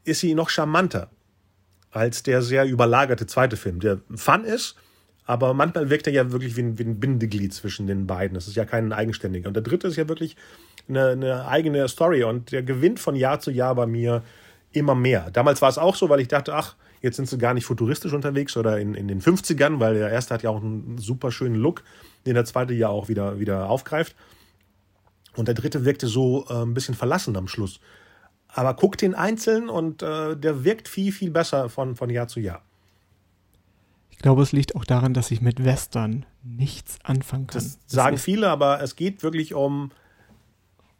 ist 0.04 0.20
sie 0.20 0.34
noch 0.34 0.48
charmanter 0.48 1.10
als 1.90 2.22
der 2.22 2.42
sehr 2.42 2.66
überlagerte 2.66 3.26
zweite 3.26 3.56
Film, 3.56 3.80
der 3.80 4.00
Fun 4.14 4.44
ist, 4.44 4.76
aber 5.26 5.54
manchmal 5.54 5.90
wirkt 5.90 6.06
er 6.06 6.12
ja 6.12 6.30
wirklich 6.30 6.56
wie 6.56 6.62
ein, 6.62 6.78
wie 6.78 6.84
ein 6.84 7.00
Bindeglied 7.00 7.52
zwischen 7.52 7.88
den 7.88 8.06
beiden. 8.06 8.34
Das 8.34 8.46
ist 8.46 8.54
ja 8.54 8.64
kein 8.64 8.92
eigenständiger. 8.92 9.48
Und 9.48 9.54
der 9.54 9.62
dritte 9.62 9.88
ist 9.88 9.96
ja 9.96 10.08
wirklich 10.08 10.36
eine, 10.88 11.08
eine 11.08 11.48
eigene 11.48 11.86
Story 11.88 12.22
und 12.22 12.52
der 12.52 12.62
gewinnt 12.62 13.00
von 13.00 13.16
Jahr 13.16 13.40
zu 13.40 13.50
Jahr 13.50 13.74
bei 13.74 13.86
mir 13.86 14.22
immer 14.72 14.94
mehr. 14.94 15.30
Damals 15.32 15.60
war 15.62 15.68
es 15.68 15.78
auch 15.78 15.96
so, 15.96 16.08
weil 16.08 16.20
ich 16.20 16.28
dachte, 16.28 16.54
ach, 16.54 16.76
jetzt 17.02 17.16
sind 17.16 17.28
sie 17.28 17.38
gar 17.38 17.54
nicht 17.54 17.66
futuristisch 17.66 18.12
unterwegs 18.12 18.56
oder 18.56 18.78
in, 18.78 18.94
in 18.94 19.08
den 19.08 19.20
50ern, 19.20 19.80
weil 19.80 19.94
der 19.94 20.10
erste 20.10 20.32
hat 20.32 20.44
ja 20.44 20.50
auch 20.50 20.62
einen 20.62 20.98
super 20.98 21.32
schönen 21.32 21.56
Look, 21.56 21.82
den 22.24 22.34
der 22.34 22.44
zweite 22.44 22.74
ja 22.74 22.88
auch 22.88 23.08
wieder, 23.08 23.40
wieder 23.40 23.68
aufgreift. 23.68 24.14
Und 25.34 25.48
der 25.48 25.54
dritte 25.54 25.84
wirkte 25.84 26.06
so 26.06 26.46
äh, 26.48 26.62
ein 26.62 26.72
bisschen 26.72 26.94
verlassen 26.94 27.36
am 27.36 27.48
Schluss. 27.48 27.80
Aber 28.48 28.74
guck 28.74 28.96
den 28.96 29.14
einzeln 29.14 29.68
und 29.68 30.02
äh, 30.02 30.36
der 30.36 30.64
wirkt 30.64 30.88
viel, 30.88 31.12
viel 31.12 31.30
besser 31.30 31.68
von, 31.68 31.96
von 31.96 32.10
Jahr 32.10 32.28
zu 32.28 32.40
Jahr. 32.40 32.62
Ich 34.16 34.22
glaube, 34.22 34.42
es 34.42 34.52
liegt 34.52 34.74
auch 34.74 34.84
daran, 34.84 35.14
dass 35.14 35.30
ich 35.30 35.40
mit 35.40 35.64
Western 35.64 36.24
nichts 36.42 36.98
anfangen 37.02 37.46
kann. 37.46 37.62
Das 37.62 37.78
sagen 37.86 38.16
ist, 38.16 38.22
viele, 38.22 38.48
aber 38.48 38.82
es 38.82 38.96
geht 38.96 39.22
wirklich 39.22 39.54
um 39.54 39.90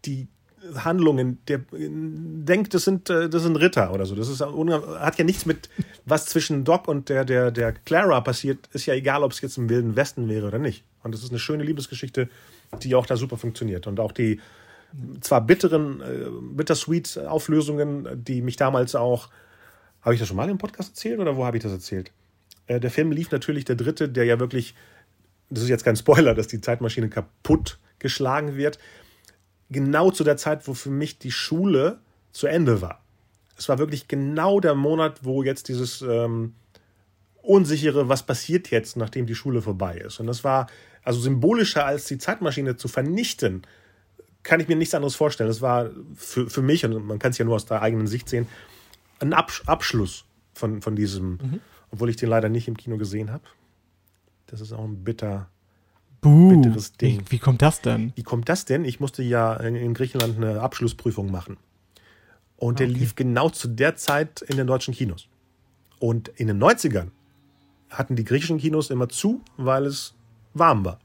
die 0.05 0.29
Handlungen. 0.75 1.39
Der 1.49 1.63
denkt, 1.71 2.75
das 2.75 2.85
sind, 2.85 3.09
äh, 3.09 3.29
das 3.29 3.43
sind 3.43 3.57
Ritter 3.57 3.93
oder 3.93 4.07
so. 4.07 4.15
Das 4.15 4.29
ist, 4.29 4.41
hat 4.43 5.19
ja 5.19 5.25
nichts 5.25 5.47
mit, 5.47 5.69
was 6.05 6.27
zwischen 6.27 6.65
Doc 6.65 6.89
und 6.89 7.09
der, 7.09 7.25
der, 7.25 7.51
der 7.51 7.73
Clara 7.73 8.21
passiert, 8.21 8.69
ist 8.73 8.87
ja 8.87 8.95
egal, 8.95 9.23
ob 9.23 9.33
es 9.33 9.41
jetzt 9.41 9.57
im 9.57 9.69
Wilden 9.69 9.97
Westen 9.97 10.29
wäre 10.29 10.47
oder 10.47 10.59
nicht. 10.59 10.85
Und 11.03 11.15
das 11.15 11.23
ist 11.23 11.31
eine 11.31 11.39
schöne 11.39 11.65
Liebesgeschichte, 11.65 12.29
die 12.83 12.95
auch 12.95 13.07
da 13.07 13.17
super 13.17 13.39
funktioniert. 13.39 13.87
Und 13.87 14.01
auch 14.01 14.13
die 14.13 14.41
zwar 15.21 15.41
bitteren, 15.41 16.01
äh, 16.01 16.29
bittersweet 16.53 17.19
Auflösungen, 17.19 18.09
die 18.25 18.43
mich 18.43 18.57
damals 18.57 18.95
auch, 18.95 19.29
habe 20.03 20.15
ich 20.15 20.21
das 20.21 20.29
schon 20.29 20.37
mal 20.37 20.49
im 20.49 20.59
Podcast 20.59 20.91
erzählt 20.91 21.19
oder 21.19 21.37
wo 21.37 21.45
habe 21.45 21.57
ich 21.57 21.63
das 21.63 21.73
erzählt? 21.73 22.13
Äh, 22.67 22.81
der 22.81 22.91
Film 22.91 23.13
lief 23.13 23.31
natürlich 23.31 23.65
der 23.65 23.77
dritte, 23.77 24.09
der 24.09 24.25
ja 24.25 24.39
wirklich 24.41 24.75
das 25.51 25.63
ist 25.63 25.69
jetzt 25.69 25.85
kein 25.85 25.97
Spoiler, 25.97 26.35
dass 26.35 26.49
die 26.49 26.61
Zeitmaschine 26.61 27.09
kaputt 27.09 27.79
geschlagen 27.99 28.57
wird, 28.57 28.79
genau 29.71 30.11
zu 30.11 30.25
der 30.25 30.37
Zeit, 30.37 30.67
wo 30.69 30.75
für 30.75 30.91
mich 30.91 31.19
die 31.19 31.31
Schule 31.31 31.99
zu 32.33 32.47
Ende 32.47 32.83
war. 32.83 33.03
Es 33.57 33.69
war 33.69 33.79
wirklich 33.79 34.09
genau 34.09 34.61
der 34.61 34.75
Monat, 34.75 35.25
wo 35.25 35.43
jetzt 35.43 35.69
dieses 35.69 36.03
ähm, 36.03 36.55
unsichere, 37.43 38.09
was 38.09 38.25
passiert 38.25 38.71
jetzt, 38.71 38.97
nachdem 38.97 39.27
die 39.27 39.35
Schule 39.35 39.63
vorbei 39.63 39.99
ist. 39.99 40.21
Und 40.21 40.27
das 40.27 40.45
war 40.45 40.67
also 41.03 41.21
symbolischer 41.21 41.87
als 41.87 42.07
die 42.07 42.19
Zeitmaschine 42.19 42.77
zu 42.77 42.89
vernichten, 42.89 43.63
kann 44.43 44.61
ich 44.61 44.69
mir 44.69 44.77
nichts 44.77 44.95
anderes 44.95 45.15
vorstellen. 45.15 45.49
Das 45.49 45.63
war 45.63 45.91
für, 46.15 46.51
für 46.51 46.63
mich, 46.63 46.85
und 46.85 47.07
man 47.07 47.19
kann 47.19 47.31
es 47.31 47.39
ja 47.39 47.45
nur 47.45 47.55
aus 47.55 47.67
der 47.67 47.83
eigenen 47.83 48.07
Sicht 48.07 48.29
sehen, 48.29 48.47
ein 49.21 49.33
Absch 49.33 49.63
Abschluss 49.67 50.25
von, 50.53 50.83
von 50.83 50.95
diesem, 50.95 51.31
mhm. 51.31 51.61
Obwohl 51.91 52.11
ich 52.11 52.17
den 52.17 52.29
leider 52.29 52.49
nicht 52.49 52.69
im 52.69 52.77
Kino 52.77 52.97
gesehen 52.97 53.31
habe. 53.31 53.45
Das 54.47 54.61
ist 54.61 54.73
auch 54.73 54.85
ein 54.85 55.05
bitter, 55.05 55.49
Buh, 56.21 56.51
bitteres 56.51 56.93
Ding. 56.93 57.21
Wie, 57.27 57.33
wie, 57.33 57.39
kommt 57.39 57.63
das 57.63 57.81
denn? 57.81 58.13
Wie 58.15 58.23
kommt 58.23 58.49
das 58.49 58.65
denn? 58.65 58.85
Ich 58.85 59.01
musste 59.01 59.23
ja 59.23 59.55
in, 59.55 59.95
Griechenland 59.95 60.37
eine 60.37 60.61
Abschlussprüfung 60.61 61.31
machen. 61.31 61.57
Und 62.57 62.79
der 62.79 62.89
okay. 62.89 62.99
lief 62.99 63.15
genau 63.15 63.51
zu 63.51 63.69
der 63.69 63.97
Zeit 63.97 64.43
in 64.43 64.57
den 64.57 64.67
deutschen 64.67 64.95
Kinos. 64.95 65.29
Und 65.99 66.29
in 66.29 66.47
den 66.47 66.63
90ern 66.63 67.09
hatten 67.91 68.17
die 68.17 68.25
griechischen 68.25 68.59
Kinos 68.59 68.91
immer 68.91 69.09
zu, 69.09 69.41
weil 69.57 69.87
es 69.87 70.15
warm 70.55 70.85
war. 70.85 70.99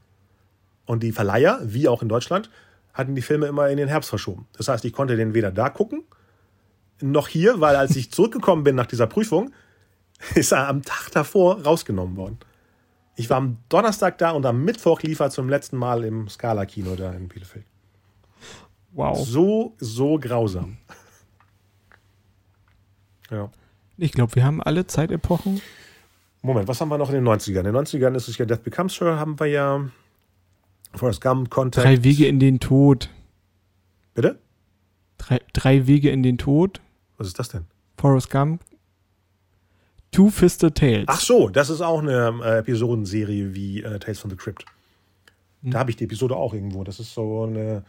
Und 0.86 1.02
die 1.02 1.12
Verleiher, 1.12 1.60
wie 1.62 1.88
auch 1.88 2.02
in 2.02 2.08
Deutschland, 2.08 2.50
hatten 2.92 3.14
die 3.14 3.22
Filme 3.22 3.46
immer 3.46 3.68
in 3.68 3.76
den 3.76 3.88
Herbst 3.88 4.10
verschoben. 4.10 4.46
Das 4.52 4.68
heißt, 4.68 4.84
ich 4.84 4.92
konnte 4.92 5.16
den 5.16 5.34
weder 5.34 5.50
da 5.50 5.70
gucken, 5.70 6.02
noch 7.00 7.28
hier, 7.28 7.60
weil 7.60 7.76
als 7.76 7.96
ich 7.96 8.10
zurückgekommen 8.10 8.64
bin 8.64 8.76
nach 8.76 8.86
dieser 8.86 9.06
Prüfung, 9.06 9.52
ist 10.34 10.52
er 10.52 10.68
am 10.68 10.82
Tag 10.82 11.10
davor 11.12 11.62
rausgenommen 11.62 12.16
worden. 12.16 12.38
Ich 13.16 13.28
war 13.28 13.36
am 13.36 13.58
Donnerstag 13.68 14.18
da 14.18 14.30
und 14.30 14.46
am 14.46 14.64
Mittwoch 14.64 15.02
lief 15.02 15.20
er 15.20 15.30
zum 15.30 15.48
letzten 15.48 15.76
Mal 15.76 16.04
im 16.04 16.28
Scala-Kino 16.28 16.96
da 16.96 17.12
in 17.12 17.28
Bielefeld. 17.28 17.66
Wow. 18.92 19.26
So, 19.26 19.74
so 19.78 20.18
grausam. 20.18 20.78
ja. 23.30 23.50
Ich 23.98 24.12
glaube, 24.12 24.34
wir 24.34 24.44
haben 24.44 24.62
alle 24.62 24.86
Zeitepochen 24.86 25.60
Moment, 26.42 26.66
was 26.66 26.80
haben 26.80 26.88
wir 26.88 26.98
noch 26.98 27.08
in 27.08 27.14
den 27.14 27.28
90ern? 27.28 27.60
In 27.60 27.72
den 27.72 27.76
90ern 27.76 28.16
ist 28.16 28.26
es 28.26 28.36
ja 28.36 28.44
Death 28.44 28.64
Becomes 28.64 29.00
Her, 29.00 29.16
haben 29.16 29.38
wir 29.38 29.46
ja 29.46 29.88
Forrest 30.92 31.20
Gump, 31.20 31.50
Contact. 31.50 31.86
Drei 31.86 32.02
Wege 32.02 32.26
in 32.26 32.40
den 32.40 32.58
Tod. 32.58 33.08
Bitte? 34.14 34.40
Drei, 35.18 35.40
drei 35.52 35.86
Wege 35.86 36.10
in 36.10 36.24
den 36.24 36.38
Tod. 36.38 36.80
Was 37.16 37.28
ist 37.28 37.38
das 37.38 37.48
denn? 37.48 37.66
Forrest 37.96 38.28
Gump. 38.28 38.60
Two-Fisted 40.12 40.74
Tales. 40.74 41.04
Ach 41.08 41.20
so, 41.20 41.48
das 41.48 41.70
ist 41.70 41.80
auch 41.80 42.00
eine 42.00 42.38
äh, 42.44 42.58
Episodenserie 42.58 43.54
wie 43.54 43.82
äh, 43.82 43.98
Tales 43.98 44.20
from 44.20 44.30
the 44.30 44.36
Crypt. 44.36 44.64
Da 45.62 45.78
habe 45.78 45.90
ich 45.90 45.96
die 45.96 46.04
Episode 46.04 46.36
auch 46.36 46.54
irgendwo. 46.54 46.82
Das 46.84 46.98
ist 46.98 47.14
so 47.14 47.44
eine, 47.44 47.84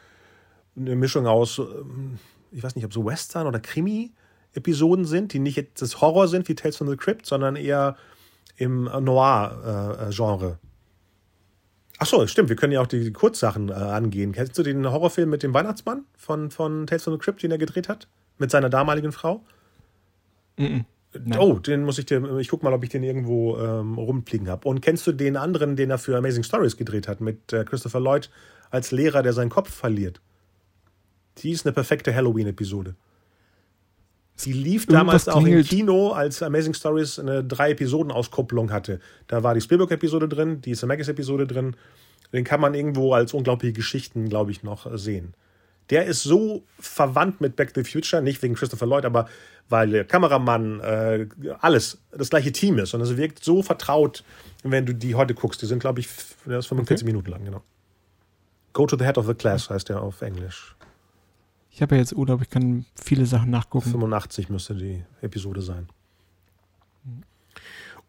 eine 0.78 0.96
Mischung 0.96 1.26
aus, 1.28 1.60
ähm, 1.60 2.20
ich 2.52 2.64
weiß 2.64 2.76
nicht, 2.76 2.86
ob 2.86 2.94
so 2.94 3.06
Western 3.06 3.48
oder 3.48 3.60
Krimi-Episoden 3.60 5.06
sind, 5.06 5.34
die 5.34 5.40
nicht 5.40 5.58
jetzt 5.58 5.82
das 5.82 6.00
Horror 6.00 6.28
sind 6.28 6.48
wie 6.48 6.56
Tales 6.56 6.78
from 6.78 6.88
the 6.88 6.98
Crypt, 6.98 7.26
sondern 7.26 7.56
eher 7.56 7.98
im 8.56 8.84
Noir-Genre. 8.84 10.60
Ach 11.98 12.06
so, 12.06 12.26
stimmt. 12.28 12.50
Wir 12.50 12.56
können 12.56 12.74
ja 12.74 12.82
auch 12.82 12.88
die 12.88 13.12
Kurzsachen 13.12 13.70
äh, 13.70 13.74
angehen. 13.74 14.32
Kennst 14.32 14.58
du 14.58 14.64
den 14.64 14.90
Horrorfilm 14.90 15.30
mit 15.30 15.42
dem 15.42 15.54
Weihnachtsmann 15.54 16.06
von, 16.16 16.52
von 16.52 16.86
Tales 16.86 17.04
from 17.04 17.14
the 17.14 17.20
Crypt, 17.20 17.42
den 17.44 17.52
er 17.52 17.58
gedreht 17.58 17.90
hat? 17.90 18.08
Mit 18.38 18.52
seiner 18.52 18.70
damaligen 18.70 19.12
Frau? 19.12 19.44
Mm 20.58 20.64
-mm. 20.64 20.86
Oh, 21.38 21.54
den 21.54 21.84
muss 21.84 22.00
ich 22.00 22.06
dir, 22.06 22.38
ich 22.40 22.48
guck 22.48 22.64
mal, 22.64 22.74
ob 22.74 22.84
ich 22.84 22.90
den 22.90 23.04
irgendwo 23.04 23.58
ähm, 23.58 23.98
rumfliegen 23.98 24.50
habe. 24.50 24.68
Und 24.68 24.82
kennst 24.82 25.06
du 25.06 25.12
den 25.12 25.38
anderen, 25.38 25.76
den 25.76 25.90
er 25.90 25.98
für 25.98 26.18
Amazing 26.18 26.44
Stories 26.44 26.78
gedreht 26.78 27.08
hat, 27.08 27.22
mit 27.22 27.54
äh, 27.54 27.64
Christopher 27.64 28.00
Lloyd 28.00 28.30
als 28.72 28.92
Lehrer, 28.92 29.22
der 29.24 29.34
seinen 29.34 29.50
Kopf 29.50 29.72
verliert? 29.72 30.22
Die 31.40 31.52
ist 31.52 31.66
eine 31.66 31.74
perfekte 31.74 32.14
Halloween-Episode. 32.14 32.96
Sie 34.36 34.54
lief 34.54 34.88
damals 34.88 35.28
auch 35.30 35.46
im 35.46 35.64
Kino, 35.64 36.12
als 36.12 36.42
Amazing 36.42 36.74
Stories 36.74 37.20
eine 37.20 37.44
drei 37.44 37.72
Episoden 37.72 38.12
Auskopplung 38.12 38.72
hatte. 38.72 39.00
Da 39.28 39.44
war 39.44 39.54
die 39.54 39.62
Spielberg-Episode 39.62 40.28
drin, 40.28 40.62
die 40.62 40.74
Zemeckis-Episode 40.74 41.46
drin. 41.46 41.76
Den 42.32 42.44
kann 42.44 42.60
man 42.60 42.74
irgendwo 42.74 43.14
als 43.14 43.34
unglaubliche 43.34 43.74
Geschichten, 43.74 44.28
glaube 44.30 44.52
ich, 44.52 44.64
noch 44.64 44.88
sehen. 44.98 45.36
Der 45.90 46.06
ist 46.06 46.24
so 46.24 46.64
verwandt 46.80 47.42
mit 47.42 47.56
Back 47.56 47.74
to 47.74 47.84
the 47.84 47.90
Future, 47.90 48.22
nicht 48.22 48.42
wegen 48.42 48.56
Christopher 48.56 48.86
Lloyd, 48.86 49.06
aber 49.06 49.28
weil 49.70 49.90
der 49.90 50.06
Kameramann, 50.06 50.80
äh, 50.82 51.28
alles 51.60 52.00
das 52.12 52.30
gleiche 52.30 52.52
Team 52.52 52.78
ist. 52.80 52.94
Und 52.94 53.02
es 53.02 53.16
wirkt 53.18 53.44
so 53.44 53.64
vertraut, 53.64 54.24
wenn 54.64 54.86
du 54.86 54.94
die 54.94 55.16
heute 55.16 55.34
guckst. 55.34 55.62
Die 55.62 55.66
sind, 55.66 55.80
glaube 55.80 56.00
ich, 56.00 56.08
das 56.46 56.60
ist 56.60 56.68
45 56.68 57.04
okay. 57.04 57.06
Minuten 57.06 57.32
lang, 57.32 57.46
genau. 57.46 57.62
Go 58.74 58.86
to 58.86 58.98
the 58.98 59.06
Head 59.06 59.18
of 59.18 59.28
the 59.28 59.34
Class 59.34 59.70
heißt 59.70 59.90
der 59.90 60.02
auf 60.02 60.22
Englisch. 60.22 60.76
Ich 61.70 61.82
habe 61.82 61.96
ja 61.96 62.02
jetzt 62.02 62.14
Urlaub, 62.14 62.42
ich 62.42 62.50
kann 62.50 62.86
viele 62.96 63.26
Sachen 63.26 63.50
nachgucken. 63.50 63.90
85 63.90 64.50
müsste 64.50 64.76
die 64.76 65.04
Episode 65.22 65.62
sein. 65.62 65.88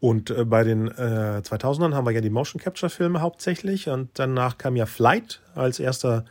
Und 0.00 0.30
äh, 0.30 0.44
bei 0.44 0.64
den 0.64 0.88
äh, 0.88 1.40
2000ern 1.42 1.94
haben 1.94 2.04
wir 2.04 2.12
ja 2.12 2.20
die 2.20 2.30
Motion 2.30 2.60
Capture 2.60 2.90
Filme 2.90 3.22
hauptsächlich 3.22 3.88
und 3.88 4.10
danach 4.14 4.58
kam 4.58 4.76
ja 4.76 4.84
Flight 4.84 5.40
als 5.54 5.80
erster 5.80 6.26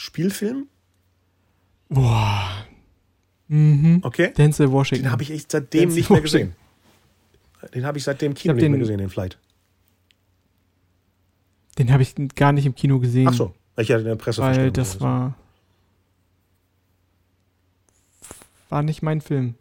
Spielfilm. 0.00 0.66
Boah. 1.90 2.64
Mhm. 3.48 4.00
Okay. 4.02 4.32
Denzel 4.32 4.72
Washington. 4.72 5.04
Den 5.04 5.12
habe 5.12 5.22
ich 5.22 5.30
echt 5.30 5.52
seitdem 5.52 5.80
Denzel 5.80 5.98
nicht 5.98 6.10
mehr 6.10 6.20
gesehen. 6.22 6.56
Den 7.74 7.84
habe 7.84 7.98
ich 7.98 8.04
seitdem 8.04 8.32
Kino 8.32 8.54
nicht 8.54 8.62
den, 8.62 8.72
mehr 8.72 8.80
gesehen, 8.80 8.96
den 8.96 9.10
Flight. 9.10 9.36
Den 11.78 11.92
habe 11.92 12.02
ich 12.02 12.14
gar 12.34 12.52
nicht 12.52 12.64
im 12.64 12.74
Kino 12.74 12.98
gesehen. 12.98 13.28
Ach 13.28 13.34
so, 13.34 13.54
ich 13.76 13.90
hatte 13.90 14.00
in 14.00 14.06
der 14.06 14.16
Presse 14.16 14.40
Weil 14.40 14.70
das 14.70 15.02
war 15.02 15.34
war 18.70 18.82
nicht 18.82 19.02
mein 19.02 19.20
Film. 19.20 19.56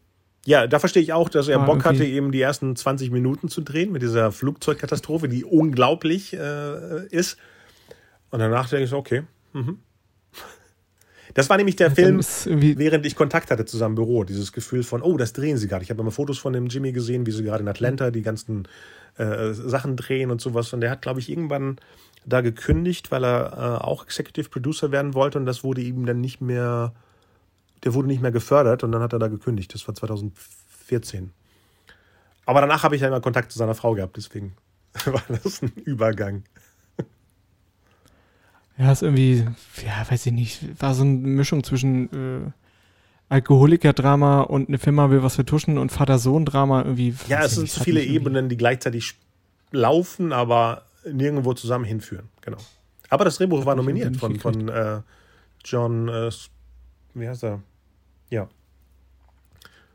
Ja, 0.46 0.68
da 0.68 0.80
verstehe 0.80 1.04
ich 1.04 1.12
auch, 1.12 1.28
dass 1.28 1.50
er 1.50 1.60
war 1.60 1.66
Bock 1.66 1.84
hatte, 1.84 2.06
eben 2.06 2.32
die 2.32 2.40
ersten 2.40 2.78
20 2.78 3.12
Minuten 3.12 3.50
zu 3.50 3.60
drehen 3.60 3.92
mit 3.92 4.04
dieser 4.04 4.32
Flugzeugkatastrophe, 4.32 5.28
die 5.28 5.44
unglaublich 5.44 6.34
äh, 6.34 7.08
ist. 7.08 7.38
Und 8.30 8.40
danach 8.40 8.70
denke 8.70 8.86
ich 8.86 8.90
so, 8.90 8.98
okay. 8.98 9.24
Mhm. 9.52 9.80
Das 11.34 11.50
war 11.50 11.58
nämlich 11.58 11.76
der 11.76 11.92
Film, 11.92 12.22
während 12.46 13.06
ich 13.06 13.16
Kontakt 13.16 13.52
hatte 13.52 13.66
zu 13.66 13.78
seinem 13.78 13.96
Büro. 13.96 14.24
Dieses 14.24 14.52
Gefühl 14.52 14.84
von, 14.84 15.02
oh, 15.02 15.16
das 15.18 15.34
drehen 15.34 15.58
sie 15.58 15.68
gerade. 15.68 15.84
Ich 15.84 15.90
habe 15.90 16.02
immer 16.02 16.12
Fotos 16.12 16.40
von 16.40 16.54
dem 16.54 16.68
Jimmy 16.68 16.92
gesehen, 16.92 17.26
wie 17.26 17.32
sie 17.32 17.44
gerade 17.44 17.62
in 17.62 17.68
Atlanta 17.68 18.12
die 18.12 18.22
ganzen 18.22 18.68
äh, 19.18 19.54
Sachen 19.54 19.96
drehen 19.96 20.32
und 20.32 20.42
sowas. 20.42 20.74
Und 20.74 20.82
der 20.82 20.90
hat, 20.90 21.02
glaube 21.02 21.20
ich, 21.20 21.30
irgendwann 21.30 21.78
da 22.26 22.42
gekündigt, 22.42 23.12
weil 23.12 23.24
er 23.24 23.54
äh, 23.54 23.84
auch 23.84 24.04
Executive 24.06 24.50
Producer 24.50 24.92
werden 24.92 25.14
wollte. 25.14 25.38
Und 25.38 25.46
das 25.46 25.64
wurde 25.64 25.82
ihm 25.82 26.06
dann 26.06 26.20
nicht 26.20 26.42
mehr 26.42 26.94
der 27.84 27.94
wurde 27.94 28.08
nicht 28.08 28.22
mehr 28.22 28.32
gefördert 28.32 28.84
und 28.84 28.92
dann 28.92 29.02
hat 29.02 29.14
er 29.14 29.20
da 29.20 29.28
gekündigt. 29.28 29.74
Das 29.74 29.88
war 29.88 29.96
2014. 29.96 31.32
Aber 32.46 32.62
danach 32.62 32.84
habe 32.84 32.96
ich 32.96 33.02
ja 33.02 33.08
immer 33.08 33.22
Kontakt 33.22 33.52
zu 33.52 33.60
seiner 33.60 33.76
Frau 33.76 33.94
gehabt, 33.94 34.18
deswegen 34.18 34.56
war 35.06 35.24
das 35.28 35.62
ein 35.62 35.72
Übergang. 35.86 36.44
Ja, 38.80 38.94
ist 38.94 39.04
irgendwie, 39.04 39.46
ja, 39.86 40.10
weiß 40.10 40.26
ich 40.28 40.32
nicht, 40.32 40.82
war 40.82 40.96
so 40.96 41.04
eine 41.04 41.12
Mischung 41.12 41.66
zwischen 41.66 42.46
äh, 42.46 42.52
Alkoholiker-Drama 43.28 44.42
und 44.42 44.70
eine 44.70 44.78
Firma 44.78 45.10
will 45.10 45.22
was 45.22 45.36
vertuschen 45.36 45.78
und 45.78 45.92
Vater-Sohn-Drama 45.92 46.84
irgendwie. 46.84 47.14
Ja, 47.28 47.44
es 47.44 47.56
sind 47.56 47.70
zu 47.70 47.84
viele 47.84 48.02
Ebenen, 48.02 48.48
die 48.48 48.56
gleichzeitig 48.56 49.16
laufen, 49.72 50.32
aber 50.32 50.86
nirgendwo 51.12 51.54
zusammen 51.54 51.84
hinführen. 51.84 52.30
Genau. 52.40 52.58
Aber 53.10 53.26
das 53.26 53.36
Drehbuch 53.36 53.66
war 53.66 53.76
nominiert 53.76 54.16
von, 54.16 54.40
von 54.40 54.70
äh, 54.70 55.02
John, 55.66 56.08
äh, 56.08 56.32
wie 57.16 57.28
heißt 57.28 57.44
er? 57.44 57.62
Ja. 58.30 58.48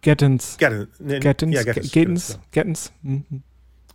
Gettins. 0.02 0.58
Gettins. 0.58 0.88
Nee, 0.98 1.20
Gettins. 1.20 1.54
Ja, 1.54 1.62
Gettins. 1.62 1.90
Gettins. 1.90 2.38
Gettins. 2.50 2.92
Mhm. 3.00 3.42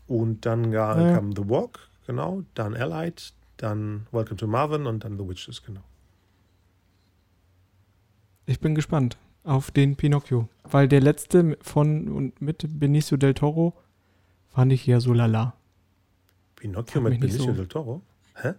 Und 0.07 0.47
dann 0.47 0.71
ja. 0.71 0.95
kam 1.13 1.35
The 1.35 1.47
Walk, 1.47 1.79
genau. 2.07 2.41
Dann 2.55 2.75
Allied, 2.75 3.33
dann 3.61 4.07
Welcome 4.11 4.37
to 4.37 4.47
Marvin 4.47 4.85
und 4.85 5.03
dann 5.03 5.17
The 5.17 5.27
Witches, 5.27 5.63
genau. 5.63 5.83
Ich 8.45 8.59
bin 8.59 8.73
gespannt 8.73 9.17
auf 9.43 9.71
den 9.71 9.95
Pinocchio. 9.95 10.49
Weil 10.63 10.87
der 10.87 11.01
letzte 11.01 11.57
von 11.61 12.09
und 12.09 12.41
mit 12.41 12.65
Benicio 12.79 13.17
del 13.17 13.33
Toro 13.33 13.73
fand 14.49 14.71
ich 14.71 14.85
ja 14.85 14.99
so 14.99 15.13
lala. 15.13 15.53
Pinocchio 16.55 17.01
mit 17.01 17.19
Benicio 17.19 17.45
so. 17.45 17.51
del 17.51 17.67
Toro? 17.67 18.01
Hä? 18.35 18.53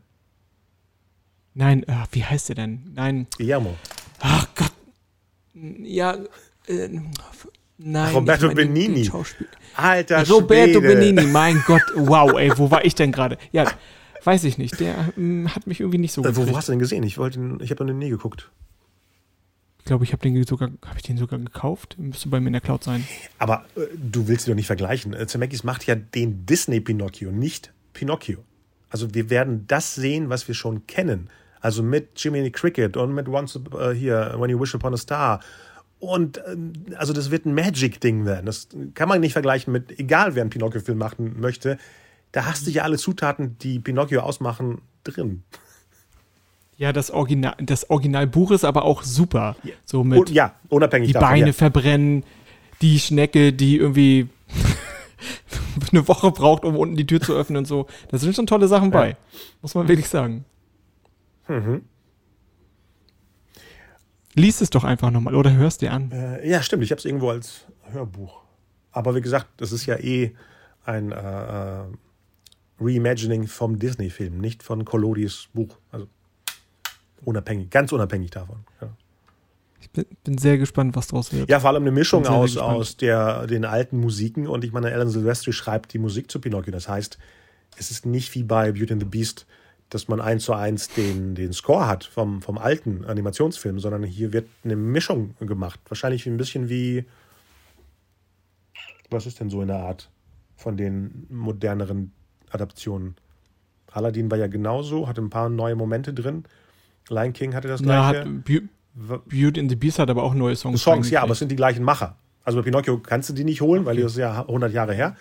Nein, 1.55 1.84
ach, 1.88 2.07
wie 2.12 2.24
heißt 2.24 2.51
der 2.51 2.57
denn? 2.57 2.92
Nein. 2.94 3.26
Guillermo. 3.36 3.74
Ach 4.20 4.46
Gott, 4.55 4.72
ja, 5.55 6.16
äh, 6.66 6.88
nein. 7.78 8.14
Roberto 8.14 8.46
meine, 8.46 8.55
Benini. 8.57 9.11
Alter 9.74 10.28
Roberto 10.28 10.80
Schwede. 10.80 10.80
Benini, 10.80 11.26
mein 11.26 11.62
Gott, 11.66 11.82
wow, 11.94 12.32
ey, 12.38 12.53
wo 12.57 12.70
war 12.70 12.84
ich 12.84 12.94
denn 12.94 13.12
gerade? 13.12 13.36
Ja, 13.53 13.64
weiß 14.25 14.45
ich 14.45 14.59
nicht. 14.59 14.81
Der 14.81 15.12
ähm, 15.16 15.55
hat 15.55 15.66
mich 15.66 15.81
irgendwie 15.81 15.99
nicht 15.99 16.12
so 16.12 16.25
äh, 16.25 16.37
Wo 16.37 16.57
hast 16.57 16.68
du 16.68 16.73
den 16.73 16.79
gesehen? 16.79 17.03
Ich 17.03 17.18
wollte 17.18 17.59
ich 17.61 17.71
habe 17.71 17.85
noch 17.85 17.95
nie 17.95 18.11
geguckt. 18.11 18.51
Ich 19.79 19.87
glaube, 19.87 20.05
ich 20.05 20.12
habe 20.12 20.23
den 20.23 20.45
sogar, 20.45 20.71
habe 20.85 20.99
ich 20.99 21.03
den 21.03 21.16
sogar 21.16 21.39
gekauft? 21.39 21.97
Müsste 21.99 22.29
bei 22.29 22.39
mir 22.39 22.49
in 22.49 22.53
der 22.53 22.61
Cloud 22.61 22.85
sein. 22.85 23.07
Aber 23.39 23.64
äh, 23.77 23.87
du 23.97 24.29
willst 24.29 24.45
sie 24.45 24.51
doch 24.51 24.57
nicht 24.57 24.66
vergleichen. 24.66 25.14
Äh, 25.14 25.27
Zemeckis 25.27 25.64
macht 25.64 25.87
ja 25.87 25.95
den 25.95 26.47
Disney 26.47 26.81
Pinocchio, 26.81 27.33
nicht 27.33 27.73
Pinocchio. 27.93 28.45
Also 28.91 29.14
wir 29.14 29.31
werden 29.31 29.66
das 29.66 29.95
sehen, 29.95 30.29
was 30.29 30.47
wir 30.49 30.55
schon 30.55 30.87
kennen. 30.87 31.31
Also 31.61 31.83
mit 31.83 32.21
Jiminy 32.23 32.51
Cricket 32.51 32.97
und 32.97 33.14
mit 33.14 33.29
Once 33.29 33.57
uh, 33.57 33.91
hier, 33.91 34.35
When 34.39 34.51
You 34.51 34.61
Wish 34.61 34.75
Upon 34.75 34.95
a 34.95 34.97
Star 34.97 35.41
Und 35.99 36.39
äh, 36.39 36.57
also 36.97 37.12
das 37.12 37.31
wird 37.31 37.47
ein 37.47 37.55
Magic-Ding 37.55 38.25
werden. 38.25 38.47
Das 38.47 38.68
kann 38.95 39.09
man 39.09 39.21
nicht 39.21 39.33
vergleichen 39.33 39.73
mit, 39.73 39.99
egal 39.99 40.35
wer 40.35 40.43
einen 40.43 40.51
Pinocchio-Film 40.51 40.99
machen 40.99 41.41
möchte, 41.41 41.79
da 42.33 42.47
hast 42.47 42.66
du 42.66 42.70
ja 42.70 42.83
alle 42.83 42.99
Zutaten, 42.99 43.59
die 43.59 43.78
Pinocchio 43.78 44.20
ausmachen, 44.20 44.83
drin. 45.05 45.43
Ja, 46.76 46.93
das 46.93 47.11
Original, 47.11 47.55
das 47.61 47.91
Originalbuch 47.91 48.53
ist 48.53 48.64
aber 48.64 48.85
auch 48.85 49.03
super. 49.03 49.57
So 49.85 50.03
mit 50.03 50.31
ja, 50.31 50.55
unabhängig 50.68 51.09
die 51.09 51.12
davon. 51.12 51.28
Beine 51.28 51.47
ja. 51.49 51.53
verbrennen, 51.53 52.24
die 52.81 52.99
Schnecke, 52.99 53.53
die 53.53 53.76
irgendwie 53.76 54.28
eine 55.93 56.09
Woche 56.09 56.31
braucht, 56.31 56.64
um 56.64 56.76
unten 56.76 56.97
die 56.97 57.07
Tür 57.07 57.20
zu 57.20 57.35
öffnen 57.35 57.59
und 57.59 57.64
so. 57.66 57.87
Da 58.09 58.18
sind 58.18 58.35
schon 58.35 58.47
tolle 58.47 58.66
Sachen 58.66 58.91
bei. 58.91 59.16
Muss 59.61 59.74
man 59.74 59.89
wirklich 59.89 60.09
sagen. 60.09 60.45
Mhm. 61.49 61.83
Lies 64.35 64.61
es 64.61 64.70
doch 64.70 64.85
einfach 64.85 65.11
nochmal 65.11 65.35
oder 65.35 65.53
hörst 65.53 65.83
dir 65.83 65.93
an. 65.93 66.11
Äh, 66.12 66.49
ja, 66.49 66.62
stimmt. 66.62 66.85
Ich 66.85 66.93
habe 66.93 66.99
es 67.01 67.05
irgendwo 67.05 67.31
als 67.31 67.66
Hörbuch. 67.91 68.41
Aber 68.93 69.14
wie 69.14 69.20
gesagt, 69.20 69.49
das 69.59 69.72
ist 69.72 69.87
ja 69.87 69.97
eh 69.97 70.35
ein 70.85 71.12
äh, 71.12 71.81
äh, 71.81 71.85
Reimagining 72.81 73.47
vom 73.47 73.78
Disney-Film, 73.78 74.39
nicht 74.39 74.62
von 74.62 74.85
Collodis 74.85 75.49
Buch. 75.53 75.76
Also 75.93 76.07
unabhängig, 77.24 77.70
ganz 77.70 77.93
unabhängig 77.93 78.31
davon. 78.31 78.64
Ja, 78.81 78.89
Ich 79.81 79.91
bin, 79.91 80.07
bin 80.24 80.39
sehr 80.39 80.57
gespannt, 80.59 80.97
was 80.97 81.09
draus 81.09 81.33
wird. 81.33 81.49
ja 81.51 81.61
vor 81.61 81.70
allem 81.70 81.83
eine 81.83 81.93
Mischung 81.93 82.26
aus, 82.26 82.57
aus 82.57 82.97
der, 82.97 83.47
den 83.47 83.64
alten 83.64 83.99
Musiken 83.99 84.47
und 84.47 84.64
ich 84.64 84.72
meine, 84.72 84.93
Alan 84.93 85.09
Silvestri 85.09 85.53
schreibt 85.53 85.93
die 85.93 85.99
Musik 85.99 86.31
zu 86.31 86.41
Pinocchio. 86.41 86.72
Das 86.72 86.89
heißt, 86.89 87.18
es 87.76 87.91
ist 87.91 88.07
nicht 88.07 88.35
wie 88.35 88.43
bei 88.43 88.72
Beauty 88.72 88.95
and 88.95 89.03
the 89.03 89.09
Beast, 89.09 89.47
dass 89.91 90.09
man 90.09 90.20
eins 90.20 90.45
zu 90.45 90.55
eins 90.55 90.89
den, 90.89 91.35
den 91.35 91.53
Score 91.53 91.87
hat 91.87 92.05
vom, 92.05 92.43
vom 92.43 92.59
alten 92.59 93.05
Animationsfilm, 93.05 93.81
sondern 93.81 94.05
hier 94.05 94.33
wird 94.33 94.49
eine 94.64 94.76
Mischung 94.76 95.35
gemacht. 95.41 95.81
Wahrscheinlich 95.89 96.26
ein 96.26 96.37
bisschen 96.37 96.68
wie, 96.68 97.05
was 99.11 99.26
ist 99.26 99.41
denn 99.41 99.51
so 99.51 99.61
in 99.62 99.68
der 99.68 99.78
Art 99.81 100.09
von 100.57 100.76
den 100.76 101.26
moderneren 101.28 102.12
Adaptionen? 102.51 103.16
Aladdin 103.92 104.30
war 104.30 104.38
ja 104.38 104.46
genauso, 104.46 105.09
hatte 105.09 105.20
ein 105.20 105.30
paar 105.30 105.48
neue 105.48 105.74
Momente 105.74 106.12
drin. 106.14 106.44
Lion 107.09 107.32
King 107.32 107.55
hatte 107.55 107.66
das 107.68 107.80
Na, 107.80 108.11
gleiche. 108.12 108.28
hat, 108.28 108.44
Beau- 108.44 109.18
Beauty 109.26 109.61
and 109.61 109.70
the 109.70 109.76
Beast 109.76 109.98
hat 109.98 110.11
aber 110.11 110.22
auch 110.22 110.34
neue 110.34 110.55
Songs. 110.57 110.82
Songs, 110.82 111.11
ja, 111.11 111.22
aber 111.22 111.32
es 111.32 111.38
sind 111.38 111.51
die 111.51 111.57
gleichen 111.57 111.82
Macher. 111.84 112.16
Also 112.44 112.59
bei 112.59 112.64
Pinocchio 112.64 112.98
kannst 112.98 113.28
du 113.28 113.32
die 113.32 113.44
nicht 113.44 113.61
holen, 113.61 113.84
weil 113.84 113.96
das 113.96 114.12
ist 114.12 114.18
ja 114.18 114.40
100 114.42 114.72
Jahre 114.72 114.94
her. 114.94 115.16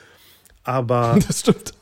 Aber 0.63 1.17
Das 1.27 1.39
stimmt. 1.41 1.73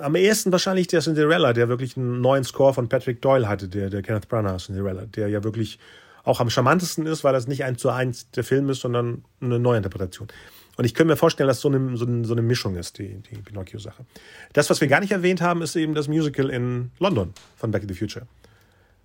am 0.00 0.14
ehesten 0.14 0.52
wahrscheinlich 0.52 0.86
der 0.86 1.00
Cinderella, 1.00 1.52
der 1.52 1.68
wirklich 1.68 1.96
einen 1.96 2.20
neuen 2.20 2.44
Score 2.44 2.74
von 2.74 2.88
Patrick 2.88 3.20
Doyle 3.22 3.48
hatte, 3.48 3.68
der, 3.68 3.90
der 3.90 4.02
Kenneth 4.02 4.28
Branagh 4.28 4.58
Cinderella, 4.58 5.06
der 5.06 5.28
ja 5.28 5.44
wirklich 5.44 5.78
auch 6.24 6.40
am 6.40 6.50
charmantesten 6.50 7.06
ist, 7.06 7.24
weil 7.24 7.32
das 7.32 7.46
nicht 7.48 7.64
eins 7.64 7.80
zu 7.80 7.88
eins 7.90 8.30
der 8.32 8.44
Film 8.44 8.68
ist, 8.68 8.80
sondern 8.80 9.24
eine 9.40 9.58
Neuinterpretation. 9.58 10.28
Und 10.78 10.84
ich 10.84 10.94
könnte 10.94 11.12
mir 11.12 11.16
vorstellen, 11.16 11.48
dass 11.48 11.60
so 11.60 11.68
eine, 11.68 11.96
so 11.96 12.06
eine, 12.06 12.24
so 12.24 12.32
eine 12.34 12.42
Mischung 12.42 12.76
ist, 12.76 12.98
die, 12.98 13.16
die 13.16 13.36
Pinocchio-Sache. 13.36 14.06
Das, 14.52 14.70
was 14.70 14.80
wir 14.80 14.86
gar 14.86 15.00
nicht 15.00 15.10
erwähnt 15.10 15.40
haben, 15.40 15.60
ist 15.60 15.74
eben 15.74 15.92
das 15.92 16.06
Musical 16.06 16.50
in 16.50 16.92
London 17.00 17.34
von 17.56 17.72
Back 17.72 17.82
to 17.82 17.88
the 17.88 17.98
Future. 17.98 18.28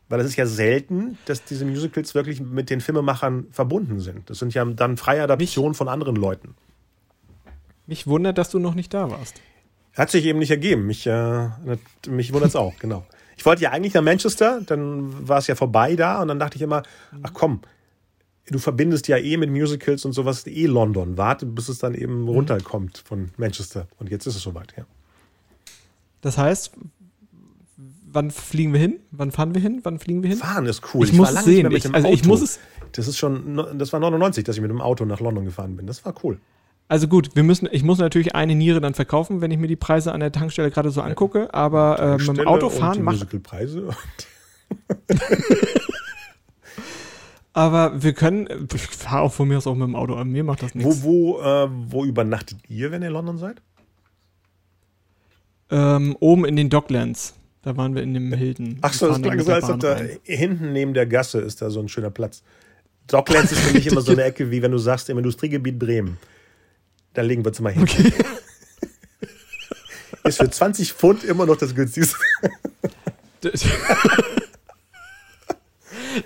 Weil 0.07 0.19
es 0.19 0.27
ist 0.27 0.35
ja 0.35 0.45
selten, 0.45 1.17
dass 1.25 1.43
diese 1.45 1.65
Musicals 1.65 2.13
wirklich 2.13 2.41
mit 2.41 2.69
den 2.69 2.79
Filmemachern 2.79 3.47
verbunden 3.49 3.99
sind. 3.99 4.29
Das 4.29 4.37
sind 4.37 4.53
ja 4.53 4.63
dann 4.63 4.97
freie 4.97 5.23
Adaptionen 5.23 5.73
von 5.73 5.87
anderen 5.87 6.15
Leuten. 6.15 6.53
Mich 7.87 8.05
wundert, 8.05 8.37
dass 8.37 8.51
du 8.51 8.59
noch 8.59 8.75
nicht 8.75 8.93
da 8.93 9.09
warst. 9.09 9.41
Hat 9.97 10.11
sich 10.11 10.25
eben 10.25 10.37
nicht 10.37 10.51
ergeben. 10.51 10.85
Mich, 10.85 11.07
äh, 11.07 11.49
mich 12.07 12.33
wundert 12.33 12.49
es 12.49 12.55
auch, 12.55 12.77
genau. 12.79 13.03
Ich 13.35 13.47
wollte 13.47 13.63
ja 13.63 13.71
eigentlich 13.71 13.95
nach 13.95 14.03
Manchester, 14.03 14.61
dann 14.63 15.27
war 15.27 15.39
es 15.39 15.47
ja 15.47 15.55
vorbei 15.55 15.95
da 15.95 16.21
und 16.21 16.27
dann 16.27 16.37
dachte 16.37 16.55
ich 16.57 16.61
immer, 16.61 16.83
ach 17.23 17.31
komm, 17.33 17.61
du 18.49 18.59
verbindest 18.59 19.07
ja 19.07 19.17
eh 19.17 19.37
mit 19.37 19.49
Musicals 19.49 20.05
und 20.05 20.13
sowas 20.13 20.45
eh 20.47 20.65
London. 20.65 21.17
Warte, 21.17 21.45
bis 21.45 21.69
es 21.69 21.77
dann 21.79 21.93
eben 21.95 22.27
runterkommt 22.27 22.97
von 23.05 23.29
Manchester. 23.37 23.87
Und 23.99 24.09
jetzt 24.09 24.25
ist 24.27 24.35
es 24.35 24.41
soweit, 24.41 24.73
ja. 24.77 24.85
Das 26.21 26.37
heißt, 26.37 26.71
wann 28.11 28.31
fliegen 28.31 28.73
wir 28.73 28.79
hin? 28.79 28.99
Wann 29.11 29.31
fahren 29.31 29.53
wir 29.53 29.61
hin? 29.61 29.79
Wann 29.83 29.99
fliegen 29.99 30.23
wir 30.23 30.29
hin? 30.29 30.37
Fahren 30.39 30.65
ist 30.65 30.81
cool. 30.93 31.05
Ich 31.05 31.13
muss 31.13 31.33
war 31.33 31.39
es 31.39 31.45
sehen. 31.45 31.71
Ich- 31.71 31.93
also 31.93 32.07
ich 32.09 32.19
Auto. 32.21 32.27
muss 32.29 32.41
es- 32.41 32.59
Das 32.93 33.07
ist 33.07 33.17
schon, 33.17 33.55
das 33.77 33.91
war 33.91 33.99
99, 33.99 34.43
dass 34.43 34.55
ich 34.55 34.61
mit 34.61 34.69
dem 34.69 34.79
Auto 34.81 35.03
nach 35.05 35.19
London 35.19 35.45
gefahren 35.45 35.75
bin. 35.75 35.87
Das 35.87 36.05
war 36.05 36.13
cool. 36.23 36.37
Also 36.89 37.07
gut, 37.07 37.35
wir 37.35 37.43
müssen, 37.43 37.67
ich 37.71 37.81
muss 37.83 37.97
natürlich 37.97 38.35
eine 38.35 38.53
Niere 38.55 38.79
dann 38.81 38.93
verkaufen, 38.93 39.41
wenn 39.41 39.49
ich 39.51 39.57
mir 39.57 39.67
die 39.67 39.75
Preise 39.77 40.11
an 40.11 40.19
der 40.19 40.31
Tankstelle 40.31 40.69
gerade 40.69 40.91
so 40.91 41.01
angucke, 41.01 41.51
aber 41.53 41.97
äh, 41.99 42.11
mit 42.11 42.19
dem 42.19 42.33
Stelle 42.35 42.47
Auto 42.47 42.67
und 42.67 42.73
die 42.75 42.79
fahren 42.79 43.01
macht. 43.03 43.15
Musicalpreise. 43.15 43.87
Aber 47.53 48.01
wir 48.01 48.13
können, 48.13 48.67
ich 48.73 48.81
fahre 48.81 49.21
auch 49.21 49.33
von 49.33 49.47
mir 49.47 49.57
aus 49.57 49.67
auch 49.67 49.75
mit 49.75 49.87
dem 49.87 49.95
Auto, 49.95 50.21
mir 50.25 50.43
macht 50.43 50.63
das 50.63 50.73
nichts. 50.73 51.03
Wo, 51.03 51.37
wo, 51.37 51.41
äh, 51.41 51.69
wo 51.69 52.03
übernachtet 52.03 52.57
ihr, 52.67 52.91
wenn 52.91 53.03
ihr 53.03 53.09
in 53.09 53.13
London 53.13 53.37
seid? 53.37 53.61
Ähm, 55.69 56.17
oben 56.19 56.45
in 56.45 56.55
den 56.55 56.69
Docklands. 56.69 57.35
Da 57.61 57.77
waren 57.77 57.95
wir 57.95 58.03
in 58.03 58.13
dem 58.13 58.33
Hilton. 58.33 58.79
Ach 58.81 58.91
so, 58.91 59.07
das 59.07 59.21
klang 59.21 59.39
so, 59.39 59.53
als 59.53 59.69
ob 59.69 59.79
da 59.79 59.93
rein. 59.93 60.19
hinten 60.23 60.73
neben 60.73 60.93
der 60.93 61.05
Gasse 61.05 61.39
ist 61.39 61.61
da 61.61 61.69
so 61.69 61.79
ein 61.79 61.87
schöner 61.87 62.09
Platz. 62.09 62.43
Docklands 63.07 63.51
ist 63.51 63.61
für 63.61 63.73
mich 63.73 63.87
immer 63.91 64.01
so 64.01 64.11
eine 64.11 64.23
Ecke, 64.23 64.51
wie 64.51 64.61
wenn 64.61 64.71
du 64.71 64.77
sagst, 64.77 65.09
im 65.09 65.17
Industriegebiet 65.17 65.79
Bremen. 65.79 66.17
Da 67.13 67.21
legen 67.21 67.45
wir 67.45 67.49
uns 67.49 67.59
mal 67.61 67.71
hin. 67.71 67.87
Ist 70.23 70.37
für 70.37 70.49
20 70.49 70.93
Pfund 70.93 71.23
immer 71.25 71.45
noch 71.45 71.57
das 71.57 71.75
günstigste. 71.75 72.17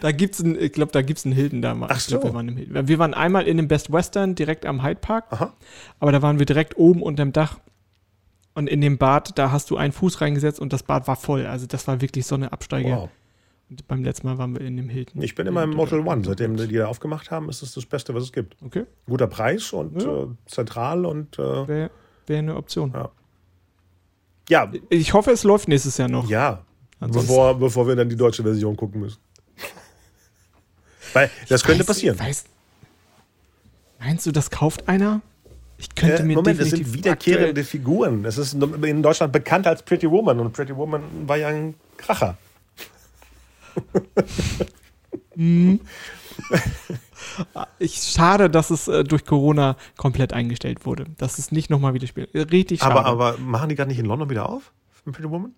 da 0.01 0.11
gibt's 0.11 0.39
ein, 0.39 0.59
ich 0.59 0.71
glaube, 0.73 0.91
da 0.91 1.01
gibt's 1.01 1.25
einen 1.25 1.33
Hilton 1.35 1.61
da 1.61 1.73
mal. 1.75 1.87
Ach 1.91 1.97
Ich 1.99 2.07
glaub, 2.07 2.21
so. 2.21 2.27
wir, 2.29 2.33
waren 2.33 2.47
im 2.49 2.57
Hilton. 2.57 2.87
wir 2.87 2.99
waren 2.99 3.13
einmal 3.13 3.47
in 3.47 3.57
dem 3.57 3.67
Best 3.67 3.91
Western 3.91 4.35
direkt 4.35 4.65
am 4.65 4.83
Hyde 4.83 4.99
Park, 4.99 5.25
Aha. 5.31 5.53
aber 5.99 6.11
da 6.11 6.21
waren 6.21 6.39
wir 6.39 6.45
direkt 6.45 6.77
oben 6.77 7.01
unterm 7.01 7.31
Dach. 7.33 7.59
Und 8.53 8.67
in 8.67 8.81
dem 8.81 8.97
Bad, 8.97 9.37
da 9.37 9.51
hast 9.51 9.69
du 9.69 9.77
einen 9.77 9.93
Fuß 9.93 10.19
reingesetzt 10.21 10.59
und 10.59 10.73
das 10.73 10.81
Bad 10.83 11.07
war 11.07 11.15
voll. 11.15 11.45
Also 11.45 11.67
das 11.67 11.87
war 11.87 12.01
wirklich 12.01 12.25
so 12.25 12.33
eine 12.35 12.51
Absteige. 12.51 12.89
Wow. 12.89 13.09
Und 13.69 13.87
beim 13.87 14.03
letzten 14.03 14.25
Mal 14.27 14.37
waren 14.39 14.53
wir 14.57 14.61
in 14.65 14.77
dem 14.77 14.89
Hilton. 14.89 15.21
Ich 15.21 15.35
bin 15.35 15.45
immer 15.45 15.61
im 15.61 15.71
Motel 15.71 15.99
One. 15.99 16.23
Seitdem 16.25 16.55
die 16.57 16.67
da 16.73 16.87
aufgemacht 16.87 17.29
haben, 17.29 17.49
ist 17.49 17.61
es 17.61 17.73
das 17.73 17.85
Beste, 17.85 18.15
was 18.15 18.23
es 18.23 18.31
gibt. 18.31 18.55
Okay, 18.65 18.85
Guter 19.07 19.27
Preis 19.27 19.71
und 19.73 20.01
Ja. 20.01 20.23
äh, 20.23 20.27
zentral 20.47 21.05
und 21.05 21.37
äh, 21.37 21.67
wäre 21.67 21.91
wär 22.25 22.39
eine 22.39 22.55
Option. 22.55 22.93
Ja. 22.95 23.09
ja, 24.49 24.71
Ich 24.89 25.13
hoffe, 25.13 25.31
es 25.31 25.43
läuft 25.43 25.67
nächstes 25.67 25.97
Jahr 25.97 26.09
noch. 26.09 26.29
ja. 26.29 26.63
Ansonsten- 26.99 27.27
Bevor, 27.29 27.59
bevor 27.59 27.87
wir 27.87 27.95
dann 27.95 28.09
die 28.09 28.15
deutsche 28.15 28.41
Version 28.41 28.75
gucken 28.75 29.01
müssen. 29.01 29.19
Weil 31.17 31.31
das 31.49 31.63
könnte 31.63 31.83
Weiß- 31.83 31.87
passieren. 31.87 32.19
Weiß, 32.19 32.45
meinst 33.99 34.25
du, 34.25 34.31
das 34.31 34.49
kauft 34.49 34.87
einer? 34.87 35.21
Ich 35.79 35.93
könnte 35.93 36.23
Äh, 36.23 36.25
mir 36.25 36.35
Moment, 36.35 36.59
es 36.59 36.71
sind 36.71 36.93
wiederkehrende 36.93 37.63
Figuren. 37.63 38.25
Es 38.25 38.37
ist 38.37 38.53
in 38.53 39.03
Deutschland 39.03 39.31
bekannt 39.33 39.67
als 39.67 39.83
Pretty 39.83 40.09
Woman 40.09 40.39
und 40.39 40.51
Pretty 40.53 40.75
Woman 40.75 41.03
war 41.27 41.37
ja 41.37 41.49
ein 41.49 41.75
Kracher. 41.97 42.37
Ich 47.79 47.95
schade, 47.97 48.49
dass 48.49 48.69
es 48.71 48.87
äh, 48.87 49.03
durch 49.03 49.25
Corona 49.25 49.75
komplett 49.97 50.33
eingestellt 50.33 50.85
wurde. 50.85 51.05
Dass 51.17 51.37
es 51.37 51.51
nicht 51.51 51.69
nochmal 51.69 51.93
wieder 51.93 52.07
spielt. 52.07 52.33
Richtig 52.33 52.79
schade. 52.79 52.95
Aber, 52.95 53.05
aber 53.05 53.37
machen 53.37 53.69
die 53.69 53.75
gerade 53.75 53.89
nicht 53.89 53.99
in 53.99 54.05
London 54.05 54.29
wieder 54.29 54.49
auf? 54.49 54.71
Pretty 55.05 55.29
Woman? 55.29 55.53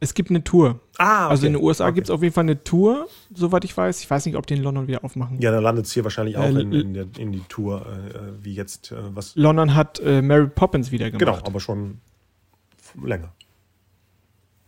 Es 0.00 0.14
gibt 0.14 0.30
eine 0.30 0.44
Tour. 0.44 0.80
Ah, 0.96 1.28
Also 1.28 1.46
in 1.46 1.54
den 1.54 1.62
USA 1.62 1.84
okay. 1.86 1.94
gibt 1.94 2.06
es 2.06 2.10
auf 2.10 2.22
jeden 2.22 2.32
Fall 2.34 2.44
eine 2.44 2.62
Tour, 2.62 3.08
soweit 3.34 3.64
ich 3.64 3.76
weiß. 3.76 4.00
Ich 4.00 4.08
weiß 4.10 4.26
nicht, 4.26 4.36
ob 4.36 4.46
die 4.46 4.54
in 4.54 4.62
London 4.62 4.86
wieder 4.86 5.02
aufmachen. 5.04 5.40
Ja, 5.40 5.50
dann 5.50 5.62
landet 5.62 5.86
es 5.86 5.92
hier 5.92 6.04
wahrscheinlich 6.04 6.36
auch 6.36 6.44
Äh, 6.44 6.60
in, 6.60 6.72
in, 6.72 6.94
der, 6.94 7.06
in 7.18 7.32
die 7.32 7.42
Tour, 7.48 7.84
äh, 7.86 8.44
wie 8.44 8.54
jetzt, 8.54 8.92
äh, 8.92 8.96
was. 9.14 9.34
London 9.36 9.74
hat 9.74 10.00
äh, 10.00 10.22
Mary 10.22 10.46
Poppins 10.48 10.90
wieder 10.92 11.10
Genau, 11.10 11.18
gemacht. 11.32 11.46
aber 11.46 11.58
schon 11.60 12.00
länger. 13.04 13.32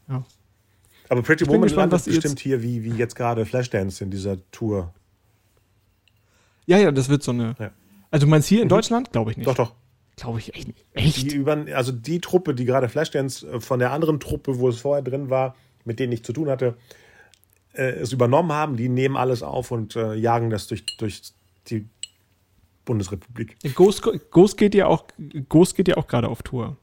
Ja. 0.08 0.24
Aber 1.08 1.22
Pretty 1.22 1.46
Woman 1.46 1.62
gespannt, 1.62 1.92
landet 1.92 2.06
ihr 2.06 2.12
jetzt- 2.14 2.22
bestimmt 2.22 2.40
hier, 2.40 2.62
wie, 2.62 2.82
wie 2.84 2.90
jetzt 2.96 3.14
gerade 3.16 3.46
Flashdance 3.46 4.02
in 4.04 4.10
dieser 4.10 4.36
Tour. 4.50 4.92
Ja, 6.66 6.78
ja, 6.78 6.90
das 6.92 7.08
wird 7.08 7.22
so 7.22 7.32
eine. 7.32 7.54
Ja. 7.58 7.70
Also 8.12 8.26
du 8.26 8.30
meinst 8.30 8.48
hier 8.48 8.62
in 8.62 8.68
Deutschland? 8.68 9.10
Glaube 9.12 9.30
ich 9.32 9.36
nicht. 9.36 9.46
Doch, 9.48 9.54
doch. 9.54 9.72
Glaube 10.20 10.38
ich 10.38 10.54
echt. 10.54 10.68
Echt? 10.92 11.32
Die 11.32 11.34
über, 11.34 11.64
also 11.74 11.92
die 11.92 12.20
Truppe, 12.20 12.54
die 12.54 12.66
gerade 12.66 12.90
Flashdance 12.90 13.46
äh, 13.46 13.60
von 13.60 13.78
der 13.78 13.90
anderen 13.90 14.20
Truppe, 14.20 14.58
wo 14.58 14.68
es 14.68 14.78
vorher 14.78 15.02
drin 15.02 15.30
war, 15.30 15.56
mit 15.86 15.98
denen 15.98 16.12
ich 16.12 16.22
zu 16.22 16.34
tun 16.34 16.50
hatte, 16.50 16.76
äh, 17.72 17.92
es 17.92 18.12
übernommen 18.12 18.52
haben, 18.52 18.76
die 18.76 18.90
nehmen 18.90 19.16
alles 19.16 19.42
auf 19.42 19.70
und 19.70 19.96
äh, 19.96 20.12
jagen 20.14 20.50
das 20.50 20.66
durch, 20.66 20.84
durch 20.98 21.22
die 21.68 21.86
Bundesrepublik. 22.84 23.56
Ghost, 23.74 24.02
Ghost 24.30 24.58
geht 24.58 24.74
ja 24.74 24.88
auch, 24.88 25.04
Ghost 25.48 25.74
geht 25.74 25.88
ja 25.88 25.96
auch 25.96 26.06
gerade 26.06 26.28
auf 26.28 26.42
Tour. 26.42 26.76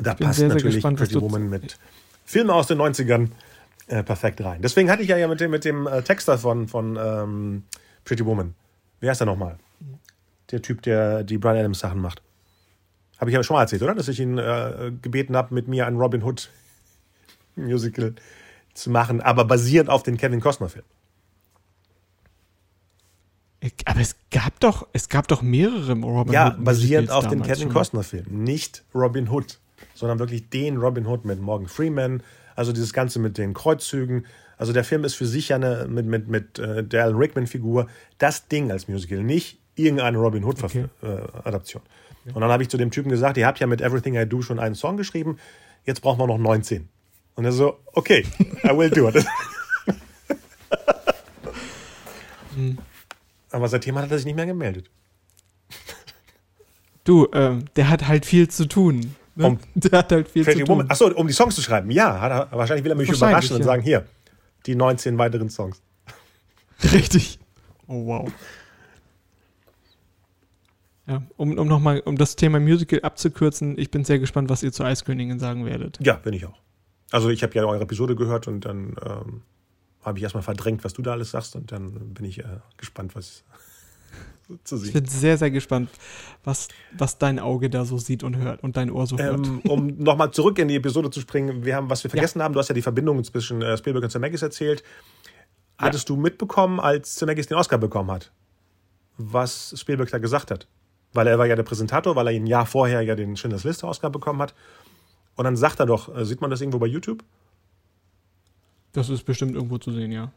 Da 0.00 0.14
bin 0.14 0.28
passt 0.28 0.38
sehr, 0.38 0.48
sehr 0.48 0.54
natürlich 0.54 0.76
gespannt, 0.76 0.98
Pretty 0.98 1.20
Woman 1.20 1.50
mit 1.50 1.76
Filmen 2.24 2.50
aus 2.50 2.68
den 2.68 2.78
90ern 2.78 3.30
äh, 3.88 4.04
perfekt 4.04 4.40
rein. 4.44 4.62
Deswegen 4.62 4.90
hatte 4.90 5.02
ich 5.02 5.08
ja, 5.08 5.16
ja 5.16 5.26
mit 5.26 5.40
dem, 5.40 5.50
mit 5.50 5.64
dem 5.64 5.88
äh, 5.88 6.02
Texter 6.02 6.38
von, 6.38 6.68
von 6.68 6.96
ähm, 7.02 7.64
Pretty 8.04 8.24
Woman. 8.24 8.54
Wie 9.00 9.08
heißt 9.08 9.22
er 9.22 9.26
nochmal? 9.26 9.58
Der 10.52 10.62
Typ, 10.62 10.82
der 10.82 11.24
die 11.24 11.38
Brian 11.38 11.56
Adams 11.56 11.80
Sachen 11.80 12.00
macht. 12.00 12.22
Habe 13.18 13.30
ich 13.30 13.34
ja 13.34 13.42
schon 13.42 13.56
mal 13.56 13.62
erzählt, 13.62 13.82
oder? 13.82 13.94
Dass 13.94 14.08
ich 14.08 14.20
ihn 14.20 14.38
äh, 14.38 14.92
gebeten 15.02 15.36
habe, 15.36 15.54
mit 15.54 15.68
mir 15.68 15.86
ein 15.86 15.96
Robin 15.96 16.22
Hood 16.22 16.50
Musical 17.56 18.14
zu 18.74 18.90
machen, 18.90 19.20
aber 19.20 19.44
basierend 19.44 19.90
auf 19.90 20.02
den 20.02 20.16
Kevin 20.16 20.40
Costner 20.40 20.68
Film. 20.68 20.84
Aber 23.86 24.00
es 24.00 24.14
gab 24.30 24.60
doch, 24.60 24.86
es 24.92 25.08
gab 25.08 25.26
doch 25.28 25.42
mehrere 25.42 25.92
Robin 25.94 26.32
ja, 26.32 26.48
Hood. 26.48 26.58
Ja, 26.58 26.62
basierend 26.62 27.10
auf 27.10 27.26
dem 27.26 27.42
Kevin 27.42 27.70
Costner-Film. 27.70 28.26
Nicht 28.28 28.84
Robin 28.94 29.28
Hood, 29.28 29.58
sondern 29.94 30.20
wirklich 30.20 30.48
den 30.48 30.76
Robin 30.76 31.06
Hood 31.06 31.24
mit 31.24 31.40
Morgan 31.40 31.66
Freeman. 31.66 32.22
Also 32.54 32.72
dieses 32.72 32.92
Ganze 32.92 33.18
mit 33.18 33.36
den 33.36 33.54
Kreuzzügen. 33.54 34.26
Also 34.56 34.72
der 34.72 34.84
Film 34.84 35.04
ist 35.04 35.14
für 35.14 35.26
sich 35.26 35.48
ja 35.50 35.56
eine, 35.56 35.86
mit, 35.88 36.06
mit, 36.06 36.28
mit 36.28 36.58
äh, 36.58 36.84
der 36.84 37.04
Alan 37.04 37.16
Rickman-Figur 37.16 37.88
das 38.18 38.48
Ding 38.48 38.70
als 38.70 38.88
Musical, 38.88 39.22
nicht 39.22 39.58
irgendeine 39.74 40.18
Robin 40.18 40.44
Hood-Adaption. 40.44 41.82
Okay. 41.82 41.90
Äh, 41.90 41.97
Und 42.34 42.40
dann 42.40 42.50
habe 42.50 42.62
ich 42.62 42.68
zu 42.68 42.76
dem 42.76 42.90
Typen 42.90 43.10
gesagt, 43.10 43.36
ihr 43.36 43.46
habt 43.46 43.60
ja 43.60 43.66
mit 43.66 43.80
Everything 43.80 44.14
I 44.14 44.26
Do 44.26 44.42
schon 44.42 44.58
einen 44.58 44.74
Song 44.74 44.96
geschrieben, 44.96 45.38
jetzt 45.84 46.00
brauchen 46.00 46.18
wir 46.18 46.26
noch 46.26 46.38
19. 46.38 46.88
Und 47.34 47.44
er 47.44 47.52
so, 47.52 47.78
okay, 47.92 48.24
I 48.64 48.76
will 48.76 48.90
do 48.90 49.08
it. 49.08 49.24
Aber 53.50 53.68
seitdem 53.68 53.98
hat 53.98 54.10
er 54.10 54.18
sich 54.18 54.26
nicht 54.26 54.36
mehr 54.36 54.46
gemeldet. 54.46 54.90
Du, 57.04 57.26
äh, 57.26 57.56
der 57.76 57.88
hat 57.88 58.06
halt 58.06 58.26
viel 58.26 58.48
zu 58.48 58.66
tun. 58.66 59.14
Ne? 59.34 59.46
Um, 59.46 59.58
der 59.74 59.98
hat 59.98 60.12
halt 60.12 60.28
viel 60.28 60.44
zu 60.44 60.64
tun. 60.64 60.90
Achso, 60.90 61.08
um 61.08 61.26
die 61.26 61.32
Songs 61.32 61.54
zu 61.54 61.62
schreiben. 61.62 61.90
Ja, 61.90 62.20
hat 62.20 62.30
er, 62.30 62.56
wahrscheinlich 62.56 62.84
will 62.84 62.92
er 62.92 62.96
mich 62.96 63.08
überraschen 63.08 63.56
und 63.56 63.62
sagen, 63.62 63.82
hier, 63.82 64.04
die 64.66 64.74
19 64.74 65.16
weiteren 65.16 65.48
Songs. 65.48 65.80
Richtig. 66.92 67.38
Oh, 67.86 68.06
wow. 68.06 68.30
Ja, 71.08 71.22
um, 71.38 71.56
um 71.56 71.66
nochmal, 71.66 72.00
um 72.00 72.18
das 72.18 72.36
Thema 72.36 72.60
Musical 72.60 73.00
abzukürzen, 73.00 73.78
ich 73.78 73.90
bin 73.90 74.04
sehr 74.04 74.18
gespannt, 74.18 74.50
was 74.50 74.62
ihr 74.62 74.72
zur 74.72 74.84
Eiskönigin 74.84 75.38
sagen 75.38 75.64
werdet. 75.64 75.98
Ja, 76.02 76.14
bin 76.14 76.34
ich 76.34 76.44
auch. 76.44 76.60
Also 77.10 77.30
ich 77.30 77.42
habe 77.42 77.54
ja 77.54 77.64
eure 77.64 77.82
Episode 77.82 78.14
gehört 78.14 78.46
und 78.46 78.66
dann 78.66 78.94
ähm, 79.02 79.42
habe 80.02 80.18
ich 80.18 80.22
erstmal 80.22 80.42
verdrängt, 80.42 80.84
was 80.84 80.92
du 80.92 81.00
da 81.00 81.12
alles 81.12 81.30
sagst 81.30 81.56
und 81.56 81.72
dann 81.72 82.12
bin 82.12 82.26
ich 82.26 82.40
äh, 82.40 82.58
gespannt, 82.76 83.16
was 83.16 83.42
zu 84.64 84.76
sehen. 84.76 84.88
Ich 84.88 84.92
bin 84.92 85.06
sehr, 85.06 85.38
sehr 85.38 85.50
gespannt, 85.50 85.88
was, 86.44 86.68
was 86.92 87.16
dein 87.16 87.38
Auge 87.38 87.70
da 87.70 87.86
so 87.86 87.96
sieht 87.96 88.22
und 88.22 88.36
hört 88.36 88.62
und 88.62 88.76
dein 88.76 88.90
Ohr 88.90 89.06
so 89.06 89.16
hört. 89.16 89.46
Ähm, 89.46 89.60
um 89.60 89.86
nochmal 89.98 90.30
zurück 90.32 90.58
in 90.58 90.68
die 90.68 90.76
Episode 90.76 91.08
zu 91.08 91.20
springen, 91.20 91.64
wir 91.64 91.74
haben, 91.74 91.88
was 91.88 92.04
wir 92.04 92.10
vergessen 92.10 92.40
ja. 92.40 92.44
haben, 92.44 92.52
du 92.52 92.58
hast 92.58 92.68
ja 92.68 92.74
die 92.74 92.82
Verbindung 92.82 93.24
zwischen 93.24 93.62
äh, 93.62 93.78
Spielberg 93.78 94.04
und 94.04 94.10
Zemeckis 94.10 94.42
erzählt. 94.42 94.82
Ja. 95.80 95.86
Hattest 95.86 96.10
du 96.10 96.16
mitbekommen, 96.16 96.80
als 96.80 97.14
Zemeckis 97.14 97.46
den 97.46 97.56
Oscar 97.56 97.78
bekommen 97.78 98.10
hat, 98.10 98.30
was 99.16 99.74
Spielberg 99.78 100.10
da 100.10 100.18
gesagt 100.18 100.50
hat? 100.50 100.68
Weil 101.12 101.26
er 101.26 101.38
war 101.38 101.46
ja 101.46 101.56
der 101.56 101.62
Präsentator, 101.62 102.16
weil 102.16 102.28
er 102.28 102.34
ein 102.34 102.46
Jahr 102.46 102.66
vorher 102.66 103.02
ja 103.02 103.14
den 103.14 103.36
Schindlers 103.36 103.64
Liste 103.64 103.86
Oscar 103.86 104.10
bekommen 104.10 104.40
hat. 104.42 104.54
Und 105.36 105.44
dann 105.44 105.56
sagt 105.56 105.80
er 105.80 105.86
doch, 105.86 106.14
äh, 106.14 106.24
sieht 106.24 106.40
man 106.40 106.50
das 106.50 106.60
irgendwo 106.60 106.78
bei 106.78 106.86
YouTube? 106.86 107.24
Das 108.92 109.08
ist 109.08 109.24
bestimmt 109.24 109.54
irgendwo 109.54 109.78
zu 109.78 109.92
sehen, 109.92 110.10
ja. 110.12 110.32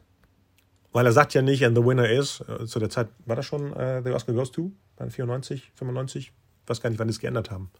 Weil 0.92 1.06
er 1.06 1.12
sagt 1.12 1.34
ja 1.34 1.42
nicht, 1.42 1.64
and 1.64 1.76
the 1.76 1.84
winner 1.84 2.08
is, 2.08 2.40
äh, 2.42 2.66
zu 2.66 2.78
der 2.78 2.90
Zeit 2.90 3.08
war 3.24 3.34
das 3.34 3.46
schon 3.46 3.72
äh, 3.72 4.02
The 4.04 4.10
Oscar 4.12 4.34
Goes 4.34 4.52
To, 4.52 4.72
dann 4.96 5.10
94, 5.10 5.72
95, 5.74 6.26
ich 6.28 6.68
weiß 6.68 6.80
gar 6.80 6.90
nicht, 6.90 6.98
wann 6.98 7.08
die 7.08 7.12
es 7.12 7.18
geändert 7.18 7.50
haben. 7.50 7.70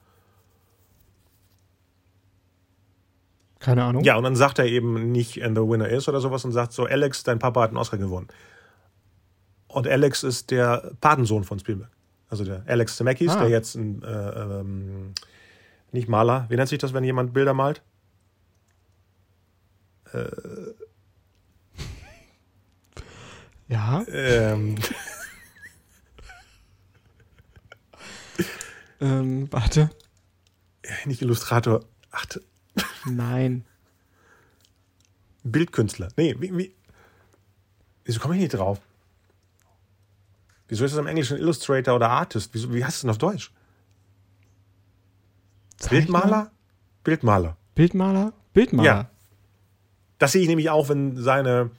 Keine 3.62 3.84
Ahnung. 3.84 4.02
Ja, 4.02 4.16
und 4.16 4.24
dann 4.24 4.34
sagt 4.34 4.58
er 4.58 4.66
eben 4.66 5.12
nicht, 5.12 5.42
and 5.42 5.56
the 5.56 5.62
winner 5.62 5.88
is 5.88 6.08
oder 6.08 6.20
sowas 6.20 6.44
und 6.44 6.52
sagt 6.52 6.72
so, 6.72 6.86
Alex, 6.86 7.22
dein 7.22 7.38
Papa 7.38 7.62
hat 7.62 7.68
einen 7.68 7.76
Oscar 7.76 7.98
gewonnen. 7.98 8.26
Und 9.68 9.86
Alex 9.86 10.24
ist 10.24 10.50
der 10.50 10.92
Patensohn 11.00 11.44
von 11.44 11.58
Spielberg. 11.60 11.90
Also 12.32 12.44
der 12.46 12.64
Alex 12.66 12.96
Zemeckis, 12.96 13.28
ah. 13.28 13.40
der 13.40 13.50
jetzt 13.50 13.74
ein, 13.74 14.02
äh, 14.02 14.08
ähm, 14.08 15.12
nicht 15.92 16.08
Maler, 16.08 16.46
wie 16.48 16.56
nennt 16.56 16.70
sich 16.70 16.78
das, 16.78 16.94
wenn 16.94 17.04
jemand 17.04 17.34
Bilder 17.34 17.52
malt? 17.52 17.82
Äh, 20.14 20.28
ja. 23.68 24.02
Ähm. 24.08 24.76
ähm, 29.02 29.52
warte. 29.52 29.90
Nicht 31.04 31.20
Illustrator. 31.20 31.84
Ach. 32.12 32.24
Nein. 33.04 33.66
Bildkünstler. 35.42 36.08
Nee, 36.16 36.34
wie, 36.38 36.56
wie? 36.56 36.74
Wieso 38.06 38.20
komme 38.20 38.36
ich 38.36 38.40
nicht 38.40 38.54
drauf? 38.54 38.80
Wieso 40.72 40.86
ist 40.86 40.92
das 40.92 41.00
im 41.00 41.06
Englischen 41.06 41.36
Illustrator 41.36 41.94
oder 41.94 42.08
Artist? 42.08 42.48
Wieso, 42.54 42.72
wie 42.72 42.82
heißt 42.82 42.94
es 42.94 43.00
denn 43.02 43.10
auf 43.10 43.18
Deutsch? 43.18 43.52
Zeichner? 45.76 45.98
Bildmaler? 45.98 46.50
Bildmaler. 47.04 47.56
Bildmaler? 47.74 48.32
Bildmaler. 48.54 48.88
Ja. 48.88 49.10
Das 50.16 50.32
sehe 50.32 50.40
ich 50.40 50.48
nämlich 50.48 50.70
auch, 50.70 50.88
wenn 50.88 51.18
seine 51.18 51.72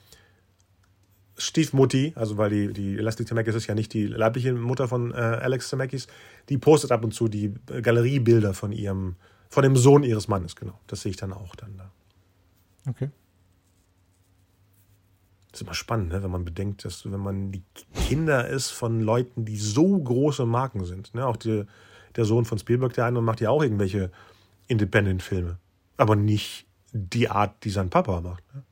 Stiefmutti, 1.39 2.13
also 2.15 2.37
weil 2.37 2.51
die, 2.51 2.71
die 2.71 2.95
Elastic 2.99 3.27
Zemeckis 3.27 3.55
ist 3.55 3.65
ja 3.65 3.73
nicht 3.73 3.91
die 3.93 4.05
leibliche 4.05 4.53
Mutter 4.53 4.87
von 4.87 5.11
äh, 5.11 5.15
Alex 5.15 5.69
Zemeckis, 5.69 6.05
die 6.49 6.59
postet 6.59 6.91
ab 6.91 7.03
und 7.03 7.15
zu 7.15 7.27
die 7.27 7.51
Galeriebilder 7.65 8.53
von 8.53 8.71
ihrem, 8.71 9.15
von 9.49 9.63
dem 9.63 9.75
Sohn 9.75 10.03
ihres 10.03 10.27
Mannes, 10.27 10.55
genau. 10.55 10.79
Das 10.85 11.01
sehe 11.01 11.09
ich 11.09 11.17
dann 11.17 11.33
auch 11.33 11.55
dann 11.55 11.77
da. 11.77 11.91
Okay. 12.87 13.09
Das 15.53 15.61
ist 15.61 15.67
immer 15.67 15.73
spannend, 15.73 16.09
ne? 16.09 16.21
wenn 16.21 16.31
man 16.31 16.43
bedenkt, 16.43 16.83
dass 16.83 17.09
wenn 17.09 17.19
man 17.19 17.51
die 17.53 17.63
Kinder 18.07 18.49
ist 18.49 18.71
von 18.71 18.99
Leuten, 18.99 19.45
die 19.45 19.55
so 19.55 19.97
große 19.97 20.45
Marken 20.45 20.83
sind. 20.83 21.13
Ne? 21.13 21.25
Auch 21.25 21.37
die, 21.37 21.63
der 22.17 22.25
Sohn 22.25 22.43
von 22.43 22.57
Spielberg, 22.57 22.93
der 22.93 23.05
eine, 23.05 23.21
macht 23.21 23.39
ja 23.39 23.49
auch 23.49 23.63
irgendwelche 23.63 24.11
Independent-Filme. 24.67 25.57
Aber 25.95 26.17
nicht 26.17 26.65
die 26.91 27.29
Art, 27.29 27.63
die 27.63 27.69
sein 27.69 27.89
Papa 27.89 28.19
macht. 28.19 28.43
Ne? 28.53 28.63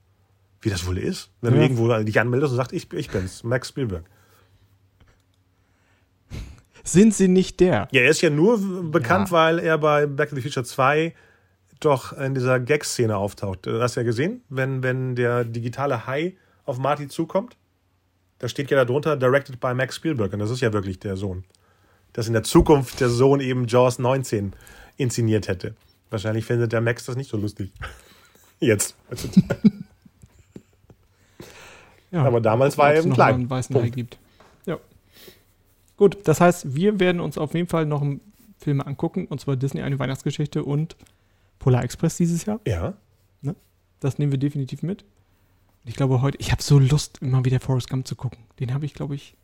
wie 0.62 0.70
das 0.70 0.86
wohl 0.86 0.98
ist. 0.98 1.32
Wenn 1.42 1.54
ja. 1.54 1.60
du 1.60 1.64
irgendwo 1.66 2.04
dich 2.04 2.20
anmeldest 2.20 2.52
und 2.52 2.58
sagst, 2.58 2.74
ich, 2.74 2.92
ich 2.94 3.10
bin's, 3.10 3.44
Max 3.44 3.70
Spielberg. 3.70 4.06
Sind 6.84 7.14
sie 7.14 7.28
nicht 7.28 7.60
der? 7.60 7.88
Ja, 7.92 8.02
er 8.02 8.10
ist 8.10 8.22
ja 8.22 8.30
nur 8.30 8.60
bekannt, 8.92 9.30
ja. 9.30 9.32
weil 9.34 9.60
er 9.60 9.78
bei 9.78 10.08
Back 10.08 10.30
to 10.30 10.36
the 10.36 10.42
Future 10.42 10.66
2 10.66 11.14
doch 11.80 12.14
in 12.14 12.34
dieser 12.36 12.60
Gag-Szene 12.60 13.18
auftaucht. 13.18 13.68
Hast 13.68 13.96
du 13.96 14.02
ja 14.02 14.06
gesehen, 14.06 14.42
wenn, 14.50 14.84
wenn 14.84 15.16
der 15.16 15.44
digitale 15.46 16.06
Hai 16.06 16.38
auf 16.72 16.80
Marty 16.80 17.08
zukommt? 17.08 17.58
Da 18.40 18.48
steht 18.48 18.72
ja 18.72 18.84
darunter, 18.84 19.16
directed 19.16 19.60
by 19.60 19.74
Max 19.76 19.96
Spielberg. 19.96 20.34
Und 20.34 20.40
das 20.40 20.50
ist 20.50 20.62
ja 20.62 20.74
wirklich 20.74 21.00
der 21.00 21.16
Sohn. 21.16 21.44
Dass 22.14 22.28
in 22.28 22.34
der 22.34 22.44
Zukunft 22.44 23.00
der 23.00 23.10
Sohn 23.10 23.40
eben 23.40 23.68
Jaws 23.68 24.00
19 24.00 24.54
inszeniert 24.98 25.48
hätte. 25.48 25.76
Wahrscheinlich 26.10 26.46
findet 26.46 26.72
der 26.72 26.82
Max 26.82 27.06
das 27.06 27.16
nicht 27.16 27.30
so 27.30 27.38
lustig. 27.38 27.72
Jetzt. 28.60 28.96
Ja, 32.12 32.24
Aber 32.24 32.42
damals 32.42 32.78
war 32.78 32.94
er 32.94 33.00
eben 33.00 33.14
klein. 33.14 33.36
Einen 33.36 33.50
weißen 33.50 33.74
Punkt. 33.74 33.88
Hai 33.88 33.90
gibt. 33.90 34.20
Ja. 34.66 34.80
Gut, 35.96 36.18
das 36.26 36.42
heißt, 36.42 36.76
wir 36.76 37.00
werden 37.00 37.22
uns 37.22 37.38
auf 37.38 37.54
jeden 37.54 37.68
Fall 37.68 37.86
noch 37.86 38.04
Filme 38.58 38.86
angucken, 38.86 39.28
und 39.28 39.40
zwar 39.40 39.56
Disney 39.56 39.82
eine 39.82 39.98
Weihnachtsgeschichte 39.98 40.64
und 40.64 40.98
Polar 41.58 41.84
Express 41.84 42.18
dieses 42.18 42.46
Jahr. 42.46 42.60
Ja. 42.68 42.96
Ne? 43.42 43.56
Das 44.02 44.20
nehmen 44.20 44.32
wir 44.32 44.40
definitiv 44.40 44.84
mit. 44.84 45.06
Ich 45.84 45.96
glaube 45.96 46.22
heute, 46.22 46.38
ich 46.40 46.52
habe 46.52 46.62
so 46.62 46.78
Lust, 46.80 47.20
immer 47.22 47.44
wieder 47.44 47.60
Forrest 47.60 47.90
Gump 47.90 48.08
zu 48.08 48.16
gucken. 48.16 48.40
Den 48.60 48.74
habe 48.74 48.86
ich, 48.86 48.94
glaube 48.94 49.16
ich, 49.16 49.36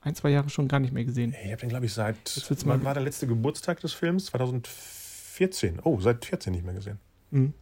ein, 0.00 0.14
zwei 0.14 0.30
Jahre 0.30 0.50
schon 0.50 0.68
gar 0.68 0.80
nicht 0.80 0.92
mehr 0.92 1.04
gesehen. 1.04 1.34
Ich 1.44 1.50
habe 1.50 1.60
den, 1.60 1.68
glaube 1.68 1.86
ich, 1.86 1.92
seit. 1.92 2.16
Wann 2.64 2.84
war 2.84 2.94
der 2.94 3.02
letzte 3.02 3.26
Geburtstag 3.26 3.80
des 3.80 3.92
Films? 3.92 4.26
2014. 4.26 5.80
Oh, 5.82 6.00
seit 6.00 6.24
14 6.24 6.52
nicht 6.52 6.64
mehr 6.64 6.74
gesehen. 6.74 6.98
Mhm. 7.30 7.54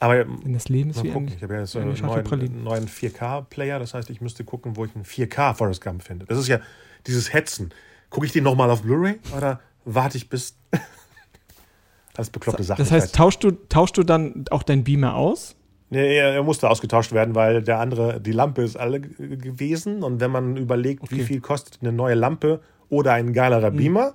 Aber 0.00 0.26
Wenn 0.26 0.52
das 0.52 0.68
Leben 0.68 0.90
ist 0.90 1.02
wie 1.04 1.10
gucken. 1.10 1.30
Ich 1.36 1.42
habe 1.42 1.54
ja 1.54 1.60
jetzt 1.60 1.76
einen 1.76 1.94
neuen, 1.94 2.64
neuen 2.64 2.88
4K-Player, 2.88 3.78
das 3.78 3.94
heißt, 3.94 4.10
ich 4.10 4.20
müsste 4.20 4.42
gucken, 4.42 4.76
wo 4.76 4.84
ich 4.84 4.94
einen 4.96 5.04
4K 5.04 5.54
Forrest 5.54 5.80
Gump 5.80 6.02
finde. 6.02 6.26
Das 6.26 6.38
ist 6.38 6.48
ja 6.48 6.60
dieses 7.06 7.32
Hetzen. 7.32 7.72
Gucke 8.10 8.26
ich 8.26 8.32
den 8.32 8.42
nochmal 8.42 8.68
auf 8.70 8.82
Blu-ray 8.82 9.20
oder 9.36 9.60
warte 9.84 10.16
ich 10.16 10.28
bis. 10.28 10.56
Alles 12.16 12.30
bekloppte 12.30 12.64
Sachen. 12.64 12.78
Das 12.78 12.90
heißt, 12.90 13.14
tauschst 13.14 13.44
du, 13.44 13.52
tauschst 13.52 13.96
du 13.96 14.02
dann 14.02 14.44
auch 14.50 14.64
deinen 14.64 14.82
Beamer 14.84 15.14
aus? 15.14 15.54
Nee, 15.92 16.16
er 16.16 16.42
musste 16.42 16.70
ausgetauscht 16.70 17.12
werden, 17.12 17.34
weil 17.34 17.62
der 17.62 17.78
andere, 17.78 18.18
die 18.18 18.32
Lampe 18.32 18.62
ist 18.62 18.78
alle 18.78 18.98
gewesen. 18.98 20.02
Und 20.02 20.20
wenn 20.20 20.30
man 20.30 20.56
überlegt, 20.56 21.02
okay. 21.02 21.16
wie 21.16 21.22
viel 21.22 21.40
kostet 21.42 21.80
eine 21.82 21.92
neue 21.92 22.14
Lampe 22.14 22.62
oder 22.88 23.12
ein 23.12 23.34
geilerer 23.34 23.70
mhm. 23.70 23.76
Beamer, 23.76 24.14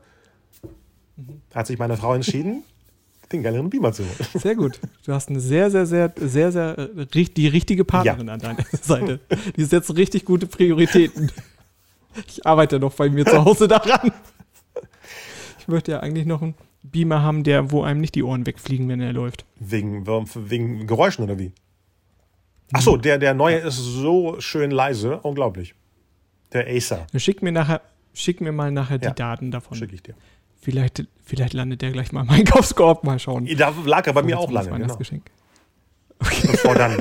mhm. 1.15 1.41
hat 1.53 1.67
sich 1.67 1.77
meine 1.77 1.95
Frau 1.95 2.15
entschieden, 2.15 2.63
den 3.31 3.43
geileren 3.43 3.69
Beamer 3.69 3.93
zu 3.93 4.01
holen. 4.01 4.15
Sehr 4.33 4.55
gut. 4.55 4.79
Du 5.05 5.13
hast 5.13 5.29
eine 5.29 5.39
sehr, 5.39 5.69
sehr, 5.69 5.85
sehr, 5.85 6.11
sehr, 6.15 6.51
sehr, 6.51 6.79
äh, 6.79 7.05
die 7.05 7.47
richtige 7.47 7.85
Partnerin 7.85 8.25
ja. 8.25 8.33
an 8.33 8.39
deiner 8.39 8.65
Seite. 8.81 9.19
Die 9.55 9.63
setzt 9.63 9.95
richtig 9.95 10.25
gute 10.25 10.47
Prioritäten. 10.47 11.31
Ich 12.27 12.43
arbeite 12.43 12.79
noch 12.79 12.95
bei 12.95 13.07
mir 13.11 13.23
zu 13.27 13.45
Hause 13.45 13.67
daran. 13.67 14.11
Ich 15.59 15.67
möchte 15.67 15.91
ja 15.91 15.99
eigentlich 15.99 16.25
noch 16.25 16.41
einen 16.41 16.55
Beamer 16.81 17.21
haben, 17.21 17.43
der, 17.43 17.69
wo 17.69 17.83
einem 17.83 18.01
nicht 18.01 18.15
die 18.15 18.23
Ohren 18.23 18.47
wegfliegen, 18.47 18.89
wenn 18.89 18.99
er 18.99 19.13
läuft. 19.13 19.45
Wegen, 19.59 20.07
wegen 20.07 20.87
Geräuschen 20.87 21.23
oder 21.23 21.37
wie? 21.37 21.51
Achso, 22.73 22.98
der, 22.98 23.18
der 23.18 23.34
neue 23.34 23.57
ist 23.57 23.77
so 23.77 24.39
schön 24.39 24.72
leise, 24.72 25.19
unglaublich. 25.22 25.73
Der 26.53 26.68
Acer. 26.68 27.07
Schick 27.15 27.41
mir 27.41 27.52
nachher, 27.52 27.81
schick 28.14 28.41
mir 28.41 28.52
mal 28.52 28.72
nachher 28.72 28.99
ja, 29.02 29.10
die 29.10 29.15
Daten 29.15 29.52
davon. 29.52 29.77
Schicke 29.77 29.95
ich 29.95 30.03
dir. 30.03 30.15
Vielleicht, 30.60 31.06
vielleicht 31.23 31.53
landet 31.53 31.81
der 31.81 31.91
gleich 31.91 32.11
mal 32.11 32.22
im 32.23 32.30
Einkaufskorb, 32.30 33.03
mal 33.03 33.19
schauen. 33.19 33.48
Da 33.57 33.73
lag 33.85 34.06
er 34.07 34.14
bei 34.14 34.23
mir 34.23 34.38
auch 34.38 34.52
lange. 34.52 34.69
Genau. 34.69 34.98
Geschenk. 34.98 35.30
Okay. 36.19 36.48
Bevor 36.52 36.76
dann 36.76 36.99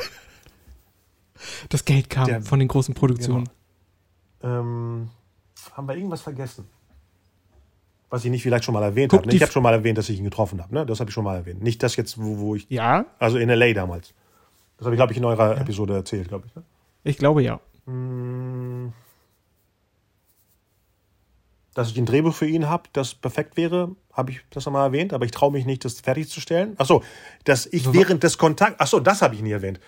das 1.68 1.84
Geld 1.84 2.10
kam 2.10 2.26
der, 2.26 2.42
von 2.42 2.58
den 2.58 2.68
großen 2.68 2.94
Produktionen. 2.94 3.48
Genau. 4.40 4.60
Ähm, 4.60 5.08
haben 5.72 5.88
wir 5.88 5.96
irgendwas 5.96 6.20
vergessen? 6.22 6.66
Was 8.08 8.24
ich 8.24 8.30
nicht 8.30 8.42
vielleicht 8.42 8.64
schon 8.64 8.74
mal 8.74 8.82
erwähnt 8.84 9.12
habe. 9.12 9.26
ne? 9.26 9.34
Ich 9.34 9.42
habe 9.42 9.50
schon 9.50 9.62
mal 9.62 9.72
erwähnt, 9.72 9.98
dass 9.98 10.08
ich 10.08 10.18
ihn 10.18 10.24
getroffen 10.24 10.62
habe. 10.62 10.72
Ne? 10.72 10.86
Das 10.86 11.00
habe 11.00 11.10
ich 11.10 11.14
schon 11.14 11.24
mal 11.24 11.34
erwähnt. 11.36 11.62
Nicht 11.62 11.82
das 11.82 11.96
jetzt, 11.96 12.18
wo, 12.18 12.38
wo 12.38 12.54
ich. 12.54 12.66
Ja, 12.70 13.06
Also 13.18 13.38
in 13.38 13.48
LA 13.48 13.72
damals. 13.72 14.14
Das 14.78 14.84
habe 14.86 14.94
ich, 14.94 14.98
glaube 14.98 15.12
ich, 15.12 15.18
in 15.18 15.24
eurer 15.24 15.58
Episode 15.58 15.94
erzählt, 15.94 16.28
glaube 16.28 16.46
ich. 16.48 16.54
Ne? 16.54 16.62
ich 17.04 17.16
glaube 17.18 17.42
ja. 17.42 17.60
Dass 21.74 21.90
ich 21.90 21.98
ein 21.98 22.06
Drehbuch 22.06 22.34
für 22.34 22.46
ihn 22.46 22.68
habe, 22.68 22.84
das 22.92 23.14
perfekt 23.14 23.56
wäre, 23.56 23.94
habe 24.12 24.30
ich 24.32 24.40
das 24.50 24.64
nochmal 24.64 24.86
erwähnt, 24.88 25.12
aber 25.12 25.24
ich 25.26 25.30
traue 25.30 25.52
mich 25.52 25.66
nicht, 25.66 25.84
das 25.84 26.00
fertigzustellen. 26.00 26.74
Achso, 26.78 27.02
dass 27.44 27.66
ich 27.66 27.92
während 27.92 28.22
des 28.22 28.38
Kontakts. 28.38 28.80
Achso, 28.80 28.98
das 29.00 29.20
habe 29.22 29.34
ich 29.34 29.42
nie 29.42 29.52
erwähnt. 29.52 29.78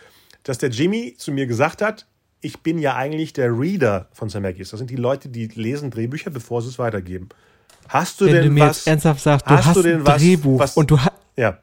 Dass 0.42 0.58
der 0.58 0.68
Jimmy 0.68 1.14
zu 1.16 1.32
mir 1.32 1.46
gesagt 1.46 1.80
hat, 1.82 2.06
ich 2.40 2.60
bin 2.60 2.78
ja 2.78 2.94
eigentlich 2.94 3.32
der 3.32 3.50
Reader 3.58 4.08
von 4.12 4.28
Zemeckis. 4.28 4.70
Das 4.70 4.78
sind 4.78 4.90
die 4.90 4.96
Leute, 4.96 5.28
die 5.28 5.46
lesen 5.48 5.90
Drehbücher, 5.90 6.30
bevor 6.30 6.62
sie 6.62 6.68
es 6.68 6.78
weitergeben. 6.78 7.28
Hast 7.88 8.20
du 8.20 8.26
Wenn 8.26 8.34
denn 8.34 8.44
du 8.44 8.50
mir 8.50 8.60
was? 8.66 8.78
jetzt 8.84 8.86
ernsthaft 8.86 9.20
sagst, 9.22 9.46
du 9.46 9.50
hast 9.50 9.66
hast 9.66 9.76
du 9.76 9.82
denn 9.82 10.00
ein 10.00 10.06
was- 10.06 10.20
Drehbuch 10.22 10.60
was- 10.60 10.76
und 10.76 10.90
du 10.90 11.00
hast 11.00 11.12
Ja. 11.36 11.58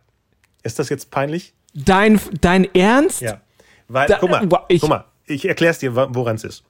Ist 0.64 0.80
das 0.80 0.90
jetzt 0.90 1.12
peinlich? 1.12 1.54
Dein, 1.76 2.20
dein 2.42 2.66
Ernst? 2.74 3.22
Ja. 3.22 3.42
Weil, 3.88 4.08
Da- 4.08 4.18
guck 4.20 4.32
mal, 4.32 4.48
ich- 4.70 4.82
guck 4.82 4.90
mal, 4.90 5.06
ich 5.26 5.48
erkläre 5.48 5.72
es 5.72 5.78
dir, 5.80 5.96
woran 5.96 6.36
es 6.38 6.44
ist. 6.44 6.64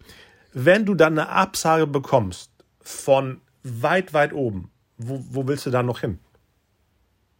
Wenn 0.53 0.85
du 0.85 0.95
dann 0.95 1.17
eine 1.17 1.29
Absage 1.29 1.87
bekommst 1.87 2.49
von 2.81 3.41
weit, 3.63 4.13
weit 4.13 4.33
oben, 4.33 4.69
wo, 4.97 5.23
wo 5.29 5.47
willst 5.47 5.65
du 5.65 5.69
dann 5.71 5.85
noch 5.85 5.99
hin? 6.01 6.19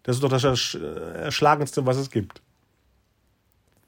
Das 0.04 0.16
ist 0.18 0.24
doch 0.24 0.30
das 0.30 0.44
Ersch- 0.44 0.80
Erschlagendste, 1.16 1.86
was 1.86 1.98
es 1.98 2.10
gibt. 2.12 2.42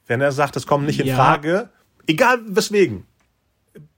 Wenn 0.07 0.21
er 0.21 0.31
sagt, 0.31 0.55
es 0.55 0.65
kommt 0.65 0.85
nicht 0.85 0.99
in 0.99 1.07
Ja. 1.07 1.15
Frage, 1.15 1.69
egal 2.07 2.39
weswegen, 2.47 3.05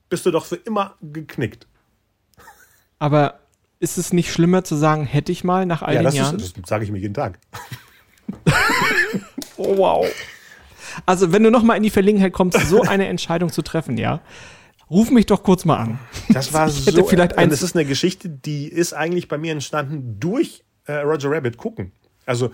bist 0.10 0.26
du 0.26 0.32
doch 0.32 0.46
für 0.46 0.56
immer 0.56 0.96
geknickt. 1.02 1.68
Aber 2.98 3.40
ist 3.80 3.98
es 3.98 4.12
nicht 4.12 4.34
schlimmer 4.34 4.64
zu 4.64 4.76
sagen, 4.76 5.06
hätte 5.06 5.32
ich 5.32 5.44
mal 5.44 5.66
nach 5.66 5.82
all 5.84 5.94
Ja, 5.94 6.00
den 6.02 6.06
das, 6.06 6.16
Jahren? 6.16 6.36
ist, 6.40 6.58
das 6.58 6.68
sage 6.68 6.84
ich 6.84 6.92
mir 6.92 6.98
jeden 7.00 7.14
Tag. 7.14 7.40
oh, 9.60 9.78
wow. 9.78 10.06
Also, 11.06 11.32
wenn 11.32 11.44
du 11.44 11.52
noch 11.52 11.64
mal 11.64 11.76
in 11.76 11.84
die 11.84 11.90
Verlegenheit 11.90 12.34
kommst, 12.34 12.60
so 12.68 12.82
eine 12.82 13.08
Entscheidung 13.08 13.52
zu 13.52 13.62
treffen, 13.62 13.98
ja, 13.98 14.22
ruf 14.90 15.12
mich 15.12 15.26
doch 15.28 15.44
kurz 15.44 15.64
mal 15.66 15.78
an. 15.78 16.00
Das 16.30 16.52
war 16.54 16.68
Ich 16.68 16.86
hätte 16.88 16.98
so. 17.02 17.06
vielleicht 17.06 17.34
und 17.34 17.38
eins- 17.40 17.54
es 17.54 17.62
ist 17.62 17.76
eine 17.76 17.86
Geschichte, 17.86 18.28
die 18.30 18.68
ist 18.68 18.94
eigentlich 18.94 19.28
bei 19.28 19.38
mir 19.38 19.52
entstanden 19.52 20.20
durch 20.20 20.64
äh, 20.86 20.94
Roger 20.94 21.30
Rabbit 21.32 21.58
gucken. 21.58 21.92
Also 22.26 22.52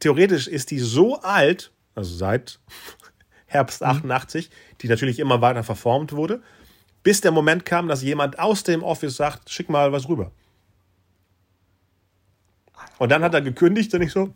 theoretisch 0.00 0.46
ist 0.48 0.70
die 0.70 0.78
so 0.78 1.20
alt, 1.22 1.72
also 1.94 2.14
seit 2.14 2.58
Herbst 3.46 3.80
Mhm. 3.80 3.86
88, 3.88 4.50
die 4.82 4.88
natürlich 4.88 5.18
immer 5.18 5.40
weiter 5.40 5.62
verformt 5.62 6.12
wurde, 6.12 6.42
bis 7.02 7.20
der 7.22 7.30
Moment 7.30 7.64
kam, 7.64 7.88
dass 7.88 8.02
jemand 8.02 8.38
aus 8.38 8.62
dem 8.64 8.82
Office 8.82 9.16
sagt, 9.16 9.48
schick 9.48 9.70
mal 9.70 9.92
was 9.92 10.08
rüber. 10.08 10.32
Und 12.98 13.10
dann 13.10 13.22
hat 13.22 13.34
er 13.34 13.40
gekündigt 13.42 13.92
und 13.94 14.02
ich 14.02 14.12
so, 14.12 14.34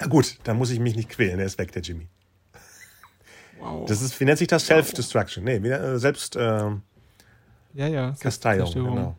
na 0.00 0.06
gut, 0.06 0.38
dann 0.44 0.56
muss 0.56 0.70
ich 0.70 0.78
mich 0.80 0.96
nicht 0.96 1.08
quälen, 1.08 1.38
er 1.38 1.46
ist 1.46 1.58
weg, 1.58 1.72
der 1.72 1.82
Jimmy. 1.82 2.08
Wow. 3.58 3.88
Das 3.88 4.02
ist, 4.02 4.18
wie 4.20 4.24
nennt 4.24 4.38
sich 4.38 4.48
das? 4.48 4.66
Self-Destruction. 4.66 5.44
Nee, 5.44 5.62
wie, 5.62 5.68
äh, 5.68 5.98
selbst 5.98 6.36
äh, 6.36 6.70
ja, 7.74 7.88
ja. 7.88 8.14
Kasteiung, 8.20 8.72
genau. 8.72 9.16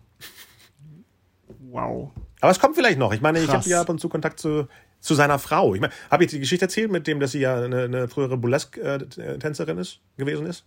Wow. 1.70 2.12
Aber 2.42 2.52
es 2.52 2.60
kommt 2.60 2.76
vielleicht 2.76 3.00
noch. 3.00 3.14
Ich 3.14 3.22
meine, 3.22 3.40
ich 3.40 3.46
Krass. 3.48 3.66
habe 3.66 3.70
ja 3.70 3.82
ab 3.82 3.90
und 3.90 4.00
zu 4.00 4.10
Kontakt 4.10 4.40
zu, 4.40 4.68
zu 5.00 5.16
seiner 5.16 5.40
Frau. 5.40 5.74
Ich 5.76 5.82
meine, 5.82 5.94
habe 6.10 6.24
ich 6.24 6.32
die 6.32 6.40
Geschichte 6.40 6.66
erzählt 6.66 6.92
mit 6.92 7.08
dem, 7.08 7.20
dass 7.20 7.32
sie 7.32 7.40
ja 7.40 7.62
eine, 7.62 7.84
eine 7.84 8.08
frühere 8.08 8.38
Burlesque-Tänzerin 8.38 9.78
ist, 9.78 10.00
gewesen 10.18 10.46
ist? 10.46 10.66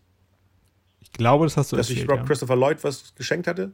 Ich 1.00 1.12
glaube, 1.12 1.46
das 1.46 1.56
hast 1.56 1.72
du 1.72 1.76
Dass 1.76 1.88
ich 1.90 2.00
erzählt. 2.00 2.10
Rob 2.10 2.18
Ja. 2.20 2.26
Christopher 2.26 2.56
Lloyd 2.56 2.82
was 2.84 3.14
geschenkt 3.14 3.46
hatte? 3.46 3.72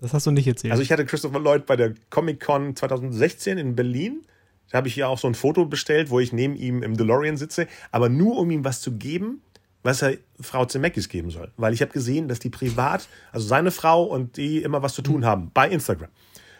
Das 0.00 0.12
hast 0.12 0.26
du 0.26 0.30
nicht 0.32 0.46
erzählt. 0.46 0.72
Also 0.72 0.82
ich 0.82 0.92
hatte 0.92 1.06
Christopher 1.06 1.40
Lloyd 1.40 1.66
bei 1.66 1.76
der 1.76 1.94
Comic-Con 2.10 2.76
2016 2.76 3.58
in 3.58 3.74
Berlin. 3.74 4.26
Da 4.70 4.78
habe 4.78 4.88
ich 4.88 4.96
ja 4.96 5.06
auch 5.06 5.18
so 5.18 5.28
ein 5.28 5.34
Foto 5.34 5.66
bestellt, 5.66 6.10
wo 6.10 6.20
ich 6.20 6.32
neben 6.32 6.56
ihm 6.56 6.82
im 6.82 6.96
DeLorean 6.96 7.36
sitze, 7.36 7.66
aber 7.90 8.08
nur 8.08 8.38
um 8.38 8.50
ihm 8.50 8.64
was 8.64 8.80
zu 8.80 8.92
geben, 8.92 9.42
was 9.82 10.02
er 10.02 10.16
Frau 10.40 10.64
Zemeckis 10.64 11.08
geben 11.08 11.30
soll. 11.30 11.52
Weil 11.56 11.74
ich 11.74 11.82
habe 11.82 11.92
gesehen, 11.92 12.26
dass 12.26 12.38
die 12.38 12.50
privat, 12.50 13.06
also 13.32 13.46
seine 13.46 13.70
Frau 13.70 14.04
und 14.04 14.36
die 14.36 14.62
immer 14.62 14.82
was 14.82 14.94
zu 14.94 15.02
tun 15.02 15.24
haben 15.24 15.50
bei 15.54 15.68
Instagram. 15.68 16.08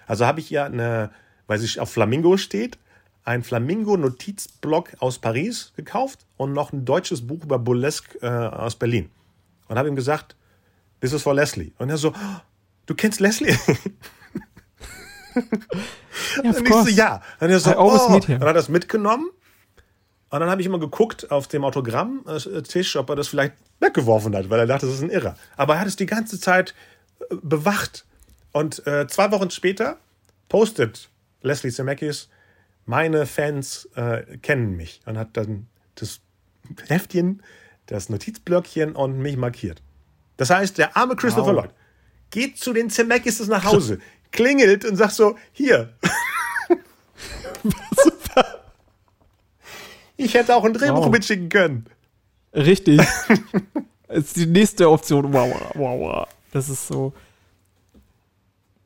Also 0.07 0.27
habe 0.27 0.41
ich 0.41 0.51
ja 0.51 0.67
eine, 0.67 1.11
weil 1.47 1.59
sie 1.59 1.81
auf 1.81 1.91
Flamingo 1.91 2.37
steht, 2.37 2.79
ein 3.25 3.43
Flamingo-Notizblock 3.43 4.97
aus 4.99 5.19
Paris 5.19 5.73
gekauft 5.77 6.27
und 6.37 6.53
noch 6.53 6.73
ein 6.73 6.85
deutsches 6.85 7.27
Buch 7.27 7.43
über 7.43 7.59
Burlesque 7.59 8.19
äh, 8.21 8.27
aus 8.29 8.77
Berlin. 8.77 9.11
Und 9.69 9.79
habe 9.79 9.89
ihm 9.89 9.97
gesagt, 9.97 10.37
this 11.01 11.15
is 11.15 11.23
for 11.23 11.35
Leslie. 11.35 11.73
Und 11.79 11.89
er 11.89 11.97
so, 11.97 12.11
"Oh, 12.11 12.41
du 12.85 12.95
kennst 12.95 13.21
Leslie? 13.21 13.57
ja, 16.43 16.51
Und 16.51 16.69
ich 16.69 16.75
so, 16.75 16.89
ja. 16.89 17.23
Und 17.41 17.51
er 17.51 17.61
so, 17.61 17.71
I 17.71 17.75
always 17.75 18.03
oh. 18.03 18.21
dann 18.21 18.41
hat 18.41 18.47
er 18.47 18.53
das 18.53 18.69
mitgenommen. 18.69 19.31
Und 20.31 20.41
dann 20.41 20.51
habe 20.51 20.61
ich 20.61 20.67
immer 20.67 20.81
geguckt 20.81 21.31
auf 21.31 21.47
dem 21.47 21.65
Autogrammtisch, 21.65 22.97
ob 22.97 23.09
er 23.11 23.17
das 23.17 23.29
vielleicht 23.29 23.55
weggeworfen 23.81 24.35
hat, 24.35 24.51
weil 24.51 24.61
er 24.61 24.67
dachte, 24.67 24.87
das 24.87 24.97
ist 24.97 25.03
ein 25.03 25.11
Irrer. 25.11 25.37
Aber 25.57 25.75
er 25.75 25.81
hat 25.81 25.87
es 25.87 25.97
die 25.97 26.07
ganze 26.07 26.41
Zeit 26.41 26.75
äh, 27.21 27.37
bewacht. 27.43 28.05
Und 28.53 28.87
äh, 28.87 29.07
zwei 29.07 29.31
Wochen 29.31 29.51
später 29.51 29.99
postet 30.49 31.09
Leslie 31.43 31.71
Zemeckis, 31.71 32.29
meine 32.87 33.27
Fans 33.27 33.89
äh, 33.95 34.39
kennen 34.39 34.77
mich. 34.77 35.01
Und 35.07 35.19
hat 35.19 35.37
dann 35.37 35.67
das 35.95 36.21
Heftchen, 36.89 37.43
das 37.87 38.09
Notizblöckchen 38.09 38.97
und 38.97 39.19
mich 39.19 39.37
markiert. 39.37 39.83
Das 40.37 40.51
heißt, 40.51 40.79
der 40.79 40.97
arme 40.97 41.17
Christopher 41.17 41.55
Wow. 41.55 41.65
Lloyd 41.65 41.71
geht 42.31 42.59
zu 42.59 42.73
den 42.73 42.91
Zemeckis 42.91 43.47
nach 43.47 43.65
Hause, 43.65 44.01
klingelt 44.35 44.85
und 44.85 44.97
sagt 44.97 45.13
so, 45.13 45.37
hier. 45.53 45.95
Ich 50.17 50.35
hätte 50.35 50.55
auch 50.55 50.65
ein 50.65 50.73
Drehbuch 50.73 51.07
Wow. 51.07 51.11
mitschicken 51.11 51.49
können. 51.49 51.87
Richtig. 52.55 52.99
das 54.09 54.19
ist 54.19 54.37
die 54.37 54.47
nächste 54.47 54.89
Option. 54.89 55.33
Wow, 55.33 55.51
wow, 55.75 56.01
wow. 56.01 56.29
Das 56.53 56.69
ist 56.69 56.87
so. 56.87 57.13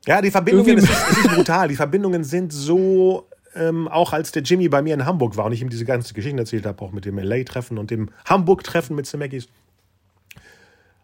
Ja, 0.07 0.21
die 0.21 0.31
Verbindungen, 0.31 0.79
es 0.79 0.85
ist, 0.85 1.09
es 1.11 1.17
ist 1.19 1.35
brutal. 1.35 1.67
Die 1.67 1.75
Verbindungen 1.75 2.23
sind 2.23 2.51
so, 2.51 3.27
ähm, 3.53 3.87
auch 3.87 4.11
als 4.11 4.31
der 4.31 4.41
Jimmy 4.41 4.69
bei 4.69 4.81
mir 4.81 4.95
in 4.95 5.05
Hamburg 5.05 5.37
war 5.37 5.45
und 5.45 5.51
ich 5.51 5.61
ihm 5.61 5.69
diese 5.69 5.85
ganze 5.85 6.15
Geschichte 6.15 6.39
erzählt 6.39 6.65
habe, 6.65 6.81
auch 6.83 6.91
mit 6.91 7.05
dem 7.05 7.19
LA-Treffen 7.19 7.77
und 7.77 7.91
dem 7.91 8.09
Hamburg-Treffen 8.25 8.95
mit 8.95 9.05
Zemeckis, 9.05 9.49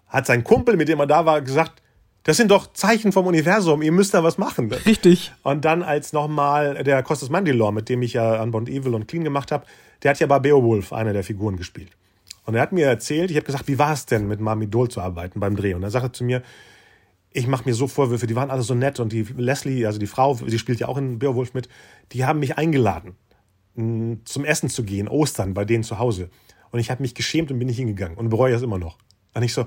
hat 0.07 0.25
sein 0.25 0.43
Kumpel, 0.43 0.75
mit 0.75 0.87
dem 0.87 0.99
er 0.99 1.07
da 1.07 1.25
war, 1.25 1.41
gesagt, 1.41 1.83
das 2.25 2.37
sind 2.37 2.49
doch 2.49 2.73
Zeichen 2.73 3.11
vom 3.11 3.27
Universum, 3.27 3.83
ihr 3.83 3.91
müsst 3.91 4.15
da 4.15 4.23
was 4.23 4.39
machen. 4.39 4.71
Richtig. 4.85 5.31
Und 5.43 5.63
dann 5.63 5.83
als 5.83 6.11
nochmal 6.11 6.83
der 6.83 7.01
Costas 7.03 7.29
Mandylor, 7.29 7.71
mit 7.71 7.87
dem 7.87 8.01
ich 8.01 8.13
ja 8.13 8.41
Unbound 8.41 8.67
Evil 8.67 8.95
und 8.95 9.07
Clean 9.07 9.23
gemacht 9.23 9.51
habe, 9.51 9.65
der 10.01 10.11
hat 10.11 10.19
ja 10.19 10.25
bei 10.25 10.39
Beowulf 10.39 10.91
eine 10.91 11.13
der 11.13 11.23
Figuren 11.23 11.55
gespielt. 11.55 11.91
Und 12.45 12.55
er 12.55 12.61
hat 12.61 12.71
mir 12.71 12.87
erzählt, 12.87 13.29
ich 13.29 13.37
habe 13.37 13.45
gesagt, 13.45 13.67
wie 13.67 13.77
war 13.77 13.93
es 13.93 14.07
denn, 14.07 14.27
mit 14.27 14.39
Mami 14.39 14.67
Dole 14.67 14.89
zu 14.89 15.01
arbeiten 15.01 15.39
beim 15.39 15.55
Dreh? 15.55 15.75
Und 15.75 15.83
er 15.83 15.91
sagte 15.91 16.11
zu 16.11 16.23
mir, 16.23 16.41
ich 17.31 17.45
mache 17.45 17.65
mir 17.65 17.75
so 17.75 17.87
Vorwürfe, 17.87 18.25
die 18.25 18.35
waren 18.35 18.49
alle 18.49 18.63
so 18.63 18.73
nett 18.73 18.99
und 18.99 19.11
die 19.11 19.21
Leslie, 19.37 19.85
also 19.85 19.99
die 19.99 20.07
Frau, 20.07 20.33
sie 20.33 20.57
spielt 20.57 20.79
ja 20.79 20.87
auch 20.87 20.97
in 20.97 21.19
Beowulf 21.19 21.53
mit, 21.53 21.69
die 22.11 22.25
haben 22.25 22.39
mich 22.39 22.57
eingeladen, 22.57 23.15
zum 23.75 24.45
Essen 24.45 24.69
zu 24.69 24.83
gehen, 24.83 25.07
Ostern 25.07 25.53
bei 25.53 25.63
denen 25.63 25.83
zu 25.83 25.99
Hause. 25.99 26.29
Und 26.71 26.79
ich 26.79 26.89
habe 26.89 27.03
mich 27.03 27.13
geschämt 27.13 27.51
und 27.51 27.59
bin 27.59 27.67
nicht 27.67 27.77
hingegangen 27.77 28.17
und 28.17 28.29
bereue 28.29 28.53
das 28.53 28.63
immer 28.63 28.79
noch. 28.79 28.97
Und 29.35 29.43
ich 29.43 29.53
so, 29.53 29.65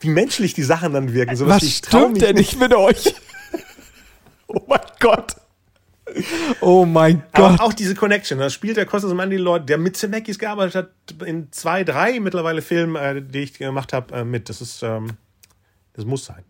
wie 0.00 0.08
menschlich 0.08 0.54
die 0.54 0.62
Sachen 0.62 0.92
dann 0.92 1.12
wirken. 1.14 1.36
So 1.36 1.46
Was 1.46 1.62
ich 1.62 1.80
trau 1.82 2.00
stimmt 2.00 2.22
denn 2.22 2.36
nicht 2.36 2.58
mit 2.58 2.74
euch? 2.74 3.14
oh 4.46 4.60
mein 4.66 4.80
Gott. 4.98 5.36
Oh 6.60 6.84
mein 6.86 7.22
Aber 7.32 7.50
Gott. 7.50 7.60
auch 7.60 7.72
diese 7.72 7.94
Connection, 7.94 8.38
da 8.40 8.50
spielt 8.50 8.76
der 8.76 8.84
Costas 8.86 9.14
Mandylor, 9.14 9.60
der 9.60 9.78
mit 9.78 9.96
Zemeckis 9.96 10.38
gearbeitet 10.40 10.74
hat, 10.74 11.22
in 11.24 11.52
zwei, 11.52 11.84
drei 11.84 12.18
mittlerweile 12.18 12.62
Filmen, 12.62 12.96
äh, 12.96 13.22
die 13.22 13.40
ich 13.40 13.54
gemacht 13.54 13.92
habe, 13.92 14.12
äh, 14.14 14.24
mit. 14.24 14.48
Das 14.48 14.60
ist, 14.60 14.82
ähm, 14.82 15.12
das 15.92 16.04
muss 16.04 16.24
sein. 16.24 16.42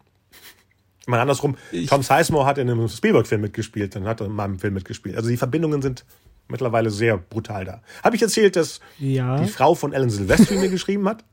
Mal 1.06 1.20
andersrum, 1.20 1.56
Ich- 1.72 1.88
Tom 1.90 2.02
Sizemore 2.02 2.46
hat 2.46 2.56
in 2.56 2.70
einem 2.70 2.88
Spielberg-Film 2.88 3.40
mitgespielt, 3.42 3.94
dann 3.96 4.04
hat 4.06 4.20
er 4.20 4.26
in 4.26 4.32
meinem 4.32 4.58
Film 4.58 4.74
mitgespielt. 4.74 5.16
Also 5.16 5.28
die 5.28 5.36
Verbindungen 5.36 5.82
sind 5.82 6.04
mittlerweile 6.48 6.90
sehr 6.90 7.18
brutal 7.18 7.64
da. 7.66 7.82
Habe 8.02 8.16
ich 8.16 8.22
erzählt, 8.22 8.56
dass 8.56 8.80
Ja. 8.98 9.40
die 9.42 9.48
Frau 9.48 9.74
von 9.74 9.92
Alan 9.92 10.08
Silvestri 10.08 10.56
mir 10.56 10.68
geschrieben 10.70 11.06
hat? 11.08 11.24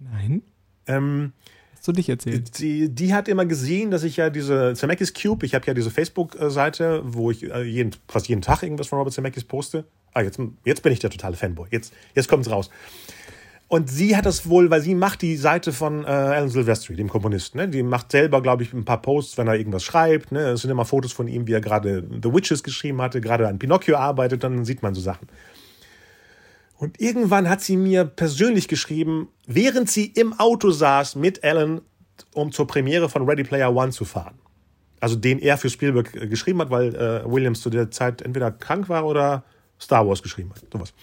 Nein. 0.00 0.42
Ähm, 0.86 1.32
Hast 1.76 1.88
du 1.88 1.92
nicht 1.92 2.08
erzählt? 2.08 2.58
die, 2.58 2.88
die 2.88 3.12
hat 3.12 3.28
immer 3.28 3.44
gesehen, 3.44 3.90
dass 3.90 4.04
ich 4.04 4.16
ja 4.16 4.30
diese 4.30 4.74
Zemeckis 4.74 5.12
Cube, 5.12 5.44
ich 5.44 5.54
habe 5.54 5.66
ja 5.66 5.74
diese 5.74 5.90
Facebook-Seite, 5.90 7.02
wo 7.04 7.30
ich 7.30 7.44
äh, 7.44 7.62
jeden, 7.62 7.90
fast 8.08 8.28
jeden 8.28 8.42
Tag 8.42 8.62
irgendwas 8.62 8.88
von 8.88 8.98
Robert 8.98 9.12
Zemeckis 9.12 9.44
poste. 9.44 9.84
Ah, 10.14 10.22
jetzt, 10.22 10.38
jetzt 10.64 10.82
bin 10.82 10.92
ich 10.92 11.00
der 11.00 11.10
totale 11.10 11.36
Fanboy. 11.36 11.68
Jetzt, 11.70 11.92
jetzt 12.14 12.28
kommt's 12.28 12.50
raus. 12.50 12.70
Und 13.66 13.90
sie 13.90 14.16
hat 14.16 14.24
das 14.24 14.48
wohl, 14.48 14.70
weil 14.70 14.82
sie 14.82 14.94
macht 14.94 15.22
die 15.22 15.36
Seite 15.36 15.72
von 15.72 16.04
äh, 16.04 16.06
Alan 16.06 16.48
Silvestri, 16.48 16.96
dem 16.96 17.08
Komponisten. 17.08 17.58
Ne? 17.58 17.68
Die 17.68 17.82
macht 17.82 18.12
selber, 18.12 18.40
glaube 18.40 18.62
ich, 18.62 18.72
ein 18.72 18.84
paar 18.84 19.02
Posts, 19.02 19.36
wenn 19.38 19.48
er 19.48 19.56
irgendwas 19.56 19.82
schreibt. 19.82 20.32
Ne? 20.32 20.50
Es 20.50 20.62
sind 20.62 20.70
immer 20.70 20.84
Fotos 20.84 21.12
von 21.12 21.28
ihm, 21.28 21.46
wie 21.46 21.52
er 21.52 21.60
gerade 21.60 22.06
The 22.22 22.32
Witches 22.32 22.62
geschrieben 22.62 23.02
hatte, 23.02 23.20
gerade 23.20 23.48
an 23.48 23.58
Pinocchio 23.58 23.96
arbeitet, 23.96 24.44
dann 24.44 24.64
sieht 24.64 24.82
man 24.82 24.94
so 24.94 25.00
Sachen. 25.00 25.28
Und 26.76 27.00
irgendwann 27.00 27.48
hat 27.48 27.60
sie 27.60 27.76
mir 27.76 28.04
persönlich 28.04 28.68
geschrieben, 28.68 29.28
während 29.46 29.90
sie 29.90 30.06
im 30.06 30.38
Auto 30.38 30.70
saß 30.70 31.16
mit 31.16 31.44
Alan, 31.44 31.80
um 32.34 32.52
zur 32.52 32.66
Premiere 32.66 33.08
von 33.08 33.28
Ready 33.28 33.44
Player 33.44 33.74
One 33.74 33.92
zu 33.92 34.04
fahren. 34.04 34.38
Also 35.00 35.16
den 35.16 35.38
er 35.38 35.58
für 35.58 35.70
Spielberg 35.70 36.14
äh, 36.14 36.26
geschrieben 36.26 36.60
hat, 36.60 36.70
weil 36.70 36.94
äh, 36.94 37.30
Williams 37.30 37.60
zu 37.60 37.70
der 37.70 37.90
Zeit 37.90 38.22
entweder 38.22 38.50
krank 38.50 38.88
war 38.88 39.06
oder 39.06 39.44
Star 39.80 40.06
Wars 40.06 40.22
geschrieben 40.22 40.50
hat. 40.50 40.62
Sowas. 40.72 40.94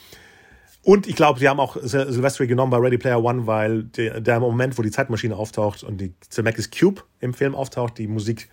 Und 0.83 1.07
ich 1.07 1.15
glaube, 1.15 1.39
sie 1.39 1.47
haben 1.47 1.59
auch 1.59 1.77
Sil 1.77 2.09
Sylvester 2.11 2.47
genommen 2.47 2.71
bei 2.71 2.77
Ready 2.77 2.97
Player 2.97 3.23
One, 3.23 3.45
weil 3.45 3.83
der, 3.83 4.19
der 4.19 4.39
Moment, 4.39 4.77
wo 4.77 4.81
die 4.81 4.89
Zeitmaschine 4.89 5.35
auftaucht 5.35 5.83
und 5.83 6.01
die 6.01 6.13
Zemeckis 6.29 6.71
Cube 6.71 7.03
im 7.19 7.33
Film 7.33 7.53
auftaucht, 7.53 7.97
die 7.99 8.07
Musik 8.07 8.49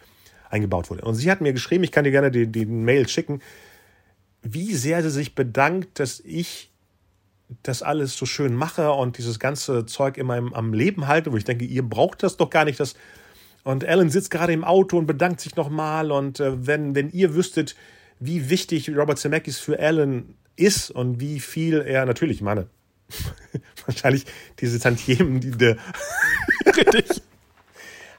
eingebaut 0.50 0.90
wurde. 0.90 1.02
Und 1.02 1.14
sie 1.14 1.30
hat 1.30 1.40
mir 1.40 1.52
geschrieben, 1.52 1.84
ich 1.84 1.92
kann 1.92 2.04
dir 2.04 2.10
gerne 2.10 2.30
die, 2.30 2.46
die 2.46 2.66
Mail 2.66 3.08
schicken, 3.08 3.40
wie 4.42 4.74
sehr 4.74 5.02
sie 5.02 5.10
sich 5.10 5.34
bedankt, 5.34 5.98
dass 5.98 6.20
ich 6.20 6.70
das 7.62 7.82
alles 7.82 8.16
so 8.16 8.26
schön 8.26 8.54
mache 8.54 8.92
und 8.92 9.18
dieses 9.18 9.38
ganze 9.38 9.86
Zeug 9.86 10.18
immer 10.18 10.36
im, 10.36 10.52
am 10.54 10.72
Leben 10.72 11.06
halte, 11.06 11.32
wo 11.32 11.36
ich 11.36 11.44
denke, 11.44 11.64
ihr 11.64 11.82
braucht 11.82 12.22
das 12.22 12.36
doch 12.36 12.50
gar 12.50 12.64
nicht. 12.64 12.78
Das 12.78 12.94
und 13.64 13.84
Alan 13.84 14.10
sitzt 14.10 14.30
gerade 14.30 14.52
im 14.52 14.64
Auto 14.64 14.96
und 14.96 15.06
bedankt 15.06 15.40
sich 15.40 15.56
nochmal. 15.56 16.10
Und 16.10 16.40
äh, 16.40 16.66
wenn, 16.66 16.94
wenn 16.94 17.10
ihr 17.10 17.34
wüsstet, 17.34 17.76
wie 18.20 18.50
wichtig 18.50 18.88
Robert 18.96 19.18
Zemeckis 19.18 19.58
für 19.58 19.78
Alan 19.78 20.34
ist 20.56 20.90
und 20.90 21.20
wie 21.20 21.40
viel 21.40 21.80
er 21.80 22.06
natürlich, 22.06 22.38
ich 22.38 22.42
meine, 22.42 22.68
wahrscheinlich 23.86 24.26
diese 24.60 24.78
Tantiemen, 24.78 25.40
die 25.40 25.50
der 25.50 25.76
richtig. 26.66 27.22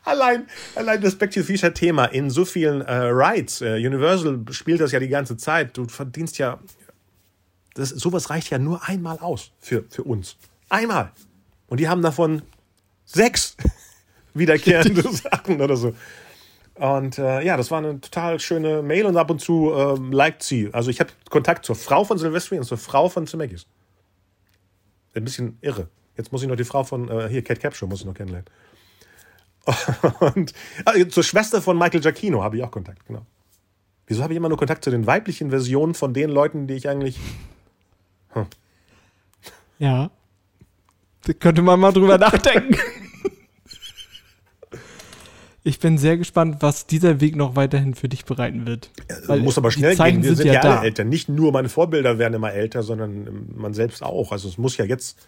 Allein, 0.06 0.48
allein 0.76 1.02
das 1.02 1.16
Back 1.16 1.32
to 1.32 1.42
the 1.42 1.46
Future 1.46 1.74
Thema 1.74 2.06
in 2.06 2.30
so 2.30 2.46
vielen 2.46 2.82
äh, 2.82 2.94
Rides. 2.94 3.62
Äh, 3.62 3.76
Universal 3.76 4.44
spielt 4.52 4.82
das 4.82 4.92
ja 4.92 5.00
die 5.00 5.10
ganze 5.10 5.38
Zeit. 5.38 5.78
Du 5.78 5.88
verdienst 5.88 6.38
ja. 6.38 6.60
Das, 7.80 7.90
sowas 7.90 8.30
reicht 8.30 8.50
ja 8.50 8.58
nur 8.58 8.88
einmal 8.88 9.20
aus 9.20 9.52
für, 9.60 9.86
für 9.90 10.04
uns. 10.04 10.36
Einmal. 10.68 11.14
Und 11.68 11.80
die 11.80 11.88
haben 11.88 12.02
davon 12.02 12.42
sechs 13.06 13.56
wiederkehrende 14.34 15.02
Sachen 15.12 15.62
oder 15.62 15.78
so. 15.78 15.94
Und 16.76 17.18
äh, 17.18 17.42
ja, 17.42 17.56
das 17.56 17.72
war 17.72 17.78
eine 17.78 18.02
total 18.02 18.40
schöne 18.42 18.82
Mail 18.82 19.06
und 19.06 19.16
ab 19.16 19.32
und 19.32 19.40
zu 19.40 19.72
äh, 19.74 19.96
liked 20.14 20.44
sie. 20.44 20.70
Also 20.74 20.90
ich 20.90 21.00
habe 21.00 21.12
Kontakt 21.30 21.66
zur 21.66 21.76
Frau 21.76 22.04
von 22.04 22.18
Silvestri 22.18 22.58
und 22.58 22.66
zur 22.66 22.78
Frau 22.78 23.08
von 23.08 23.28
Zemeckis. 23.28 23.66
Ein 25.14 25.24
bisschen 25.24 25.58
irre. 25.62 25.88
Jetzt 26.18 26.34
muss 26.34 26.42
ich 26.42 26.50
noch 26.50 26.58
die 26.58 26.66
Frau 26.66 26.84
von, 26.84 27.10
äh, 27.10 27.30
hier, 27.30 27.44
Kate 27.46 27.62
Capshaw 27.62 27.88
muss 27.88 28.02
ich 28.02 28.06
noch 28.06 28.14
kennenlernen. 28.14 28.50
Und 30.20 30.54
äh, 30.86 31.08
zur 31.08 31.24
Schwester 31.24 31.62
von 31.62 31.78
Michael 31.78 32.02
Giacchino 32.02 32.44
habe 32.44 32.58
ich 32.58 32.64
auch 32.64 32.72
Kontakt, 32.72 33.06
genau. 33.06 33.26
Wieso 34.08 34.24
habe 34.24 34.34
ich 34.34 34.38
immer 34.38 34.50
nur 34.50 34.58
Kontakt 34.58 34.84
zu 34.84 34.90
den 34.90 35.06
weiblichen 35.06 35.50
Versionen 35.50 35.94
von 35.94 36.14
den 36.14 36.30
Leuten, 36.30 36.66
die 36.68 36.74
ich 36.74 36.90
eigentlich. 36.90 37.20
Hm. 38.34 38.46
Ja. 39.80 40.12
Da 41.26 41.34
könnte 41.34 41.62
man 41.62 41.80
mal 41.80 41.92
drüber 41.92 42.18
nachdenken. 42.18 42.76
Ich 45.62 45.80
bin 45.80 45.98
sehr 45.98 46.18
gespannt, 46.18 46.58
was 46.62 46.88
dieser 46.88 47.20
Weg 47.20 47.36
noch 47.36 47.56
weiterhin 47.56 47.94
für 47.94 48.08
dich 48.08 48.26
bereiten 48.26 48.66
wird. 48.66 48.90
Weil 49.28 49.42
muss 49.42 49.58
aber 49.58 49.72
schnell 49.72 49.96
gehen. 49.96 50.24
Wir 50.24 50.36
sind, 50.36 50.38
sind 50.38 50.54
ja, 50.54 50.62
alle 50.62 50.86
älter. 50.86 51.04
Nicht 51.04 51.28
nur 51.28 51.52
meine 51.52 51.70
Vorbilder 51.70 52.18
werden 52.18 52.34
immer 52.34 52.54
älter, 52.54 52.82
sondern 52.82 53.46
man 53.56 53.74
selbst 53.74 54.02
auch. 54.02 54.32
Also 54.32 54.48
es 54.48 54.58
muss 54.58 54.78
ja 54.78 54.86
jetzt. 54.86 55.28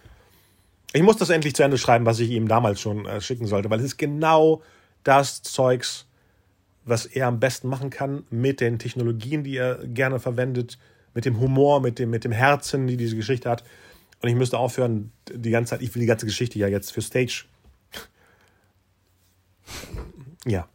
Ich 0.94 1.03
muss 1.03 1.18
das 1.18 1.30
endlich 1.30 1.53
zu 1.53 1.64
Ende 1.64 1.78
schreiben, 1.78 2.06
was 2.06 2.19
ich 2.19 2.32
ihm 2.32 2.48
damals 2.48 2.82
schon 2.82 3.06
äh, 3.06 3.22
schicken 3.22 3.45
sollte, 3.45 3.69
weil 3.69 3.80
es 3.80 3.86
ist 3.86 3.98
genau 3.98 4.61
das 5.03 5.41
Zeugs, 5.41 6.07
was 6.86 7.06
er 7.06 7.28
am 7.28 7.40
besten 7.40 7.68
machen 7.68 7.90
kann 7.90 8.23
mit 8.30 8.61
den 8.61 8.80
Technologien, 8.80 9.44
die 9.44 9.57
er 9.57 9.80
gerne 9.86 10.19
verwendet, 10.19 10.80
mit 11.14 11.26
dem 11.26 11.40
Humor, 11.40 11.82
mit 11.82 12.00
dem, 12.00 12.10
mit 12.10 12.24
dem 12.24 12.32
Herzen, 12.32 12.88
die 12.88 12.98
diese 12.98 13.16
Geschichte 13.16 13.50
hat. 13.50 13.64
Und 14.22 14.30
ich 14.30 14.36
müsste 14.36 14.58
aufhören, 14.58 15.12
die 15.34 15.50
ganze 15.50 15.72
Zeit, 15.72 15.82
ich 15.82 15.94
will 15.96 16.02
die 16.02 16.08
ganze 16.08 16.26
Geschichte 16.26 16.60
ja 16.60 16.68
jetzt 16.68 16.92
für 16.92 17.02
Stage 17.02 17.46
ja. 20.46 20.68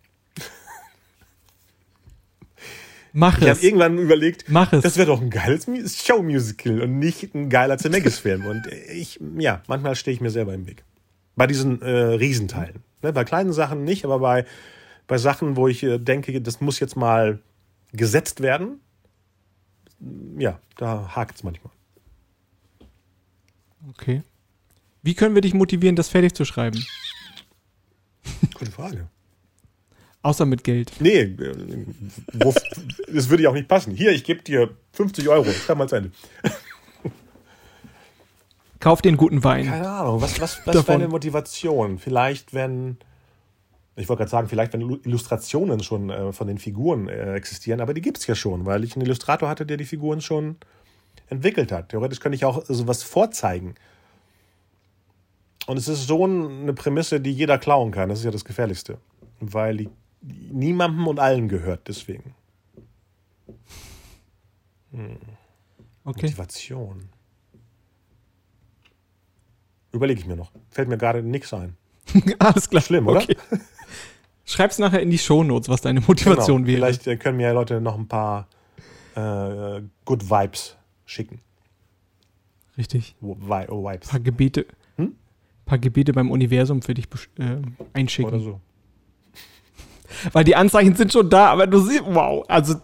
Mach 3.13 3.39
ich 3.39 3.43
es. 3.43 3.45
Ich 3.45 3.51
habe 3.51 3.67
irgendwann 3.67 3.99
überlegt, 3.99 4.45
Mach 4.49 4.73
es. 4.73 4.83
das 4.83 4.97
wäre 4.99 5.07
doch 5.07 5.23
ein 5.23 5.31
geiles 5.31 5.67
Show-Musical 6.05 6.83
und 6.83 6.99
nicht 6.99 7.35
ein 7.35 7.49
geiler 7.49 7.79
Zemeckis-Film. 7.79 8.45
Und 8.45 8.67
ich, 8.93 9.19
ja, 9.39 9.63
manchmal 9.69 9.97
stehe 9.97 10.15
ich 10.15 10.21
mir 10.21 10.31
selber 10.31 10.53
im 10.53 10.67
Weg. 10.67 10.85
Bei 11.35 11.47
diesen 11.47 11.81
äh, 11.81 11.89
Riesenteilen. 11.89 12.83
Ne, 13.03 13.13
bei 13.13 13.25
kleinen 13.25 13.53
Sachen 13.53 13.85
nicht, 13.85 14.05
aber 14.05 14.19
bei, 14.19 14.45
bei 15.07 15.17
Sachen, 15.17 15.57
wo 15.57 15.67
ich 15.67 15.83
äh, 15.83 15.99
denke, 15.99 16.41
das 16.43 16.61
muss 16.61 16.79
jetzt 16.79 16.97
mal 16.97 17.41
gesetzt 17.93 18.43
werden, 18.43 18.81
ja, 20.39 20.61
da 20.77 21.15
hakt 21.15 21.37
es 21.37 21.43
manchmal. 21.43 21.73
Okay. 23.91 24.23
Wie 25.03 25.15
können 25.15 25.35
wir 25.35 25.43
dich 25.43 25.55
motivieren, 25.55 25.97
das 25.97 26.09
fertig 26.09 26.35
zu 26.35 26.45
schreiben? 26.45 26.85
Gute 28.55 28.71
Frage. 28.71 29.09
Außer 30.23 30.45
mit 30.45 30.65
Geld. 30.65 30.93
Nee, 30.99 31.37
das 32.33 33.29
würde 33.31 33.45
ja 33.45 33.51
auch 33.51 33.55
nicht 33.55 33.69
passen. 33.69 33.95
Hier, 33.95 34.11
ich 34.11 34.25
gebe 34.25 34.43
dir 34.43 34.77
50 34.93 35.29
Euro. 35.29 35.45
Schreib 35.53 35.79
mal 35.79 35.89
zu 35.89 35.97
Ende. 35.97 36.11
Kauf 38.81 39.03
dir 39.03 39.11
einen 39.11 39.17
guten 39.17 39.45
Wein. 39.45 39.67
Keine 39.67 39.89
Ahnung. 39.89 40.21
Was, 40.21 40.41
was, 40.41 40.67
was 40.67 40.75
wäre 40.75 40.95
eine 40.95 41.09
Motivation? 41.09 41.99
Vielleicht, 41.99 42.53
wenn. 42.53 42.99
Ich 43.99 44.09
wollte 44.11 44.21
gerade 44.21 44.31
sagen, 44.31 44.49
vielleicht, 44.49 44.75
wenn 44.75 44.83
Illustrationen 44.83 45.83
schon 45.83 46.11
äh, 46.11 46.33
von 46.33 46.47
den 46.47 46.59
Figuren 46.59 47.09
äh, 47.09 47.35
existieren, 47.35 47.81
aber 47.81 47.95
die 47.95 48.03
gibt 48.03 48.19
es 48.19 48.27
ja 48.27 48.35
schon, 48.35 48.67
weil 48.67 48.85
ich 48.85 48.95
einen 48.95 49.07
Illustrator 49.07 49.49
hatte, 49.49 49.65
der 49.65 49.79
die 49.79 49.87
Figuren 49.87 50.21
schon 50.21 50.57
entwickelt 51.29 51.73
hat. 51.73 51.89
Theoretisch 51.89 52.21
könnte 52.21 52.37
ich 52.37 52.45
auch 52.45 52.65
sowas 52.67 53.03
vorzeigen. 53.03 53.75
Und 55.67 55.79
es 55.79 55.89
ist 55.89 56.07
so 56.07 56.25
eine 56.25 56.75
Prämisse, 56.75 57.21
die 57.21 57.33
jeder 57.33 57.59
klauen 57.59 57.91
kann. 57.91 58.11
Das 58.11 58.19
ist 58.19 58.25
ja 58.25 58.31
das 58.31 58.45
Gefährlichste. 58.45 58.99
Weil 59.41 59.79
die 59.79 59.89
niemandem 60.23 61.07
und 61.09 61.19
allen 61.19 61.49
gehört, 61.49 61.89
deswegen. 61.89 62.35
Hm. 64.93 65.19
Okay. 66.05 66.27
Motivation. 66.27 67.09
Überlege 69.91 70.21
ich 70.21 70.27
mir 70.27 70.37
noch. 70.37 70.53
Fällt 70.71 70.89
mir 70.89 70.99
gerade 70.99 71.23
nichts 71.23 71.53
ein. 71.55 71.77
Alles 72.39 72.69
klar. 72.69 72.83
Schlimm, 72.83 73.09
oder? 73.09 73.23
Okay. 73.23 73.37
Schreib's 74.47 74.79
nachher 74.79 75.01
in 75.01 75.11
die 75.11 75.19
Shownotes, 75.19 75.69
was 75.69 75.83
deine 75.83 76.01
Motivation 76.01 76.65
genau. 76.65 76.69
wäre. 76.69 76.77
Vielleicht 76.77 77.07
äh, 77.07 77.17
können 77.17 77.37
mir 77.37 77.53
Leute 77.53 77.81
noch 77.81 77.99
ein 77.99 78.09
paar 78.09 78.49
äh, 79.15 79.83
Good 80.05 80.31
Vibes 80.31 80.77
schicken. 81.05 81.41
Richtig. 82.79 83.17
Oh, 83.21 83.37
Vibes. 83.39 84.09
Ein 84.09 84.11
paar 84.11 84.21
Gebete. 84.21 84.67
Hm? 84.97 85.15
paar 85.67 85.79
Gebete 85.79 86.13
beim 86.13 86.31
Universum 86.31 86.81
für 86.81 86.95
dich 86.95 87.07
äh, 87.39 87.57
einschicken. 87.93 88.33
Oder 88.33 88.41
so. 88.41 88.61
Weil 90.33 90.45
die 90.45 90.57
Anzeichen 90.57 90.95
sind 90.95 91.13
schon 91.13 91.29
da, 91.29 91.49
aber 91.49 91.67
du 91.67 91.81
siehst, 91.81 92.05
wow, 92.07 92.45
also 92.49 92.75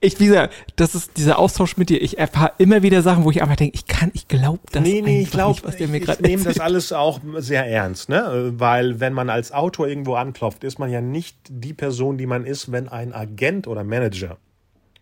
ich, 0.00 0.18
wie 0.20 0.26
gesagt, 0.26 0.52
das 0.76 0.94
ist 0.94 1.16
dieser 1.16 1.38
Austausch 1.38 1.76
mit 1.76 1.88
dir. 1.88 2.02
Ich 2.02 2.18
erfahre 2.18 2.52
immer 2.58 2.82
wieder 2.82 3.02
Sachen, 3.02 3.24
wo 3.24 3.30
ich 3.30 3.42
einfach 3.42 3.56
denke, 3.56 3.74
ich 3.74 3.86
kann, 3.86 4.10
ich 4.14 4.28
glaube 4.28 4.60
das 4.72 4.82
nee, 4.82 5.00
nee, 5.00 5.22
ich 5.22 5.30
glaub, 5.30 5.50
nicht, 5.50 5.64
was 5.64 5.76
der 5.76 5.88
mir 5.88 6.00
gerade 6.00 6.20
Ich 6.22 6.28
nehme 6.28 6.44
das 6.44 6.60
alles 6.60 6.92
auch 6.92 7.20
sehr 7.38 7.66
ernst, 7.66 8.08
ne? 8.08 8.52
Weil 8.56 9.00
wenn 9.00 9.12
man 9.12 9.30
als 9.30 9.52
Autor 9.52 9.88
irgendwo 9.88 10.14
anklopft, 10.14 10.64
ist 10.64 10.78
man 10.78 10.90
ja 10.90 11.00
nicht 11.00 11.36
die 11.48 11.72
Person, 11.72 12.18
die 12.18 12.26
man 12.26 12.44
ist, 12.44 12.72
wenn 12.72 12.88
ein 12.88 13.12
Agent 13.12 13.66
oder 13.66 13.84
Manager 13.84 14.38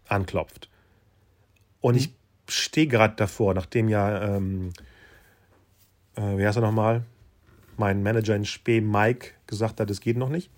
anklopft. 0.06 0.68
Und 1.80 1.96
ich 1.96 2.12
stehe 2.48 2.86
gerade 2.86 3.14
davor, 3.16 3.54
nachdem 3.54 3.88
ja, 3.88 4.36
ähm, 4.36 4.72
äh, 6.16 6.36
wie 6.36 6.46
heißt 6.46 6.58
er 6.58 6.62
nochmal? 6.62 7.04
Mein 7.76 8.02
Manager 8.02 8.36
in 8.36 8.44
Spee, 8.44 8.80
Mike, 8.80 9.28
gesagt 9.46 9.80
hat, 9.80 9.90
es 9.90 10.00
geht 10.00 10.16
noch 10.16 10.28
nicht. 10.28 10.50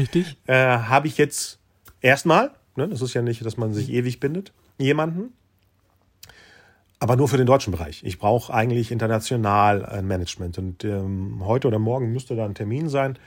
Richtig. 0.00 0.36
Äh, 0.46 0.54
Habe 0.54 1.08
ich 1.08 1.18
jetzt 1.18 1.58
erstmal, 2.00 2.52
ne, 2.76 2.88
das 2.88 3.02
ist 3.02 3.14
ja 3.14 3.22
nicht, 3.22 3.44
dass 3.44 3.56
man 3.56 3.74
sich 3.74 3.90
ewig 3.90 4.18
bindet, 4.18 4.52
jemanden. 4.78 5.34
Aber 6.98 7.16
nur 7.16 7.28
für 7.28 7.36
den 7.36 7.46
deutschen 7.46 7.70
Bereich. 7.70 8.02
Ich 8.04 8.18
brauche 8.18 8.52
eigentlich 8.52 8.90
international 8.90 9.84
ein 9.86 10.06
Management. 10.06 10.58
Und 10.58 10.84
ähm, 10.84 11.42
heute 11.44 11.68
oder 11.68 11.78
morgen 11.78 12.12
müsste 12.12 12.36
da 12.36 12.44
ein 12.44 12.54
Termin 12.54 12.88
sein. 12.88 13.18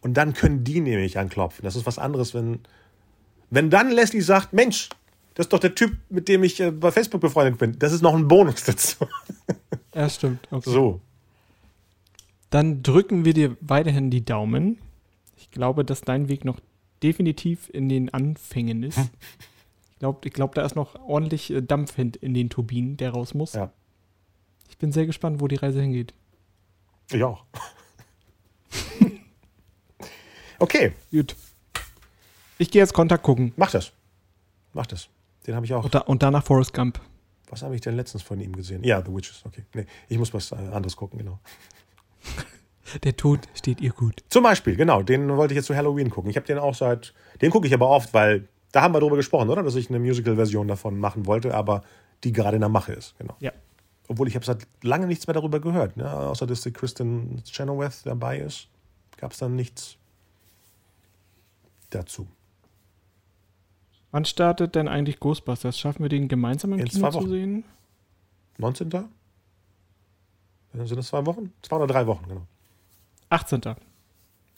Und 0.00 0.14
dann 0.14 0.32
können 0.32 0.62
die 0.64 0.80
nämlich 0.80 1.18
anklopfen. 1.18 1.64
Das 1.64 1.74
ist 1.74 1.86
was 1.86 1.98
anderes, 1.98 2.34
wenn, 2.34 2.60
wenn 3.50 3.70
dann 3.70 3.90
Leslie 3.90 4.20
sagt, 4.20 4.52
Mensch, 4.52 4.90
das 5.34 5.46
ist 5.46 5.52
doch 5.52 5.58
der 5.58 5.74
Typ, 5.74 5.96
mit 6.08 6.28
dem 6.28 6.42
ich 6.44 6.60
äh, 6.60 6.70
bei 6.70 6.90
Facebook 6.90 7.20
befreundet 7.20 7.58
bin. 7.58 7.78
Das 7.78 7.92
ist 7.92 8.02
noch 8.02 8.14
ein 8.14 8.26
Bonus 8.26 8.64
dazu. 8.64 9.06
Ja, 9.94 10.08
stimmt. 10.08 10.46
Okay. 10.50 10.70
So. 10.70 11.00
Dann 12.50 12.82
drücken 12.82 13.24
wir 13.24 13.34
dir 13.34 13.56
weiterhin 13.60 14.10
die 14.10 14.24
Daumen. 14.24 14.78
Ich 15.56 15.58
glaube, 15.58 15.86
dass 15.86 16.02
dein 16.02 16.28
Weg 16.28 16.44
noch 16.44 16.60
definitiv 17.02 17.70
in 17.72 17.88
den 17.88 18.12
Anfängen 18.12 18.82
ist. 18.82 18.98
Hm. 18.98 19.08
Ich 19.90 19.98
glaube, 20.00 20.28
ich 20.28 20.34
glaub, 20.34 20.54
da 20.54 20.66
ist 20.66 20.76
noch 20.76 20.94
ordentlich 20.96 21.50
äh, 21.50 21.62
Dampf 21.62 21.96
in 21.98 22.34
den 22.34 22.50
Turbinen, 22.50 22.98
der 22.98 23.12
raus 23.12 23.32
muss. 23.32 23.54
Ja. 23.54 23.72
Ich 24.68 24.76
bin 24.76 24.92
sehr 24.92 25.06
gespannt, 25.06 25.40
wo 25.40 25.48
die 25.48 25.56
Reise 25.56 25.80
hingeht. 25.80 26.12
Ich 27.10 27.24
auch. 27.24 27.46
okay. 30.58 30.92
Gut. 31.10 31.34
Ich 32.58 32.70
gehe 32.70 32.82
jetzt 32.82 32.92
Kontakt 32.92 33.22
gucken. 33.22 33.54
Mach 33.56 33.70
das. 33.70 33.92
Mach 34.74 34.84
das. 34.84 35.08
Den 35.46 35.54
habe 35.54 35.64
ich 35.64 35.72
auch. 35.72 35.84
Und, 35.84 35.94
da, 35.94 36.00
und 36.00 36.22
danach 36.22 36.44
Forrest 36.44 36.74
Gump. 36.74 37.00
Was 37.48 37.62
habe 37.62 37.74
ich 37.74 37.80
denn 37.80 37.96
letztens 37.96 38.22
von 38.22 38.38
ihm 38.42 38.54
gesehen? 38.54 38.84
Ja, 38.84 39.02
The 39.02 39.10
Witches, 39.10 39.42
okay. 39.46 39.64
Nee, 39.72 39.86
ich 40.10 40.18
muss 40.18 40.34
was 40.34 40.52
äh, 40.52 40.56
anderes 40.56 40.94
gucken, 40.94 41.18
genau. 41.18 41.40
Der 43.02 43.16
Tod 43.16 43.40
steht 43.54 43.80
ihr 43.80 43.90
gut. 43.90 44.22
Zum 44.28 44.42
Beispiel, 44.42 44.76
genau, 44.76 45.02
den 45.02 45.28
wollte 45.36 45.54
ich 45.54 45.56
jetzt 45.56 45.66
zu 45.66 45.76
Halloween 45.76 46.10
gucken. 46.10 46.30
Ich 46.30 46.36
habe 46.36 46.46
den 46.46 46.58
auch 46.58 46.74
seit, 46.74 47.14
den 47.40 47.50
gucke 47.50 47.66
ich 47.66 47.74
aber 47.74 47.88
oft, 47.88 48.12
weil 48.14 48.48
da 48.72 48.82
haben 48.82 48.94
wir 48.94 49.00
drüber 49.00 49.16
gesprochen, 49.16 49.48
oder? 49.48 49.62
Dass 49.62 49.74
ich 49.74 49.88
eine 49.88 49.98
Musical-Version 49.98 50.68
davon 50.68 50.98
machen 50.98 51.26
wollte, 51.26 51.54
aber 51.54 51.82
die 52.24 52.32
gerade 52.32 52.56
in 52.56 52.60
der 52.60 52.68
Mache 52.68 52.92
ist, 52.92 53.16
genau. 53.18 53.36
Ja. 53.40 53.52
Obwohl 54.08 54.28
ich 54.28 54.34
habe 54.34 54.44
seit 54.44 54.66
lange 54.82 55.06
nichts 55.06 55.26
mehr 55.26 55.34
darüber 55.34 55.60
gehört, 55.60 55.96
ne? 55.96 56.10
außer 56.10 56.46
dass 56.46 56.60
die 56.60 56.72
Kristen 56.72 57.42
Chenoweth 57.44 58.04
dabei 58.04 58.38
ist, 58.38 58.68
gab 59.16 59.32
es 59.32 59.38
dann 59.38 59.56
nichts 59.56 59.96
dazu. 61.90 62.26
Wann 64.12 64.24
startet 64.24 64.74
denn 64.74 64.88
eigentlich 64.88 65.20
Ghostbusters? 65.20 65.78
Schaffen 65.78 66.02
wir 66.02 66.08
den 66.08 66.28
gemeinsam 66.28 66.72
im 66.72 66.78
In 66.78 66.86
Kino 66.86 67.00
zwei 67.00 67.10
zu 67.10 67.18
Wochen. 67.18 67.30
sehen? 67.30 67.64
19. 68.58 68.90
Sind 68.90 70.96
das 70.96 71.08
zwei 71.08 71.26
Wochen? 71.26 71.52
Zwei 71.62 71.76
oder 71.76 71.86
drei 71.86 72.06
Wochen, 72.06 72.24
genau. 72.28 72.46
18. 73.28 73.60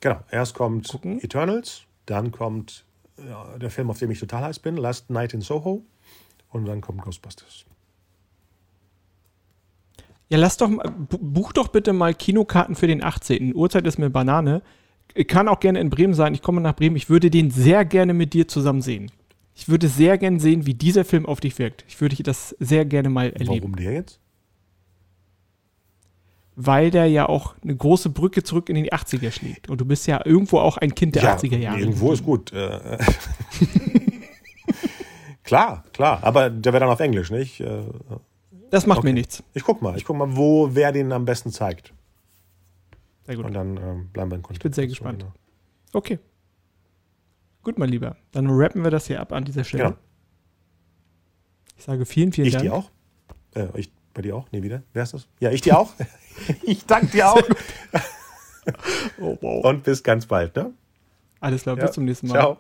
Genau, 0.00 0.20
erst 0.30 0.54
kommt 0.54 0.88
Gucken. 0.88 1.22
Eternals, 1.22 1.82
dann 2.06 2.30
kommt 2.30 2.84
ja, 3.18 3.58
der 3.58 3.70
Film, 3.70 3.90
auf 3.90 3.98
dem 3.98 4.10
ich 4.10 4.20
total 4.20 4.44
heiß 4.44 4.60
bin, 4.60 4.76
Last 4.76 5.10
Night 5.10 5.34
in 5.34 5.40
Soho 5.40 5.84
und 6.50 6.66
dann 6.66 6.80
kommt 6.80 7.02
Ghostbusters. 7.02 7.64
Ja, 10.28 10.36
lass 10.38 10.58
doch 10.58 10.70
buch 11.08 11.52
doch 11.52 11.68
bitte 11.68 11.92
mal 11.92 12.14
Kinokarten 12.14 12.74
für 12.74 12.86
den 12.86 13.02
18. 13.02 13.54
Uhrzeit 13.54 13.86
ist 13.86 13.98
mir 13.98 14.10
Banane. 14.10 14.62
Kann 15.26 15.48
auch 15.48 15.58
gerne 15.58 15.80
in 15.80 15.88
Bremen 15.88 16.12
sein. 16.12 16.34
Ich 16.34 16.42
komme 16.42 16.60
nach 16.60 16.76
Bremen. 16.76 16.96
Ich 16.96 17.08
würde 17.08 17.30
den 17.30 17.50
sehr 17.50 17.86
gerne 17.86 18.12
mit 18.12 18.34
dir 18.34 18.46
zusammen 18.46 18.82
sehen. 18.82 19.10
Ich 19.54 19.68
würde 19.68 19.88
sehr 19.88 20.18
gerne 20.18 20.38
sehen, 20.38 20.66
wie 20.66 20.74
dieser 20.74 21.04
Film 21.04 21.24
auf 21.24 21.40
dich 21.40 21.58
wirkt. 21.58 21.84
Ich 21.88 22.00
würde 22.00 22.22
das 22.22 22.54
sehr 22.60 22.84
gerne 22.84 23.08
mal 23.08 23.30
erleben. 23.30 23.62
Warum 23.62 23.76
der 23.76 23.92
jetzt? 23.92 24.20
Weil 26.60 26.90
der 26.90 27.06
ja 27.06 27.28
auch 27.28 27.54
eine 27.62 27.76
große 27.76 28.10
Brücke 28.10 28.42
zurück 28.42 28.68
in 28.68 28.74
die 28.74 28.92
80er 28.92 29.30
schlägt. 29.30 29.68
Und 29.68 29.80
du 29.80 29.84
bist 29.84 30.08
ja 30.08 30.20
irgendwo 30.24 30.58
auch 30.58 30.76
ein 30.76 30.92
Kind 30.92 31.14
der 31.14 31.22
80er 31.38 31.56
Jahre. 31.56 31.78
Irgendwo 31.78 32.12
ist 32.12 32.24
gut. 32.24 32.52
Äh, 32.52 32.98
klar, 35.44 35.84
klar. 35.92 36.18
Aber 36.22 36.50
der 36.50 36.72
wäre 36.72 36.80
dann 36.80 36.90
auf 36.92 37.00
Englisch, 37.00 37.30
nicht? 37.30 37.60
Äh, 37.60 37.82
Das 38.70 38.86
macht 38.86 39.02
mir 39.04 39.10
Okay. 39.10 39.18
nichts. 39.20 39.42
Ich 39.54 39.62
guck 39.62 39.82
mal. 39.82 39.96
Ich 39.96 40.04
guck 40.04 40.16
mal, 40.16 40.36
wo 40.36 40.70
wer 40.74 40.92
den 40.92 41.12
am 41.12 41.24
besten 41.24 41.50
zeigt. 41.52 41.92
Sehr 43.26 43.36
gut. 43.36 43.44
Und 43.46 43.54
dann 43.54 43.76
ähm, 43.76 44.08
bleiben 44.12 44.30
wir 44.30 44.36
in 44.36 44.42
Kontakt. 44.42 44.56
Ich 44.58 44.62
bin 44.62 44.72
sehr 44.72 44.86
gespannt. 44.86 45.20
genau. 45.20 45.32
Okay. 45.92 46.18
Gut, 47.62 47.78
mein 47.78 47.88
Lieber. 47.88 48.16
Dann 48.32 48.48
rappen 48.50 48.82
wir 48.84 48.90
das 48.90 49.06
hier 49.06 49.20
ab 49.20 49.32
an 49.32 49.44
dieser 49.44 49.64
Stelle. 49.64 49.84
Genau. 49.84 49.96
Ich 51.76 51.84
sage 51.84 52.04
vielen, 52.06 52.32
vielen 52.32 52.46
Ich 52.48 52.54
Dank. 52.54 52.64
dir 52.64 52.74
auch? 52.74 52.90
Äh, 53.54 53.68
ich 53.78 53.92
bei 54.18 54.22
dir 54.22 54.34
auch? 54.36 54.46
Nee, 54.50 54.62
wieder? 54.64 54.82
Wer 54.92 55.04
ist 55.04 55.14
das? 55.14 55.28
Ja, 55.38 55.50
ich 55.52 55.60
dir 55.60 55.78
auch. 55.78 55.90
ich 56.62 56.84
danke 56.84 57.06
dir 57.06 57.30
auch. 57.30 57.40
Oh, 59.18 59.38
wow. 59.40 59.64
Und 59.64 59.82
bis 59.84 60.02
ganz 60.02 60.26
bald, 60.26 60.54
ne? 60.54 60.72
Alles 61.40 61.62
klar, 61.62 61.78
Ja. 61.78 61.86
bis 61.86 61.92
zum 61.94 62.04
nächsten 62.04 62.26
Mal. 62.28 62.34
Ciao. 62.34 62.58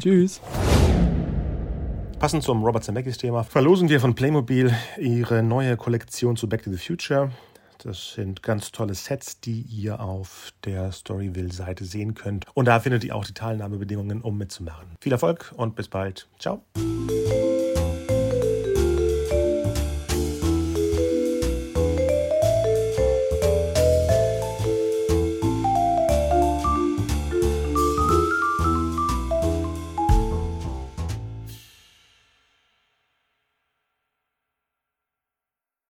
Tschüss. 0.00 0.40
Passend 2.18 2.42
zum 2.42 2.64
Robert 2.64 2.82
Zemeckis-Thema 2.82 3.42
verlosen 3.44 3.90
wir 3.90 4.00
von 4.00 4.14
Playmobil 4.14 4.74
ihre 4.98 5.42
neue 5.42 5.76
Kollektion 5.76 6.36
zu 6.36 6.48
Back 6.48 6.62
to 6.62 6.70
the 6.72 6.78
Future. 6.78 7.30
Das 7.82 8.12
sind 8.14 8.42
ganz 8.42 8.72
tolle 8.72 8.94
Sets, 8.94 9.40
die 9.40 9.60
ihr 9.60 10.00
auf 10.00 10.54
der 10.64 10.90
Storyville-Seite 10.92 11.84
sehen 11.84 12.14
könnt. 12.14 12.46
Und 12.54 12.64
da 12.66 12.80
findet 12.80 13.04
ihr 13.04 13.14
auch 13.14 13.26
die 13.26 13.34
Teilnahmebedingungen, 13.34 14.22
um 14.22 14.38
mitzumachen. 14.38 14.86
Viel 15.02 15.12
Erfolg 15.12 15.52
und 15.58 15.76
bis 15.76 15.88
bald. 15.88 16.26
Ciao. 16.38 16.62